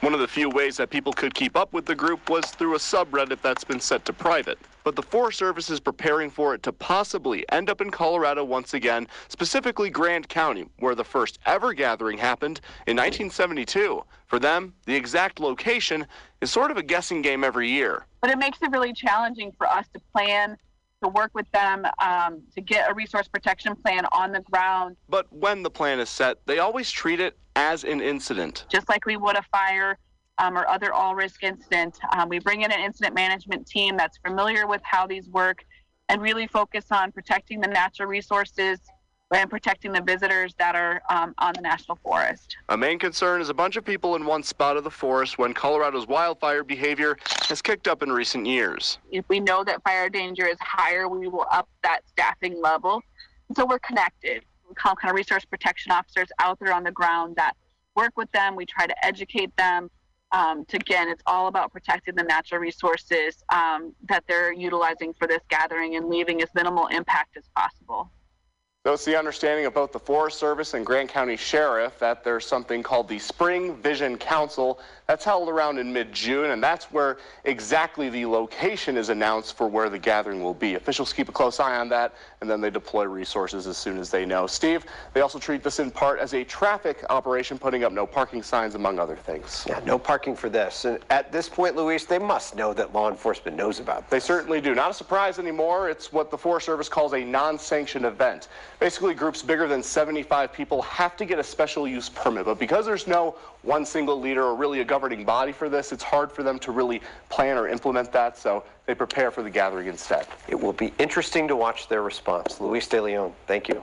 One 0.00 0.14
of 0.14 0.20
the 0.20 0.28
few 0.28 0.48
ways 0.48 0.76
that 0.76 0.90
people 0.90 1.12
could 1.12 1.34
keep 1.34 1.56
up 1.56 1.72
with 1.72 1.84
the 1.84 1.94
group 1.94 2.30
was 2.30 2.46
through 2.46 2.76
a 2.76 2.78
subreddit 2.78 3.42
that's 3.42 3.64
been 3.64 3.80
set 3.80 4.04
to 4.04 4.12
private. 4.12 4.56
But 4.84 4.94
the 4.94 5.02
Forest 5.02 5.40
Service 5.40 5.70
is 5.70 5.80
preparing 5.80 6.30
for 6.30 6.54
it 6.54 6.62
to 6.62 6.72
possibly 6.72 7.44
end 7.50 7.68
up 7.68 7.80
in 7.80 7.90
Colorado 7.90 8.44
once 8.44 8.74
again, 8.74 9.08
specifically 9.26 9.90
Grand 9.90 10.28
County, 10.28 10.68
where 10.78 10.94
the 10.94 11.02
first 11.02 11.40
ever 11.46 11.74
gathering 11.74 12.16
happened 12.16 12.60
in 12.86 12.96
1972. 12.96 14.04
For 14.26 14.38
them, 14.38 14.72
the 14.86 14.94
exact 14.94 15.40
location 15.40 16.06
is 16.40 16.50
sort 16.52 16.70
of 16.70 16.76
a 16.76 16.82
guessing 16.82 17.20
game 17.20 17.42
every 17.42 17.68
year. 17.68 18.06
but 18.20 18.30
it 18.30 18.38
makes 18.38 18.62
it 18.62 18.70
really 18.70 18.92
challenging 18.92 19.50
for 19.58 19.66
us 19.66 19.86
to 19.94 20.00
plan, 20.12 20.56
to 21.02 21.08
work 21.08 21.30
with 21.34 21.50
them, 21.52 21.84
um, 21.98 22.42
to 22.54 22.60
get 22.60 22.90
a 22.90 22.94
resource 22.94 23.28
protection 23.28 23.74
plan 23.76 24.04
on 24.12 24.32
the 24.32 24.40
ground, 24.40 24.96
But 25.08 25.32
when 25.32 25.62
the 25.62 25.70
plan 25.70 26.00
is 26.00 26.08
set, 26.08 26.38
they 26.46 26.58
always 26.58 26.90
treat 26.90 27.20
it 27.20 27.38
as 27.56 27.84
an 27.84 28.00
incident. 28.00 28.64
just 28.68 28.88
like 28.88 29.04
we 29.06 29.16
would 29.16 29.36
a 29.36 29.42
fire 29.50 29.98
um, 30.38 30.56
or 30.56 30.68
other 30.68 30.92
all 30.92 31.14
risk 31.14 31.42
incident. 31.42 31.98
Um, 32.16 32.28
we 32.28 32.38
bring 32.38 32.62
in 32.62 32.70
an 32.70 32.80
incident 32.80 33.14
management 33.14 33.66
team 33.66 33.96
that's 33.96 34.18
familiar 34.18 34.66
with 34.66 34.80
how 34.84 35.06
these 35.06 35.28
work 35.28 35.64
and 36.08 36.22
really 36.22 36.46
focus 36.46 36.86
on 36.90 37.12
protecting 37.12 37.60
the 37.60 37.68
natural 37.68 38.08
resources 38.08 38.78
and 39.30 39.50
protecting 39.50 39.92
the 39.92 40.00
visitors 40.00 40.54
that 40.58 40.74
are 40.74 41.02
um, 41.10 41.34
on 41.38 41.52
the 41.54 41.60
national 41.60 41.98
forest. 42.02 42.56
A 42.70 42.76
main 42.76 42.98
concern 42.98 43.40
is 43.40 43.50
a 43.50 43.54
bunch 43.54 43.76
of 43.76 43.84
people 43.84 44.16
in 44.16 44.24
one 44.24 44.42
spot 44.42 44.76
of 44.76 44.84
the 44.84 44.90
forest 44.90 45.38
when 45.38 45.52
Colorado's 45.52 46.06
wildfire 46.06 46.64
behavior 46.64 47.16
has 47.48 47.60
kicked 47.60 47.88
up 47.88 48.02
in 48.02 48.10
recent 48.10 48.46
years. 48.46 48.98
If 49.10 49.28
we 49.28 49.40
know 49.40 49.64
that 49.64 49.82
fire 49.82 50.08
danger 50.08 50.46
is 50.46 50.56
higher, 50.60 51.08
we 51.08 51.28
will 51.28 51.46
up 51.50 51.68
that 51.82 52.00
staffing 52.08 52.60
level. 52.60 53.02
So 53.56 53.66
we're 53.66 53.78
connected. 53.80 54.44
We 54.68 54.74
call 54.74 54.96
kind 54.96 55.10
of 55.10 55.16
resource 55.16 55.44
protection 55.44 55.92
officers 55.92 56.28
out 56.38 56.58
there 56.58 56.72
on 56.72 56.84
the 56.84 56.92
ground 56.92 57.36
that 57.36 57.54
work 57.94 58.16
with 58.16 58.30
them. 58.32 58.56
We 58.56 58.64
try 58.64 58.86
to 58.86 59.04
educate 59.04 59.54
them. 59.56 59.90
Um, 60.32 60.66
to, 60.66 60.76
again, 60.76 61.08
it's 61.08 61.22
all 61.26 61.46
about 61.48 61.72
protecting 61.72 62.14
the 62.14 62.22
natural 62.22 62.60
resources 62.60 63.42
um, 63.50 63.94
that 64.10 64.24
they're 64.28 64.52
utilizing 64.52 65.14
for 65.14 65.26
this 65.26 65.40
gathering 65.48 65.96
and 65.96 66.10
leaving 66.10 66.42
as 66.42 66.50
minimal 66.54 66.86
impact 66.88 67.38
as 67.38 67.44
possible. 67.56 68.10
So 68.88 68.94
it's 68.94 69.04
the 69.04 69.18
understanding 69.18 69.66
of 69.66 69.74
both 69.74 69.92
the 69.92 69.98
Forest 69.98 70.38
Service 70.38 70.72
and 70.72 70.86
Grand 70.86 71.10
County 71.10 71.36
Sheriff 71.36 71.98
that 71.98 72.24
there's 72.24 72.46
something 72.46 72.82
called 72.82 73.06
the 73.06 73.18
Spring 73.18 73.76
Vision 73.76 74.16
Council 74.16 74.80
that's 75.08 75.24
held 75.24 75.48
around 75.48 75.78
in 75.78 75.90
mid-June, 75.90 76.50
and 76.50 76.62
that's 76.62 76.92
where 76.92 77.16
exactly 77.44 78.10
the 78.10 78.26
location 78.26 78.98
is 78.98 79.08
announced 79.08 79.56
for 79.56 79.66
where 79.66 79.88
the 79.88 79.98
gathering 79.98 80.42
will 80.42 80.52
be. 80.52 80.74
Officials 80.74 81.14
keep 81.14 81.30
a 81.30 81.32
close 81.32 81.58
eye 81.60 81.78
on 81.78 81.88
that, 81.88 82.12
and 82.42 82.50
then 82.50 82.60
they 82.60 82.68
deploy 82.68 83.04
resources 83.04 83.66
as 83.66 83.78
soon 83.78 83.96
as 83.96 84.10
they 84.10 84.26
know. 84.26 84.46
Steve, 84.46 84.84
they 85.14 85.22
also 85.22 85.38
treat 85.38 85.62
this 85.62 85.78
in 85.78 85.90
part 85.90 86.18
as 86.20 86.34
a 86.34 86.44
traffic 86.44 87.02
operation, 87.08 87.58
putting 87.58 87.84
up 87.84 87.92
no 87.92 88.06
parking 88.06 88.42
signs, 88.42 88.74
among 88.74 88.98
other 88.98 89.16
things. 89.16 89.64
Yeah, 89.66 89.80
no 89.86 89.98
parking 89.98 90.36
for 90.36 90.50
this. 90.50 90.84
And 90.84 90.98
at 91.08 91.32
this 91.32 91.48
point, 91.48 91.74
Luis, 91.74 92.04
they 92.04 92.18
must 92.18 92.54
know 92.54 92.74
that 92.74 92.92
law 92.92 93.08
enforcement 93.08 93.56
knows 93.56 93.80
about 93.80 94.10
They 94.10 94.20
certainly 94.20 94.60
do. 94.60 94.74
Not 94.74 94.90
a 94.90 94.94
surprise 94.94 95.38
anymore. 95.38 95.88
It's 95.88 96.12
what 96.12 96.30
the 96.30 96.36
Forest 96.36 96.66
Service 96.66 96.90
calls 96.90 97.14
a 97.14 97.24
non-sanctioned 97.24 98.04
event. 98.04 98.48
Basically, 98.78 99.14
groups 99.14 99.40
bigger 99.40 99.66
than 99.66 99.82
75 99.82 100.52
people 100.52 100.82
have 100.82 101.16
to 101.16 101.24
get 101.24 101.38
a 101.38 101.44
special 101.44 101.88
use 101.88 102.10
permit. 102.10 102.44
But 102.44 102.58
because 102.58 102.84
there's 102.84 103.06
no 103.06 103.36
one 103.62 103.86
single 103.86 104.20
leader 104.20 104.44
or 104.44 104.54
really 104.54 104.80
a 104.80 104.84
governing 104.98 105.24
body 105.24 105.52
for 105.52 105.68
this, 105.68 105.92
it's 105.92 106.02
hard 106.02 106.32
for 106.32 106.42
them 106.42 106.58
to 106.58 106.72
really 106.72 107.00
plan 107.28 107.56
or 107.56 107.68
implement 107.68 108.10
that. 108.10 108.36
So 108.36 108.64
they 108.84 108.96
prepare 108.96 109.30
for 109.30 109.44
the 109.44 109.50
gathering 109.50 109.86
instead. 109.86 110.26
It 110.48 110.56
will 110.60 110.72
be 110.72 110.92
interesting 110.98 111.46
to 111.46 111.54
watch 111.54 111.88
their 111.88 112.02
response. 112.02 112.60
Luis 112.60 112.88
De 112.88 113.00
Leon, 113.00 113.32
thank 113.46 113.68
you. 113.68 113.80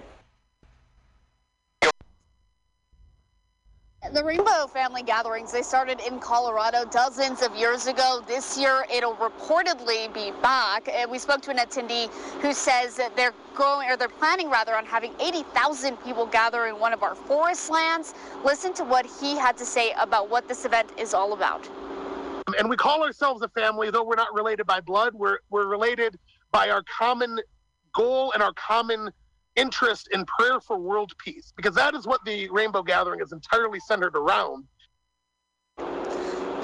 The 4.13 4.23
Rainbow 4.23 4.67
Family 4.67 5.01
Gatherings, 5.01 5.51
they 5.51 5.63
started 5.63 5.99
in 5.99 6.19
Colorado 6.19 6.85
dozens 6.85 7.41
of 7.41 7.55
years 7.55 7.87
ago. 7.87 8.23
This 8.27 8.57
year, 8.57 8.85
it'll 8.93 9.15
reportedly 9.15 10.13
be 10.13 10.31
back. 10.41 10.87
And 10.87 11.09
we 11.09 11.17
spoke 11.17 11.41
to 11.41 11.51
an 11.51 11.57
attendee 11.57 12.09
who 12.41 12.53
says 12.53 12.95
that 12.97 13.15
they're 13.15 13.33
going, 13.55 13.89
or 13.89 13.97
they're 13.97 14.07
planning 14.07 14.49
rather, 14.49 14.75
on 14.75 14.85
having 14.85 15.13
80,000 15.19 15.97
people 16.03 16.27
gather 16.27 16.67
in 16.67 16.79
one 16.79 16.93
of 16.93 17.03
our 17.03 17.15
forest 17.15 17.69
lands. 17.71 18.13
Listen 18.43 18.73
to 18.75 18.83
what 18.83 19.05
he 19.19 19.37
had 19.37 19.57
to 19.57 19.65
say 19.65 19.93
about 19.99 20.29
what 20.29 20.47
this 20.47 20.65
event 20.65 20.89
is 20.97 21.13
all 21.13 21.33
about. 21.33 21.67
and 22.59 22.69
we 22.69 22.77
call 22.77 23.03
ourselves 23.03 23.41
a 23.41 23.49
family, 23.49 23.89
though 23.89 24.03
we're 24.03 24.15
not 24.15 24.33
related 24.33 24.67
by 24.67 24.79
blood. 24.79 25.13
We're 25.15 25.39
we're 25.49 25.65
related 25.65 26.17
by 26.51 26.69
our 26.69 26.83
common 26.83 27.39
goal 27.93 28.31
and 28.33 28.43
our 28.43 28.53
common 28.53 29.09
interest 29.55 30.09
in 30.11 30.25
prayer 30.25 30.59
for 30.59 30.77
world 30.77 31.13
peace, 31.17 31.53
because 31.55 31.75
that 31.75 31.95
is 31.95 32.05
what 32.05 32.23
the 32.25 32.49
Rainbow 32.49 32.83
Gathering 32.83 33.21
is 33.21 33.31
entirely 33.31 33.79
centered 33.79 34.15
around. 34.15 34.65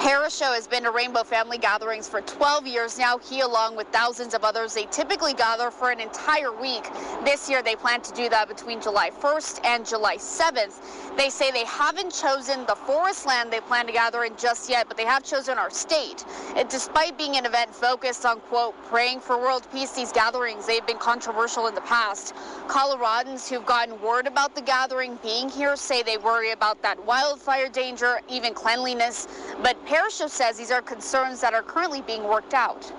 Parasho 0.02 0.52
has 0.52 0.66
been 0.66 0.82
to 0.82 0.90
Rainbow 0.90 1.22
Family 1.22 1.58
Gatherings 1.58 2.08
for 2.08 2.22
12 2.22 2.66
years 2.66 2.98
now. 2.98 3.18
He, 3.18 3.42
along 3.42 3.76
with 3.76 3.86
thousands 3.92 4.34
of 4.34 4.42
others, 4.42 4.74
they 4.74 4.86
typically 4.86 5.32
gather 5.32 5.70
for 5.70 5.92
an 5.92 6.00
entire 6.00 6.50
week. 6.50 6.82
This 7.24 7.48
year, 7.48 7.62
they 7.62 7.76
plan 7.76 8.00
to 8.00 8.12
do 8.12 8.28
that 8.28 8.48
between 8.48 8.80
July 8.80 9.10
1st 9.10 9.64
and 9.64 9.86
July 9.86 10.16
7th. 10.16 11.16
They 11.16 11.30
say 11.30 11.52
they 11.52 11.64
haven't 11.66 12.12
chosen 12.12 12.66
the 12.66 12.74
forest 12.74 13.26
land 13.26 13.52
they 13.52 13.60
plan 13.60 13.86
to 13.86 13.92
gather 13.92 14.24
in 14.24 14.34
just 14.36 14.68
yet, 14.68 14.88
but 14.88 14.96
they 14.96 15.04
have 15.04 15.22
chosen 15.22 15.56
our 15.56 15.70
state. 15.70 16.24
And 16.56 16.68
despite 16.68 17.16
being 17.16 17.36
an 17.36 17.46
event 17.46 17.72
focused 17.72 18.26
on, 18.26 18.40
quote, 18.40 18.74
praying 18.86 19.20
for 19.20 19.38
world 19.38 19.68
peace, 19.72 19.92
these 19.92 20.10
gatherings, 20.10 20.66
they've 20.66 20.84
been 20.84 20.98
controversial 20.98 21.68
in 21.68 21.76
the 21.76 21.80
past. 21.82 22.34
Coloradans 22.66 23.48
who've 23.48 23.66
gotten 23.66 24.00
word 24.02 24.26
about 24.26 24.56
the 24.56 24.62
gathering 24.62 25.16
being 25.22 25.48
here 25.48 25.76
say 25.76 26.02
they 26.02 26.16
worry 26.16 26.50
about 26.50 26.82
that 26.82 27.04
wildfire 27.06 27.68
danger, 27.68 28.20
even 28.28 28.52
cleanliness. 28.52 29.28
But 29.62 29.76
Parasho 29.92 30.26
says 30.26 30.56
these 30.56 30.70
are 30.70 30.80
concerns 30.80 31.42
that 31.42 31.52
are 31.52 31.62
currently 31.62 32.00
being 32.00 32.24
worked 32.24 32.54
out. 32.54 32.90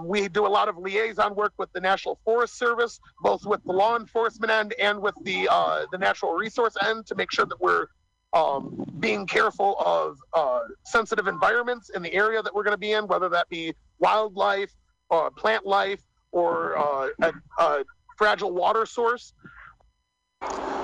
We 0.00 0.28
do 0.28 0.46
a 0.46 0.52
lot 0.58 0.68
of 0.68 0.78
liaison 0.78 1.34
work 1.34 1.52
with 1.58 1.72
the 1.72 1.80
National 1.80 2.20
Forest 2.24 2.56
Service, 2.56 3.00
both 3.22 3.44
with 3.44 3.60
the 3.64 3.72
law 3.72 3.96
enforcement 3.96 4.52
end 4.52 4.72
and 4.78 5.00
with 5.00 5.16
the 5.22 5.48
uh, 5.50 5.86
the 5.90 5.98
natural 5.98 6.34
resource 6.34 6.76
end, 6.86 7.06
to 7.06 7.16
make 7.16 7.32
sure 7.32 7.44
that 7.46 7.60
we're 7.60 7.86
um, 8.32 8.86
being 9.00 9.26
careful 9.26 9.74
of 9.80 10.16
uh, 10.32 10.60
sensitive 10.84 11.26
environments 11.26 11.90
in 11.90 12.02
the 12.02 12.12
area 12.12 12.40
that 12.40 12.54
we're 12.54 12.62
going 12.62 12.74
to 12.74 12.78
be 12.78 12.92
in, 12.92 13.08
whether 13.08 13.28
that 13.28 13.48
be 13.48 13.74
wildlife, 13.98 14.70
uh, 15.10 15.28
plant 15.30 15.66
life, 15.66 16.02
or 16.30 16.78
uh, 16.78 17.08
a, 17.22 17.32
a 17.58 17.84
fragile 18.16 18.52
water 18.52 18.86
source. 18.86 19.32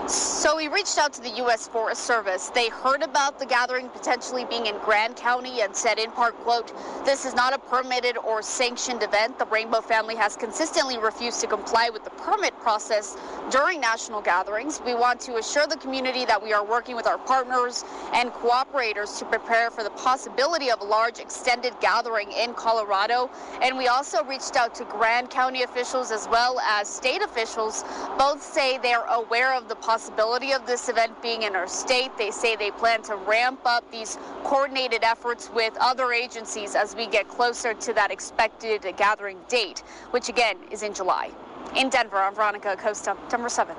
So 0.08 0.56
we 0.56 0.66
reached 0.66 0.98
out 0.98 1.12
to 1.14 1.22
the 1.22 1.30
U.S. 1.36 1.68
Forest 1.68 2.02
Service. 2.02 2.50
They 2.50 2.68
heard 2.68 3.02
about 3.02 3.38
the 3.38 3.46
gathering 3.46 3.88
potentially 3.88 4.44
being 4.44 4.66
in 4.66 4.76
Grand 4.78 5.14
County 5.14 5.60
and 5.60 5.74
said 5.74 5.98
in 5.98 6.10
part, 6.10 6.34
quote, 6.40 6.72
this 7.04 7.24
is 7.24 7.32
not 7.34 7.54
a 7.54 7.58
permitted 7.58 8.18
or 8.18 8.42
sanctioned 8.42 9.04
event. 9.04 9.38
The 9.38 9.46
Rainbow 9.46 9.80
family 9.80 10.16
has 10.16 10.36
consistently 10.36 10.98
refused 10.98 11.40
to 11.42 11.46
comply 11.46 11.88
with 11.90 12.02
the 12.02 12.10
permit 12.10 12.58
process 12.58 13.16
during 13.50 13.80
national 13.80 14.20
gatherings. 14.20 14.82
We 14.84 14.94
want 14.94 15.20
to 15.20 15.36
assure 15.36 15.68
the 15.68 15.76
community 15.76 16.24
that 16.24 16.42
we 16.42 16.52
are 16.52 16.64
working 16.64 16.96
with 16.96 17.06
our 17.06 17.18
partners 17.18 17.84
and 18.12 18.30
cooperators 18.32 19.18
to 19.20 19.24
prepare 19.24 19.70
for 19.70 19.84
the 19.84 19.90
possibility 19.90 20.70
of 20.70 20.80
a 20.80 20.84
large 20.84 21.20
extended 21.20 21.72
gathering 21.80 22.32
in 22.32 22.52
Colorado. 22.54 23.30
And 23.62 23.78
we 23.78 23.86
also 23.86 24.24
reached 24.24 24.56
out 24.56 24.74
to 24.74 24.84
Grand 24.84 25.30
County 25.30 25.62
officials 25.62 26.10
as 26.10 26.28
well 26.28 26.58
as 26.60 26.88
state 26.88 27.22
officials. 27.22 27.84
Both 28.18 28.42
say 28.42 28.78
they 28.78 28.92
are 28.92 29.06
aware 29.52 29.62
of 29.62 29.68
the 29.68 29.74
possibility 29.76 30.52
of 30.52 30.66
this 30.66 30.88
event 30.88 31.20
being 31.20 31.42
in 31.42 31.54
our 31.54 31.68
state. 31.68 32.10
They 32.16 32.30
say 32.30 32.56
they 32.56 32.70
plan 32.70 33.02
to 33.02 33.16
ramp 33.16 33.60
up 33.64 33.90
these 33.90 34.18
coordinated 34.44 35.04
efforts 35.04 35.50
with 35.54 35.76
other 35.80 36.12
agencies 36.12 36.74
as 36.74 36.96
we 36.96 37.06
get 37.06 37.28
closer 37.28 37.74
to 37.74 37.92
that 37.92 38.10
expected 38.10 38.82
gathering 38.96 39.38
date, 39.48 39.80
which 40.10 40.28
again 40.28 40.56
is 40.70 40.82
in 40.82 40.94
July. 40.94 41.30
In 41.76 41.90
Denver, 41.90 42.16
I'm 42.16 42.34
Veronica 42.34 42.72
Acosta, 42.72 43.16
Denver 43.28 43.48
7. 43.48 43.76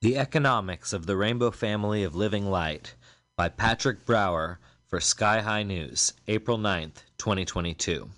The 0.00 0.18
Economics 0.18 0.92
of 0.92 1.06
the 1.06 1.16
Rainbow 1.16 1.50
Family 1.52 2.02
of 2.02 2.14
Living 2.14 2.46
Light 2.50 2.96
by 3.36 3.48
Patrick 3.48 4.04
Brower 4.04 4.58
for 4.86 5.00
Sky-Hi 5.00 5.62
News, 5.62 6.12
April 6.28 6.58
9th, 6.58 7.04
2022. 7.18 8.10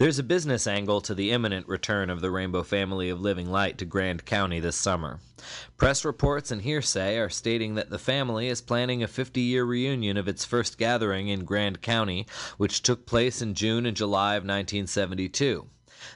There's 0.00 0.20
a 0.20 0.22
business 0.22 0.68
angle 0.68 1.00
to 1.00 1.14
the 1.16 1.32
imminent 1.32 1.66
return 1.66 2.08
of 2.08 2.20
the 2.20 2.30
Rainbow 2.30 2.62
Family 2.62 3.08
of 3.08 3.20
Living 3.20 3.50
Light 3.50 3.78
to 3.78 3.84
Grand 3.84 4.24
County 4.24 4.60
this 4.60 4.76
summer. 4.76 5.18
Press 5.76 6.04
reports 6.04 6.52
and 6.52 6.62
hearsay 6.62 7.18
are 7.18 7.28
stating 7.28 7.74
that 7.74 7.90
the 7.90 7.98
family 7.98 8.46
is 8.46 8.60
planning 8.60 9.02
a 9.02 9.08
50 9.08 9.40
year 9.40 9.64
reunion 9.64 10.16
of 10.16 10.28
its 10.28 10.44
first 10.44 10.78
gathering 10.78 11.26
in 11.26 11.44
Grand 11.44 11.82
County, 11.82 12.28
which 12.58 12.80
took 12.80 13.06
place 13.06 13.42
in 13.42 13.54
June 13.54 13.86
and 13.86 13.96
July 13.96 14.36
of 14.36 14.44
1972. 14.44 15.66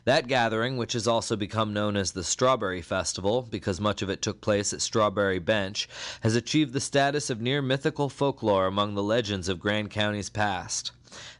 That 0.04 0.28
gathering, 0.28 0.76
which 0.76 0.92
has 0.92 1.09
also 1.09 1.34
become 1.34 1.72
known 1.72 1.96
as 1.96 2.12
the 2.12 2.22
Strawberry 2.22 2.82
Festival 2.82 3.42
because 3.42 3.80
much 3.80 4.00
of 4.00 4.09
it 4.09 4.22
took 4.22 4.40
place 4.40 4.72
at 4.72 4.80
Strawberry 4.80 5.40
Bench, 5.40 5.88
has 6.20 6.36
achieved 6.36 6.72
the 6.72 6.78
status 6.78 7.30
of 7.30 7.40
near 7.40 7.60
mythical 7.60 8.09
folklore 8.09 8.68
among 8.68 8.94
the 8.94 9.02
legends 9.02 9.48
of 9.48 9.59
Grand 9.59 9.90
County's 9.90 10.30
past. 10.30 10.92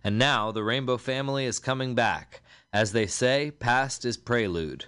And 0.05 0.19
now 0.19 0.53
the 0.53 0.63
Rainbow 0.63 0.97
family 0.97 1.45
is 1.47 1.59
coming 1.59 1.95
back. 1.95 2.43
As 2.73 2.93
they 2.93 3.07
say, 3.07 3.51
past 3.51 4.05
is 4.05 4.17
prelude. 4.17 4.87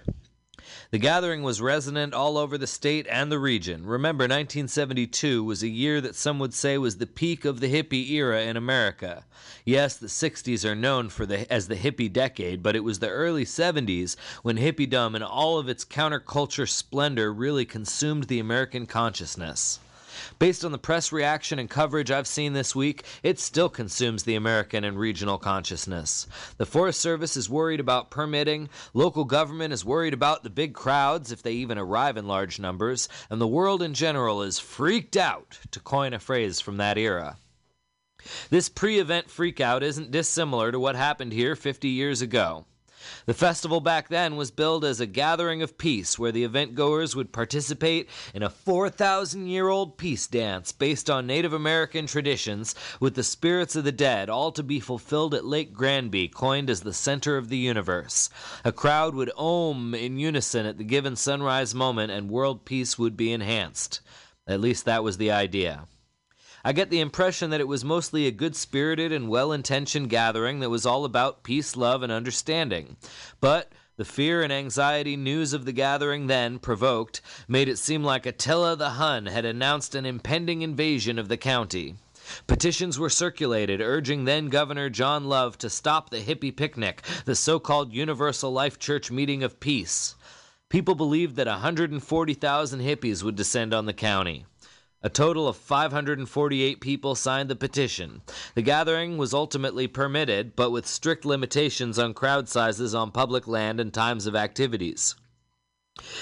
The 0.89 0.97
gathering 0.97 1.43
was 1.43 1.61
resonant 1.61 2.13
all 2.13 2.37
over 2.37 2.57
the 2.57 2.65
state 2.65 3.05
and 3.09 3.31
the 3.31 3.37
region. 3.37 3.85
Remember, 3.85 4.23
1972 4.23 5.43
was 5.43 5.61
a 5.61 5.67
year 5.67 6.01
that 6.01 6.15
some 6.15 6.39
would 6.39 6.53
say 6.53 6.77
was 6.77 6.97
the 6.97 7.05
peak 7.05 7.45
of 7.45 7.59
the 7.59 7.71
hippie 7.71 8.09
era 8.11 8.41
in 8.41 8.57
America. 8.57 9.25
Yes, 9.63 9.95
the 9.97 10.07
60s 10.07 10.65
are 10.65 10.75
known 10.75 11.09
for 11.09 11.25
the, 11.25 11.51
as 11.51 11.67
the 11.67 11.75
hippie 11.75 12.11
decade, 12.11 12.63
but 12.63 12.75
it 12.75 12.83
was 12.83 12.99
the 12.99 13.09
early 13.09 13.45
70s 13.45 14.15
when 14.41 14.57
hippiedom 14.57 15.15
and 15.15 15.23
all 15.23 15.59
of 15.59 15.69
its 15.69 15.85
counterculture 15.85 16.67
splendor 16.67 17.31
really 17.31 17.65
consumed 17.65 18.23
the 18.23 18.39
American 18.39 18.85
consciousness. 18.85 19.79
Based 20.37 20.65
on 20.65 20.73
the 20.73 20.77
press 20.77 21.13
reaction 21.13 21.59
and 21.59 21.69
coverage 21.69 22.11
I've 22.11 22.27
seen 22.27 22.51
this 22.51 22.75
week, 22.75 23.03
it 23.23 23.39
still 23.39 23.69
consumes 23.69 24.23
the 24.23 24.35
American 24.35 24.83
and 24.83 24.99
regional 24.99 25.37
consciousness. 25.37 26.27
The 26.57 26.65
Forest 26.65 26.99
Service 26.99 27.37
is 27.37 27.49
worried 27.49 27.79
about 27.79 28.11
permitting, 28.11 28.69
local 28.93 29.23
government 29.23 29.71
is 29.73 29.85
worried 29.85 30.13
about 30.13 30.43
the 30.43 30.49
big 30.49 30.73
crowds, 30.73 31.31
if 31.31 31.41
they 31.41 31.53
even 31.53 31.77
arrive 31.77 32.17
in 32.17 32.27
large 32.27 32.59
numbers, 32.59 33.07
and 33.29 33.39
the 33.39 33.47
world 33.47 33.81
in 33.81 33.93
general 33.93 34.41
is 34.41 34.59
freaked 34.59 35.15
out, 35.15 35.57
to 35.71 35.79
coin 35.79 36.13
a 36.13 36.19
phrase 36.19 36.59
from 36.59 36.77
that 36.77 36.97
era. 36.97 37.37
This 38.49 38.67
pre 38.67 38.99
event 38.99 39.27
freakout 39.27 39.83
isn't 39.83 40.11
dissimilar 40.11 40.71
to 40.71 40.79
what 40.79 40.95
happened 40.95 41.31
here 41.31 41.55
50 41.55 41.87
years 41.87 42.21
ago. 42.21 42.65
The 43.25 43.33
festival 43.33 43.79
back 43.81 44.09
then 44.09 44.35
was 44.35 44.51
billed 44.51 44.85
as 44.85 44.99
a 44.99 45.05
gathering 45.05 45.61
of 45.61 45.77
peace 45.77 46.17
where 46.19 46.31
the 46.31 46.43
event 46.43 46.75
goers 46.75 47.15
would 47.15 47.31
participate 47.31 48.09
in 48.33 48.43
a 48.43 48.49
4,000 48.49 49.47
year 49.47 49.67
old 49.67 49.97
peace 49.97 50.27
dance 50.27 50.71
based 50.71 51.09
on 51.09 51.25
Native 51.25 51.53
American 51.53 52.07
traditions 52.07 52.75
with 52.99 53.15
the 53.15 53.23
spirits 53.23 53.75
of 53.75 53.83
the 53.83 53.91
dead, 53.91 54.29
all 54.29 54.51
to 54.51 54.63
be 54.63 54.79
fulfilled 54.79 55.33
at 55.33 55.45
Lake 55.45 55.73
Granby, 55.73 56.27
coined 56.27 56.69
as 56.69 56.81
the 56.81 56.93
center 56.93 57.37
of 57.37 57.49
the 57.49 57.57
universe. 57.57 58.29
A 58.63 58.71
crowd 58.71 59.15
would 59.15 59.31
om 59.37 59.93
in 59.93 60.17
unison 60.17 60.65
at 60.65 60.77
the 60.77 60.83
given 60.83 61.15
sunrise 61.15 61.75
moment 61.75 62.11
and 62.11 62.29
world 62.29 62.65
peace 62.65 62.97
would 62.97 63.17
be 63.17 63.31
enhanced. 63.31 64.01
At 64.47 64.61
least 64.61 64.85
that 64.85 65.03
was 65.03 65.17
the 65.17 65.31
idea. 65.31 65.87
I 66.67 66.73
get 66.73 66.89
the 66.89 66.99
impression 66.99 67.51
that 67.51 67.61
it 67.61 67.67
was 67.67 67.85
mostly 67.85 68.25
a 68.25 68.31
good 68.31 68.55
spirited 68.55 69.11
and 69.11 69.29
well 69.29 69.51
intentioned 69.51 70.09
gathering 70.09 70.61
that 70.61 70.71
was 70.71 70.83
all 70.83 71.05
about 71.05 71.43
peace, 71.43 71.77
love, 71.77 72.01
and 72.01 72.11
understanding. 72.11 72.97
But 73.39 73.71
the 73.97 74.03
fear 74.03 74.41
and 74.41 74.51
anxiety 74.51 75.15
news 75.15 75.53
of 75.53 75.65
the 75.65 75.71
gathering 75.71 76.25
then 76.25 76.57
provoked 76.57 77.21
made 77.47 77.69
it 77.69 77.77
seem 77.77 78.03
like 78.03 78.25
Attila 78.25 78.75
the 78.75 78.89
Hun 78.89 79.27
had 79.27 79.45
announced 79.45 79.93
an 79.93 80.07
impending 80.07 80.63
invasion 80.63 81.19
of 81.19 81.27
the 81.27 81.37
county. 81.37 81.97
Petitions 82.47 82.97
were 82.97 83.11
circulated 83.11 83.79
urging 83.79 84.25
then 84.25 84.47
Governor 84.47 84.89
John 84.89 85.25
Love 85.25 85.59
to 85.59 85.69
stop 85.69 86.09
the 86.09 86.21
hippie 86.21 86.55
picnic, 86.55 87.03
the 87.25 87.35
so 87.35 87.59
called 87.59 87.93
Universal 87.93 88.51
Life 88.51 88.79
Church 88.79 89.11
meeting 89.11 89.43
of 89.43 89.59
peace. 89.59 90.15
People 90.69 90.95
believed 90.95 91.35
that 91.35 91.45
140,000 91.45 92.79
hippies 92.79 93.21
would 93.21 93.35
descend 93.35 93.71
on 93.71 93.85
the 93.85 93.93
county. 93.93 94.47
A 95.03 95.09
total 95.09 95.47
of 95.47 95.57
548 95.57 96.79
people 96.79 97.15
signed 97.15 97.49
the 97.49 97.55
petition. 97.55 98.21
The 98.55 98.61
gathering 98.61 99.17
was 99.17 99.33
ultimately 99.33 99.87
permitted, 99.87 100.55
but 100.55 100.71
with 100.71 100.87
strict 100.87 101.25
limitations 101.25 101.99
on 101.99 102.13
crowd 102.13 102.49
sizes 102.49 102.95
on 102.95 103.11
public 103.11 103.47
land 103.47 103.79
and 103.79 103.93
times 103.93 104.25
of 104.25 104.35
activities. 104.35 105.15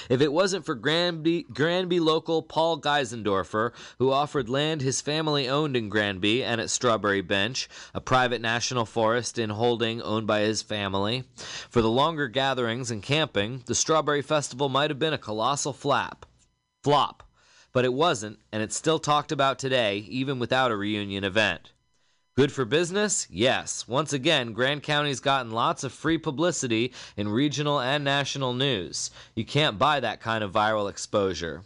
If 0.07 0.21
it 0.21 0.31
wasn't 0.31 0.65
for 0.65 0.75
Granby, 0.75 1.47
Granby 1.51 1.99
local 1.99 2.43
Paul 2.43 2.79
Geisendorfer, 2.79 3.71
who 3.97 4.11
offered 4.11 4.47
land 4.47 4.81
his 4.81 5.01
family 5.01 5.49
owned 5.49 5.75
in 5.75 5.89
Granby 5.89 6.43
and 6.43 6.61
at 6.61 6.69
Strawberry 6.69 7.21
Bench, 7.21 7.67
a 7.93 8.01
private 8.01 8.41
national 8.41 8.85
forest 8.85 9.39
in 9.39 9.49
holding 9.49 10.01
owned 10.01 10.27
by 10.27 10.41
his 10.41 10.61
family, 10.61 11.23
for 11.35 11.81
the 11.81 11.89
longer 11.89 12.27
gatherings 12.27 12.91
and 12.91 13.01
camping, 13.01 13.63
the 13.65 13.73
Strawberry 13.73 14.21
Festival 14.21 14.69
might 14.69 14.91
have 14.91 14.99
been 14.99 15.13
a 15.13 15.17
colossal 15.17 15.73
flap. 15.73 16.25
Flop 16.83 17.23
but 17.73 17.83
it 17.83 17.93
wasn't, 17.93 18.39
and 18.51 18.63
it's 18.63 18.75
still 18.75 18.99
talked 18.99 19.31
about 19.31 19.59
today, 19.59 19.97
even 20.07 20.39
without 20.39 20.71
a 20.71 20.75
reunion 20.77 21.23
event. 21.23 21.71
Good 22.35 22.51
for 22.51 22.65
business? 22.65 23.27
Yes. 23.29 23.87
Once 23.87 24.11
again, 24.11 24.53
Grand 24.53 24.81
County's 24.81 25.19
gotten 25.19 25.51
lots 25.51 25.83
of 25.83 25.91
free 25.91 26.17
publicity 26.17 26.93
in 27.15 27.27
regional 27.27 27.79
and 27.79 28.03
national 28.03 28.53
news. 28.53 29.11
You 29.35 29.45
can't 29.45 29.77
buy 29.77 29.99
that 29.99 30.19
kind 30.19 30.43
of 30.43 30.51
viral 30.51 30.89
exposure. 30.89 31.63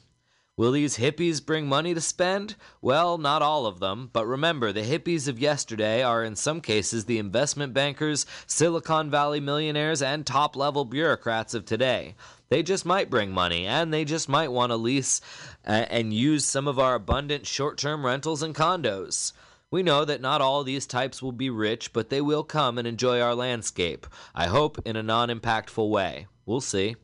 Will 0.57 0.71
these 0.71 0.97
hippies 0.97 1.45
bring 1.45 1.67
money 1.67 1.93
to 1.93 2.01
spend? 2.01 2.55
Well, 2.81 3.19
not 3.19 3.43
all 3.43 3.67
of 3.67 3.79
them, 3.79 4.09
but 4.11 4.25
remember, 4.25 4.73
the 4.73 4.81
hippies 4.81 5.27
of 5.27 5.39
yesterday 5.39 6.01
are 6.01 6.23
in 6.23 6.35
some 6.35 6.61
cases 6.61 7.05
the 7.05 7.19
investment 7.19 7.75
bankers, 7.75 8.25
Silicon 8.47 9.11
Valley 9.11 9.39
millionaires, 9.39 10.01
and 10.01 10.25
top 10.25 10.55
level 10.55 10.83
bureaucrats 10.83 11.53
of 11.53 11.63
today. 11.63 12.15
They 12.49 12.63
just 12.63 12.87
might 12.87 13.11
bring 13.11 13.31
money, 13.31 13.67
and 13.67 13.93
they 13.93 14.03
just 14.03 14.27
might 14.27 14.51
want 14.51 14.71
to 14.71 14.77
lease 14.77 15.21
uh, 15.67 15.85
and 15.89 16.13
use 16.13 16.45
some 16.45 16.67
of 16.67 16.79
our 16.79 16.95
abundant 16.95 17.45
short 17.45 17.77
term 17.77 18.05
rentals 18.05 18.41
and 18.41 18.55
condos. 18.55 19.33
We 19.69 19.83
know 19.83 20.05
that 20.05 20.21
not 20.21 20.39
all 20.39 20.63
these 20.63 20.87
types 20.87 21.21
will 21.21 21.33
be 21.33 21.49
rich, 21.49 21.91
but 21.91 22.09
they 22.09 22.21
will 22.21 22.45
come 22.45 22.77
and 22.77 22.87
enjoy 22.87 23.19
our 23.19 23.35
landscape. 23.35 24.07
I 24.33 24.47
hope 24.47 24.79
in 24.85 24.95
a 24.95 25.03
non 25.03 25.27
impactful 25.27 25.89
way. 25.89 26.27
We'll 26.45 26.61
see. 26.61 26.95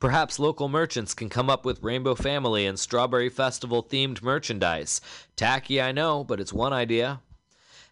Perhaps 0.00 0.40
local 0.40 0.68
merchants 0.68 1.14
can 1.14 1.28
come 1.28 1.48
up 1.48 1.64
with 1.64 1.84
Rainbow 1.84 2.16
Family 2.16 2.66
and 2.66 2.76
Strawberry 2.76 3.28
Festival 3.28 3.84
themed 3.84 4.20
merchandise. 4.20 5.00
Tacky, 5.36 5.80
I 5.80 5.92
know, 5.92 6.24
but 6.24 6.40
it's 6.40 6.52
one 6.52 6.72
idea. 6.72 7.20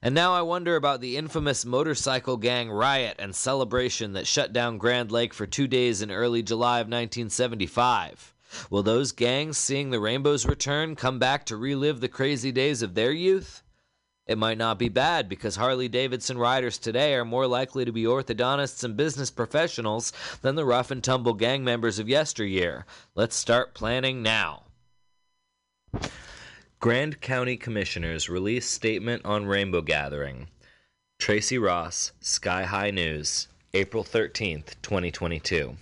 And 0.02 0.12
now 0.12 0.32
I 0.32 0.42
wonder 0.42 0.74
about 0.74 1.01
the 1.01 1.16
infamous 1.16 1.64
motorcycle 1.64 2.36
gang 2.36 2.68
riot 2.68 3.14
and 3.20 3.32
celebration 3.32 4.14
that 4.14 4.26
shut 4.26 4.52
down 4.52 4.78
Grand 4.78 5.12
Lake 5.12 5.32
for 5.32 5.47
two 5.47 5.68
days 5.68 6.02
in 6.02 6.10
early 6.10 6.42
July 6.42 6.80
of 6.80 6.86
1975. 6.86 8.34
Will 8.70 8.82
those 8.82 9.12
gangs, 9.12 9.59
seeing 9.59 9.90
the 9.90 10.01
rainbow's 10.01 10.47
return, 10.47 10.97
come 10.97 11.18
back 11.18 11.47
to 11.47 11.56
relive 11.56 12.01
the 12.01 12.09
crazy 12.09 12.52
days 12.52 12.82
of 12.82 12.94
their 12.94 13.12
youth? 13.12 13.62
It 14.27 14.39
might 14.39 14.59
not 14.59 14.78
be 14.78 14.89
bad 14.89 15.28
because 15.28 15.56
Harley 15.56 15.89
Davidson 15.89 16.39
riders 16.39 16.78
today 16.78 17.14
are 17.14 17.24
more 17.24 17.48
likely 17.48 17.85
to 17.85 17.90
be 17.90 18.05
orthodontists 18.05 18.85
and 18.85 18.97
business 18.97 19.31
professionals 19.31 20.12
than 20.43 20.55
the 20.55 20.64
rough 20.64 20.93
and 20.93 21.02
tumble 21.02 21.35
gang 21.35 21.64
members 21.64 21.98
of 21.98 22.09
yesteryear. 22.09 22.86
Let's 23.16 23.35
start 23.35 23.74
planning 23.74 24.22
now. 24.22 24.62
Grand 26.78 27.20
County 27.20 27.56
Commissioners 27.56 28.28
release 28.28 28.66
statement 28.70 29.24
on 29.24 29.47
rainbow 29.47 29.81
gathering. 29.82 30.47
Tracy 31.18 31.59
Ross, 31.59 32.12
Sky-Hi 32.20 32.90
News, 32.90 33.48
April 33.74 34.05
13th, 34.05 34.77
2022. 34.81 35.77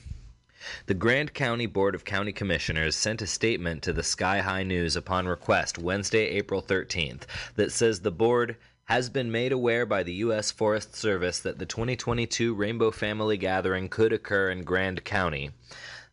The 0.87 0.95
Grand 0.95 1.35
County 1.35 1.67
Board 1.67 1.95
of 1.95 2.05
County 2.05 2.33
Commissioners 2.33 2.97
sent 2.97 3.23
a 3.23 3.27
statement 3.27 3.83
to 3.83 3.93
the 3.93 4.03
Sky-Hi 4.03 4.63
News 4.63 4.97
upon 4.97 5.27
request 5.27 5.79
Wednesday, 5.79 6.27
April 6.29 6.63
13th, 6.63 7.23
that 7.57 7.73
says 7.73 8.01
the 8.01 8.11
board 8.11 8.57
has 8.85 9.11
been 9.11 9.31
made 9.31 9.53
aware 9.53 9.85
by 9.85 10.03
the 10.03 10.15
U.S. 10.15 10.51
Forest 10.51 10.95
Service 10.95 11.39
that 11.41 11.59
the 11.59 11.67
2022 11.67 12.55
Rainbow 12.55 12.91
Family 12.91 13.37
Gathering 13.37 13.89
could 13.89 14.13
occur 14.13 14.51
in 14.51 14.65
Grand 14.65 15.05
County, 15.05 15.51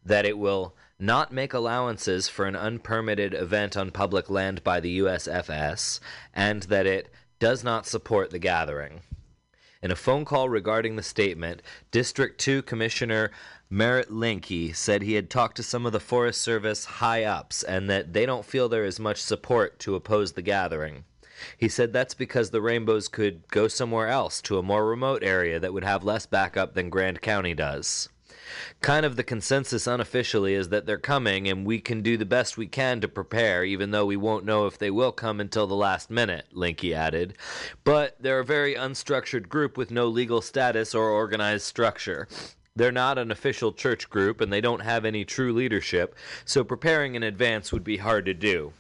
that 0.04 0.26
it 0.26 0.38
will 0.38 0.76
not 1.00 1.32
make 1.32 1.54
allowances 1.54 2.28
for 2.28 2.46
an 2.46 2.56
unpermitted 2.56 3.34
event 3.34 3.78
on 3.78 3.92
public 3.92 4.30
land 4.30 4.64
by 4.64 4.80
the 4.80 5.00
USFS, 5.00 6.00
and 6.34 6.64
that 6.64 6.86
it 6.86 7.10
does 7.40 7.64
not 7.64 7.86
support 7.86 8.30
the 8.30 8.40
gathering. 8.40 9.02
In 9.82 9.92
a 9.92 9.96
phone 9.96 10.26
call 10.26 10.50
regarding 10.50 10.96
the 10.96 11.04
statement, 11.04 11.62
District 11.92 12.40
2 12.40 12.64
Commissioner 12.64 13.30
Merrit 13.70 14.12
Linke 14.12 14.76
said 14.76 15.02
he 15.02 15.16
had 15.16 15.30
talked 15.30 15.58
to 15.58 15.64
some 15.64 15.86
of 15.86 15.92
the 15.92 16.00
Forest 16.00 16.42
Service 16.42 16.86
high 16.86 17.24
ups 17.24 17.64
and 17.64 17.90
that 17.90 18.14
they 18.14 18.26
don't 18.26 18.46
feel 18.46 18.70
there 18.70 18.86
is 18.86 19.00
much 19.00 19.22
support 19.22 19.80
to 19.80 19.96
oppose 19.96 20.34
the 20.34 20.44
gathering. 20.44 21.04
He 21.58 21.68
said 21.68 21.92
that's 21.92 22.14
because 22.14 22.52
the 22.52 22.62
rainbows 22.62 23.08
could 23.08 23.48
go 23.50 23.68
somewhere 23.68 24.08
else 24.08 24.42
to 24.44 24.58
a 24.58 24.64
more 24.64 24.86
remote 24.86 25.24
area 25.24 25.60
that 25.60 25.74
would 25.74 25.84
have 25.84 26.04
less 26.04 26.26
backup 26.26 26.76
than 26.76 26.90
Grand 26.90 27.22
County 27.22 27.54
does. 27.54 28.10
Kind 28.82 29.06
of 29.06 29.16
the 29.16 29.24
consensus 29.24 29.88
unofficially 29.88 30.54
is 30.54 30.70
that 30.70 30.86
they're 30.86 30.98
coming 30.98 31.48
and 31.48 31.66
we 31.66 31.80
can 31.80 32.02
do 32.02 32.16
the 32.16 32.26
best 32.26 32.58
we 32.58 32.68
can 32.68 33.02
to 33.02 33.08
prepare, 33.08 33.64
even 33.64 33.90
though 33.90 34.06
we 34.06 34.16
won't 34.16 34.46
know 34.46 34.68
if 34.68 34.78
they 34.78 34.92
will 34.92 35.12
come 35.12 35.42
until 35.42 35.66
the 35.66 35.76
last 35.76 36.12
minute, 36.12 36.46
Linke 36.52 36.94
added. 36.94 37.36
But 37.84 38.16
they're 38.20 38.40
a 38.40 38.46
very 38.46 38.76
unstructured 38.76 39.50
group 39.50 39.76
with 39.76 39.90
no 39.90 40.08
legal 40.08 40.42
status 40.42 40.94
or 40.94 41.10
organized 41.10 41.66
structure. 41.66 42.28
They're 42.76 42.92
not 42.92 43.18
an 43.18 43.32
official 43.32 43.72
church 43.72 44.10
group 44.10 44.42
and 44.42 44.52
they 44.52 44.60
don't 44.60 44.82
have 44.82 45.06
any 45.06 45.24
true 45.24 45.54
leadership, 45.54 46.16
so 46.44 46.64
preparing 46.64 47.16
in 47.16 47.24
advance 47.24 47.72
would 47.72 47.84
be 47.84 47.98
hard 47.98 48.26
to 48.26 48.34
do. 48.34 48.74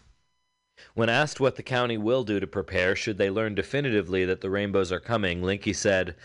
When 0.93 1.07
asked 1.07 1.39
what 1.39 1.55
the 1.55 1.63
county 1.63 1.97
will 1.97 2.25
do 2.25 2.41
to 2.41 2.47
prepare 2.47 2.95
should 2.95 3.17
they 3.17 3.29
learn 3.29 3.55
definitively 3.55 4.25
that 4.25 4.41
the 4.41 4.49
rainbows 4.49 4.91
are 4.91 4.99
coming, 4.99 5.41
Linke 5.41 5.73
said, 5.73 6.15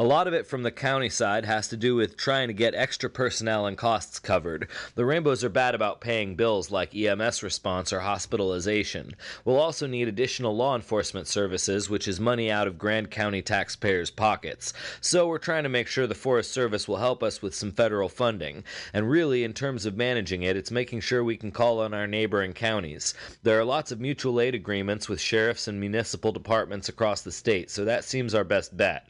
A 0.00 0.10
lot 0.10 0.26
of 0.26 0.32
it 0.32 0.46
from 0.46 0.62
the 0.62 0.70
county 0.70 1.10
side 1.10 1.44
has 1.44 1.68
to 1.68 1.76
do 1.76 1.94
with 1.94 2.16
trying 2.16 2.48
to 2.48 2.54
get 2.54 2.74
extra 2.74 3.10
personnel 3.10 3.66
and 3.66 3.76
costs 3.76 4.18
covered. 4.18 4.66
The 4.94 5.04
rainbows 5.04 5.44
are 5.44 5.50
bad 5.50 5.74
about 5.74 6.00
paying 6.00 6.36
bills 6.36 6.70
like 6.70 6.96
EMS 6.96 7.42
response 7.42 7.92
or 7.92 8.00
hospitalization. 8.00 9.14
We'll 9.44 9.60
also 9.60 9.86
need 9.86 10.08
additional 10.08 10.56
law 10.56 10.74
enforcement 10.74 11.26
services, 11.26 11.90
which 11.90 12.08
is 12.08 12.18
money 12.18 12.50
out 12.50 12.66
of 12.66 12.78
Grand 12.78 13.10
County 13.10 13.42
taxpayers' 13.42 14.10
pockets. 14.10 14.72
So 15.02 15.28
we're 15.28 15.36
trying 15.36 15.64
to 15.64 15.68
make 15.68 15.86
sure 15.86 16.06
the 16.06 16.14
Forest 16.14 16.50
Service 16.50 16.88
will 16.88 16.96
help 16.96 17.22
us 17.22 17.42
with 17.42 17.54
some 17.54 17.70
federal 17.70 18.08
funding. 18.08 18.64
And 18.94 19.10
really, 19.10 19.44
in 19.44 19.52
terms 19.52 19.84
of 19.84 19.98
managing 19.98 20.44
it, 20.44 20.56
it's 20.56 20.70
making 20.70 21.00
sure 21.00 21.22
we 21.22 21.36
can 21.36 21.50
call 21.50 21.78
on 21.78 21.92
our 21.92 22.06
neighboring 22.06 22.54
counties. 22.54 23.12
There 23.42 23.60
are 23.60 23.66
lots 23.66 23.92
of 23.92 24.00
mutual 24.00 24.40
aid 24.40 24.54
agreements 24.54 25.10
with 25.10 25.20
sheriffs 25.20 25.68
and 25.68 25.78
municipal 25.78 26.32
departments 26.32 26.88
across 26.88 27.20
the 27.20 27.32
state, 27.32 27.68
so 27.68 27.84
that 27.84 28.04
seems 28.04 28.34
our 28.34 28.44
best 28.44 28.74
bet. 28.74 29.09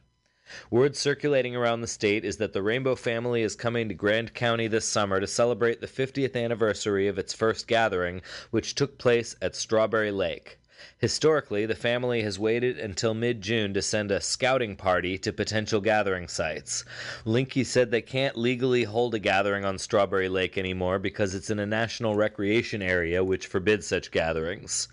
Word 0.70 0.97
circulating 0.97 1.55
around 1.55 1.81
the 1.81 1.86
state 1.86 2.24
is 2.24 2.39
that 2.39 2.52
the 2.52 2.62
Rainbow 2.62 2.94
family 2.94 3.43
is 3.43 3.55
coming 3.55 3.89
to 3.89 3.94
Grand 3.94 4.35
County 4.35 4.66
this 4.66 4.85
summer 4.85 5.20
to 5.20 5.27
celebrate 5.27 5.81
the 5.81 5.86
50th 5.86 6.35
anniversary 6.35 7.09
of 7.09 7.18
its 7.18 7.32
first 7.32 7.66
gathering, 7.66 8.22
which 8.51 8.74
took 8.74 8.98
place 8.98 9.36
at 9.40 9.55
Strawberry 9.55 10.10
Lake. 10.10 10.59
Historically, 10.97 11.66
the 11.66 11.74
family 11.74 12.22
has 12.22 12.39
waited 12.39 12.78
until 12.78 13.12
mid 13.12 13.43
June 13.43 13.74
to 13.74 13.82
send 13.82 14.10
a 14.10 14.20
scouting 14.20 14.77
party 14.77 15.18
to 15.18 15.32
potential 15.32 15.81
gathering 15.81 16.27
sites. 16.27 16.85
Linke 17.27 17.64
said 17.64 17.90
they 17.90 18.01
can't 18.01 18.36
legally 18.36 18.85
hold 18.85 19.14
a 19.14 19.18
gathering 19.18 19.64
on 19.64 19.78
Strawberry 19.78 20.28
Lake 20.28 20.56
anymore 20.56 20.98
because 20.98 21.35
it's 21.35 21.51
in 21.51 21.59
a 21.59 21.66
national 21.66 22.14
recreation 22.14 22.81
area 22.81 23.22
which 23.22 23.47
forbids 23.47 23.86
such 23.86 24.10
gatherings. 24.10 24.89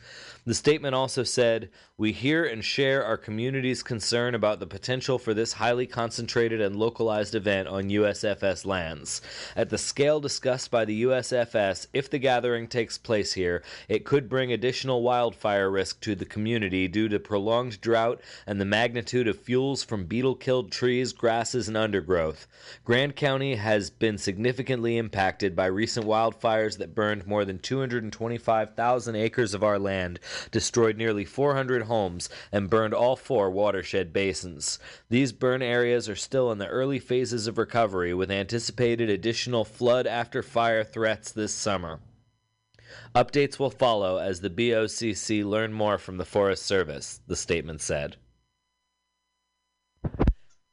The 0.47 0.53
statement 0.53 0.95
also 0.95 1.23
said, 1.23 1.67
We 1.97 2.13
hear 2.13 2.45
and 2.45 2.63
share 2.63 3.03
our 3.03 3.17
community's 3.17 3.83
concern 3.83 4.33
about 4.33 4.61
the 4.61 4.65
potential 4.65 5.19
for 5.19 5.33
this 5.33 5.51
highly 5.51 5.85
concentrated 5.85 6.61
and 6.61 6.73
localized 6.73 7.35
event 7.35 7.67
on 7.67 7.89
USFS 7.89 8.65
lands. 8.65 9.19
At 9.57 9.69
the 9.69 9.77
scale 9.77 10.21
discussed 10.21 10.71
by 10.71 10.85
the 10.85 11.03
USFS, 11.03 11.87
if 11.91 12.09
the 12.09 12.17
gathering 12.17 12.69
takes 12.69 12.97
place 12.97 13.33
here, 13.33 13.61
it 13.89 14.05
could 14.05 14.29
bring 14.29 14.53
additional 14.53 15.01
wildfire 15.01 15.69
risk 15.69 15.99
to 15.99 16.15
the 16.15 16.23
community 16.23 16.87
due 16.87 17.09
to 17.09 17.19
prolonged 17.19 17.81
drought 17.81 18.21
and 18.45 18.61
the 18.61 18.63
magnitude 18.63 19.27
of 19.27 19.41
fuels 19.41 19.83
from 19.83 20.05
beetle 20.05 20.35
killed 20.35 20.71
trees, 20.71 21.11
grasses, 21.11 21.67
and 21.67 21.75
undergrowth. 21.75 22.47
Grand 22.85 23.17
County 23.17 23.55
has 23.55 23.89
been 23.89 24.17
significantly 24.17 24.97
impacted 24.97 25.57
by 25.57 25.65
recent 25.65 26.05
wildfires 26.05 26.77
that 26.77 26.95
burned 26.95 27.27
more 27.27 27.43
than 27.43 27.59
225,000 27.59 29.15
acres 29.17 29.53
of 29.53 29.61
our 29.61 29.77
land 29.77 30.21
destroyed 30.51 30.97
nearly 30.97 31.25
400 31.25 31.83
homes, 31.83 32.29
and 32.51 32.69
burned 32.69 32.93
all 32.93 33.15
four 33.15 33.49
watershed 33.49 34.13
basins. 34.13 34.79
These 35.09 35.31
burn 35.31 35.61
areas 35.61 36.07
are 36.09 36.15
still 36.15 36.51
in 36.51 36.57
the 36.57 36.67
early 36.67 36.99
phases 36.99 37.47
of 37.47 37.57
recovery, 37.57 38.13
with 38.13 38.31
anticipated 38.31 39.09
additional 39.09 39.65
flood 39.65 40.07
after 40.07 40.43
fire 40.43 40.83
threats 40.83 41.31
this 41.31 41.53
summer. 41.53 41.99
Updates 43.15 43.59
will 43.59 43.69
follow 43.69 44.17
as 44.17 44.41
the 44.41 44.49
BOCC 44.49 45.43
learn 45.43 45.73
more 45.73 45.97
from 45.97 46.17
the 46.17 46.25
Forest 46.25 46.65
Service, 46.65 47.19
the 47.27 47.35
statement 47.35 47.81
said. 47.81 48.17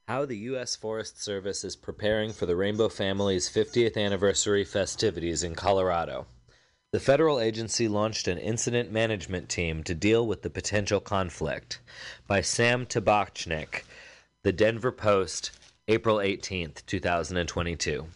How 0.07 0.27
the 0.27 0.37
U.S. 0.39 0.77
Forest 0.77 1.23
Service 1.23 1.65
is 1.65 1.77
preparing 1.77 2.35
for 2.35 2.45
the 2.45 2.57
Rainbow 2.57 2.91
family's 2.91 3.49
50th 3.49 3.97
anniversary 3.97 4.63
festivities 4.63 5.43
in 5.43 5.55
Colorado. 5.55 6.27
The 6.95 7.01
federal 7.01 7.41
agency 7.41 7.89
launched 7.89 8.29
an 8.29 8.39
incident 8.39 8.93
management 8.93 9.49
team 9.49 9.83
to 9.83 9.97
deal 9.97 10.25
with 10.29 10.43
the 10.43 10.49
potential 10.49 11.01
conflict. 11.01 11.81
By 12.29 12.41
Sam 12.41 12.87
Tabachnik, 12.87 13.83
The 14.45 14.53
Denver 14.53 14.93
Post, 14.93 15.51
April 15.89 16.21
18, 16.21 16.75
2022. 16.87 18.07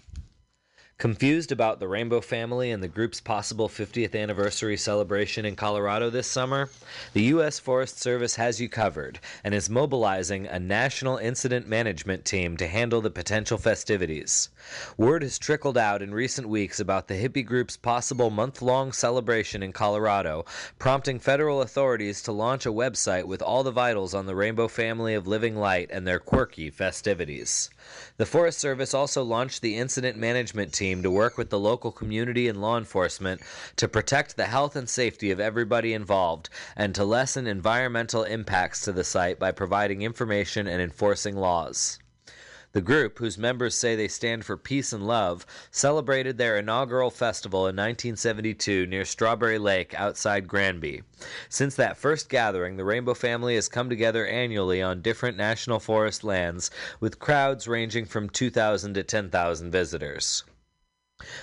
Confused 0.99 1.53
about 1.53 1.79
the 1.79 1.87
Rainbow 1.87 2.21
family 2.21 2.73
and 2.73 2.83
the 2.83 2.89
group's 2.89 3.21
possible 3.21 3.69
50th 3.69 4.21
anniversary 4.21 4.77
celebration 4.77 5.45
in 5.45 5.55
Colorado 5.55 6.11
this 6.11 6.27
summer? 6.27 6.71
The 7.13 7.23
U.S. 7.35 7.61
Forest 7.61 8.01
Service 8.01 8.35
has 8.35 8.61
you 8.61 8.69
covered 8.69 9.21
and 9.45 9.55
is 9.55 9.71
mobilizing 9.71 10.49
a 10.49 10.59
national 10.59 11.19
incident 11.19 11.69
management 11.69 12.25
team 12.25 12.57
to 12.57 12.67
handle 12.67 13.01
the 13.01 13.11
potential 13.11 13.59
festivities. 13.59 14.49
Word 14.97 15.23
has 15.23 15.39
trickled 15.39 15.79
out 15.79 16.03
in 16.03 16.13
recent 16.13 16.49
weeks 16.49 16.81
about 16.81 17.07
the 17.07 17.15
hippie 17.15 17.47
group's 17.47 17.77
possible 17.77 18.29
month 18.29 18.61
long 18.61 18.91
celebration 18.91 19.63
in 19.63 19.73
Colorado, 19.73 20.47
prompting 20.81 21.21
federal 21.21 21.63
authorities 21.63 22.23
to 22.23 22.33
launch 22.33 22.67
a 22.67 22.73
website 22.73 23.25
with 23.27 23.41
all 23.41 23.63
the 23.63 23.71
vitals 23.71 24.15
on 24.15 24.27
the 24.27 24.35
Rainbow 24.35 24.67
family 24.67 25.15
of 25.15 25.29
living 25.29 25.55
light 25.55 25.91
and 25.93 26.09
their 26.09 26.19
quirky 26.19 26.71
festivities. 26.71 27.71
The 28.17 28.27
Forest 28.27 28.59
Service 28.59 28.95
also 28.95 29.23
launched 29.23 29.63
the 29.63 29.77
incident 29.77 30.19
management 30.19 30.73
team 30.73 30.88
to 31.03 31.11
work 31.11 31.37
with 31.37 31.51
the 31.51 31.59
local 31.59 31.93
community 31.93 32.49
and 32.49 32.61
law 32.61 32.79
enforcement 32.79 33.43
to 33.77 33.87
protect 33.87 34.37
the 34.37 34.47
health 34.47 34.75
and 34.75 34.89
safety 34.89 35.31
of 35.31 35.39
everybody 35.39 35.93
involved 35.93 36.49
and 36.75 36.95
to 36.95 37.05
lessen 37.05 37.47
environmental 37.47 38.25
impacts 38.25 38.81
to 38.81 38.93
the 38.93 39.05
site 39.05 39.39
by 39.39 39.53
providing 39.53 40.01
information 40.01 40.67
and 40.67 40.81
enforcing 40.81 41.37
laws. 41.37 41.99
The 42.73 42.83
group, 42.83 43.19
whose 43.19 43.39
members 43.39 43.75
say 43.75 43.97
they 43.97 44.09
stand 44.09 44.45
for 44.45 44.59
peace 44.59 44.93
and 44.93 45.07
love, 45.07 45.47
celebrated 45.71 46.37
their 46.37 46.59
inaugural 46.59 47.11
festival 47.11 47.61
in 47.61 47.75
1972 47.75 48.87
near 48.87 49.07
Strawberry 49.07 49.59
Lake 49.59 49.95
outside 49.95 50.47
Granby. 50.47 51.03
Since 51.49 51.75
that 51.77 51.97
first 51.97 52.29
gathering, 52.29 52.77
the 52.77 52.85
Rainbow 52.85 53.15
family 53.15 53.55
has 53.55 53.69
come 53.69 53.89
together 53.89 54.27
annually 54.27 54.83
on 54.83 55.01
different 55.01 55.39
national 55.39 55.81
forest 55.81 56.25
lands, 56.25 56.71
with 57.01 57.19
crowds 57.19 57.67
ranging 57.67 58.05
from 58.05 58.29
2,000 58.29 58.93
to 58.95 59.03
10,000 59.03 59.71
visitors. 59.71 60.45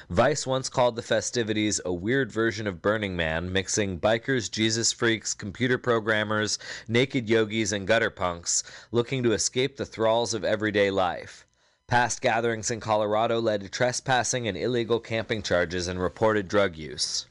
Vice 0.10 0.48
once 0.48 0.70
called 0.70 0.96
the 0.96 1.02
festivities 1.02 1.82
a 1.84 1.92
weird 1.92 2.32
version 2.32 2.66
of 2.66 2.82
Burning 2.82 3.14
Man, 3.14 3.52
mixing 3.52 4.00
bikers, 4.00 4.50
Jesus 4.50 4.94
freaks, 4.94 5.34
computer 5.34 5.78
programmers, 5.78 6.58
naked 6.88 7.30
yogis, 7.30 7.74
and 7.74 7.86
gutter 7.86 8.10
punks 8.10 8.64
looking 8.92 9.22
to 9.24 9.34
escape 9.34 9.76
the 9.76 9.86
thralls 9.86 10.34
of 10.34 10.46
everyday 10.46 10.90
life. 10.90 11.46
Past 11.88 12.22
gatherings 12.22 12.72
in 12.72 12.80
Colorado 12.80 13.42
led 13.42 13.62
to 13.62 13.70
trespassing 13.70 14.48
and 14.48 14.58
illegal 14.58 15.02
camping 15.02 15.44
charges 15.44 15.90
and 15.90 16.02
reported 16.02 16.48
drug 16.48 16.78
use. 16.78 17.26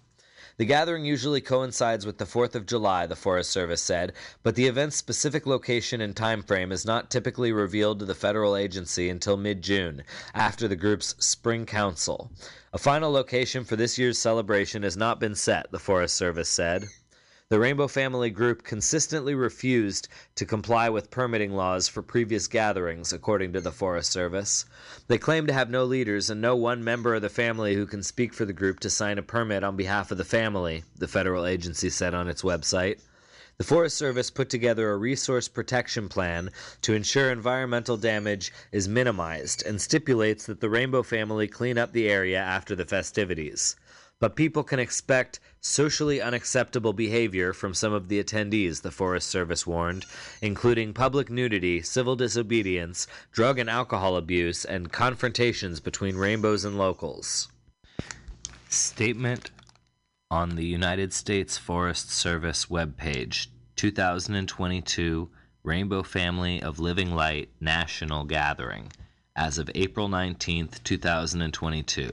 The 0.56 0.64
gathering 0.64 1.04
usually 1.04 1.40
coincides 1.40 2.06
with 2.06 2.18
the 2.18 2.24
4th 2.24 2.54
of 2.54 2.64
July, 2.64 3.06
the 3.06 3.16
Forest 3.16 3.50
Service 3.50 3.82
said, 3.82 4.12
but 4.44 4.54
the 4.54 4.68
event's 4.68 4.94
specific 4.94 5.46
location 5.46 6.00
and 6.00 6.14
time 6.14 6.44
frame 6.44 6.70
is 6.70 6.84
not 6.84 7.10
typically 7.10 7.50
revealed 7.50 7.98
to 7.98 8.04
the 8.04 8.14
federal 8.14 8.54
agency 8.54 9.08
until 9.08 9.36
mid 9.36 9.62
June, 9.62 10.04
after 10.32 10.68
the 10.68 10.76
group's 10.76 11.16
Spring 11.18 11.66
Council. 11.66 12.30
A 12.72 12.78
final 12.78 13.10
location 13.10 13.64
for 13.64 13.74
this 13.74 13.98
year's 13.98 14.16
celebration 14.16 14.84
has 14.84 14.96
not 14.96 15.18
been 15.18 15.34
set, 15.34 15.72
the 15.72 15.80
Forest 15.80 16.16
Service 16.16 16.48
said. 16.48 16.84
The 17.54 17.60
Rainbow 17.60 17.86
Family 17.86 18.30
Group 18.30 18.64
consistently 18.64 19.32
refused 19.32 20.08
to 20.34 20.44
comply 20.44 20.88
with 20.88 21.12
permitting 21.12 21.52
laws 21.52 21.86
for 21.86 22.02
previous 22.02 22.48
gatherings, 22.48 23.12
according 23.12 23.52
to 23.52 23.60
the 23.60 23.70
Forest 23.70 24.10
Service. 24.10 24.64
They 25.06 25.18
claim 25.18 25.46
to 25.46 25.52
have 25.52 25.70
no 25.70 25.84
leaders 25.84 26.30
and 26.30 26.40
no 26.40 26.56
one 26.56 26.82
member 26.82 27.14
of 27.14 27.22
the 27.22 27.28
family 27.28 27.76
who 27.76 27.86
can 27.86 28.02
speak 28.02 28.34
for 28.34 28.44
the 28.44 28.52
group 28.52 28.80
to 28.80 28.90
sign 28.90 29.18
a 29.18 29.22
permit 29.22 29.62
on 29.62 29.76
behalf 29.76 30.10
of 30.10 30.18
the 30.18 30.24
family, 30.24 30.82
the 30.98 31.06
federal 31.06 31.46
agency 31.46 31.90
said 31.90 32.12
on 32.12 32.26
its 32.26 32.42
website. 32.42 32.98
The 33.58 33.62
Forest 33.62 33.96
Service 33.96 34.32
put 34.32 34.50
together 34.50 34.90
a 34.90 34.96
resource 34.96 35.46
protection 35.46 36.08
plan 36.08 36.50
to 36.82 36.94
ensure 36.94 37.30
environmental 37.30 37.96
damage 37.96 38.52
is 38.72 38.88
minimized 38.88 39.64
and 39.64 39.80
stipulates 39.80 40.46
that 40.46 40.60
the 40.60 40.70
Rainbow 40.70 41.04
family 41.04 41.46
clean 41.46 41.78
up 41.78 41.92
the 41.92 42.08
area 42.08 42.40
after 42.40 42.74
the 42.74 42.84
festivities. 42.84 43.76
But 44.20 44.36
people 44.36 44.64
can 44.64 44.78
expect 44.78 45.38
socially 45.64 46.20
unacceptable 46.20 46.92
behavior 46.92 47.54
from 47.54 47.72
some 47.72 47.92
of 47.92 48.08
the 48.08 48.22
attendees, 48.22 48.82
the 48.82 48.90
Forest 48.90 49.28
Service 49.28 49.66
warned, 49.66 50.04
including 50.42 50.92
public 50.92 51.30
nudity, 51.30 51.80
civil 51.80 52.14
disobedience, 52.14 53.06
drug 53.32 53.58
and 53.58 53.70
alcohol 53.70 54.16
abuse, 54.16 54.64
and 54.66 54.92
confrontations 54.92 55.80
between 55.80 56.16
rainbows 56.16 56.66
and 56.66 56.76
locals. 56.76 57.48
Statement 58.68 59.50
on 60.30 60.56
the 60.56 60.66
United 60.66 61.14
States 61.14 61.56
Forest 61.56 62.10
Service 62.10 62.66
webpage 62.66 63.46
2022 63.76 65.30
Rainbow 65.62 66.02
Family 66.02 66.62
of 66.62 66.78
Living 66.78 67.14
Light 67.14 67.48
National 67.58 68.24
Gathering 68.24 68.92
as 69.34 69.56
of 69.56 69.70
April 69.74 70.08
19th, 70.08 70.82
2022. 70.84 72.10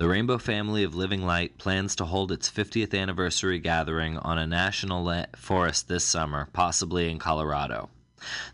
The 0.00 0.08
Rainbow 0.08 0.38
Family 0.38 0.82
of 0.82 0.94
Living 0.94 1.26
Light 1.26 1.58
plans 1.58 1.94
to 1.96 2.06
hold 2.06 2.32
its 2.32 2.50
50th 2.50 2.98
anniversary 2.98 3.58
gathering 3.58 4.16
on 4.16 4.38
a 4.38 4.46
national 4.46 5.26
forest 5.36 5.88
this 5.88 6.06
summer, 6.06 6.48
possibly 6.54 7.10
in 7.10 7.18
Colorado. 7.18 7.90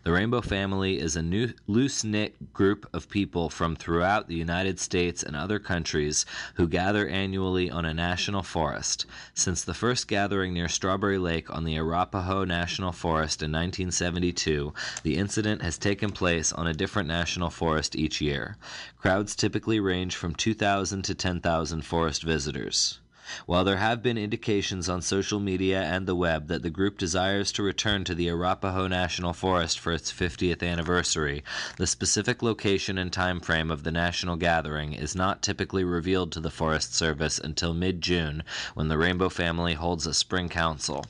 The 0.03 0.11
Rainbow 0.11 0.41
Family 0.41 0.99
is 0.99 1.15
a 1.15 1.21
new 1.21 1.53
loose 1.67 2.03
knit 2.03 2.53
group 2.53 2.87
of 2.93 3.09
people 3.09 3.49
from 3.49 3.75
throughout 3.75 4.27
the 4.27 4.35
United 4.35 4.79
States 4.79 5.23
and 5.23 5.35
other 5.35 5.59
countries 5.59 6.25
who 6.55 6.67
gather 6.67 7.07
annually 7.07 7.69
on 7.69 7.83
a 7.83 7.93
national 7.93 8.43
forest. 8.43 9.05
Since 9.33 9.63
the 9.63 9.73
first 9.73 10.07
gathering 10.07 10.53
near 10.53 10.67
Strawberry 10.67 11.17
Lake 11.17 11.49
on 11.49 11.65
the 11.65 11.77
Arapaho 11.77 12.45
National 12.45 12.91
Forest 12.91 13.43
in 13.43 13.51
1972, 13.51 14.73
the 15.03 15.17
incident 15.17 15.61
has 15.61 15.77
taken 15.77 16.11
place 16.11 16.53
on 16.53 16.67
a 16.67 16.73
different 16.73 17.07
national 17.07 17.49
forest 17.49 17.95
each 17.95 18.21
year. 18.21 18.57
Crowds 18.97 19.35
typically 19.35 19.79
range 19.79 20.15
from 20.15 20.33
2,000 20.33 21.01
to 21.03 21.13
10,000 21.13 21.81
forest 21.81 22.23
visitors. 22.23 22.99
While 23.45 23.63
there 23.63 23.77
have 23.77 24.01
been 24.01 24.17
indications 24.17 24.87
on 24.87 25.01
social 25.01 25.39
media 25.39 25.81
and 25.81 26.07
the 26.07 26.15
web 26.15 26.47
that 26.47 26.63
the 26.63 26.69
group 26.69 26.97
desires 26.97 27.51
to 27.53 27.63
return 27.63 28.03
to 28.05 28.15
the 28.15 28.29
Arapaho 28.29 28.87
National 28.87 29.33
Forest 29.33 29.79
for 29.79 29.91
its 29.91 30.11
50th 30.11 30.63
anniversary, 30.63 31.43
the 31.77 31.87
specific 31.87 32.41
location 32.41 32.97
and 32.97 33.11
time 33.11 33.39
frame 33.39 33.69
of 33.69 33.83
the 33.83 33.91
national 33.91 34.35
gathering 34.35 34.93
is 34.93 35.15
not 35.15 35.41
typically 35.41 35.83
revealed 35.83 36.31
to 36.31 36.39
the 36.39 36.49
Forest 36.49 36.95
Service 36.95 37.37
until 37.39 37.73
mid-June 37.73 38.43
when 38.75 38.87
the 38.87 38.97
Rainbow 38.97 39.29
family 39.29 39.73
holds 39.73 40.07
a 40.07 40.13
spring 40.13 40.49
council. 40.49 41.05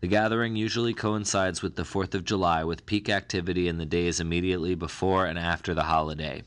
The 0.00 0.08
gathering 0.08 0.56
usually 0.56 0.92
coincides 0.92 1.62
with 1.62 1.76
the 1.76 1.82
4th 1.82 2.14
of 2.14 2.24
July 2.24 2.62
with 2.64 2.86
peak 2.86 3.08
activity 3.08 3.68
in 3.68 3.78
the 3.78 3.86
days 3.86 4.20
immediately 4.20 4.74
before 4.74 5.24
and 5.26 5.38
after 5.38 5.72
the 5.72 5.84
holiday. 5.84 6.42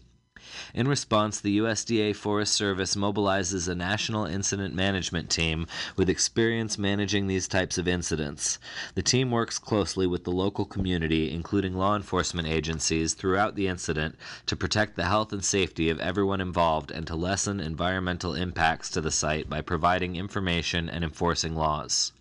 In 0.74 0.88
response, 0.88 1.40
the 1.40 1.60
USDA 1.60 2.16
Forest 2.16 2.54
Service 2.54 2.96
mobilizes 2.96 3.68
a 3.68 3.76
national 3.76 4.26
incident 4.26 4.74
management 4.74 5.30
team 5.30 5.68
with 5.96 6.10
experience 6.10 6.78
managing 6.78 7.28
these 7.28 7.48
types 7.48 7.78
of 7.78 7.88
incidents. 7.88 8.60
The 8.96 9.02
team 9.02 9.32
works 9.32 9.60
closely 9.60 10.08
with 10.08 10.24
the 10.24 10.32
local 10.32 10.66
community, 10.66 11.32
including 11.32 11.76
law 11.76 11.96
enforcement 11.96 12.48
agencies, 12.48 13.14
throughout 13.14 13.56
the 13.56 13.68
incident 13.68 14.16
to 14.46 14.56
protect 14.56 14.96
the 14.96 15.06
health 15.06 15.32
and 15.32 15.46
safety 15.46 15.90
of 15.90 16.00
everyone 16.00 16.42
involved 16.42 16.92
and 16.92 17.06
to 17.08 17.16
lessen 17.16 17.60
environmental 17.60 18.34
impacts 18.34 18.90
to 18.90 19.02
the 19.02 19.12
site 19.12 19.50
by 19.50 19.62
providing 19.62 20.16
information 20.16 20.90
and 20.90 21.04
enforcing 21.04 21.56
laws. 21.56 22.14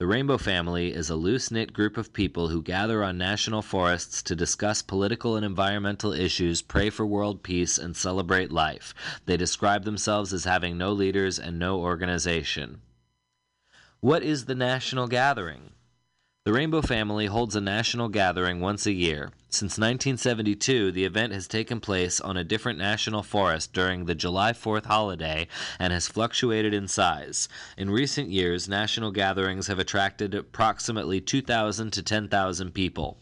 The 0.00 0.06
Rainbow 0.06 0.38
Family 0.38 0.94
is 0.94 1.10
a 1.10 1.14
loose 1.14 1.50
knit 1.50 1.74
group 1.74 1.98
of 1.98 2.14
people 2.14 2.48
who 2.48 2.62
gather 2.62 3.04
on 3.04 3.18
national 3.18 3.60
forests 3.60 4.22
to 4.22 4.34
discuss 4.34 4.80
political 4.80 5.36
and 5.36 5.44
environmental 5.44 6.14
issues, 6.14 6.62
pray 6.62 6.88
for 6.88 7.04
world 7.04 7.42
peace, 7.42 7.76
and 7.76 7.94
celebrate 7.94 8.50
life. 8.50 8.94
They 9.26 9.36
describe 9.36 9.84
themselves 9.84 10.32
as 10.32 10.44
having 10.44 10.78
no 10.78 10.92
leaders 10.92 11.38
and 11.38 11.58
no 11.58 11.80
organization. 11.80 12.80
What 14.00 14.22
is 14.22 14.46
the 14.46 14.54
National 14.54 15.06
Gathering? 15.06 15.72
The 16.46 16.54
Rainbow 16.54 16.80
Family 16.80 17.26
holds 17.26 17.54
a 17.54 17.60
national 17.60 18.08
gathering 18.08 18.60
once 18.60 18.86
a 18.86 18.92
year. 18.92 19.30
Since 19.50 19.72
1972, 19.72 20.90
the 20.90 21.04
event 21.04 21.34
has 21.34 21.46
taken 21.46 21.80
place 21.80 22.18
on 22.18 22.38
a 22.38 22.44
different 22.44 22.78
national 22.78 23.22
forest 23.22 23.74
during 23.74 24.06
the 24.06 24.14
July 24.14 24.52
4th 24.52 24.86
holiday 24.86 25.48
and 25.78 25.92
has 25.92 26.08
fluctuated 26.08 26.72
in 26.72 26.88
size. 26.88 27.46
In 27.76 27.90
recent 27.90 28.30
years, 28.30 28.70
national 28.70 29.10
gatherings 29.10 29.66
have 29.66 29.78
attracted 29.78 30.34
approximately 30.34 31.20
2,000 31.20 31.90
to 31.90 32.02
10,000 32.02 32.72
people. 32.72 33.18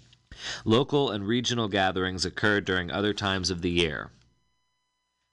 Local 0.65 1.11
and 1.11 1.27
regional 1.27 1.66
gatherings 1.66 2.24
occur 2.24 2.61
during 2.61 2.89
other 2.89 3.12
times 3.12 3.51
of 3.51 3.62
the 3.62 3.70
year. 3.70 4.12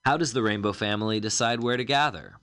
How 0.06 0.18
does 0.18 0.34
the 0.34 0.42
Rainbow 0.42 0.74
Family 0.74 1.20
decide 1.20 1.62
where 1.62 1.78
to 1.78 1.84
gather? 1.84 2.38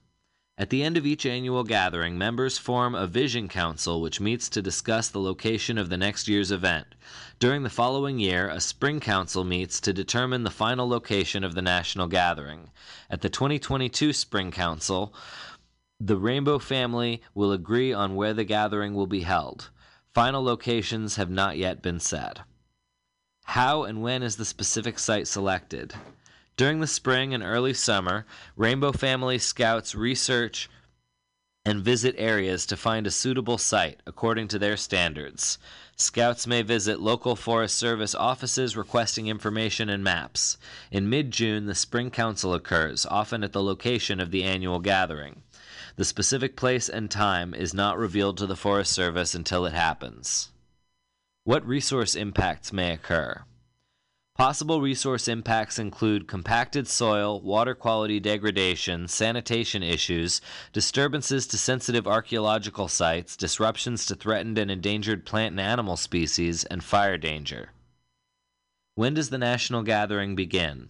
At 0.55 0.69
the 0.69 0.83
end 0.83 0.97
of 0.97 1.05
each 1.05 1.25
annual 1.25 1.63
gathering, 1.63 2.15
members 2.15 2.59
form 2.59 2.93
a 2.93 3.07
vision 3.07 3.47
council 3.47 3.99
which 4.01 4.19
meets 4.19 4.49
to 4.49 4.61
discuss 4.61 5.09
the 5.09 5.19
location 5.19 5.79
of 5.79 5.89
the 5.89 5.97
next 5.97 6.27
year's 6.27 6.51
event. 6.51 6.93
During 7.39 7.63
the 7.63 7.71
following 7.71 8.19
year, 8.19 8.49
a 8.49 8.61
spring 8.61 8.99
council 8.99 9.43
meets 9.43 9.81
to 9.81 9.91
determine 9.91 10.43
the 10.43 10.51
final 10.51 10.87
location 10.87 11.43
of 11.43 11.55
the 11.55 11.63
national 11.63 12.07
gathering. 12.07 12.69
At 13.09 13.21
the 13.21 13.29
2022 13.29 14.13
spring 14.13 14.51
council, 14.51 15.15
the 15.99 16.17
Rainbow 16.17 16.59
family 16.59 17.23
will 17.33 17.51
agree 17.51 17.91
on 17.91 18.15
where 18.15 18.35
the 18.35 18.43
gathering 18.43 18.93
will 18.93 19.07
be 19.07 19.21
held. 19.21 19.71
Final 20.13 20.43
locations 20.43 21.15
have 21.15 21.31
not 21.31 21.57
yet 21.57 21.81
been 21.81 21.99
set. 21.99 22.41
How 23.45 23.83
and 23.83 24.03
when 24.03 24.21
is 24.21 24.35
the 24.35 24.45
specific 24.45 24.99
site 24.99 25.27
selected? 25.27 25.95
During 26.55 26.81
the 26.81 26.87
spring 26.87 27.33
and 27.33 27.41
early 27.41 27.73
summer, 27.73 28.25
Rainbow 28.55 28.91
Family 28.91 29.39
Scouts 29.39 29.95
research 29.95 30.69
and 31.65 31.83
visit 31.83 32.13
areas 32.17 32.65
to 32.67 32.77
find 32.77 33.07
a 33.07 33.11
suitable 33.11 33.57
site 33.57 34.01
according 34.05 34.49
to 34.49 34.59
their 34.59 34.77
standards. 34.77 35.57
Scouts 35.95 36.45
may 36.45 36.61
visit 36.61 36.99
local 36.99 37.35
Forest 37.35 37.77
Service 37.77 38.13
offices 38.13 38.77
requesting 38.77 39.27
information 39.27 39.89
and 39.89 40.03
maps. 40.03 40.57
In 40.91 41.09
mid 41.09 41.31
June, 41.31 41.65
the 41.65 41.73
Spring 41.73 42.11
Council 42.11 42.53
occurs, 42.53 43.05
often 43.07 43.43
at 43.43 43.53
the 43.53 43.63
location 43.63 44.19
of 44.19 44.29
the 44.29 44.43
annual 44.43 44.79
gathering. 44.79 45.41
The 45.95 46.05
specific 46.05 46.55
place 46.55 46.89
and 46.89 47.09
time 47.09 47.53
is 47.53 47.73
not 47.73 47.97
revealed 47.97 48.37
to 48.37 48.47
the 48.47 48.55
Forest 48.55 48.91
Service 48.91 49.33
until 49.33 49.65
it 49.65 49.73
happens. 49.73 50.49
What 51.45 51.65
resource 51.65 52.15
impacts 52.15 52.71
may 52.71 52.91
occur? 52.91 53.43
Possible 54.35 54.81
resource 54.81 55.27
impacts 55.27 55.77
include 55.77 56.27
compacted 56.27 56.87
soil, 56.87 57.39
water 57.39 57.75
quality 57.75 58.19
degradation, 58.19 59.07
sanitation 59.07 59.83
issues, 59.83 60.41
disturbances 60.71 61.45
to 61.47 61.57
sensitive 61.57 62.07
archaeological 62.07 62.87
sites, 62.87 63.37
disruptions 63.37 64.07
to 64.07 64.15
threatened 64.15 64.57
and 64.57 64.71
endangered 64.71 65.23
plant 65.23 65.51
and 65.51 65.61
animal 65.61 65.97
species, 65.97 66.63
and 66.65 66.83
fire 66.83 67.17
danger. 67.19 67.69
When 68.95 69.13
does 69.13 69.29
the 69.29 69.37
national 69.37 69.83
gathering 69.83 70.35
begin? 70.35 70.89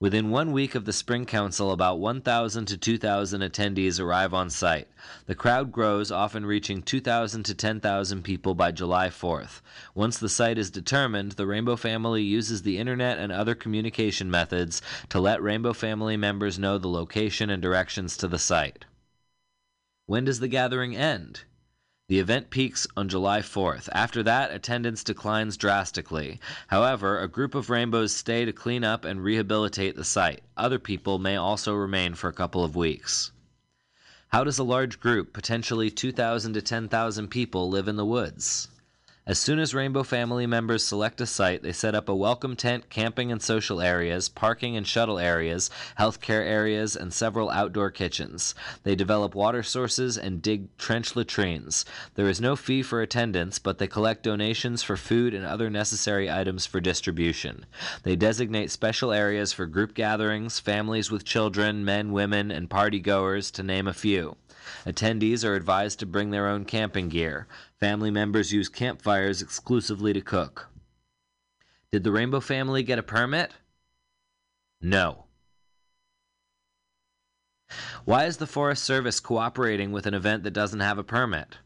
Within 0.00 0.30
one 0.30 0.50
week 0.50 0.74
of 0.74 0.86
the 0.86 0.92
Spring 0.92 1.24
Council, 1.24 1.70
about 1.70 2.00
1,000 2.00 2.66
to 2.66 2.76
2,000 2.76 3.42
attendees 3.42 4.00
arrive 4.00 4.34
on 4.34 4.50
site. 4.50 4.88
The 5.26 5.36
crowd 5.36 5.70
grows, 5.70 6.10
often 6.10 6.44
reaching 6.44 6.82
2,000 6.82 7.44
to 7.44 7.54
10,000 7.54 8.22
people 8.22 8.56
by 8.56 8.72
July 8.72 9.08
4th. 9.08 9.60
Once 9.94 10.18
the 10.18 10.28
site 10.28 10.58
is 10.58 10.70
determined, 10.70 11.32
the 11.32 11.46
Rainbow 11.46 11.76
family 11.76 12.24
uses 12.24 12.62
the 12.62 12.76
internet 12.76 13.18
and 13.18 13.30
other 13.30 13.54
communication 13.54 14.28
methods 14.28 14.82
to 15.10 15.20
let 15.20 15.40
Rainbow 15.40 15.72
family 15.72 16.16
members 16.16 16.58
know 16.58 16.76
the 16.76 16.88
location 16.88 17.48
and 17.48 17.62
directions 17.62 18.16
to 18.16 18.26
the 18.26 18.38
site. 18.38 18.86
When 20.06 20.24
does 20.24 20.40
the 20.40 20.48
gathering 20.48 20.96
end? 20.96 21.44
The 22.06 22.18
event 22.18 22.50
peaks 22.50 22.86
on 22.98 23.08
July 23.08 23.40
4th. 23.40 23.88
After 23.92 24.22
that, 24.24 24.52
attendance 24.52 25.02
declines 25.02 25.56
drastically. 25.56 26.38
However, 26.66 27.18
a 27.18 27.28
group 27.28 27.54
of 27.54 27.70
rainbows 27.70 28.14
stay 28.14 28.44
to 28.44 28.52
clean 28.52 28.84
up 28.84 29.06
and 29.06 29.24
rehabilitate 29.24 29.96
the 29.96 30.04
site. 30.04 30.42
Other 30.54 30.78
people 30.78 31.18
may 31.18 31.36
also 31.36 31.72
remain 31.72 32.14
for 32.14 32.28
a 32.28 32.34
couple 32.34 32.62
of 32.62 32.76
weeks. 32.76 33.32
How 34.28 34.44
does 34.44 34.58
a 34.58 34.64
large 34.64 35.00
group, 35.00 35.32
potentially 35.32 35.90
2,000 35.90 36.52
to 36.52 36.60
10,000 36.60 37.28
people, 37.28 37.70
live 37.70 37.88
in 37.88 37.96
the 37.96 38.04
woods? 38.04 38.68
As 39.26 39.38
soon 39.38 39.58
as 39.58 39.72
Rainbow 39.72 40.02
family 40.02 40.46
members 40.46 40.84
select 40.84 41.18
a 41.18 41.24
site, 41.24 41.62
they 41.62 41.72
set 41.72 41.94
up 41.94 42.10
a 42.10 42.14
welcome 42.14 42.56
tent, 42.56 42.90
camping 42.90 43.32
and 43.32 43.40
social 43.40 43.80
areas, 43.80 44.28
parking 44.28 44.76
and 44.76 44.86
shuttle 44.86 45.18
areas, 45.18 45.70
healthcare 45.98 46.44
areas, 46.44 46.94
and 46.94 47.10
several 47.10 47.48
outdoor 47.48 47.90
kitchens. 47.90 48.54
They 48.82 48.94
develop 48.94 49.34
water 49.34 49.62
sources 49.62 50.18
and 50.18 50.42
dig 50.42 50.76
trench 50.76 51.16
latrines. 51.16 51.86
There 52.16 52.28
is 52.28 52.38
no 52.38 52.54
fee 52.54 52.82
for 52.82 53.00
attendance, 53.00 53.58
but 53.58 53.78
they 53.78 53.86
collect 53.86 54.24
donations 54.24 54.82
for 54.82 54.98
food 54.98 55.32
and 55.32 55.46
other 55.46 55.70
necessary 55.70 56.30
items 56.30 56.66
for 56.66 56.80
distribution. 56.80 57.64
They 58.02 58.16
designate 58.16 58.70
special 58.70 59.10
areas 59.10 59.54
for 59.54 59.64
group 59.64 59.94
gatherings, 59.94 60.58
families 60.58 61.10
with 61.10 61.24
children, 61.24 61.82
men, 61.82 62.12
women, 62.12 62.50
and 62.50 62.68
party 62.68 63.00
goers, 63.00 63.50
to 63.52 63.62
name 63.62 63.88
a 63.88 63.94
few. 63.94 64.36
Attendees 64.86 65.44
are 65.44 65.54
advised 65.54 65.98
to 65.98 66.06
bring 66.06 66.30
their 66.30 66.48
own 66.48 66.64
camping 66.64 67.08
gear. 67.10 67.46
Family 67.80 68.10
members 68.10 68.52
use 68.52 68.68
campfires 68.68 69.42
exclusively 69.42 70.12
to 70.12 70.20
cook. 70.20 70.68
Did 71.90 72.04
the 72.04 72.12
Rainbow 72.12 72.40
family 72.40 72.82
get 72.82 72.98
a 72.98 73.02
permit? 73.02 73.52
No. 74.80 75.24
Why 78.04 78.24
is 78.24 78.36
the 78.36 78.46
Forest 78.46 78.84
Service 78.84 79.20
cooperating 79.20 79.92
with 79.92 80.06
an 80.06 80.14
event 80.14 80.42
that 80.42 80.50
doesn't 80.52 80.80
have 80.80 80.98
a 80.98 81.04
permit? 81.04 81.58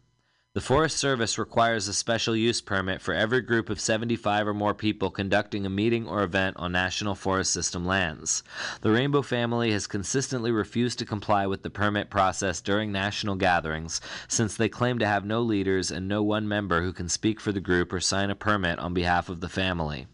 The 0.55 0.63
Forest 0.63 0.97
Service 0.97 1.37
requires 1.37 1.89
a 1.89 1.93
special 1.93 2.35
use 2.35 2.63
permit 2.63 3.03
for 3.03 3.13
every 3.13 3.43
group 3.43 3.69
of 3.69 3.79
75 3.79 4.49
or 4.49 4.55
more 4.55 4.73
people 4.73 5.11
conducting 5.11 5.67
a 5.67 5.71
meeting 5.71 6.09
or 6.09 6.23
event 6.23 6.57
on 6.57 6.73
National 6.73 7.15
Forest 7.15 7.53
System 7.53 7.85
lands. 7.85 8.43
The 8.81 8.91
Rainbow 8.91 9.21
family 9.21 9.73
has 9.73 9.87
consistently 9.87 10.51
refused 10.51 11.01
to 11.01 11.05
comply 11.05 11.47
with 11.47 11.65
the 11.65 11.71
permit 11.71 12.09
process 12.09 12.63
during 12.63 12.91
national 12.91 13.35
gatherings 13.35 14.01
since 14.27 14.57
they 14.57 14.71
claim 14.71 14.99
to 15.01 15.07
have 15.07 15.27
no 15.27 15.43
leaders 15.43 15.91
and 15.91 16.09
no 16.09 16.23
one 16.23 16.49
member 16.49 16.81
who 16.81 16.95
can 16.95 17.11
speak 17.11 17.41
for 17.41 17.53
the 17.53 17.61
group 17.61 17.93
or 17.93 18.01
sign 18.01 18.31
a 18.31 18.35
permit 18.35 18.79
on 18.79 18.95
behalf 18.95 19.29
of 19.29 19.41
the 19.41 19.51
family. 19.51 20.07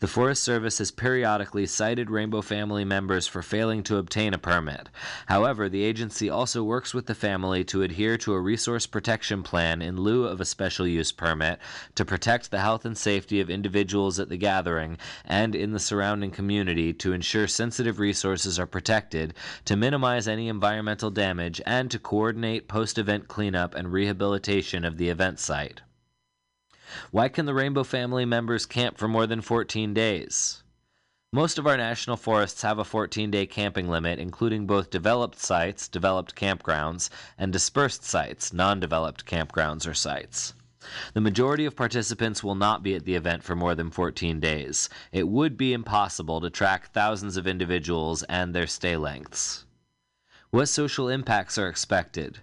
The 0.00 0.08
Forest 0.08 0.42
Service 0.42 0.78
has 0.78 0.90
periodically 0.90 1.66
cited 1.66 2.10
Rainbow 2.10 2.42
family 2.42 2.84
members 2.84 3.26
for 3.26 3.42
failing 3.42 3.82
to 3.84 3.98
obtain 3.98 4.34
a 4.34 4.38
permit. 4.38 4.88
However, 5.26 5.68
the 5.68 5.84
agency 5.84 6.28
also 6.28 6.62
works 6.62 6.92
with 6.92 7.06
the 7.06 7.14
family 7.14 7.64
to 7.64 7.82
adhere 7.82 8.16
to 8.18 8.32
a 8.32 8.40
resource 8.40 8.86
protection 8.86 9.42
plan 9.42 9.82
in 9.82 9.96
lieu 9.96 10.24
of 10.24 10.40
a 10.40 10.44
special 10.44 10.86
use 10.86 11.12
permit 11.12 11.58
to 11.94 12.04
protect 12.04 12.50
the 12.50 12.60
health 12.60 12.84
and 12.84 12.96
safety 12.96 13.40
of 13.40 13.50
individuals 13.50 14.18
at 14.18 14.28
the 14.28 14.36
gathering 14.36 14.98
and 15.24 15.54
in 15.54 15.72
the 15.72 15.78
surrounding 15.78 16.30
community 16.30 16.92
to 16.94 17.12
ensure 17.12 17.46
sensitive 17.46 17.98
resources 17.98 18.58
are 18.58 18.66
protected, 18.66 19.34
to 19.64 19.76
minimize 19.76 20.26
any 20.26 20.48
environmental 20.48 21.10
damage, 21.10 21.60
and 21.66 21.90
to 21.90 21.98
coordinate 21.98 22.68
post 22.68 22.98
event 22.98 23.28
cleanup 23.28 23.74
and 23.74 23.92
rehabilitation 23.92 24.84
of 24.84 24.96
the 24.96 25.08
event 25.08 25.38
site. 25.38 25.80
Why 27.10 27.28
can 27.28 27.46
the 27.46 27.54
Rainbow 27.54 27.84
family 27.84 28.24
members 28.24 28.66
camp 28.66 28.98
for 28.98 29.08
more 29.08 29.26
than 29.26 29.40
14 29.40 29.94
days? 29.94 30.62
Most 31.32 31.58
of 31.58 31.66
our 31.66 31.76
national 31.76 32.16
forests 32.16 32.62
have 32.62 32.80
a 32.80 32.84
14 32.84 33.30
day 33.30 33.46
camping 33.46 33.88
limit, 33.88 34.18
including 34.18 34.66
both 34.66 34.90
developed 34.90 35.38
sites, 35.38 35.86
developed 35.86 36.34
campgrounds, 36.34 37.08
and 37.38 37.52
dispersed 37.52 38.02
sites, 38.02 38.52
non 38.52 38.80
developed 38.80 39.26
campgrounds 39.26 39.86
or 39.86 39.94
sites. 39.94 40.54
The 41.14 41.20
majority 41.20 41.66
of 41.66 41.76
participants 41.76 42.42
will 42.42 42.56
not 42.56 42.82
be 42.82 42.96
at 42.96 43.04
the 43.04 43.14
event 43.14 43.44
for 43.44 43.54
more 43.54 43.76
than 43.76 43.90
14 43.90 44.40
days. 44.40 44.88
It 45.12 45.28
would 45.28 45.56
be 45.56 45.72
impossible 45.72 46.40
to 46.40 46.50
track 46.50 46.90
thousands 46.90 47.36
of 47.36 47.46
individuals 47.46 48.24
and 48.24 48.52
their 48.52 48.66
stay 48.66 48.96
lengths. 48.96 49.66
What 50.50 50.66
social 50.66 51.08
impacts 51.08 51.58
are 51.58 51.68
expected? 51.68 52.40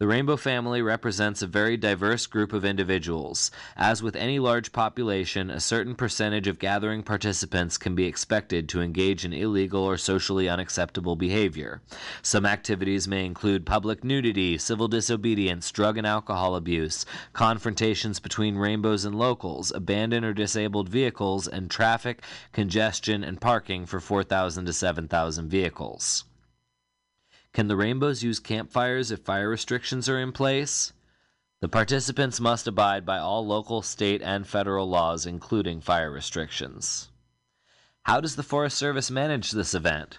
The 0.00 0.06
Rainbow 0.06 0.36
family 0.36 0.80
represents 0.80 1.42
a 1.42 1.48
very 1.48 1.76
diverse 1.76 2.28
group 2.28 2.52
of 2.52 2.64
individuals. 2.64 3.50
As 3.76 4.00
with 4.00 4.14
any 4.14 4.38
large 4.38 4.70
population, 4.70 5.50
a 5.50 5.58
certain 5.58 5.96
percentage 5.96 6.46
of 6.46 6.60
gathering 6.60 7.02
participants 7.02 7.76
can 7.76 7.96
be 7.96 8.06
expected 8.06 8.68
to 8.68 8.80
engage 8.80 9.24
in 9.24 9.32
illegal 9.32 9.82
or 9.82 9.96
socially 9.96 10.48
unacceptable 10.48 11.16
behavior. 11.16 11.82
Some 12.22 12.46
activities 12.46 13.08
may 13.08 13.26
include 13.26 13.66
public 13.66 14.04
nudity, 14.04 14.56
civil 14.56 14.86
disobedience, 14.86 15.68
drug 15.72 15.98
and 15.98 16.06
alcohol 16.06 16.54
abuse, 16.54 17.04
confrontations 17.32 18.20
between 18.20 18.54
rainbows 18.54 19.04
and 19.04 19.16
locals, 19.16 19.72
abandoned 19.72 20.24
or 20.24 20.32
disabled 20.32 20.88
vehicles, 20.88 21.48
and 21.48 21.68
traffic, 21.68 22.22
congestion, 22.52 23.24
and 23.24 23.40
parking 23.40 23.84
for 23.84 23.98
4,000 23.98 24.64
to 24.66 24.72
7,000 24.72 25.48
vehicles. 25.48 26.22
Can 27.52 27.68
the 27.68 27.76
rainbows 27.76 28.22
use 28.22 28.38
campfires 28.38 29.10
if 29.10 29.20
fire 29.20 29.48
restrictions 29.48 30.08
are 30.08 30.18
in 30.18 30.32
place? 30.32 30.92
The 31.60 31.68
participants 31.68 32.38
must 32.38 32.68
abide 32.68 33.04
by 33.04 33.18
all 33.18 33.44
local, 33.44 33.82
state, 33.82 34.22
and 34.22 34.46
federal 34.46 34.88
laws, 34.88 35.26
including 35.26 35.80
fire 35.80 36.10
restrictions. 36.10 37.08
How 38.04 38.20
does 38.20 38.36
the 38.36 38.42
Forest 38.42 38.78
Service 38.78 39.10
manage 39.10 39.50
this 39.50 39.74
event? 39.74 40.18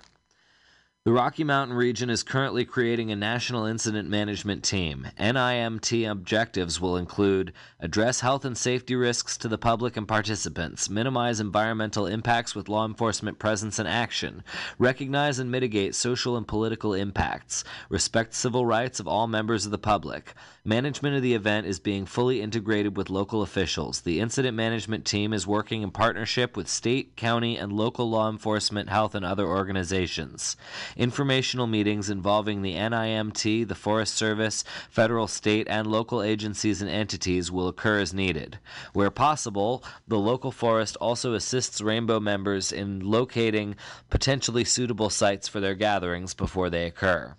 The 1.06 1.14
Rocky 1.14 1.46
Mountain 1.46 1.78
region 1.78 2.10
is 2.10 2.24
currently 2.24 2.66
creating 2.66 3.10
a 3.10 3.16
national 3.16 3.66
incident 3.66 4.10
management 4.10 4.66
team. 4.66 5.08
NIMT 5.18 6.12
objectives 6.12 6.82
will 6.82 6.98
include 6.98 7.54
address 7.80 8.20
health 8.20 8.44
and 8.44 8.58
safety 8.58 8.98
risks 8.98 9.38
to 9.38 9.48
the 9.48 9.58
public 9.58 9.96
and 9.96 10.06
participants, 10.06 10.90
minimize 10.90 11.40
environmental 11.40 12.06
impacts 12.06 12.54
with 12.54 12.68
law 12.68 12.86
enforcement 12.86 13.40
presence 13.40 13.80
and 13.80 13.88
action, 13.88 14.44
recognize 14.78 15.40
and 15.40 15.50
mitigate 15.50 15.96
social 15.96 16.36
and 16.36 16.46
political 16.50 16.94
impacts, 16.94 17.64
respect 17.88 18.34
civil 18.34 18.66
rights 18.66 19.00
of 19.00 19.08
all 19.08 19.26
members 19.26 19.64
of 19.64 19.72
the 19.72 19.78
public. 19.78 20.34
Management 20.66 21.16
of 21.16 21.22
the 21.22 21.34
event 21.34 21.66
is 21.66 21.80
being 21.80 22.06
fully 22.06 22.42
integrated 22.42 22.98
with 22.98 23.10
local 23.10 23.42
officials. 23.42 24.02
The 24.02 24.20
incident 24.20 24.58
management 24.58 25.06
team 25.06 25.32
is 25.32 25.48
working 25.48 25.82
in 25.82 25.92
partnership 25.92 26.58
with 26.58 26.68
state, 26.68 27.16
county, 27.16 27.58
and 27.58 27.72
local 27.72 28.10
law 28.10 28.30
enforcement, 28.30 28.90
health, 28.90 29.16
and 29.16 29.24
other 29.26 29.48
organizations. 29.48 30.58
Informational 30.96 31.68
meetings 31.68 32.10
involving 32.10 32.62
the 32.62 32.76
NIMT, 32.76 33.68
the 33.68 33.76
Forest 33.76 34.16
Service, 34.16 34.64
federal, 34.90 35.28
state, 35.28 35.68
and 35.70 35.88
local 35.88 36.22
agencies 36.22 36.82
and 36.82 36.90
entities 36.90 37.52
will 37.52 37.68
occur 37.68 38.00
as 38.00 38.14
needed. 38.14 38.60
Where 38.94 39.12
possible, 39.12 39.84
the 40.08 40.18
local 40.18 40.52
forest 40.52 40.96
also 40.98 41.34
assists 41.34 41.82
Rainbow 41.82 42.20
members 42.20 42.72
in 42.72 43.02
locating 43.02 43.76
potentially 44.10 44.64
suitable 44.64 45.10
sites 45.10 45.48
for 45.48 45.60
their 45.60 45.76
gatherings 45.76 46.34
before 46.34 46.70
they 46.70 46.86
occur. 46.86 47.36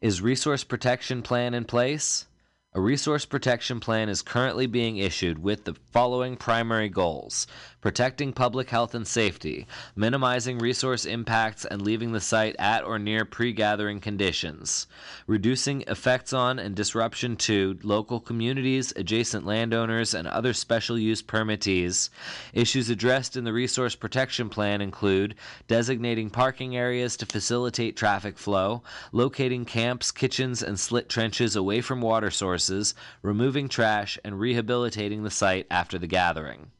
Is 0.00 0.22
resource 0.22 0.62
protection 0.62 1.22
plan 1.22 1.54
in 1.54 1.64
place? 1.64 2.27
A 2.74 2.80
resource 2.80 3.24
protection 3.24 3.80
plan 3.80 4.10
is 4.10 4.20
currently 4.20 4.66
being 4.66 4.98
issued 4.98 5.38
with 5.42 5.64
the 5.64 5.74
following 5.90 6.36
primary 6.36 6.90
goals 6.90 7.46
protecting 7.80 8.32
public 8.32 8.68
health 8.70 8.94
and 8.94 9.06
safety, 9.06 9.66
minimizing 9.94 10.58
resource 10.58 11.04
impacts 11.04 11.64
and 11.64 11.80
leaving 11.80 12.12
the 12.12 12.20
site 12.20 12.56
at 12.58 12.84
or 12.84 12.98
near 12.98 13.24
pre 13.24 13.52
gathering 13.52 14.00
conditions, 14.00 14.86
reducing 15.26 15.82
effects 15.86 16.32
on 16.32 16.58
and 16.58 16.74
disruption 16.74 17.36
to 17.36 17.78
local 17.82 18.18
communities, 18.20 18.92
adjacent 18.96 19.46
landowners, 19.46 20.12
and 20.12 20.26
other 20.26 20.52
special 20.52 20.98
use 20.98 21.22
permittees. 21.22 22.10
Issues 22.52 22.90
addressed 22.90 23.36
in 23.36 23.44
the 23.44 23.52
resource 23.52 23.94
protection 23.94 24.48
plan 24.48 24.80
include 24.80 25.36
designating 25.68 26.30
parking 26.30 26.76
areas 26.76 27.16
to 27.18 27.26
facilitate 27.26 27.96
traffic 27.96 28.36
flow, 28.36 28.82
locating 29.12 29.64
camps, 29.64 30.10
kitchens, 30.10 30.62
and 30.62 30.78
slit 30.78 31.08
trenches 31.08 31.54
away 31.54 31.80
from 31.80 32.00
water 32.00 32.30
sources, 32.30 32.57
removing 33.22 33.68
trash, 33.68 34.18
and 34.24 34.40
rehabilitating 34.40 35.22
the 35.22 35.30
site 35.30 35.66
after 35.70 35.98
the 35.98 36.06
gathering. 36.06 36.70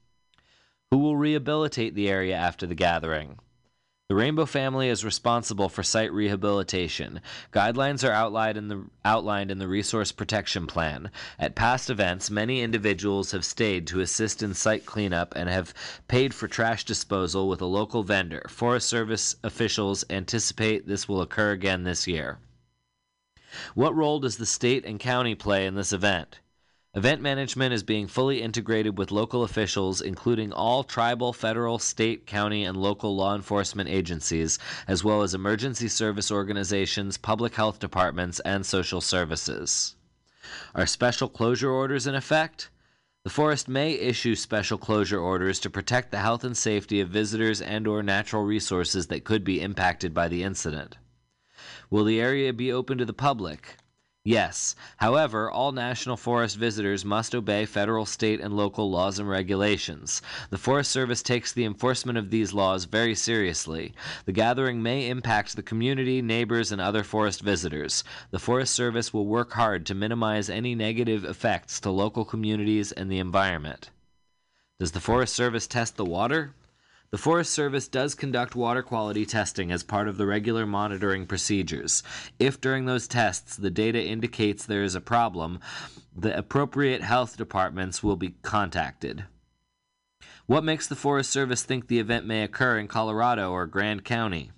Who 0.90 0.98
will 0.98 1.16
rehabilitate 1.16 1.94
the 1.94 2.08
area 2.08 2.34
after 2.34 2.66
the 2.66 2.74
gathering? 2.74 3.38
The 4.08 4.14
Rainbow 4.14 4.46
family 4.46 4.88
is 4.88 5.04
responsible 5.04 5.68
for 5.68 5.82
site 5.82 6.10
rehabilitation. 6.10 7.20
Guidelines 7.52 8.08
are 8.08 8.12
outlined 8.12 8.56
in 8.56 8.68
the 8.68 8.86
outlined 9.04 9.50
in 9.50 9.58
the 9.58 9.68
resource 9.68 10.12
protection 10.12 10.66
plan. 10.66 11.10
At 11.38 11.54
past 11.54 11.90
events, 11.90 12.30
many 12.30 12.62
individuals 12.62 13.32
have 13.32 13.44
stayed 13.44 13.86
to 13.88 14.00
assist 14.00 14.42
in 14.42 14.54
site 14.54 14.86
cleanup 14.86 15.34
and 15.36 15.50
have 15.50 15.74
paid 16.08 16.32
for 16.32 16.48
trash 16.48 16.84
disposal 16.84 17.50
with 17.50 17.60
a 17.60 17.66
local 17.66 18.02
vendor. 18.02 18.46
Forest 18.48 18.88
Service 18.88 19.36
officials 19.44 20.06
anticipate 20.08 20.86
this 20.86 21.06
will 21.06 21.20
occur 21.20 21.50
again 21.50 21.84
this 21.84 22.06
year. 22.06 22.38
What 23.74 23.94
role 23.94 24.20
does 24.20 24.36
the 24.36 24.46
state 24.46 24.84
and 24.84 25.00
county 25.00 25.34
play 25.34 25.66
in 25.66 25.74
this 25.74 25.92
event? 25.92 26.40
Event 26.94 27.20
management 27.20 27.72
is 27.72 27.82
being 27.82 28.06
fully 28.06 28.42
integrated 28.42 28.98
with 28.98 29.12
local 29.12 29.42
officials, 29.42 30.00
including 30.00 30.52
all 30.52 30.82
tribal, 30.82 31.32
federal, 31.32 31.78
state, 31.78 32.26
county, 32.26 32.64
and 32.64 32.76
local 32.76 33.14
law 33.14 33.34
enforcement 33.34 33.88
agencies, 33.88 34.58
as 34.88 35.04
well 35.04 35.22
as 35.22 35.34
emergency 35.34 35.86
service 35.86 36.32
organizations, 36.32 37.16
public 37.16 37.54
health 37.54 37.78
departments, 37.78 38.40
and 38.40 38.66
social 38.66 39.00
services. 39.00 39.96
Are 40.74 40.86
special 40.86 41.28
closure 41.28 41.70
orders 41.70 42.06
in 42.06 42.14
effect? 42.14 42.70
The 43.22 43.30
forest 43.30 43.68
may 43.68 43.92
issue 43.92 44.34
special 44.34 44.78
closure 44.78 45.20
orders 45.20 45.60
to 45.60 45.70
protect 45.70 46.10
the 46.10 46.18
health 46.18 46.42
and 46.42 46.56
safety 46.56 47.00
of 47.00 47.10
visitors 47.10 47.60
and 47.60 47.86
or 47.86 48.02
natural 48.02 48.44
resources 48.44 49.08
that 49.08 49.24
could 49.24 49.44
be 49.44 49.60
impacted 49.60 50.14
by 50.14 50.28
the 50.28 50.42
incident. 50.42 50.96
Will 51.90 52.04
the 52.04 52.20
area 52.20 52.52
be 52.52 52.72
open 52.72 52.98
to 52.98 53.04
the 53.04 53.12
public? 53.12 53.76
Yes. 54.24 54.76
However, 54.98 55.50
all 55.50 55.72
National 55.72 56.18
Forest 56.18 56.56
visitors 56.56 57.02
must 57.02 57.34
obey 57.34 57.64
federal, 57.64 58.04
state, 58.04 58.42
and 58.42 58.54
local 58.54 58.90
laws 58.90 59.18
and 59.18 59.26
regulations. 59.26 60.20
The 60.50 60.58
Forest 60.58 60.90
Service 60.90 61.22
takes 61.22 61.50
the 61.50 61.64
enforcement 61.64 62.18
of 62.18 62.28
these 62.28 62.52
laws 62.52 62.84
very 62.84 63.14
seriously. 63.14 63.94
The 64.26 64.32
gathering 64.32 64.82
may 64.82 65.08
impact 65.08 65.56
the 65.56 65.62
community, 65.62 66.20
neighbors, 66.20 66.70
and 66.72 66.78
other 66.78 67.04
forest 67.04 67.40
visitors. 67.40 68.04
The 68.30 68.38
Forest 68.38 68.74
Service 68.74 69.14
will 69.14 69.26
work 69.26 69.54
hard 69.54 69.86
to 69.86 69.94
minimize 69.94 70.50
any 70.50 70.74
negative 70.74 71.24
effects 71.24 71.80
to 71.80 71.90
local 71.90 72.26
communities 72.26 72.92
and 72.92 73.10
the 73.10 73.20
environment. 73.20 73.88
Does 74.78 74.92
the 74.92 75.00
Forest 75.00 75.34
Service 75.34 75.66
test 75.66 75.96
the 75.96 76.04
water? 76.04 76.52
The 77.10 77.16
Forest 77.18 77.54
Service 77.54 77.88
does 77.88 78.14
conduct 78.14 78.54
water 78.54 78.82
quality 78.82 79.24
testing 79.24 79.72
as 79.72 79.82
part 79.82 80.08
of 80.08 80.18
the 80.18 80.26
regular 80.26 80.66
monitoring 80.66 81.26
procedures. 81.26 82.02
If 82.38 82.60
during 82.60 82.84
those 82.84 83.08
tests 83.08 83.56
the 83.56 83.70
data 83.70 84.02
indicates 84.02 84.66
there 84.66 84.82
is 84.82 84.94
a 84.94 85.00
problem, 85.00 85.58
the 86.14 86.36
appropriate 86.36 87.00
health 87.00 87.38
departments 87.38 88.02
will 88.02 88.16
be 88.16 88.34
contacted. 88.42 89.24
What 90.44 90.64
makes 90.64 90.86
the 90.86 90.96
Forest 90.96 91.30
Service 91.30 91.62
think 91.62 91.88
the 91.88 91.98
event 91.98 92.26
may 92.26 92.42
occur 92.42 92.78
in 92.78 92.88
Colorado 92.88 93.52
or 93.52 93.64
Grand 93.64 94.04
County? 94.04 94.50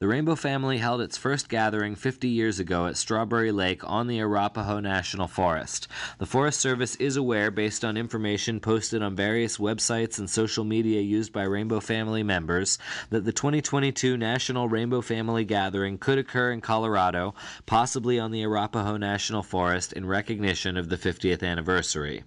The 0.00 0.08
Rainbow 0.08 0.34
family 0.34 0.78
held 0.78 1.02
its 1.02 1.18
first 1.18 1.50
gathering 1.50 1.94
50 1.94 2.26
years 2.26 2.58
ago 2.58 2.86
at 2.86 2.96
Strawberry 2.96 3.52
Lake 3.52 3.82
on 3.84 4.06
the 4.06 4.18
Arapaho 4.20 4.80
National 4.80 5.28
Forest. 5.28 5.88
The 6.16 6.24
Forest 6.24 6.58
Service 6.58 6.96
is 6.96 7.18
aware, 7.18 7.50
based 7.50 7.84
on 7.84 7.98
information 7.98 8.60
posted 8.60 9.02
on 9.02 9.14
various 9.14 9.58
websites 9.58 10.18
and 10.18 10.30
social 10.30 10.64
media 10.64 11.02
used 11.02 11.34
by 11.34 11.42
Rainbow 11.42 11.80
family 11.80 12.22
members, 12.22 12.78
that 13.10 13.26
the 13.26 13.32
2022 13.34 14.16
National 14.16 14.70
Rainbow 14.70 15.02
Family 15.02 15.44
Gathering 15.44 15.98
could 15.98 16.16
occur 16.16 16.50
in 16.50 16.62
Colorado, 16.62 17.34
possibly 17.66 18.18
on 18.18 18.30
the 18.30 18.42
Arapaho 18.42 18.96
National 18.96 19.42
Forest, 19.42 19.92
in 19.92 20.06
recognition 20.06 20.78
of 20.78 20.88
the 20.88 20.96
50th 20.96 21.42
anniversary. 21.42 22.24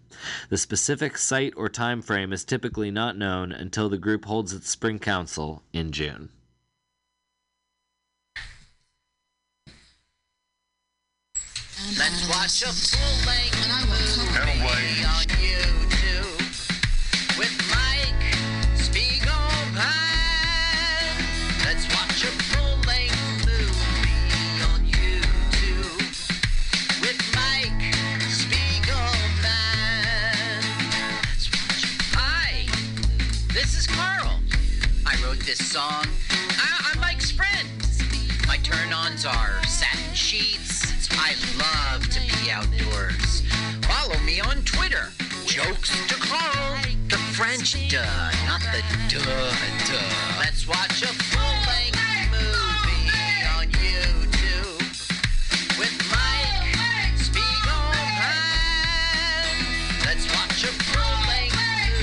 The 0.49 0.57
specific 0.59 1.17
site 1.17 1.53
or 1.57 1.69
time 1.69 2.03
frame 2.03 2.33
is 2.33 2.45
typically 2.45 2.91
not 2.91 3.17
known 3.17 3.51
until 3.51 3.89
the 3.89 3.97
group 3.97 4.25
holds 4.25 4.53
its 4.53 4.69
spring 4.69 4.99
council 4.99 5.63
in 5.73 5.91
June. 5.91 6.29
Let's 11.91 12.27
watch 12.29 12.61
a 12.63 12.71
full 12.71 13.27
length 13.27 13.67
movie 13.89 15.03
on 15.03 15.27
YouTube 15.35 16.39
with 17.37 17.53
Mike 17.69 18.23
Spiegelman. 18.77 19.83
Let's 21.65 21.85
watch 21.93 22.23
a 22.23 22.31
full 22.53 22.77
length 22.87 23.45
movie 23.45 24.63
on 24.71 24.79
YouTube 24.87 26.07
with 27.01 27.19
Mike 27.35 27.91
Spiegelman. 28.31 29.43
Let's 31.27 31.51
watch 31.51 31.83
it. 31.83 32.01
Hi, 32.15 32.65
this 33.53 33.75
is 33.77 33.87
Carl. 33.87 34.39
I 35.05 35.21
wrote 35.21 35.39
this 35.39 35.59
song. 35.59 36.12
Jokes 45.63 45.91
to 46.07 46.15
Carl. 46.15 46.79
The 47.07 47.17
French 47.35 47.89
duh, 47.89 48.31
not 48.47 48.61
the 48.73 48.81
duh 49.07 49.51
duh. 49.87 50.39
Let's 50.39 50.67
watch 50.67 51.01
a 51.03 51.07
full-length 51.07 52.31
movie 52.31 53.45
on 53.55 53.67
YouTube 53.71 54.81
with 55.79 55.95
Mike 56.11 57.15
Spiegelman. 57.15 58.03
Let's 60.05 60.25
watch 60.33 60.63
a 60.63 60.67
full-length 60.67 61.55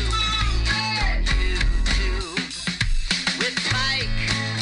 movie 0.08 0.70
on 0.70 1.24
YouTube 1.26 2.38
with 3.38 3.56
Mike 3.72 4.08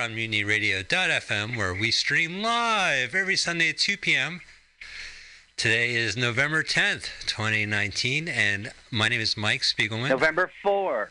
on 0.00 0.12
MutinyRadio.fm, 0.12 1.58
where 1.58 1.74
we 1.74 1.90
stream 1.90 2.40
live 2.40 3.14
every 3.14 3.36
Sunday 3.36 3.68
at 3.68 3.76
2 3.76 3.98
p.m. 3.98 4.40
Today 5.58 5.94
is 5.94 6.16
November 6.16 6.62
10th, 6.62 7.26
2019, 7.26 8.26
and 8.26 8.72
my 8.90 9.10
name 9.10 9.20
is 9.20 9.36
Mike 9.36 9.60
Spiegelman. 9.60 10.08
November 10.08 10.50
4. 10.62 11.10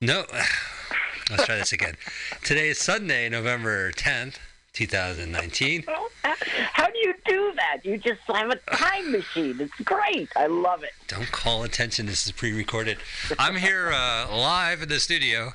No, 0.00 0.24
let's 1.30 1.44
try 1.44 1.56
this 1.56 1.72
again. 1.72 1.96
Today 2.42 2.70
is 2.70 2.78
Sunday, 2.78 3.28
November 3.28 3.92
10th, 3.92 4.36
2019. 4.72 5.84
How 6.22 6.86
do 6.86 6.98
you 7.00 7.12
do 7.26 7.52
that? 7.56 7.84
You 7.84 7.98
just 7.98 8.24
slam 8.24 8.50
a 8.50 8.56
time 8.74 9.12
machine. 9.12 9.60
It's 9.60 9.78
great. 9.84 10.30
I 10.36 10.46
love 10.46 10.82
it. 10.84 10.92
Don't 11.06 11.30
call 11.30 11.64
attention. 11.64 12.06
This 12.06 12.24
is 12.24 12.32
pre-recorded. 12.32 12.96
I'm 13.38 13.56
here 13.56 13.92
uh, 13.92 14.26
live 14.34 14.80
in 14.80 14.88
the 14.88 15.00
studio, 15.00 15.52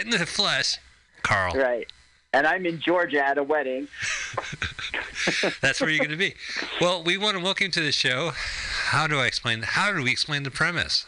in 0.00 0.10
the 0.10 0.24
flesh. 0.26 0.76
Carl. 1.22 1.54
Right. 1.54 1.86
And 2.32 2.46
I'm 2.46 2.66
in 2.66 2.78
Georgia 2.80 3.24
at 3.24 3.38
a 3.38 3.42
wedding. 3.42 3.88
That's 5.62 5.80
where 5.80 5.88
you're 5.88 5.98
going 5.98 6.10
to 6.10 6.16
be. 6.16 6.34
Well, 6.80 7.02
we 7.02 7.16
want 7.16 7.36
to 7.38 7.42
welcome 7.42 7.66
you 7.66 7.70
to 7.72 7.80
the 7.80 7.92
show. 7.92 8.32
How 8.34 9.06
do 9.06 9.18
I 9.18 9.26
explain? 9.26 9.62
How 9.62 9.92
do 9.92 10.02
we 10.02 10.10
explain 10.10 10.42
the 10.42 10.50
premise? 10.50 11.06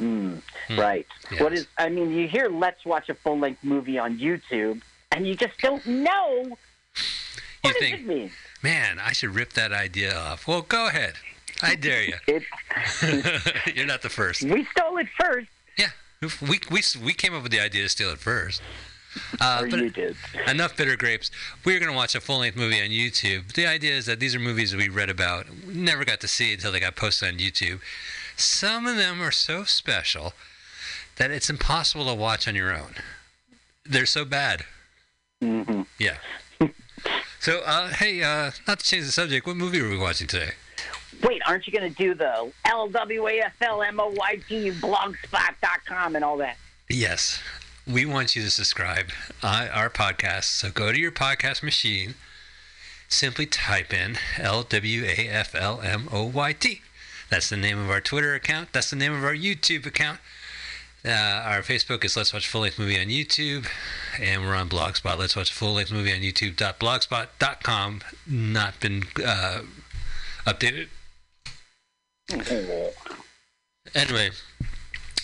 Mm, 0.00 0.40
Right. 0.70 1.06
What 1.38 1.52
is? 1.52 1.66
I 1.78 1.88
mean, 1.88 2.10
you 2.12 2.26
hear 2.26 2.48
"Let's 2.48 2.84
watch 2.84 3.08
a 3.10 3.14
full-length 3.14 3.62
movie 3.62 3.98
on 3.98 4.18
YouTube," 4.18 4.80
and 5.12 5.26
you 5.26 5.34
just 5.36 5.58
don't 5.60 5.86
know 5.86 6.56
You 7.64 7.72
think, 7.74 8.32
man, 8.62 8.98
I 8.98 9.12
should 9.12 9.34
rip 9.34 9.52
that 9.52 9.72
idea 9.72 10.16
off. 10.16 10.48
Well, 10.48 10.62
go 10.62 10.88
ahead. 10.88 11.14
I 11.62 11.76
dare 11.76 12.02
you. 12.02 12.14
You're 13.74 13.86
not 13.86 14.02
the 14.02 14.08
first. 14.10 14.42
We 14.42 14.66
stole 14.76 14.96
it 14.98 15.06
first. 15.20 15.46
Yeah, 15.78 15.90
we 16.40 16.58
we 16.70 16.82
we 17.02 17.12
came 17.14 17.34
up 17.34 17.42
with 17.44 17.52
the 17.52 17.60
idea 17.60 17.82
to 17.84 17.88
steal 17.88 18.10
it 18.10 18.18
first. 18.18 18.60
Uh, 19.40 19.64
you 19.68 19.90
did. 19.90 20.16
Enough 20.46 20.76
bitter 20.76 20.96
grapes. 20.96 21.30
We're 21.64 21.78
going 21.78 21.90
to 21.90 21.96
watch 21.96 22.14
a 22.14 22.20
full 22.20 22.38
length 22.38 22.56
movie 22.56 22.80
on 22.80 22.88
YouTube. 22.88 23.52
The 23.52 23.66
idea 23.66 23.92
is 23.92 24.06
that 24.06 24.20
these 24.20 24.34
are 24.34 24.38
movies 24.38 24.74
we 24.74 24.88
read 24.88 25.10
about, 25.10 25.46
we 25.66 25.74
never 25.74 26.04
got 26.04 26.20
to 26.20 26.28
see 26.28 26.52
until 26.52 26.72
they 26.72 26.80
got 26.80 26.96
posted 26.96 27.32
on 27.32 27.38
YouTube. 27.38 27.80
Some 28.36 28.86
of 28.86 28.96
them 28.96 29.20
are 29.22 29.30
so 29.30 29.64
special 29.64 30.32
that 31.16 31.30
it's 31.30 31.48
impossible 31.48 32.06
to 32.06 32.14
watch 32.14 32.48
on 32.48 32.54
your 32.54 32.74
own. 32.74 32.94
They're 33.84 34.06
so 34.06 34.24
bad. 34.24 34.64
Mm-hmm. 35.42 35.82
Yeah. 35.98 36.16
so, 37.40 37.60
uh, 37.60 37.88
hey, 37.88 38.22
uh, 38.22 38.50
not 38.66 38.80
to 38.80 38.84
change 38.84 39.04
the 39.06 39.12
subject, 39.12 39.46
what 39.46 39.56
movie 39.56 39.80
are 39.80 39.88
we 39.88 39.98
watching 39.98 40.26
today? 40.26 40.52
Wait, 41.22 41.40
aren't 41.46 41.66
you 41.66 41.72
going 41.72 41.88
to 41.88 41.96
do 41.96 42.14
the 42.14 42.50
LWAFLMOYT 42.66 43.60
blogspot.com 44.80 46.16
and 46.16 46.24
all 46.24 46.36
that? 46.38 46.56
Yes. 46.88 47.40
We 47.86 48.06
want 48.06 48.34
you 48.34 48.42
to 48.42 48.50
subscribe 48.50 49.10
uh, 49.42 49.68
our 49.72 49.90
podcast. 49.90 50.44
So 50.44 50.70
go 50.70 50.90
to 50.90 50.98
your 50.98 51.12
podcast 51.12 51.62
machine, 51.62 52.14
simply 53.08 53.46
type 53.46 53.92
in 53.92 54.16
L 54.38 54.62
W 54.62 55.04
A 55.04 55.28
F 55.28 55.54
L 55.54 55.80
M 55.82 56.08
O 56.10 56.24
Y 56.24 56.52
T. 56.52 56.80
That's 57.30 57.48
the 57.50 57.56
name 57.56 57.78
of 57.78 57.90
our 57.90 58.00
Twitter 58.00 58.34
account. 58.34 58.72
That's 58.72 58.90
the 58.90 58.96
name 58.96 59.12
of 59.12 59.24
our 59.24 59.34
YouTube 59.34 59.86
account. 59.86 60.20
Uh, 61.04 61.10
our 61.10 61.60
Facebook 61.60 62.02
is 62.04 62.16
Let's 62.16 62.32
Watch 62.32 62.48
Full 62.48 62.62
Length 62.62 62.78
Movie 62.78 62.98
on 62.98 63.08
YouTube, 63.08 63.66
and 64.18 64.42
we're 64.42 64.54
on 64.54 64.70
Blogspot. 64.70 65.18
Let's 65.18 65.36
Watch 65.36 65.52
Full 65.52 65.74
Length 65.74 65.92
Movie 65.92 66.12
on 66.12 66.20
YouTube.blogspot.com. 66.20 68.00
Not 68.26 68.80
been 68.80 69.02
uh, 69.22 69.60
updated. 70.46 70.88
Anyway, 73.94 74.30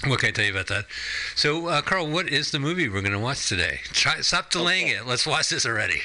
what 0.06 0.20
can 0.20 0.28
I 0.28 0.32
tell 0.32 0.44
you 0.44 0.52
about 0.52 0.68
that? 0.68 0.86
So, 1.34 1.66
uh, 1.66 1.82
Carl, 1.82 2.06
what 2.06 2.28
is 2.28 2.50
the 2.50 2.58
movie 2.58 2.88
we're 2.88 3.02
going 3.02 3.12
to 3.12 3.18
watch 3.18 3.48
today? 3.48 3.80
Try 3.92 4.20
stop 4.20 4.50
delaying 4.50 4.88
it. 4.88 5.06
Let's 5.06 5.26
watch 5.26 5.50
this 5.50 5.66
already. 5.66 6.00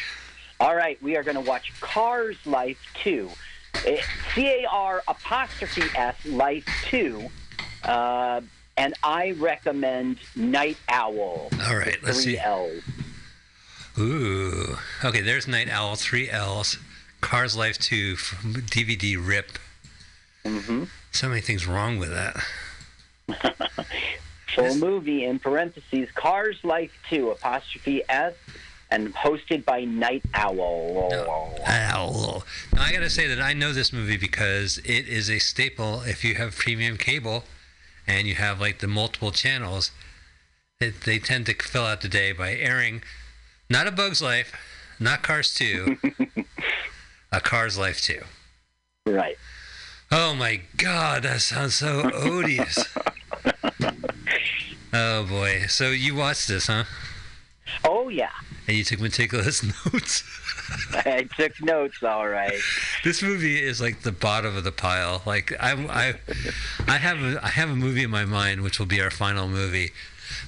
All 0.60 0.76
right, 0.76 1.02
we 1.02 1.16
are 1.16 1.24
going 1.24 1.36
to 1.36 1.42
watch 1.42 1.72
Cars 1.82 2.38
Life 2.46 2.80
2. 3.04 3.30
C 4.34 4.48
A 4.48 4.66
R 4.72 5.04
apostrophe 5.08 5.84
S 5.96 6.16
Life 6.26 6.66
2. 6.86 7.30
Uh, 7.84 8.42
and 8.78 8.94
I 9.04 9.32
recommend 9.32 10.18
Night 10.36 10.78
Owl. 10.90 11.50
All 11.68 11.78
right, 11.78 11.98
let's 12.04 12.24
three 12.24 12.34
see. 12.34 12.40
L's. 12.40 12.84
Ooh. 13.98 14.78
Okay, 15.04 15.22
there's 15.22 15.48
Night 15.48 15.70
Owl, 15.70 15.96
three 15.96 16.30
L's. 16.30 16.78
Cars 17.22 17.56
Life 17.56 17.78
2 17.80 18.18
from 18.18 18.54
DVD 18.54 19.16
RIP. 19.18 19.58
Mm-hmm. 20.44 20.84
So 21.12 21.30
many 21.30 21.42
things 21.42 21.66
wrong 21.66 21.98
with 21.98 22.10
that. 22.10 22.36
Full 24.56 24.76
movie 24.76 25.26
in 25.26 25.40
parentheses 25.40 26.10
Cars 26.16 26.58
Life 26.64 26.92
2 27.10 27.32
apostrophe 27.32 28.04
S 28.08 28.34
and 28.92 29.14
hosted 29.14 29.66
by 29.66 29.84
Night 29.84 30.24
Owl. 30.34 31.12
Owl. 31.66 32.44
Now, 32.74 32.82
I 32.82 32.92
got 32.92 33.00
to 33.00 33.10
say 33.10 33.28
that 33.28 33.42
I 33.42 33.54
know 33.54 33.74
this 33.74 33.92
movie 33.92 34.18
because 34.18 34.78
it 34.80 35.08
is 35.08 35.30
a 35.30 35.40
staple 35.40 36.02
if 36.02 36.24
you 36.24 36.36
have 36.36 36.56
premium 36.56 36.98
cable 36.98 37.44
and 38.08 38.28
you 38.28 38.36
have 38.36 38.62
like 38.62 38.80
the 38.80 38.88
multiple 38.88 39.32
channels. 39.32 39.92
It, 40.80 41.02
they 41.02 41.20
tend 41.20 41.48
to 41.48 41.54
fill 41.54 41.86
out 41.86 42.02
the 42.02 42.10
day 42.10 42.32
by 42.32 42.54
airing 42.54 43.02
not 43.70 43.88
A 43.88 43.92
Bug's 43.92 44.22
Life, 44.22 44.54
not 45.00 45.24
Cars 45.24 45.54
2, 45.54 45.98
A 47.32 47.42
Cars 47.42 47.78
Life 47.78 48.02
2. 48.02 48.22
Right. 49.08 49.38
Oh 50.12 50.36
my 50.36 50.62
God, 50.78 51.24
that 51.24 51.42
sounds 51.42 51.76
so 51.76 52.10
odious. 52.14 52.78
oh 54.94 55.26
boy. 55.26 55.66
So 55.68 55.90
you 55.90 56.16
watched 56.16 56.48
this, 56.48 56.68
huh? 56.68 56.84
Oh, 57.84 58.10
yeah. 58.10 58.30
And 58.68 58.78
you 58.78 58.84
took 58.84 59.00
meticulous 59.00 59.64
notes. 59.86 60.24
I 60.94 61.28
took 61.38 61.62
notes, 61.62 62.02
all 62.04 62.28
right. 62.28 62.60
This 63.04 63.22
movie 63.22 63.62
is 63.62 63.82
like 63.82 64.02
the 64.02 64.12
bottom 64.12 64.56
of 64.56 64.64
the 64.64 64.72
pile. 64.72 65.22
Like 65.26 65.54
I, 65.60 65.74
I, 65.74 66.14
I 66.88 66.98
have 66.98 67.20
a, 67.20 67.44
I 67.44 67.50
have 67.50 67.70
a 67.70 67.76
movie 67.76 68.04
in 68.04 68.10
my 68.10 68.26
mind 68.26 68.62
which 68.62 68.80
will 68.80 68.86
be 68.86 69.02
our 69.02 69.12
final 69.12 69.48
movie, 69.48 69.92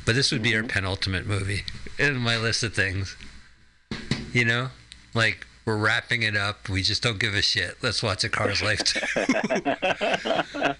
but 0.05 0.15
this 0.15 0.31
would 0.31 0.41
be 0.41 0.55
our 0.55 0.61
mm-hmm. 0.61 0.69
penultimate 0.69 1.27
movie 1.27 1.63
in 1.99 2.17
my 2.17 2.37
list 2.37 2.63
of 2.63 2.73
things. 2.73 3.15
You 4.33 4.45
know, 4.45 4.69
like 5.13 5.45
we're 5.67 5.75
wrapping 5.75 6.23
it 6.23 6.35
up. 6.37 6.69
We 6.69 6.81
just 6.81 7.03
don't 7.03 7.19
give 7.19 7.35
a 7.35 7.41
shit. 7.41 7.75
Let's 7.83 8.01
watch 8.01 8.23
a 8.23 8.29
Cars 8.29 8.63
Life. 8.63 8.83
2. 8.85 8.99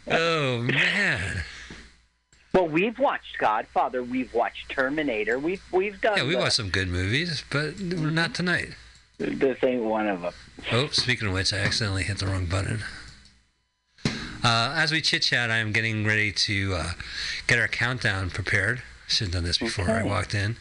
oh 0.11 0.61
man. 0.61 1.43
Well, 2.53 2.69
we've 2.69 2.97
watched 2.97 3.37
Godfather. 3.37 4.01
We've 4.01 4.33
watched 4.33 4.69
Terminator. 4.69 5.37
We've 5.37 5.61
we've 5.73 5.99
done. 5.99 6.17
Yeah, 6.17 6.23
we 6.23 6.31
the- 6.31 6.39
watched 6.39 6.55
some 6.55 6.69
good 6.69 6.87
movies, 6.87 7.43
but 7.51 7.79
not 7.81 8.33
tonight. 8.33 8.69
This 9.19 9.57
ain't 9.61 9.83
one 9.83 10.07
of 10.07 10.21
them. 10.21 10.33
Oh, 10.71 10.87
speaking 10.87 11.27
of 11.27 11.33
which, 11.33 11.51
I 11.51 11.57
accidentally 11.57 12.03
hit 12.03 12.19
the 12.19 12.27
wrong 12.27 12.45
button. 12.45 12.83
Uh, 14.43 14.73
as 14.77 14.91
we 14.91 15.01
chit 15.01 15.23
chat, 15.23 15.51
I 15.51 15.57
am 15.57 15.73
getting 15.73 16.05
ready 16.05 16.31
to 16.31 16.75
uh, 16.75 16.91
get 17.47 17.59
our 17.59 17.67
countdown 17.67 18.29
prepared. 18.29 18.83
Should 19.07 19.27
have 19.27 19.33
done 19.33 19.43
this 19.43 19.57
before 19.57 19.89
I 19.89 20.03
walked 20.03 20.33
in. 20.35 20.55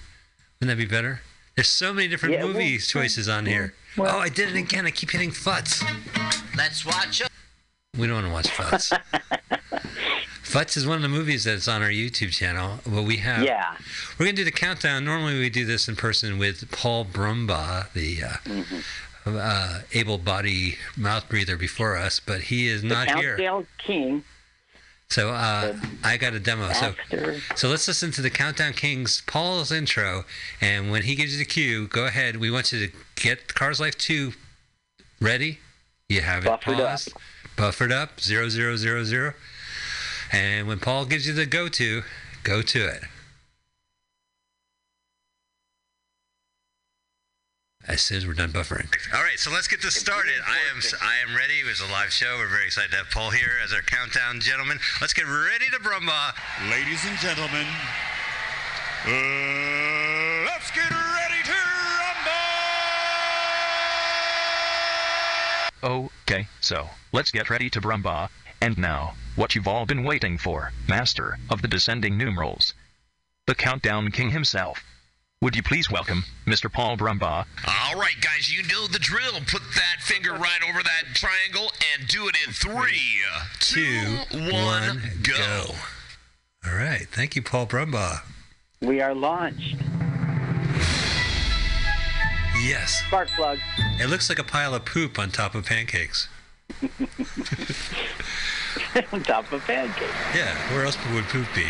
Wouldn't 0.58 0.78
that 0.78 0.82
be 0.82 0.88
better? 0.88 1.20
There's 1.54 1.68
so 1.68 1.92
many 1.92 2.08
different 2.08 2.34
Yeah, 2.34 2.44
well, 2.44 2.54
movie 2.54 2.78
choices 2.78 3.28
on 3.28 3.46
here. 3.46 3.74
Oh, 3.98 4.18
I 4.18 4.28
did 4.28 4.48
it 4.50 4.56
again. 4.56 4.86
I 4.86 4.90
keep 4.90 5.10
hitting 5.10 5.30
Futz. 5.30 5.82
Let's 6.56 6.84
watch 6.84 7.20
a 7.20 7.28
We 7.98 8.06
don't 8.06 8.30
want 8.30 8.46
to 8.46 8.52
watch 8.52 8.70
Futz. 8.70 9.00
Futz 10.42 10.76
is 10.76 10.86
one 10.86 10.96
of 10.96 11.02
the 11.02 11.08
movies 11.08 11.44
that's 11.44 11.68
on 11.68 11.82
our 11.82 11.88
YouTube 11.90 12.30
channel. 12.32 12.78
Well, 12.88 13.04
we 13.04 13.16
have. 13.18 13.42
Yeah. 13.44 13.76
We're 14.18 14.26
gonna 14.26 14.36
do 14.36 14.44
the 14.44 14.50
countdown. 14.52 15.04
Normally, 15.04 15.38
we 15.38 15.50
do 15.50 15.64
this 15.64 15.88
in 15.88 15.96
person 15.96 16.38
with 16.38 16.70
Paul 16.70 17.04
Brumbaugh, 17.04 17.92
the 17.92 18.22
uh, 18.22 18.28
Mm-hmm. 18.44 19.36
uh, 19.36 19.80
able-body 19.92 20.76
mouth 20.96 21.28
breather 21.28 21.56
before 21.56 21.96
us, 21.96 22.20
but 22.20 22.42
he 22.42 22.68
is 22.68 22.82
The 22.82 22.88
not 22.88 23.10
here. 23.18 23.36
Countdown 23.36 23.66
King. 23.78 24.24
So 25.08 25.30
uh, 25.30 25.74
I 26.02 26.16
got 26.16 26.34
a 26.34 26.40
demo. 26.40 26.72
So 26.72 26.86
After. 26.86 27.36
so 27.54 27.68
let's 27.68 27.86
listen 27.86 28.10
to 28.12 28.22
the 28.22 28.30
Countdown 28.30 28.72
Kings 28.72 29.22
Paul's 29.26 29.70
intro, 29.70 30.24
and 30.60 30.90
when 30.90 31.02
he 31.02 31.14
gives 31.14 31.32
you 31.32 31.38
the 31.38 31.44
cue, 31.44 31.86
go 31.86 32.06
ahead. 32.06 32.36
We 32.36 32.50
want 32.50 32.72
you 32.72 32.86
to 32.88 32.92
get 33.14 33.54
Cars 33.54 33.78
Life 33.80 33.96
Two 33.96 34.32
ready. 35.20 35.58
You 36.08 36.20
have 36.22 36.44
it 36.44 36.48
Buffered 36.48 36.80
up. 36.80 36.88
paused, 36.88 37.12
buffered 37.56 37.92
up, 37.92 38.20
zero 38.20 38.48
zero 38.48 38.76
zero 38.76 39.04
zero, 39.04 39.34
and 40.32 40.66
when 40.66 40.78
Paul 40.80 41.04
gives 41.06 41.26
you 41.26 41.32
the 41.32 41.46
go 41.46 41.68
to, 41.68 42.02
go 42.42 42.60
to 42.62 42.86
it. 42.86 43.02
As 47.88 48.02
soon 48.02 48.18
as 48.18 48.26
we're 48.26 48.34
done 48.34 48.50
buffering. 48.50 48.88
All 49.14 49.22
right, 49.22 49.38
so 49.38 49.50
let's 49.52 49.68
get 49.68 49.80
this 49.80 49.94
started. 49.94 50.34
I 50.44 50.58
am 50.74 50.82
I 51.00 51.16
am 51.28 51.36
ready. 51.36 51.60
It 51.60 51.66
was 51.66 51.80
a 51.80 51.86
live 51.86 52.12
show. 52.12 52.36
We're 52.38 52.48
very 52.48 52.66
excited 52.66 52.90
to 52.90 52.96
have 52.96 53.10
Paul 53.10 53.30
here 53.30 53.52
as 53.62 53.72
our 53.72 53.82
countdown 53.82 54.40
gentleman. 54.40 54.80
Let's 55.00 55.12
get 55.12 55.26
ready 55.26 55.66
to 55.70 55.78
Brumbaugh. 55.78 56.34
Ladies 56.68 57.04
and 57.06 57.16
gentlemen, 57.18 57.66
uh, 59.06 60.44
let's 60.50 60.70
get 60.72 60.90
ready 60.90 61.42
to 61.44 61.54
Okay, 65.84 66.48
so, 66.60 66.90
let's 67.12 67.30
get 67.30 67.50
ready 67.50 67.70
to 67.70 67.80
Brumbaugh. 67.80 68.28
And 68.60 68.76
now, 68.76 69.14
what 69.36 69.54
you've 69.54 69.68
all 69.68 69.86
been 69.86 70.02
waiting 70.02 70.38
for, 70.38 70.72
master 70.88 71.38
of 71.48 71.62
the 71.62 71.68
descending 71.68 72.18
numerals. 72.18 72.74
The 73.46 73.54
countdown 73.54 74.10
king 74.10 74.30
himself. 74.30 74.82
Would 75.42 75.54
you 75.54 75.62
please 75.62 75.90
welcome 75.90 76.24
Mr. 76.46 76.72
Paul 76.72 76.96
Brumbaugh? 76.96 77.44
All 77.68 78.00
right, 78.00 78.18
guys, 78.22 78.50
you 78.50 78.62
know 78.62 78.86
the 78.86 78.98
drill. 78.98 79.34
Put 79.46 79.60
that 79.74 79.96
finger 80.00 80.32
right 80.32 80.60
over 80.66 80.82
that 80.82 81.02
triangle 81.12 81.70
and 81.94 82.08
do 82.08 82.26
it 82.26 82.36
in 82.46 82.54
three, 82.54 83.20
two, 83.58 84.16
one, 84.50 85.02
go. 85.22 85.74
All 86.66 86.74
right, 86.74 87.06
thank 87.10 87.36
you, 87.36 87.42
Paul 87.42 87.66
Brumbaugh. 87.66 88.20
We 88.80 89.02
are 89.02 89.14
launched. 89.14 89.76
Yes. 92.64 93.02
Spark 93.06 93.28
plug. 93.36 93.58
It 94.00 94.08
looks 94.08 94.30
like 94.30 94.38
a 94.38 94.44
pile 94.44 94.74
of 94.74 94.86
poop 94.86 95.18
on 95.18 95.28
top 95.30 95.54
of 95.54 95.66
pancakes. 95.66 96.28
on 99.12 99.22
top 99.22 99.52
of 99.52 99.60
pancakes. 99.66 100.14
Yeah, 100.34 100.56
where 100.72 100.86
else 100.86 100.96
would 101.12 101.24
poop 101.24 101.46
be? 101.54 101.66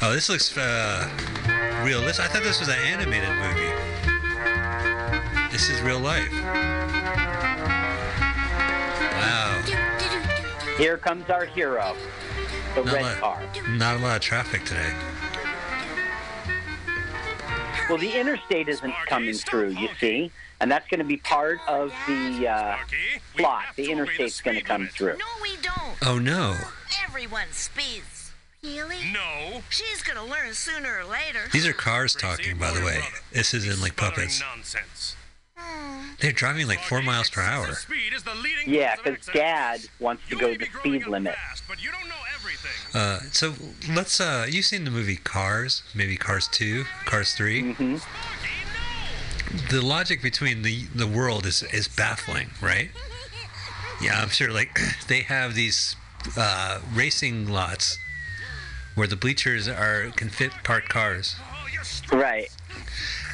Oh, 0.00 0.12
this 0.12 0.28
looks 0.28 0.56
uh, 0.56 1.08
realistic. 1.84 2.24
I 2.24 2.28
thought 2.28 2.42
this 2.44 2.60
was 2.60 2.68
an 2.68 2.78
animated 2.86 3.30
movie. 3.30 3.72
This 5.50 5.68
is 5.70 5.80
real 5.80 5.98
life. 5.98 6.30
Wow. 9.18 9.62
Here 10.76 10.96
comes 10.98 11.28
our 11.30 11.46
hero, 11.46 11.96
the 12.76 12.84
Not 12.84 12.92
a 12.92 12.94
red 12.96 13.02
lot- 13.02 13.18
car. 13.20 13.42
Not 13.70 13.96
a 13.96 13.98
lot 13.98 14.16
of 14.16 14.22
traffic 14.22 14.64
today. 14.64 14.92
Well, 17.88 17.98
the 17.98 18.12
interstate 18.12 18.68
isn't 18.68 18.94
coming 19.08 19.34
through, 19.34 19.70
you 19.70 19.88
see, 19.98 20.30
and 20.60 20.70
that's 20.70 20.86
going 20.88 20.98
to 21.00 21.04
be 21.06 21.16
part 21.16 21.58
of 21.66 21.90
the 22.06 22.46
uh, 22.46 22.76
plot. 23.36 23.64
The 23.76 23.90
interstate's 23.90 24.40
going 24.42 24.58
to 24.58 24.62
come 24.62 24.86
through. 24.88 25.16
we 25.42 25.56
don't. 25.62 26.06
Oh 26.06 26.18
no. 26.18 26.54
Everyone 27.04 27.46
speeds. 27.50 28.17
Really? 28.62 29.12
No. 29.12 29.62
She's 29.70 30.02
gonna 30.02 30.24
learn 30.24 30.52
sooner 30.52 30.98
or 30.98 31.04
later. 31.04 31.48
These 31.52 31.66
are 31.66 31.72
cars 31.72 32.14
talking, 32.14 32.58
by 32.58 32.72
the 32.72 32.84
way. 32.84 33.00
This 33.32 33.54
isn't 33.54 33.80
like 33.80 33.96
puppets. 33.96 34.40
Nonsense. 34.40 35.16
They're 36.20 36.32
driving 36.32 36.66
like 36.66 36.80
four 36.80 37.00
miles 37.00 37.30
per 37.30 37.42
hour. 37.42 37.74
Yeah, 38.66 38.96
because 38.96 39.26
Dad 39.26 39.80
wants 40.00 40.22
to 40.28 40.36
go 40.36 40.54
the 40.54 40.66
speed 40.80 41.06
limit. 41.06 41.36
Uh, 42.92 43.20
so 43.30 43.54
let's. 43.94 44.20
Uh, 44.20 44.46
you 44.48 44.62
seen 44.62 44.84
the 44.84 44.90
movie 44.90 45.16
Cars? 45.16 45.84
Maybe 45.94 46.16
Cars 46.16 46.48
Two, 46.48 46.84
Cars 47.04 47.34
3 47.34 47.74
Mm-hmm. 47.74 47.96
The 49.70 49.80
logic 49.80 50.20
between 50.22 50.62
the 50.62 50.86
the 50.94 51.06
world 51.06 51.46
is 51.46 51.62
is 51.72 51.86
baffling, 51.86 52.50
right? 52.60 52.90
Yeah, 54.02 54.20
I'm 54.20 54.28
sure. 54.28 54.50
Like 54.52 54.78
they 55.08 55.20
have 55.20 55.54
these 55.54 55.94
uh, 56.36 56.80
racing 56.92 57.48
lots 57.48 57.98
where 58.98 59.08
the 59.08 59.16
bleachers 59.16 59.68
are 59.68 60.10
can 60.16 60.28
fit 60.28 60.52
parked 60.64 60.88
cars. 60.88 61.36
Right. 62.12 62.50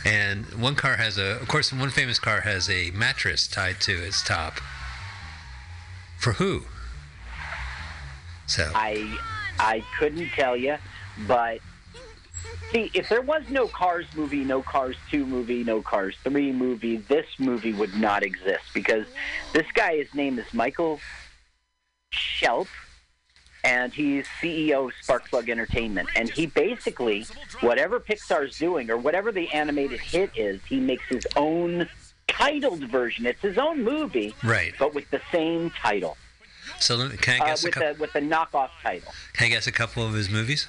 And 0.04 0.44
one 0.54 0.74
car 0.74 0.96
has 0.96 1.16
a, 1.16 1.40
of 1.40 1.48
course, 1.48 1.72
one 1.72 1.88
famous 1.88 2.18
car 2.18 2.42
has 2.42 2.68
a 2.68 2.90
mattress 2.90 3.48
tied 3.48 3.80
to 3.80 3.92
its 3.92 4.22
top. 4.22 4.60
For 6.18 6.34
who? 6.34 6.64
So 8.46 8.70
I 8.74 9.18
I 9.58 9.82
couldn't 9.98 10.28
tell 10.30 10.56
you, 10.56 10.76
but 11.26 11.60
see, 12.70 12.90
if 12.92 13.08
there 13.08 13.22
was 13.22 13.42
no 13.48 13.66
Cars 13.66 14.06
movie, 14.14 14.44
no 14.44 14.62
Cars 14.62 14.96
2 15.10 15.24
movie, 15.24 15.64
no 15.64 15.80
Cars 15.80 16.14
3 16.24 16.52
movie, 16.52 16.98
this 16.98 17.26
movie 17.38 17.72
would 17.72 17.94
not 17.94 18.22
exist 18.22 18.64
because 18.74 19.06
this 19.52 19.66
guy, 19.72 19.96
his 19.96 20.12
name 20.14 20.38
is 20.38 20.52
Michael 20.52 21.00
Shelp, 22.12 22.68
and 23.64 23.92
he's 23.92 24.26
CEO 24.40 24.88
of 24.88 24.92
Sparkplug 25.02 25.48
Entertainment. 25.48 26.08
And 26.16 26.30
he 26.30 26.46
basically, 26.46 27.26
whatever 27.60 27.98
Pixar's 27.98 28.58
doing 28.58 28.90
or 28.90 28.96
whatever 28.96 29.32
the 29.32 29.50
animated 29.52 30.00
hit 30.00 30.30
is, 30.36 30.60
he 30.64 30.78
makes 30.78 31.04
his 31.08 31.26
own 31.36 31.88
titled 32.28 32.84
version. 32.90 33.26
It's 33.26 33.40
his 33.40 33.58
own 33.58 33.82
movie, 33.82 34.34
Right. 34.44 34.74
but 34.78 34.94
with 34.94 35.10
the 35.10 35.20
same 35.32 35.70
title. 35.70 36.16
So 36.78 36.96
me, 36.98 37.16
can 37.16 37.40
I 37.40 37.44
Uh, 37.44 37.46
guess 37.48 37.64
a 37.64 37.66
with, 37.66 37.74
couple? 37.74 37.88
a, 37.90 37.94
with 37.94 38.14
a 38.14 38.20
knockoff 38.20 38.70
title. 38.82 39.12
Can 39.32 39.46
I 39.46 39.48
guess 39.48 39.66
a 39.66 39.72
couple 39.72 40.06
of 40.06 40.12
his 40.14 40.28
movies? 40.30 40.66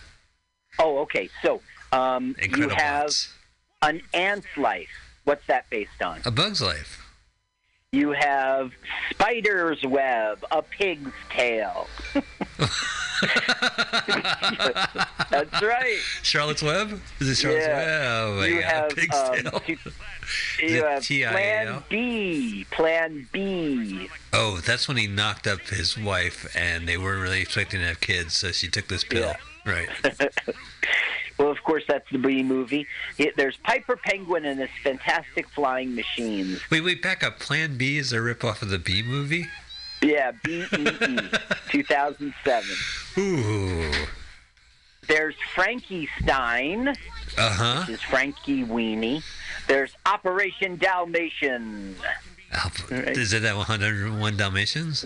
Oh, 0.79 0.99
okay. 0.99 1.29
So 1.41 1.61
um, 1.91 2.35
you 2.57 2.69
have 2.69 3.11
an 3.81 4.01
ant's 4.13 4.47
life. 4.57 4.89
What's 5.23 5.45
that 5.47 5.69
based 5.69 6.01
on? 6.01 6.21
A 6.25 6.31
Bug's 6.31 6.61
Life. 6.61 7.01
You 7.91 8.11
have 8.11 8.71
Spider's 9.09 9.81
Web, 9.83 10.43
A 10.51 10.61
Pig's 10.61 11.11
Tale. 11.29 11.87
That's 15.31 15.61
right. 15.61 15.97
Charlotte's 16.23 16.61
Web? 16.63 16.99
Is 17.19 17.29
it 17.29 17.35
Charlotte's 17.35 17.65
Yeah. 17.67 18.29
Web? 18.29 18.39
Oh 18.39 18.45
you 18.45 18.61
god, 18.61 18.71
have, 18.71 18.89
Pig's 18.95 19.15
um, 19.15 19.35
you- 19.67 19.77
you 20.67 20.83
have 20.83 21.03
TIAL? 21.03 21.31
Plan 21.31 21.83
B. 21.89 22.65
Plan 22.71 23.27
B. 23.31 24.09
Oh, 24.33 24.57
that's 24.57 24.87
when 24.87 24.97
he 24.97 25.05
knocked 25.07 25.45
up 25.47 25.59
his 25.61 25.97
wife, 25.97 26.47
and 26.55 26.87
they 26.87 26.97
weren't 26.97 27.21
really 27.21 27.41
expecting 27.41 27.79
to 27.81 27.85
have 27.87 27.99
kids, 27.99 28.33
so 28.35 28.51
she 28.51 28.67
took 28.67 28.87
this 28.87 29.03
pill. 29.03 29.33
Right. 29.65 29.89
Well, 31.37 31.49
of 31.51 31.61
course, 31.65 31.83
that's 31.85 32.09
the 32.13 32.17
B 32.17 32.43
movie. 32.43 32.87
It, 33.17 33.35
there's 33.35 33.57
Piper 33.57 33.97
Penguin 33.97 34.45
and 34.45 34.57
his 34.57 34.69
fantastic 34.81 35.49
flying 35.49 35.93
machines. 35.93 36.61
Wait, 36.71 36.79
wait, 36.79 37.01
back 37.01 37.25
up. 37.25 37.39
Plan 37.39 37.75
B 37.77 37.97
is 37.97 38.13
a 38.13 38.19
ripoff 38.19 38.61
of 38.61 38.69
the 38.69 38.79
B 38.79 39.03
movie? 39.03 39.45
Yeah, 40.01 40.31
B 40.43 40.65
E 40.77 40.87
E, 40.87 41.19
2007. 41.69 42.69
Ooh. 43.17 43.91
There's 45.07 45.35
Frankie 45.53 46.09
Stein. 46.21 46.89
Uh 46.89 46.93
huh. 47.37 47.85
Is 47.91 47.99
Frankenweenie. 48.01 49.23
There's 49.67 49.91
Operation 50.05 50.77
Dalmatian. 50.77 51.95
Is 52.89 53.33
it 53.33 53.41
that 53.41 53.55
101 53.57 54.37
Dalmatians? 54.37 55.05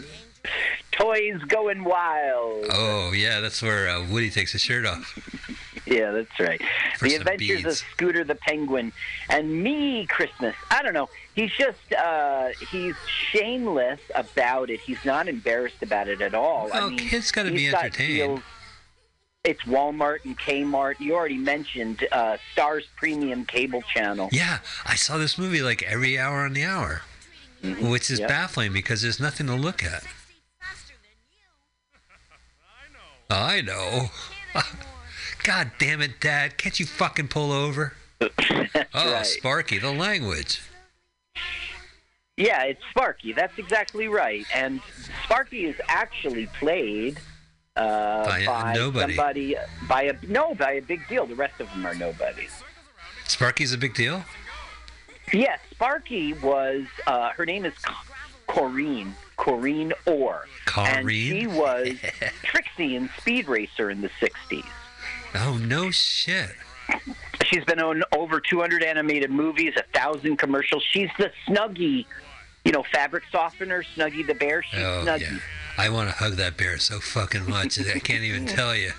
Toys 0.92 1.42
Going 1.48 1.84
Wild. 1.84 2.66
Oh, 2.72 3.12
yeah, 3.14 3.40
that's 3.40 3.62
where 3.62 3.90
uh, 3.90 4.06
Woody 4.08 4.30
takes 4.30 4.52
his 4.52 4.62
shirt 4.62 4.86
off. 4.86 5.18
Yeah, 5.86 6.12
that's 6.12 6.40
right. 6.40 6.62
For 7.00 7.08
the 7.08 7.16
Adventures 7.16 7.66
of. 7.66 7.74
Scooter 7.78 8.24
the 8.24 8.36
Penguin 8.36 8.94
and 9.28 9.64
Me 9.64 10.06
Christmas. 10.06 10.54
I 10.70 10.84
don't 10.84 10.94
know. 10.94 11.10
He's 11.36 11.52
just 11.58 11.94
uh, 11.94 12.50
he's 12.72 12.96
shameless 13.32 14.00
about 14.16 14.70
it. 14.70 14.80
He's 14.82 15.04
not 15.06 15.28
embarrassed 15.28 15.82
about 15.82 16.08
it 16.08 16.22
at 16.22 16.34
all. 16.34 16.70
I 16.74 16.90
mean, 16.90 16.98
kids 16.98 17.32
gotta 17.32 17.52
be 17.52 17.68
entertained. 17.70 18.16
deals- 18.18 18.42
It's 19.46 19.62
Walmart 19.64 20.26
and 20.26 20.38
Kmart. 20.38 21.00
You 21.00 21.16
already 21.16 21.38
mentioned 21.38 22.06
uh, 22.12 22.38
Starz 22.56 22.84
Premium 22.98 23.46
Cable 23.46 23.82
Channel. 23.94 24.30
Yeah, 24.34 24.60
I 24.86 24.96
saw 24.96 25.18
this 25.18 25.38
movie 25.38 25.62
like 25.62 25.82
every 25.84 26.20
hour 26.20 26.40
on 26.40 26.54
the 26.54 26.66
hour, 26.66 27.04
which 27.82 28.12
is 28.12 28.20
Yep. 28.20 28.28
baffling 28.28 28.74
because 28.74 29.02
there's 29.02 29.20
nothing 29.22 29.48
to 29.48 29.56
look 29.56 29.82
at. 29.84 30.04
I 33.30 33.62
know. 33.62 34.10
God 35.44 35.72
damn 35.80 36.02
it, 36.02 36.20
Dad. 36.20 36.58
Can't 36.58 36.80
you 36.80 36.86
fucking 36.86 37.28
pull 37.30 37.52
over? 37.52 37.94
oh, 38.22 38.30
right. 38.94 39.26
Sparky, 39.26 39.78
the 39.78 39.92
language. 39.92 40.62
Yeah, 42.38 42.64
it's 42.64 42.82
Sparky. 42.92 43.34
That's 43.34 43.58
exactly 43.58 44.08
right. 44.08 44.46
And 44.56 44.80
Sparky 45.26 45.66
is 45.66 45.76
actually 45.90 46.46
played 46.60 47.20
uh, 47.76 48.26
By 48.26 48.46
by 48.46 48.74
nobody. 48.74 49.16
somebody 49.16 49.56
by 49.88 50.04
a 50.04 50.14
no 50.28 50.54
by 50.56 50.74
a 50.74 50.82
big 50.82 51.06
deal. 51.10 51.26
The 51.26 51.36
rest 51.36 51.60
of 51.60 51.70
them 51.72 51.86
are 51.86 51.96
nobodies. 51.96 52.64
Sparky's 53.28 53.74
a 53.74 53.78
big 53.78 53.94
deal? 53.94 54.24
Yes, 55.34 55.60
Sparky 55.72 56.34
was. 56.34 56.86
Uh, 57.06 57.30
her 57.32 57.46
name 57.46 57.66
is 57.66 57.74
Corinne. 58.48 59.14
Corinne 59.38 59.94
Orr. 60.06 60.46
And 60.78 61.04
Corinne? 61.06 61.08
she 61.42 61.48
was 61.48 61.90
Trixie 62.44 62.96
in 62.96 63.10
Speed 63.20 63.48
Racer 63.48 63.90
in 63.90 64.02
the 64.02 64.10
'60s. 64.22 64.66
Oh, 65.36 65.58
no 65.62 65.92
shit. 65.92 66.52
She's 67.50 67.64
been 67.66 67.80
on 67.80 68.04
over 68.16 68.40
200 68.40 68.84
animated 68.84 69.32
movies, 69.32 69.74
a 69.78 69.84
thousand 69.98 70.38
commercials. 70.38 70.84
She's 70.92 71.10
the 71.18 71.32
Snuggle, 71.48 72.04
you 72.66 72.72
know, 72.72 72.84
fabric 72.92 73.24
softener, 73.32 73.84
Snuggle 73.96 74.24
the 74.26 74.36
bear. 74.36 74.62
She's 74.64 74.80
Oh, 74.84 75.02
Snuggle. 75.04 75.28
yeah. 75.34 75.40
I 75.78 75.90
want 75.90 76.10
to 76.10 76.16
hug 76.16 76.34
that 76.34 76.58
bear 76.58 76.78
so 76.78 77.00
fucking 77.00 77.50
much. 77.50 77.80
I 77.80 78.00
can't 78.00 78.24
even 78.24 78.46
tell 78.46 78.76
you. 78.76 78.92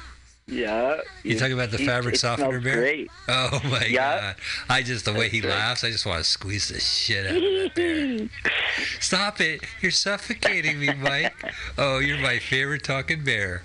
Yeah. 0.47 0.97
You 1.23 1.39
talking 1.39 1.53
about 1.53 1.71
the 1.71 1.79
fabric 1.79 2.17
softener 2.17 2.61
bear? 2.61 2.77
great. 2.81 3.09
Oh 3.29 3.61
my 3.65 3.85
Yeah. 3.85 4.21
god! 4.21 4.37
I 4.69 4.83
just 4.83 5.05
the 5.05 5.13
way 5.13 5.29
he 5.29 5.39
That's 5.41 5.53
right. 5.55 5.59
laughs, 5.61 5.85
I 5.85 5.91
just 5.91 6.05
want 6.07 6.19
to 6.19 6.25
squeeze 6.29 6.69
the 6.71 6.81
shit 6.81 7.25
out 7.27 7.37
of 7.37 7.43
that 7.43 7.75
bear. 7.77 8.29
Stop 9.01 9.41
it! 9.41 9.63
You're 9.81 9.93
suffocating 9.93 10.81
me, 10.81 10.93
Mike. 10.95 11.35
Oh, 11.79 11.99
you're 12.01 12.19
my 12.19 12.41
favorite 12.41 12.83
talking 12.83 13.23
bear. 13.23 13.63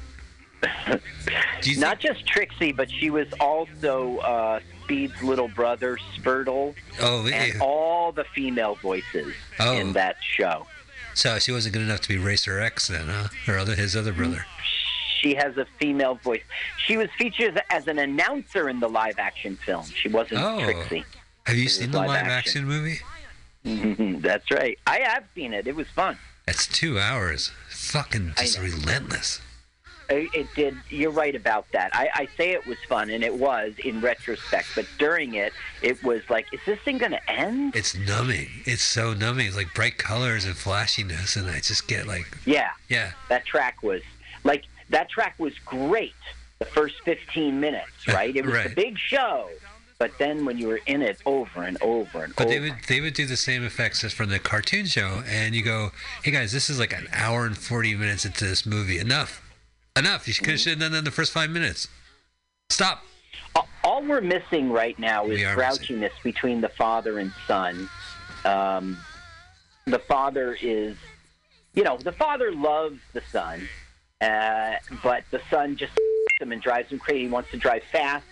Not 1.77 1.99
just 1.99 2.25
Trixie, 2.27 2.71
but 2.71 2.89
she 2.91 3.09
was 3.09 3.27
also 3.39 4.17
uh, 4.17 4.59
Speed's 4.85 5.21
little 5.23 5.47
brother, 5.47 5.97
Spritle, 6.15 6.75
Oh, 7.01 7.27
and 7.27 7.59
all 7.61 8.11
the 8.11 8.23
female 8.23 8.75
voices 8.75 9.33
Oh. 9.59 9.75
in 9.75 9.93
that 9.93 10.17
show. 10.21 10.67
So 11.15 11.39
she 11.39 11.51
wasn't 11.51 11.73
good 11.73 11.81
enough 11.81 12.01
to 12.01 12.07
be 12.09 12.17
Racer 12.17 12.59
X 12.59 12.87
then, 12.87 13.07
huh? 13.07 13.29
Her 13.45 13.57
other, 13.57 13.73
his 13.75 13.95
other 13.95 14.13
brother. 14.13 14.45
She 15.21 15.33
has 15.35 15.57
a 15.57 15.65
female 15.79 16.15
voice. 16.15 16.43
She 16.85 16.97
was 16.97 17.09
featured 17.17 17.59
as 17.71 17.87
an 17.87 17.97
announcer 17.97 18.69
in 18.69 18.79
the 18.79 18.87
live 18.89 19.17
action 19.17 19.55
film. 19.65 19.85
She 19.85 20.07
wasn't 20.07 20.41
Oh. 20.41 20.61
Trixie. 20.63 21.03
Have 21.47 21.57
you 21.57 21.67
seen 21.69 21.89
the 21.91 21.97
live 21.99 22.07
live 22.09 22.27
action. 22.27 22.65
action 22.65 22.65
movie? 22.67 22.99
That's 24.21 24.51
right. 24.51 24.77
I 24.85 24.99
have 24.99 25.23
seen 25.33 25.53
it. 25.53 25.65
It 25.67 25.75
was 25.75 25.87
fun. 25.87 26.17
It's 26.47 26.67
two 26.67 26.99
hours. 26.99 27.51
Fucking 27.69 28.33
just 28.37 28.59
relentless. 28.59 29.41
It, 30.09 30.29
it 30.33 30.47
did. 30.55 30.75
You're 30.89 31.11
right 31.11 31.35
about 31.35 31.65
that. 31.71 31.89
I, 31.93 32.09
I 32.13 32.27
say 32.37 32.51
it 32.51 32.65
was 32.67 32.77
fun, 32.87 33.09
and 33.09 33.23
it 33.23 33.33
was 33.35 33.73
in 33.83 34.01
retrospect. 34.01 34.67
But 34.75 34.85
during 34.99 35.33
it, 35.35 35.51
it 35.81 36.03
was 36.03 36.21
like, 36.29 36.45
is 36.53 36.59
this 36.65 36.79
thing 36.79 36.97
going 36.97 37.11
to 37.13 37.31
end? 37.31 37.75
It's 37.75 37.95
numbing. 37.95 38.49
It's 38.65 38.83
so 38.83 39.13
numbing. 39.13 39.47
It's 39.47 39.55
like 39.55 39.73
bright 39.73 39.97
colors 39.97 40.45
and 40.45 40.55
flashiness, 40.55 41.35
and 41.35 41.49
I 41.49 41.59
just 41.59 41.87
get 41.87 42.05
like, 42.07 42.25
Yeah. 42.45 42.69
yeah. 42.89 43.11
That 43.29 43.45
track 43.45 43.81
was 43.83 44.01
like 44.43 44.63
that 44.89 45.09
track 45.09 45.35
was 45.39 45.57
great. 45.65 46.13
The 46.59 46.65
first 46.65 46.95
15 47.03 47.59
minutes, 47.59 47.89
right? 48.07 48.35
It 48.35 48.45
was 48.45 48.53
Right. 48.53 48.71
a 48.71 48.75
big 48.75 48.97
show. 48.99 49.49
But 49.97 50.11
then 50.19 50.43
when 50.43 50.57
you 50.57 50.67
were 50.67 50.81
in 50.87 51.01
it 51.01 51.19
over 51.25 51.63
and 51.63 51.77
over 51.81 52.25
and 52.25 52.35
But 52.35 52.47
over, 52.47 52.53
they 52.53 52.59
would 52.59 52.75
they 52.89 52.99
would 53.01 53.13
do 53.13 53.25
the 53.25 53.37
same 53.37 53.63
effects 53.63 54.03
as 54.03 54.11
from 54.11 54.27
the 54.29 54.39
cartoon 54.39 54.85
show, 54.87 55.23
and 55.25 55.55
you 55.55 55.63
go, 55.63 55.93
"Hey 56.21 56.31
guys, 56.31 56.51
this 56.51 56.69
is 56.69 56.77
like 56.79 56.91
an 56.91 57.07
hour 57.13 57.45
and 57.45 57.57
forty 57.57 57.95
minutes 57.95 58.25
into 58.25 58.43
this 58.43 58.65
movie. 58.65 58.99
Enough, 58.99 59.41
enough. 59.97 60.27
You 60.27 60.33
should 60.33 60.45
Mm-hmm. 60.47 60.69
have 60.69 60.79
done 60.79 60.91
that 60.93 60.97
in 60.99 61.03
the 61.03 61.11
first 61.11 61.31
five 61.31 61.49
minutes. 61.49 61.87
Stop." 62.69 63.03
all 63.83 64.01
we're 64.01 64.19
missing 64.19 64.71
right 64.71 64.97
now 64.97 65.27
is 65.27 65.39
grouchiness 65.39 66.09
between 66.23 66.59
the 66.59 66.69
father 66.69 67.19
and 67.19 67.31
son. 67.45 67.87
Um, 68.43 68.97
the 69.85 69.99
father 69.99 70.57
is, 70.59 70.97
you 71.75 71.83
know, 71.83 71.95
the 71.97 72.11
father 72.11 72.51
loves 72.51 72.99
the 73.13 73.21
son, 73.31 73.69
uh, 74.21 74.73
but 75.03 75.23
the 75.29 75.39
son 75.51 75.75
just 75.77 75.93
him 76.41 76.51
and 76.51 76.61
drives 76.63 76.89
him 76.89 76.97
crazy. 76.97 77.21
He 77.21 77.27
wants 77.27 77.51
to 77.51 77.57
drive 77.57 77.83
fast. 77.91 78.25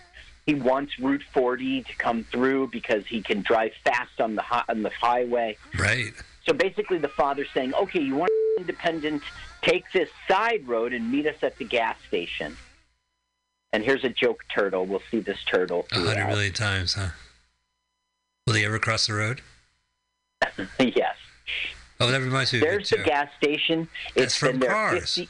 He 0.44 0.54
wants 0.54 0.98
Route 0.98 1.22
40 1.32 1.84
to 1.84 1.96
come 1.98 2.24
through 2.24 2.68
because 2.72 3.06
he 3.06 3.22
can 3.22 3.40
drive 3.42 3.70
fast 3.84 4.20
on 4.20 4.34
the 4.34 4.42
hi- 4.42 4.64
on 4.68 4.82
the 4.82 4.90
highway. 4.90 5.56
Right. 5.78 6.12
So 6.46 6.52
basically, 6.52 6.98
the 6.98 7.08
father's 7.08 7.48
saying, 7.54 7.74
"Okay, 7.74 8.00
you 8.02 8.16
want 8.16 8.30
independent, 8.58 9.22
take 9.64 9.84
this 9.92 10.08
side 10.28 10.66
road 10.68 10.92
and 10.92 11.10
meet 11.10 11.26
us 11.26 11.36
at 11.42 11.56
the 11.58 11.64
gas 11.64 11.96
station. 12.08 12.56
And 13.72 13.82
here's 13.82 14.04
a 14.04 14.08
joke 14.08 14.44
turtle. 14.54 14.86
We'll 14.86 15.02
see 15.10 15.20
this 15.20 15.42
turtle. 15.44 15.86
A 15.92 15.98
hundred 16.00 16.26
million 16.28 16.52
times, 16.52 16.94
huh? 16.94 17.08
Will 18.46 18.54
he 18.54 18.64
ever 18.64 18.78
cross 18.78 19.06
the 19.06 19.14
road? 19.14 19.40
yes. 20.78 21.16
Oh, 21.98 22.10
that 22.10 22.20
reminds 22.20 22.52
me. 22.52 22.60
There's 22.60 22.90
the 22.90 22.98
gas 22.98 23.30
station. 23.36 23.88
That's 24.14 24.26
It's 24.26 24.36
from 24.36 24.52
been 24.52 24.60
there 24.60 24.70
Cars. 24.70 25.14
50 25.16 25.28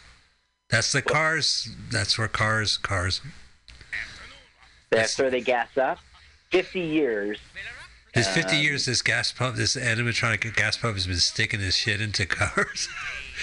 That's 0.68 0.92
the 0.92 1.02
cars. 1.02 1.68
That's 1.90 2.18
where 2.18 2.28
cars, 2.28 2.76
cars. 2.78 3.20
That's 4.90 5.18
where 5.18 5.30
they 5.30 5.40
gas 5.40 5.76
up. 5.76 5.98
50 6.50 6.80
years. 6.80 7.38
This 8.14 8.28
50 8.28 8.56
Um, 8.56 8.62
years, 8.62 8.86
this 8.86 9.02
gas 9.02 9.32
pump, 9.32 9.56
this 9.56 9.74
animatronic 9.76 10.54
gas 10.54 10.76
pump 10.76 10.94
has 10.94 11.06
been 11.06 11.16
sticking 11.16 11.60
his 11.60 11.76
shit 11.76 12.00
into 12.00 12.26
cars. 12.26 12.88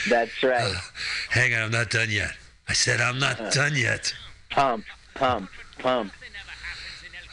That's 0.09 0.41
right. 0.43 0.73
Hang 1.29 1.53
on, 1.53 1.61
I'm 1.63 1.71
not 1.71 1.89
done 1.89 2.09
yet. 2.09 2.31
I 2.67 2.73
said 2.73 3.01
I'm 3.01 3.19
not 3.19 3.39
Uh. 3.39 3.49
done 3.49 3.75
yet. 3.75 4.13
Pump, 4.49 4.85
pump, 5.15 5.49
pump. 5.79 6.11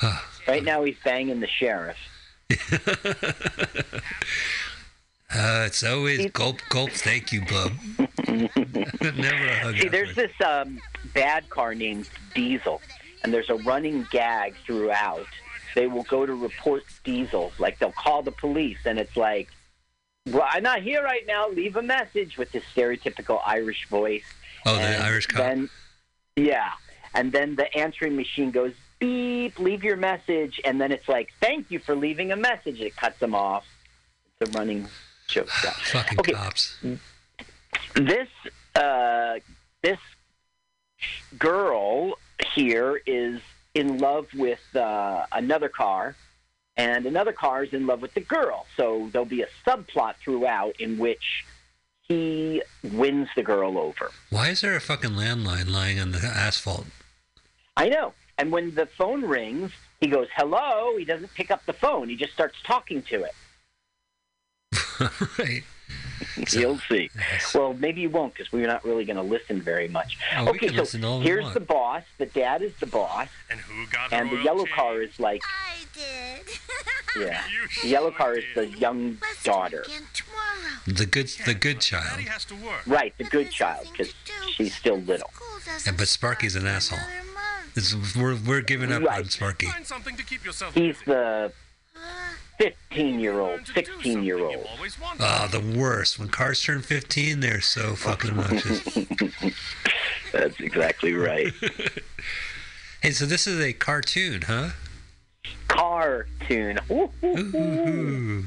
right 0.48 0.62
now 0.64 0.84
he's 0.84 0.96
banging 1.04 1.40
the 1.40 1.48
sheriff. 1.48 1.96
Uh, 5.30 5.64
it's 5.66 5.84
always 5.84 6.24
gulp, 6.30 6.56
gulp. 6.70 6.90
Thank 6.90 7.32
you, 7.34 7.42
bub. 7.42 7.72
Never 8.28 9.46
a 9.46 9.58
hug. 9.60 9.76
See, 9.76 9.88
there's 9.88 10.14
this 10.14 10.32
um, 10.44 10.80
bad 11.12 11.50
car 11.50 11.74
named 11.74 12.08
Diesel, 12.34 12.80
and 13.22 13.32
there's 13.32 13.50
a 13.50 13.56
running 13.56 14.06
gag 14.10 14.54
throughout. 14.64 15.26
They 15.74 15.86
will 15.86 16.04
go 16.04 16.24
to 16.24 16.34
report 16.34 16.84
Diesel, 17.04 17.52
like 17.58 17.78
they'll 17.78 17.92
call 17.92 18.22
the 18.22 18.32
police, 18.32 18.78
and 18.86 18.98
it's 18.98 19.18
like, 19.18 19.48
"Well, 20.32 20.46
I'm 20.48 20.62
not 20.62 20.82
here 20.82 21.02
right 21.02 21.26
now. 21.26 21.48
Leave 21.48 21.76
a 21.76 21.82
message" 21.82 22.36
with 22.36 22.52
this 22.52 22.64
stereotypical 22.74 23.40
Irish 23.46 23.86
voice. 23.88 24.24
Oh, 24.66 24.76
the 24.76 25.02
Irish 25.04 25.26
cop. 25.26 25.38
Then, 25.38 25.70
yeah, 26.36 26.72
and 27.14 27.32
then 27.32 27.56
the 27.56 27.74
answering 27.76 28.16
machine 28.16 28.50
goes 28.50 28.72
beep, 28.98 29.58
leave 29.58 29.84
your 29.84 29.96
message, 29.96 30.60
and 30.64 30.80
then 30.80 30.92
it's 30.92 31.08
like, 31.08 31.32
"Thank 31.40 31.70
you 31.70 31.78
for 31.78 31.94
leaving 31.94 32.32
a 32.32 32.36
message." 32.36 32.80
It 32.80 32.96
cuts 32.96 33.18
them 33.18 33.34
off. 33.34 33.66
It's 34.40 34.50
a 34.54 34.58
running 34.58 34.88
joke. 35.26 35.48
Fucking 35.50 36.20
okay. 36.20 36.32
cops. 36.32 36.76
This 37.94 38.28
uh, 38.74 39.38
this 39.82 39.98
girl 41.38 42.18
here 42.54 43.00
is 43.06 43.40
in 43.74 43.98
love 43.98 44.26
with 44.34 44.60
uh, 44.74 45.26
another 45.32 45.68
car, 45.68 46.16
and 46.78 47.06
another 47.06 47.32
car 47.32 47.64
is 47.64 47.74
in 47.74 47.86
love 47.86 48.00
with 48.00 48.14
the 48.14 48.20
girl. 48.20 48.64
So 48.76 49.10
there'll 49.12 49.26
be 49.26 49.42
a 49.42 49.48
subplot 49.66 50.14
throughout 50.22 50.80
in 50.80 50.96
which 50.96 51.44
he 52.02 52.62
wins 52.82 53.28
the 53.36 53.42
girl 53.42 53.76
over. 53.76 54.12
Why 54.30 54.50
is 54.50 54.62
there 54.62 54.76
a 54.76 54.80
fucking 54.80 55.10
landline 55.10 55.68
lying 55.70 55.98
on 55.98 56.12
the 56.12 56.18
asphalt? 56.18 56.86
I 57.76 57.88
know. 57.88 58.14
And 58.38 58.52
when 58.52 58.74
the 58.76 58.86
phone 58.86 59.22
rings, 59.22 59.72
he 60.00 60.06
goes, 60.06 60.28
"Hello." 60.34 60.96
He 60.96 61.04
doesn't 61.04 61.34
pick 61.34 61.50
up 61.50 61.66
the 61.66 61.72
phone. 61.72 62.08
He 62.08 62.16
just 62.16 62.32
starts 62.32 62.56
talking 62.64 63.02
to 63.02 63.24
it. 63.24 63.34
right. 65.38 65.64
You'll 66.50 66.78
see. 66.88 67.10
Well, 67.54 67.74
maybe 67.74 68.00
you 68.00 68.10
won't 68.10 68.34
because 68.34 68.52
we're 68.52 68.66
not 68.66 68.84
really 68.84 69.04
going 69.04 69.16
to 69.16 69.22
listen 69.22 69.60
very 69.60 69.88
much. 69.88 70.18
Oh, 70.36 70.48
okay, 70.50 70.68
so 70.68 70.74
listen 70.74 71.04
all 71.04 71.18
we 71.18 71.24
here's 71.26 71.52
the 71.54 71.60
boss. 71.60 72.02
The 72.18 72.26
dad 72.26 72.62
is 72.62 72.72
the 72.80 72.86
boss. 72.86 73.28
And 73.50 73.60
who 73.60 73.86
got 73.86 74.12
And 74.12 74.30
the 74.30 74.34
royal 74.36 74.44
yellow 74.44 74.64
chain? 74.64 74.74
car 74.74 75.02
is 75.02 75.18
like. 75.20 75.42
I 75.44 75.84
did. 75.94 76.46
Yeah. 77.18 77.42
The 77.82 77.88
yellow 77.88 78.10
car 78.12 78.34
is 78.34 78.44
the 78.54 78.68
young 78.68 79.18
daughter. 79.42 79.84
The 80.86 81.06
good, 81.06 81.26
the 81.46 81.54
good 81.54 81.80
child. 81.80 82.20
Right, 82.86 83.12
the 83.18 83.24
good 83.24 83.50
child 83.50 83.88
because 83.90 84.14
she's 84.52 84.74
still 84.74 84.98
little. 84.98 85.30
Yeah, 85.84 85.92
but 85.96 86.06
Sparky's 86.06 86.54
an 86.54 86.66
asshole. 86.66 86.98
It's, 87.74 87.94
we're 88.14 88.36
we're 88.36 88.60
giving 88.60 88.92
up 88.92 89.10
on 89.10 89.24
Sparky. 89.24 89.66
Find 89.66 89.86
something 89.86 90.16
to 90.16 90.22
keep 90.22 90.44
yourself 90.44 90.74
He's 90.74 91.00
the 91.06 91.52
15 92.58 93.20
year 93.20 93.40
old, 93.40 93.66
16 93.66 94.22
year 94.22 94.38
old. 94.38 94.66
Oh, 94.66 95.16
ah, 95.20 95.48
the 95.50 95.60
worst. 95.60 96.18
When 96.18 96.28
cars 96.28 96.62
turn 96.62 96.82
15, 96.82 97.40
they're 97.40 97.60
so 97.60 97.94
fucking 97.94 98.30
obnoxious. 98.30 98.82
That's 100.32 100.58
exactly 100.60 101.14
right. 101.14 101.52
hey, 103.02 103.10
so 103.12 103.26
this 103.26 103.46
is 103.46 103.60
a 103.60 103.72
cartoon, 103.72 104.42
huh? 104.42 104.70
Cartoon. 105.68 106.78
Ooh, 106.90 107.10
ooh, 107.22 107.56
ooh. 107.56 108.44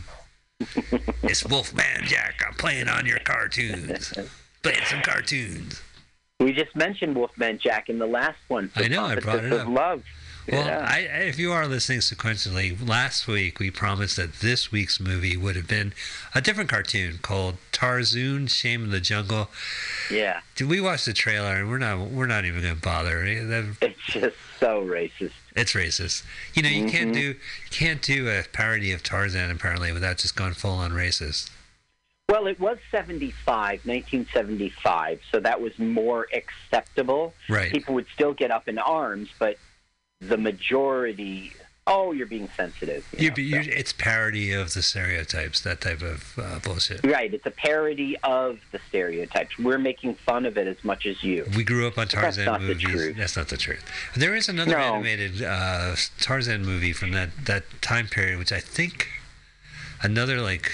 It's 1.24 1.46
Wolfman 1.46 2.04
Jack. 2.04 2.44
I'm 2.46 2.54
playing 2.56 2.88
on 2.88 3.06
your 3.06 3.20
cartoons. 3.20 4.14
Playing 4.62 4.86
some 4.86 5.02
cartoons. 5.02 5.82
We 6.40 6.54
just 6.54 6.76
mentioned 6.76 7.16
Wolfman 7.16 7.60
Jack 7.60 7.90
in 7.90 8.00
the 8.00 8.06
last 8.06 8.38
one. 8.48 8.72
I 8.76 8.88
know, 8.88 9.06
I 9.06 9.16
brought 9.16 9.44
it 9.44 9.54
up. 9.54 9.68
of 9.68 9.74
Love. 9.74 10.04
Well, 10.50 10.66
Yeah. 10.66 10.86
I, 10.90 11.00
if 11.00 11.38
you 11.40 11.52
are 11.52 11.68
listening 11.68 12.00
sequentially, 12.00 12.76
last 12.88 13.28
week 13.28 13.60
we 13.60 13.70
promised 13.72 14.16
that 14.18 14.34
this 14.36 14.72
week's 14.72 15.00
movie 15.00 15.38
would 15.38 15.56
have 15.56 15.68
been 15.68 15.94
a 16.34 16.42
different 16.42 16.70
cartoon 16.70 17.20
called 17.22 17.58
Tarzoon: 17.72 18.50
Shame 18.50 18.84
in 18.86 18.90
the 18.92 19.00
Jungle. 19.00 19.50
Yeah. 20.10 20.42
Did 20.56 20.68
we 20.68 20.82
watch 20.82 21.06
the 21.06 21.14
trailer 21.14 21.56
and 21.58 21.70
we're 21.70 21.78
not 21.78 22.00
we're 22.10 22.28
not 22.28 22.46
even 22.46 22.62
going 22.62 22.76
to 22.76 22.82
bother. 22.82 23.24
It's 23.24 24.00
just 24.08 24.36
so 24.60 24.84
racist. 24.84 25.32
It's 25.56 25.74
racist. 25.74 26.24
You 26.54 26.64
know, 26.64 26.70
you 26.70 26.90
can't 26.90 27.12
Mhm. 27.12 27.14
do 27.14 27.20
you 27.22 27.36
can't 27.70 28.02
do 28.02 28.30
a 28.30 28.44
parody 28.52 28.92
of 28.94 29.04
Tarzan 29.04 29.52
apparently 29.52 29.92
without 29.92 30.18
just 30.18 30.36
going 30.36 30.54
full 30.54 30.72
on 30.72 30.92
racist. 30.92 31.50
Well, 32.30 32.48
it 32.48 32.62
was 32.62 32.78
75, 32.92 33.86
1975, 33.86 35.20
so 35.30 35.42
that 35.42 35.60
was 35.60 35.78
more 35.78 36.28
acceptable. 36.34 37.34
Right. 37.50 37.70
People 37.72 37.94
would 37.96 38.06
still 38.14 38.34
get 38.34 38.52
up 38.52 38.70
in 38.70 38.78
arms, 38.80 39.28
but 39.38 39.58
the 40.22 40.38
majority, 40.38 41.52
oh, 41.88 42.12
you're 42.12 42.28
being 42.28 42.48
sensitive. 42.56 43.06
you 43.18 43.30
know, 43.30 43.36
be 43.36 43.44
you, 43.44 43.60
it's 43.66 43.92
parody 43.92 44.54
of 44.54 44.74
the 44.74 44.82
stereotypes, 44.82 45.62
that 45.62 45.82
type 45.82 46.02
of 46.02 46.38
uh, 46.38 46.60
bullshit. 46.60 47.04
Right, 47.06 47.34
it's 47.34 47.46
a 47.46 47.52
parody 47.52 48.16
of 48.24 48.60
the 48.72 48.80
stereotypes. 48.88 49.58
We're 49.58 49.80
making 49.80 50.16
fun 50.16 50.46
of 50.46 50.58
it 50.58 50.68
as 50.68 50.82
much 50.84 51.06
as 51.06 51.24
you. 51.24 51.46
We 51.56 51.64
grew 51.64 51.88
up 51.88 51.98
on 51.98 52.04
That's 52.04 52.14
Tarzan 52.38 52.54
the 52.54 52.60
movies. 52.60 53.16
That's 53.18 53.36
not 53.36 53.50
the 53.50 53.58
truth. 53.58 53.84
There 54.16 54.36
is 54.36 54.48
another 54.48 54.72
No. 54.72 54.78
animated 54.78 55.42
uh, 55.42 55.96
Tarzan 56.20 56.64
movie 56.66 56.94
from 56.94 57.12
that, 57.12 57.30
that 57.46 57.64
time 57.82 58.08
period, 58.08 58.38
which 58.38 58.52
I 58.52 58.60
think 58.60 59.10
another 60.04 60.42
like 60.42 60.72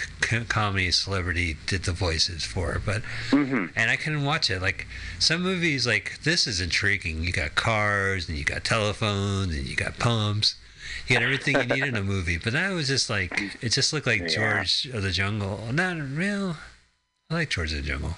comedy 0.50 0.92
celebrity 0.92 1.58
did 1.68 1.84
the 1.84 1.92
voices 1.92 2.44
for. 2.44 2.82
But 2.86 3.02
Mm-hmm. 3.32 3.68
and 3.76 3.92
I 3.92 3.96
couldn't 3.96 4.24
watch 4.26 4.50
it. 4.50 4.62
Like 4.62 4.88
some 5.20 5.42
movies, 5.42 5.86
like 5.88 6.20
this 6.24 6.48
is 6.48 6.62
intriguing. 6.62 7.24
You 7.24 7.32
got 7.32 7.56
cars 7.56 8.28
and 8.30 8.38
you 8.38 8.44
got 8.44 8.64
telephones 8.64 9.56
and 9.56 9.66
you 9.66 9.76
got 9.76 10.00
pumps. 10.00 10.56
You 11.08 11.16
got 11.16 11.24
everything 11.24 11.56
you 11.58 11.66
need 11.66 11.84
in 11.84 11.96
a 11.96 12.04
movie. 12.04 12.38
But 12.38 12.54
that 12.54 12.72
was 12.74 12.88
just 12.88 13.10
like 13.10 13.32
it 13.62 13.70
just 13.70 13.94
looked 13.94 14.08
like 14.08 14.22
Yeah. 14.22 14.28
George 14.28 14.86
of 14.94 15.04
the 15.04 15.12
Jungle. 15.12 15.60
Not 15.72 15.98
real. 15.98 16.58
I 17.30 17.34
like 17.36 17.50
George 17.50 17.72
of 17.74 17.84
the 17.84 17.88
Jungle. 17.90 18.16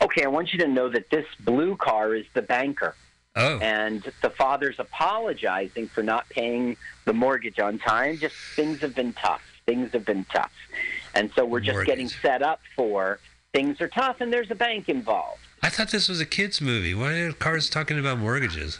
Okay, 0.00 0.24
I 0.24 0.28
want 0.28 0.52
you 0.52 0.58
to 0.60 0.68
know 0.68 0.88
that 0.88 1.10
this 1.10 1.26
blue 1.40 1.76
car 1.76 2.14
is 2.14 2.24
the 2.34 2.42
banker. 2.42 2.94
Oh. 3.36 3.58
And 3.58 4.10
the 4.22 4.30
father's 4.30 4.78
apologizing 4.78 5.88
for 5.88 6.02
not 6.02 6.28
paying 6.28 6.76
the 7.04 7.12
mortgage 7.12 7.58
on 7.58 7.78
time. 7.78 8.18
Just 8.18 8.36
things 8.54 8.80
have 8.80 8.94
been 8.94 9.12
tough. 9.12 9.42
Things 9.66 9.92
have 9.92 10.04
been 10.04 10.24
tough. 10.32 10.52
And 11.14 11.30
so 11.34 11.44
we're 11.44 11.60
just 11.60 11.74
Mortgage. 11.74 11.88
getting 11.88 12.08
set 12.08 12.42
up 12.42 12.60
for 12.76 13.18
things 13.52 13.80
are 13.80 13.88
tough 13.88 14.20
and 14.20 14.32
there's 14.32 14.50
a 14.50 14.54
bank 14.54 14.88
involved. 14.88 15.40
I 15.62 15.68
thought 15.68 15.90
this 15.90 16.08
was 16.08 16.20
a 16.20 16.26
kids 16.26 16.60
movie. 16.60 16.94
Why 16.94 17.14
are 17.20 17.32
cars 17.32 17.70
talking 17.70 17.98
about 17.98 18.18
mortgages? 18.18 18.78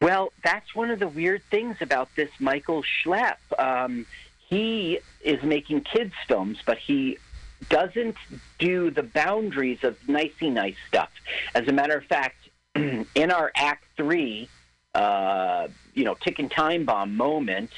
Well, 0.00 0.32
that's 0.42 0.74
one 0.74 0.90
of 0.90 0.98
the 0.98 1.08
weird 1.08 1.42
things 1.50 1.76
about 1.80 2.08
this 2.16 2.30
Michael 2.40 2.82
Schlepp. 2.82 3.36
Um, 3.58 4.06
he 4.48 4.98
is 5.22 5.42
making 5.42 5.82
kids' 5.82 6.14
films, 6.26 6.58
but 6.64 6.78
he 6.78 7.18
doesn't 7.68 8.16
do 8.58 8.90
the 8.90 9.02
boundaries 9.04 9.84
of 9.84 9.96
nicey 10.08 10.50
nice 10.50 10.74
stuff. 10.88 11.10
As 11.54 11.68
a 11.68 11.72
matter 11.72 11.96
of 11.96 12.04
fact, 12.04 12.36
in 13.14 13.30
our 13.30 13.52
Act 13.54 13.84
Three, 13.96 14.48
uh, 14.94 15.68
you 15.94 16.04
know, 16.04 16.14
ticking 16.14 16.48
time 16.48 16.84
bomb 16.84 17.16
moment, 17.16 17.70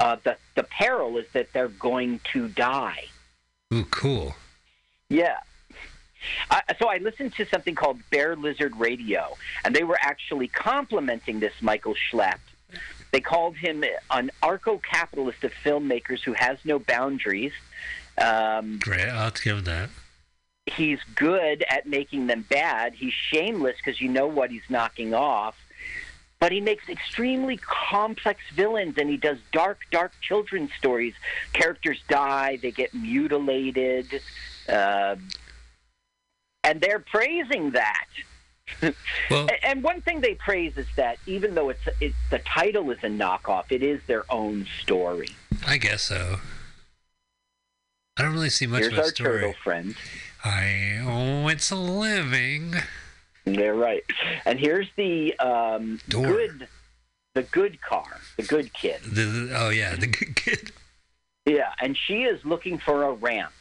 uh, 0.00 0.16
the 0.24 0.36
the 0.54 0.62
peril 0.64 1.16
is 1.18 1.26
that 1.32 1.52
they're 1.52 1.68
going 1.68 2.20
to 2.32 2.48
die. 2.48 3.04
Ooh, 3.72 3.84
cool. 3.84 4.34
Yeah. 5.08 5.38
I, 6.50 6.62
so 6.78 6.88
I 6.88 6.98
listened 6.98 7.34
to 7.34 7.46
something 7.46 7.74
called 7.74 7.98
Bear 8.10 8.36
Lizard 8.36 8.76
Radio, 8.76 9.36
and 9.64 9.74
they 9.74 9.82
were 9.82 9.98
actually 10.00 10.48
complimenting 10.48 11.40
this 11.40 11.52
Michael 11.60 11.94
Schlepp. 11.94 12.38
They 13.10 13.20
called 13.20 13.56
him 13.56 13.84
an 14.10 14.30
arco-capitalist 14.42 15.44
of 15.44 15.52
filmmakers 15.64 16.20
who 16.20 16.32
has 16.32 16.58
no 16.64 16.78
boundaries. 16.78 17.52
Um, 18.18 18.78
Great. 18.78 19.08
I'll 19.08 19.30
give 19.30 19.64
that. 19.64 19.90
He's 20.66 21.00
good 21.14 21.64
at 21.68 21.86
making 21.86 22.26
them 22.26 22.44
bad. 22.48 22.94
He's 22.94 23.12
shameless 23.12 23.76
because 23.76 24.00
you 24.00 24.08
know 24.08 24.26
what 24.26 24.50
he's 24.50 24.62
knocking 24.68 25.14
off. 25.14 25.56
But 26.38 26.50
he 26.50 26.60
makes 26.60 26.88
extremely 26.88 27.56
complex 27.58 28.40
villains, 28.54 28.96
and 28.98 29.08
he 29.08 29.16
does 29.16 29.38
dark, 29.52 29.78
dark 29.92 30.12
children's 30.20 30.72
stories. 30.76 31.14
Characters 31.52 32.00
die, 32.08 32.58
they 32.60 32.72
get 32.72 32.92
mutilated. 32.92 34.20
Uh, 34.68 35.16
and 36.64 36.80
they're 36.80 36.98
praising 37.00 37.70
that. 37.72 38.06
Well, 39.30 39.48
and 39.62 39.82
one 39.82 40.00
thing 40.00 40.20
they 40.20 40.34
praise 40.34 40.76
is 40.76 40.86
that 40.96 41.18
even 41.26 41.54
though 41.54 41.68
it's, 41.68 41.80
it's 42.00 42.14
the 42.30 42.38
title 42.38 42.90
is 42.90 42.98
a 43.02 43.08
knockoff, 43.08 43.64
it 43.70 43.82
is 43.82 44.00
their 44.06 44.24
own 44.30 44.66
story. 44.80 45.28
I 45.66 45.76
guess 45.76 46.02
so. 46.02 46.38
I 48.16 48.22
don't 48.22 48.32
really 48.32 48.50
see 48.50 48.66
much 48.66 48.80
Here's 48.80 48.92
of 48.92 48.98
a 48.98 49.02
our 49.02 49.08
story. 49.08 49.40
turtle 49.40 49.54
friend. 49.62 49.94
I 50.44 50.98
oh, 51.04 51.48
it's 51.48 51.70
a 51.70 51.76
living. 51.76 52.74
They're 53.44 53.74
right. 53.74 54.04
And 54.44 54.58
here's 54.58 54.88
the 54.96 55.36
um, 55.38 56.00
Door. 56.08 56.26
good, 56.26 56.68
the 57.34 57.42
good 57.42 57.80
car, 57.80 58.20
the 58.36 58.44
good 58.44 58.72
kid. 58.72 59.00
The, 59.02 59.52
oh 59.56 59.70
yeah, 59.70 59.96
the 59.96 60.06
good 60.06 60.36
kid. 60.36 60.72
Yeah, 61.44 61.72
and 61.80 61.96
she 61.96 62.22
is 62.22 62.44
looking 62.44 62.78
for 62.78 63.04
a 63.04 63.12
ramp. 63.12 63.52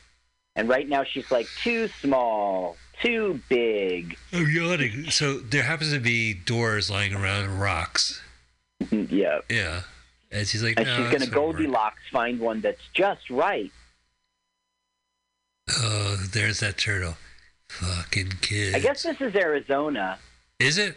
And 0.55 0.67
right 0.67 0.87
now 0.87 1.03
she's 1.03 1.31
like 1.31 1.47
too 1.63 1.87
small, 1.87 2.77
too 3.01 3.39
big. 3.49 4.17
I'm 4.33 4.49
yawning. 4.49 5.09
So 5.09 5.39
there 5.39 5.63
happens 5.63 5.93
to 5.93 5.99
be 5.99 6.33
doors 6.33 6.89
lying 6.91 7.13
around 7.13 7.45
and 7.45 7.59
rocks. 7.61 8.21
yeah. 8.91 9.39
Yeah. 9.49 9.81
And 10.31 10.47
she's 10.47 10.63
like, 10.63 10.77
And 10.77 10.85
no, 10.85 10.95
she's 10.97 11.05
going 11.05 11.21
to 11.21 11.31
not 11.31 11.35
work." 11.41 11.55
Goldilocks 11.57 12.01
find 12.11 12.39
one 12.39 12.61
that's 12.61 12.81
just 12.93 13.29
right. 13.29 13.71
Oh, 15.79 16.15
there's 16.31 16.59
that 16.59 16.77
turtle. 16.77 17.15
Fucking 17.69 18.33
kid. 18.41 18.75
I 18.75 18.79
guess 18.79 19.03
this 19.03 19.19
is 19.21 19.33
Arizona. 19.35 20.19
Is 20.59 20.77
it? 20.77 20.95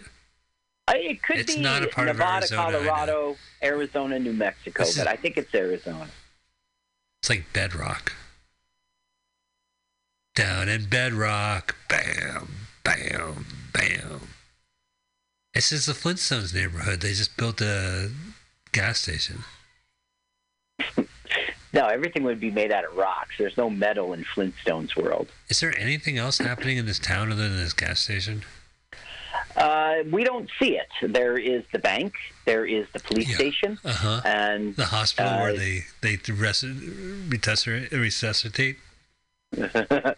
I, 0.88 0.96
it 0.96 1.22
could 1.22 1.36
It's 1.38 1.54
be 1.54 1.60
not 1.62 1.82
a 1.82 1.86
part 1.86 2.08
of 2.08 2.16
Nevada, 2.16 2.46
Arizona, 2.50 2.62
Colorado, 2.78 3.36
Arizona, 3.62 4.18
New 4.18 4.32
Mexico, 4.32 4.82
is- 4.82 4.98
but 4.98 5.06
I 5.06 5.16
think 5.16 5.36
it's 5.38 5.54
Arizona. 5.54 6.08
It's 7.22 7.30
like 7.30 7.44
bedrock. 7.52 8.12
Down 10.34 10.68
in 10.68 10.86
bedrock. 10.86 11.76
Bam, 11.88 12.48
bam, 12.82 13.46
bam. 13.72 14.20
This 15.54 15.70
is 15.72 15.86
the 15.86 15.92
Flintstones 15.92 16.52
neighborhood. 16.52 17.00
They 17.00 17.12
just 17.14 17.36
built 17.36 17.60
a 17.62 18.10
gas 18.72 19.00
station. 19.00 19.44
No, 21.74 21.86
everything 21.88 22.22
would 22.22 22.38
be 22.40 22.50
made 22.52 22.70
out 22.72 22.84
of 22.84 22.96
rocks. 22.96 23.34
There's 23.36 23.56
no 23.56 23.68
metal 23.68 24.12
in 24.12 24.24
Flintstones 24.24 24.96
world. 24.96 25.28
Is 25.48 25.58
there 25.60 25.76
anything 25.78 26.16
else 26.18 26.38
happening 26.38 26.76
in 26.76 26.86
this 26.86 27.00
town 27.00 27.32
other 27.32 27.48
than 27.48 27.56
this 27.58 27.72
gas 27.72 28.00
station? 28.00 28.42
Uh, 29.56 29.96
we 30.10 30.22
don't 30.24 30.48
see 30.60 30.76
it. 30.78 30.88
There 31.12 31.36
is 31.36 31.64
the 31.72 31.78
bank. 31.80 32.14
There 32.44 32.64
is 32.64 32.86
the 32.92 33.00
police 33.00 33.34
station. 33.34 33.78
Uh 33.84 33.92
huh. 33.92 34.20
And 34.24 34.76
The 34.76 34.86
hospital 34.86 35.32
uh, 35.32 35.40
where 35.42 35.56
they 35.56 35.84
they 36.00 36.16
resuscitate. 36.32 37.92
resuscitate. 37.92 38.78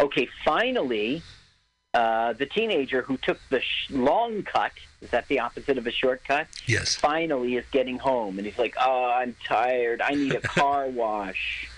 okay, 0.00 0.28
finally, 0.44 1.22
uh, 1.96 2.34
the 2.34 2.44
teenager 2.44 3.00
who 3.00 3.16
took 3.16 3.38
the 3.48 3.60
sh- 3.60 3.90
long 3.90 4.42
cut 4.42 4.72
is 5.00 5.08
that 5.10 5.26
the 5.28 5.40
opposite 5.40 5.78
of 5.78 5.86
a 5.86 5.90
shortcut? 5.90 6.46
Yes. 6.66 6.94
Finally, 6.94 7.56
is 7.56 7.64
getting 7.72 7.98
home, 7.98 8.36
and 8.36 8.46
he's 8.46 8.58
like, 8.58 8.74
"Oh, 8.78 9.06
I'm 9.06 9.34
tired. 9.46 10.02
I 10.02 10.10
need 10.10 10.34
a 10.34 10.40
car 10.58 10.88
wash." 10.88 11.70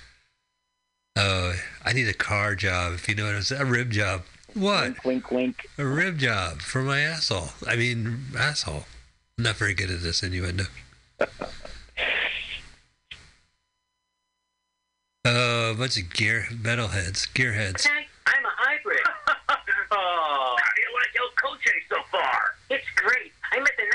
Oh, 1.14 1.54
I 1.84 1.92
need 1.92 2.08
a 2.08 2.14
car 2.14 2.56
job. 2.56 2.94
If 2.94 3.08
you 3.08 3.14
know 3.14 3.26
what 3.26 3.36
I'm 3.36 3.42
saying, 3.42 3.62
a 3.62 3.64
rib 3.64 3.90
job. 3.92 4.22
What? 4.54 5.04
Wink, 5.04 5.04
wink, 5.04 5.30
wink. 5.30 5.66
A 5.78 5.86
rib 5.86 6.18
job 6.18 6.62
for 6.62 6.82
my 6.82 7.00
asshole. 7.00 7.50
I 7.64 7.76
mean, 7.76 8.22
asshole. 8.36 8.86
I'm 9.36 9.44
not 9.44 9.54
very 9.54 9.74
good 9.74 9.90
at 9.90 10.02
this 10.02 10.24
innuendo. 10.24 10.64
Oh, 15.24 15.70
a 15.70 15.74
bunch 15.74 15.96
of 15.96 16.12
gear 16.12 16.46
metalheads, 16.50 17.28
gearheads. 17.34 17.86
I'm 17.88 18.04
great. 23.08 23.32
I 23.52 23.58
met 23.60 23.72
the 23.78 23.87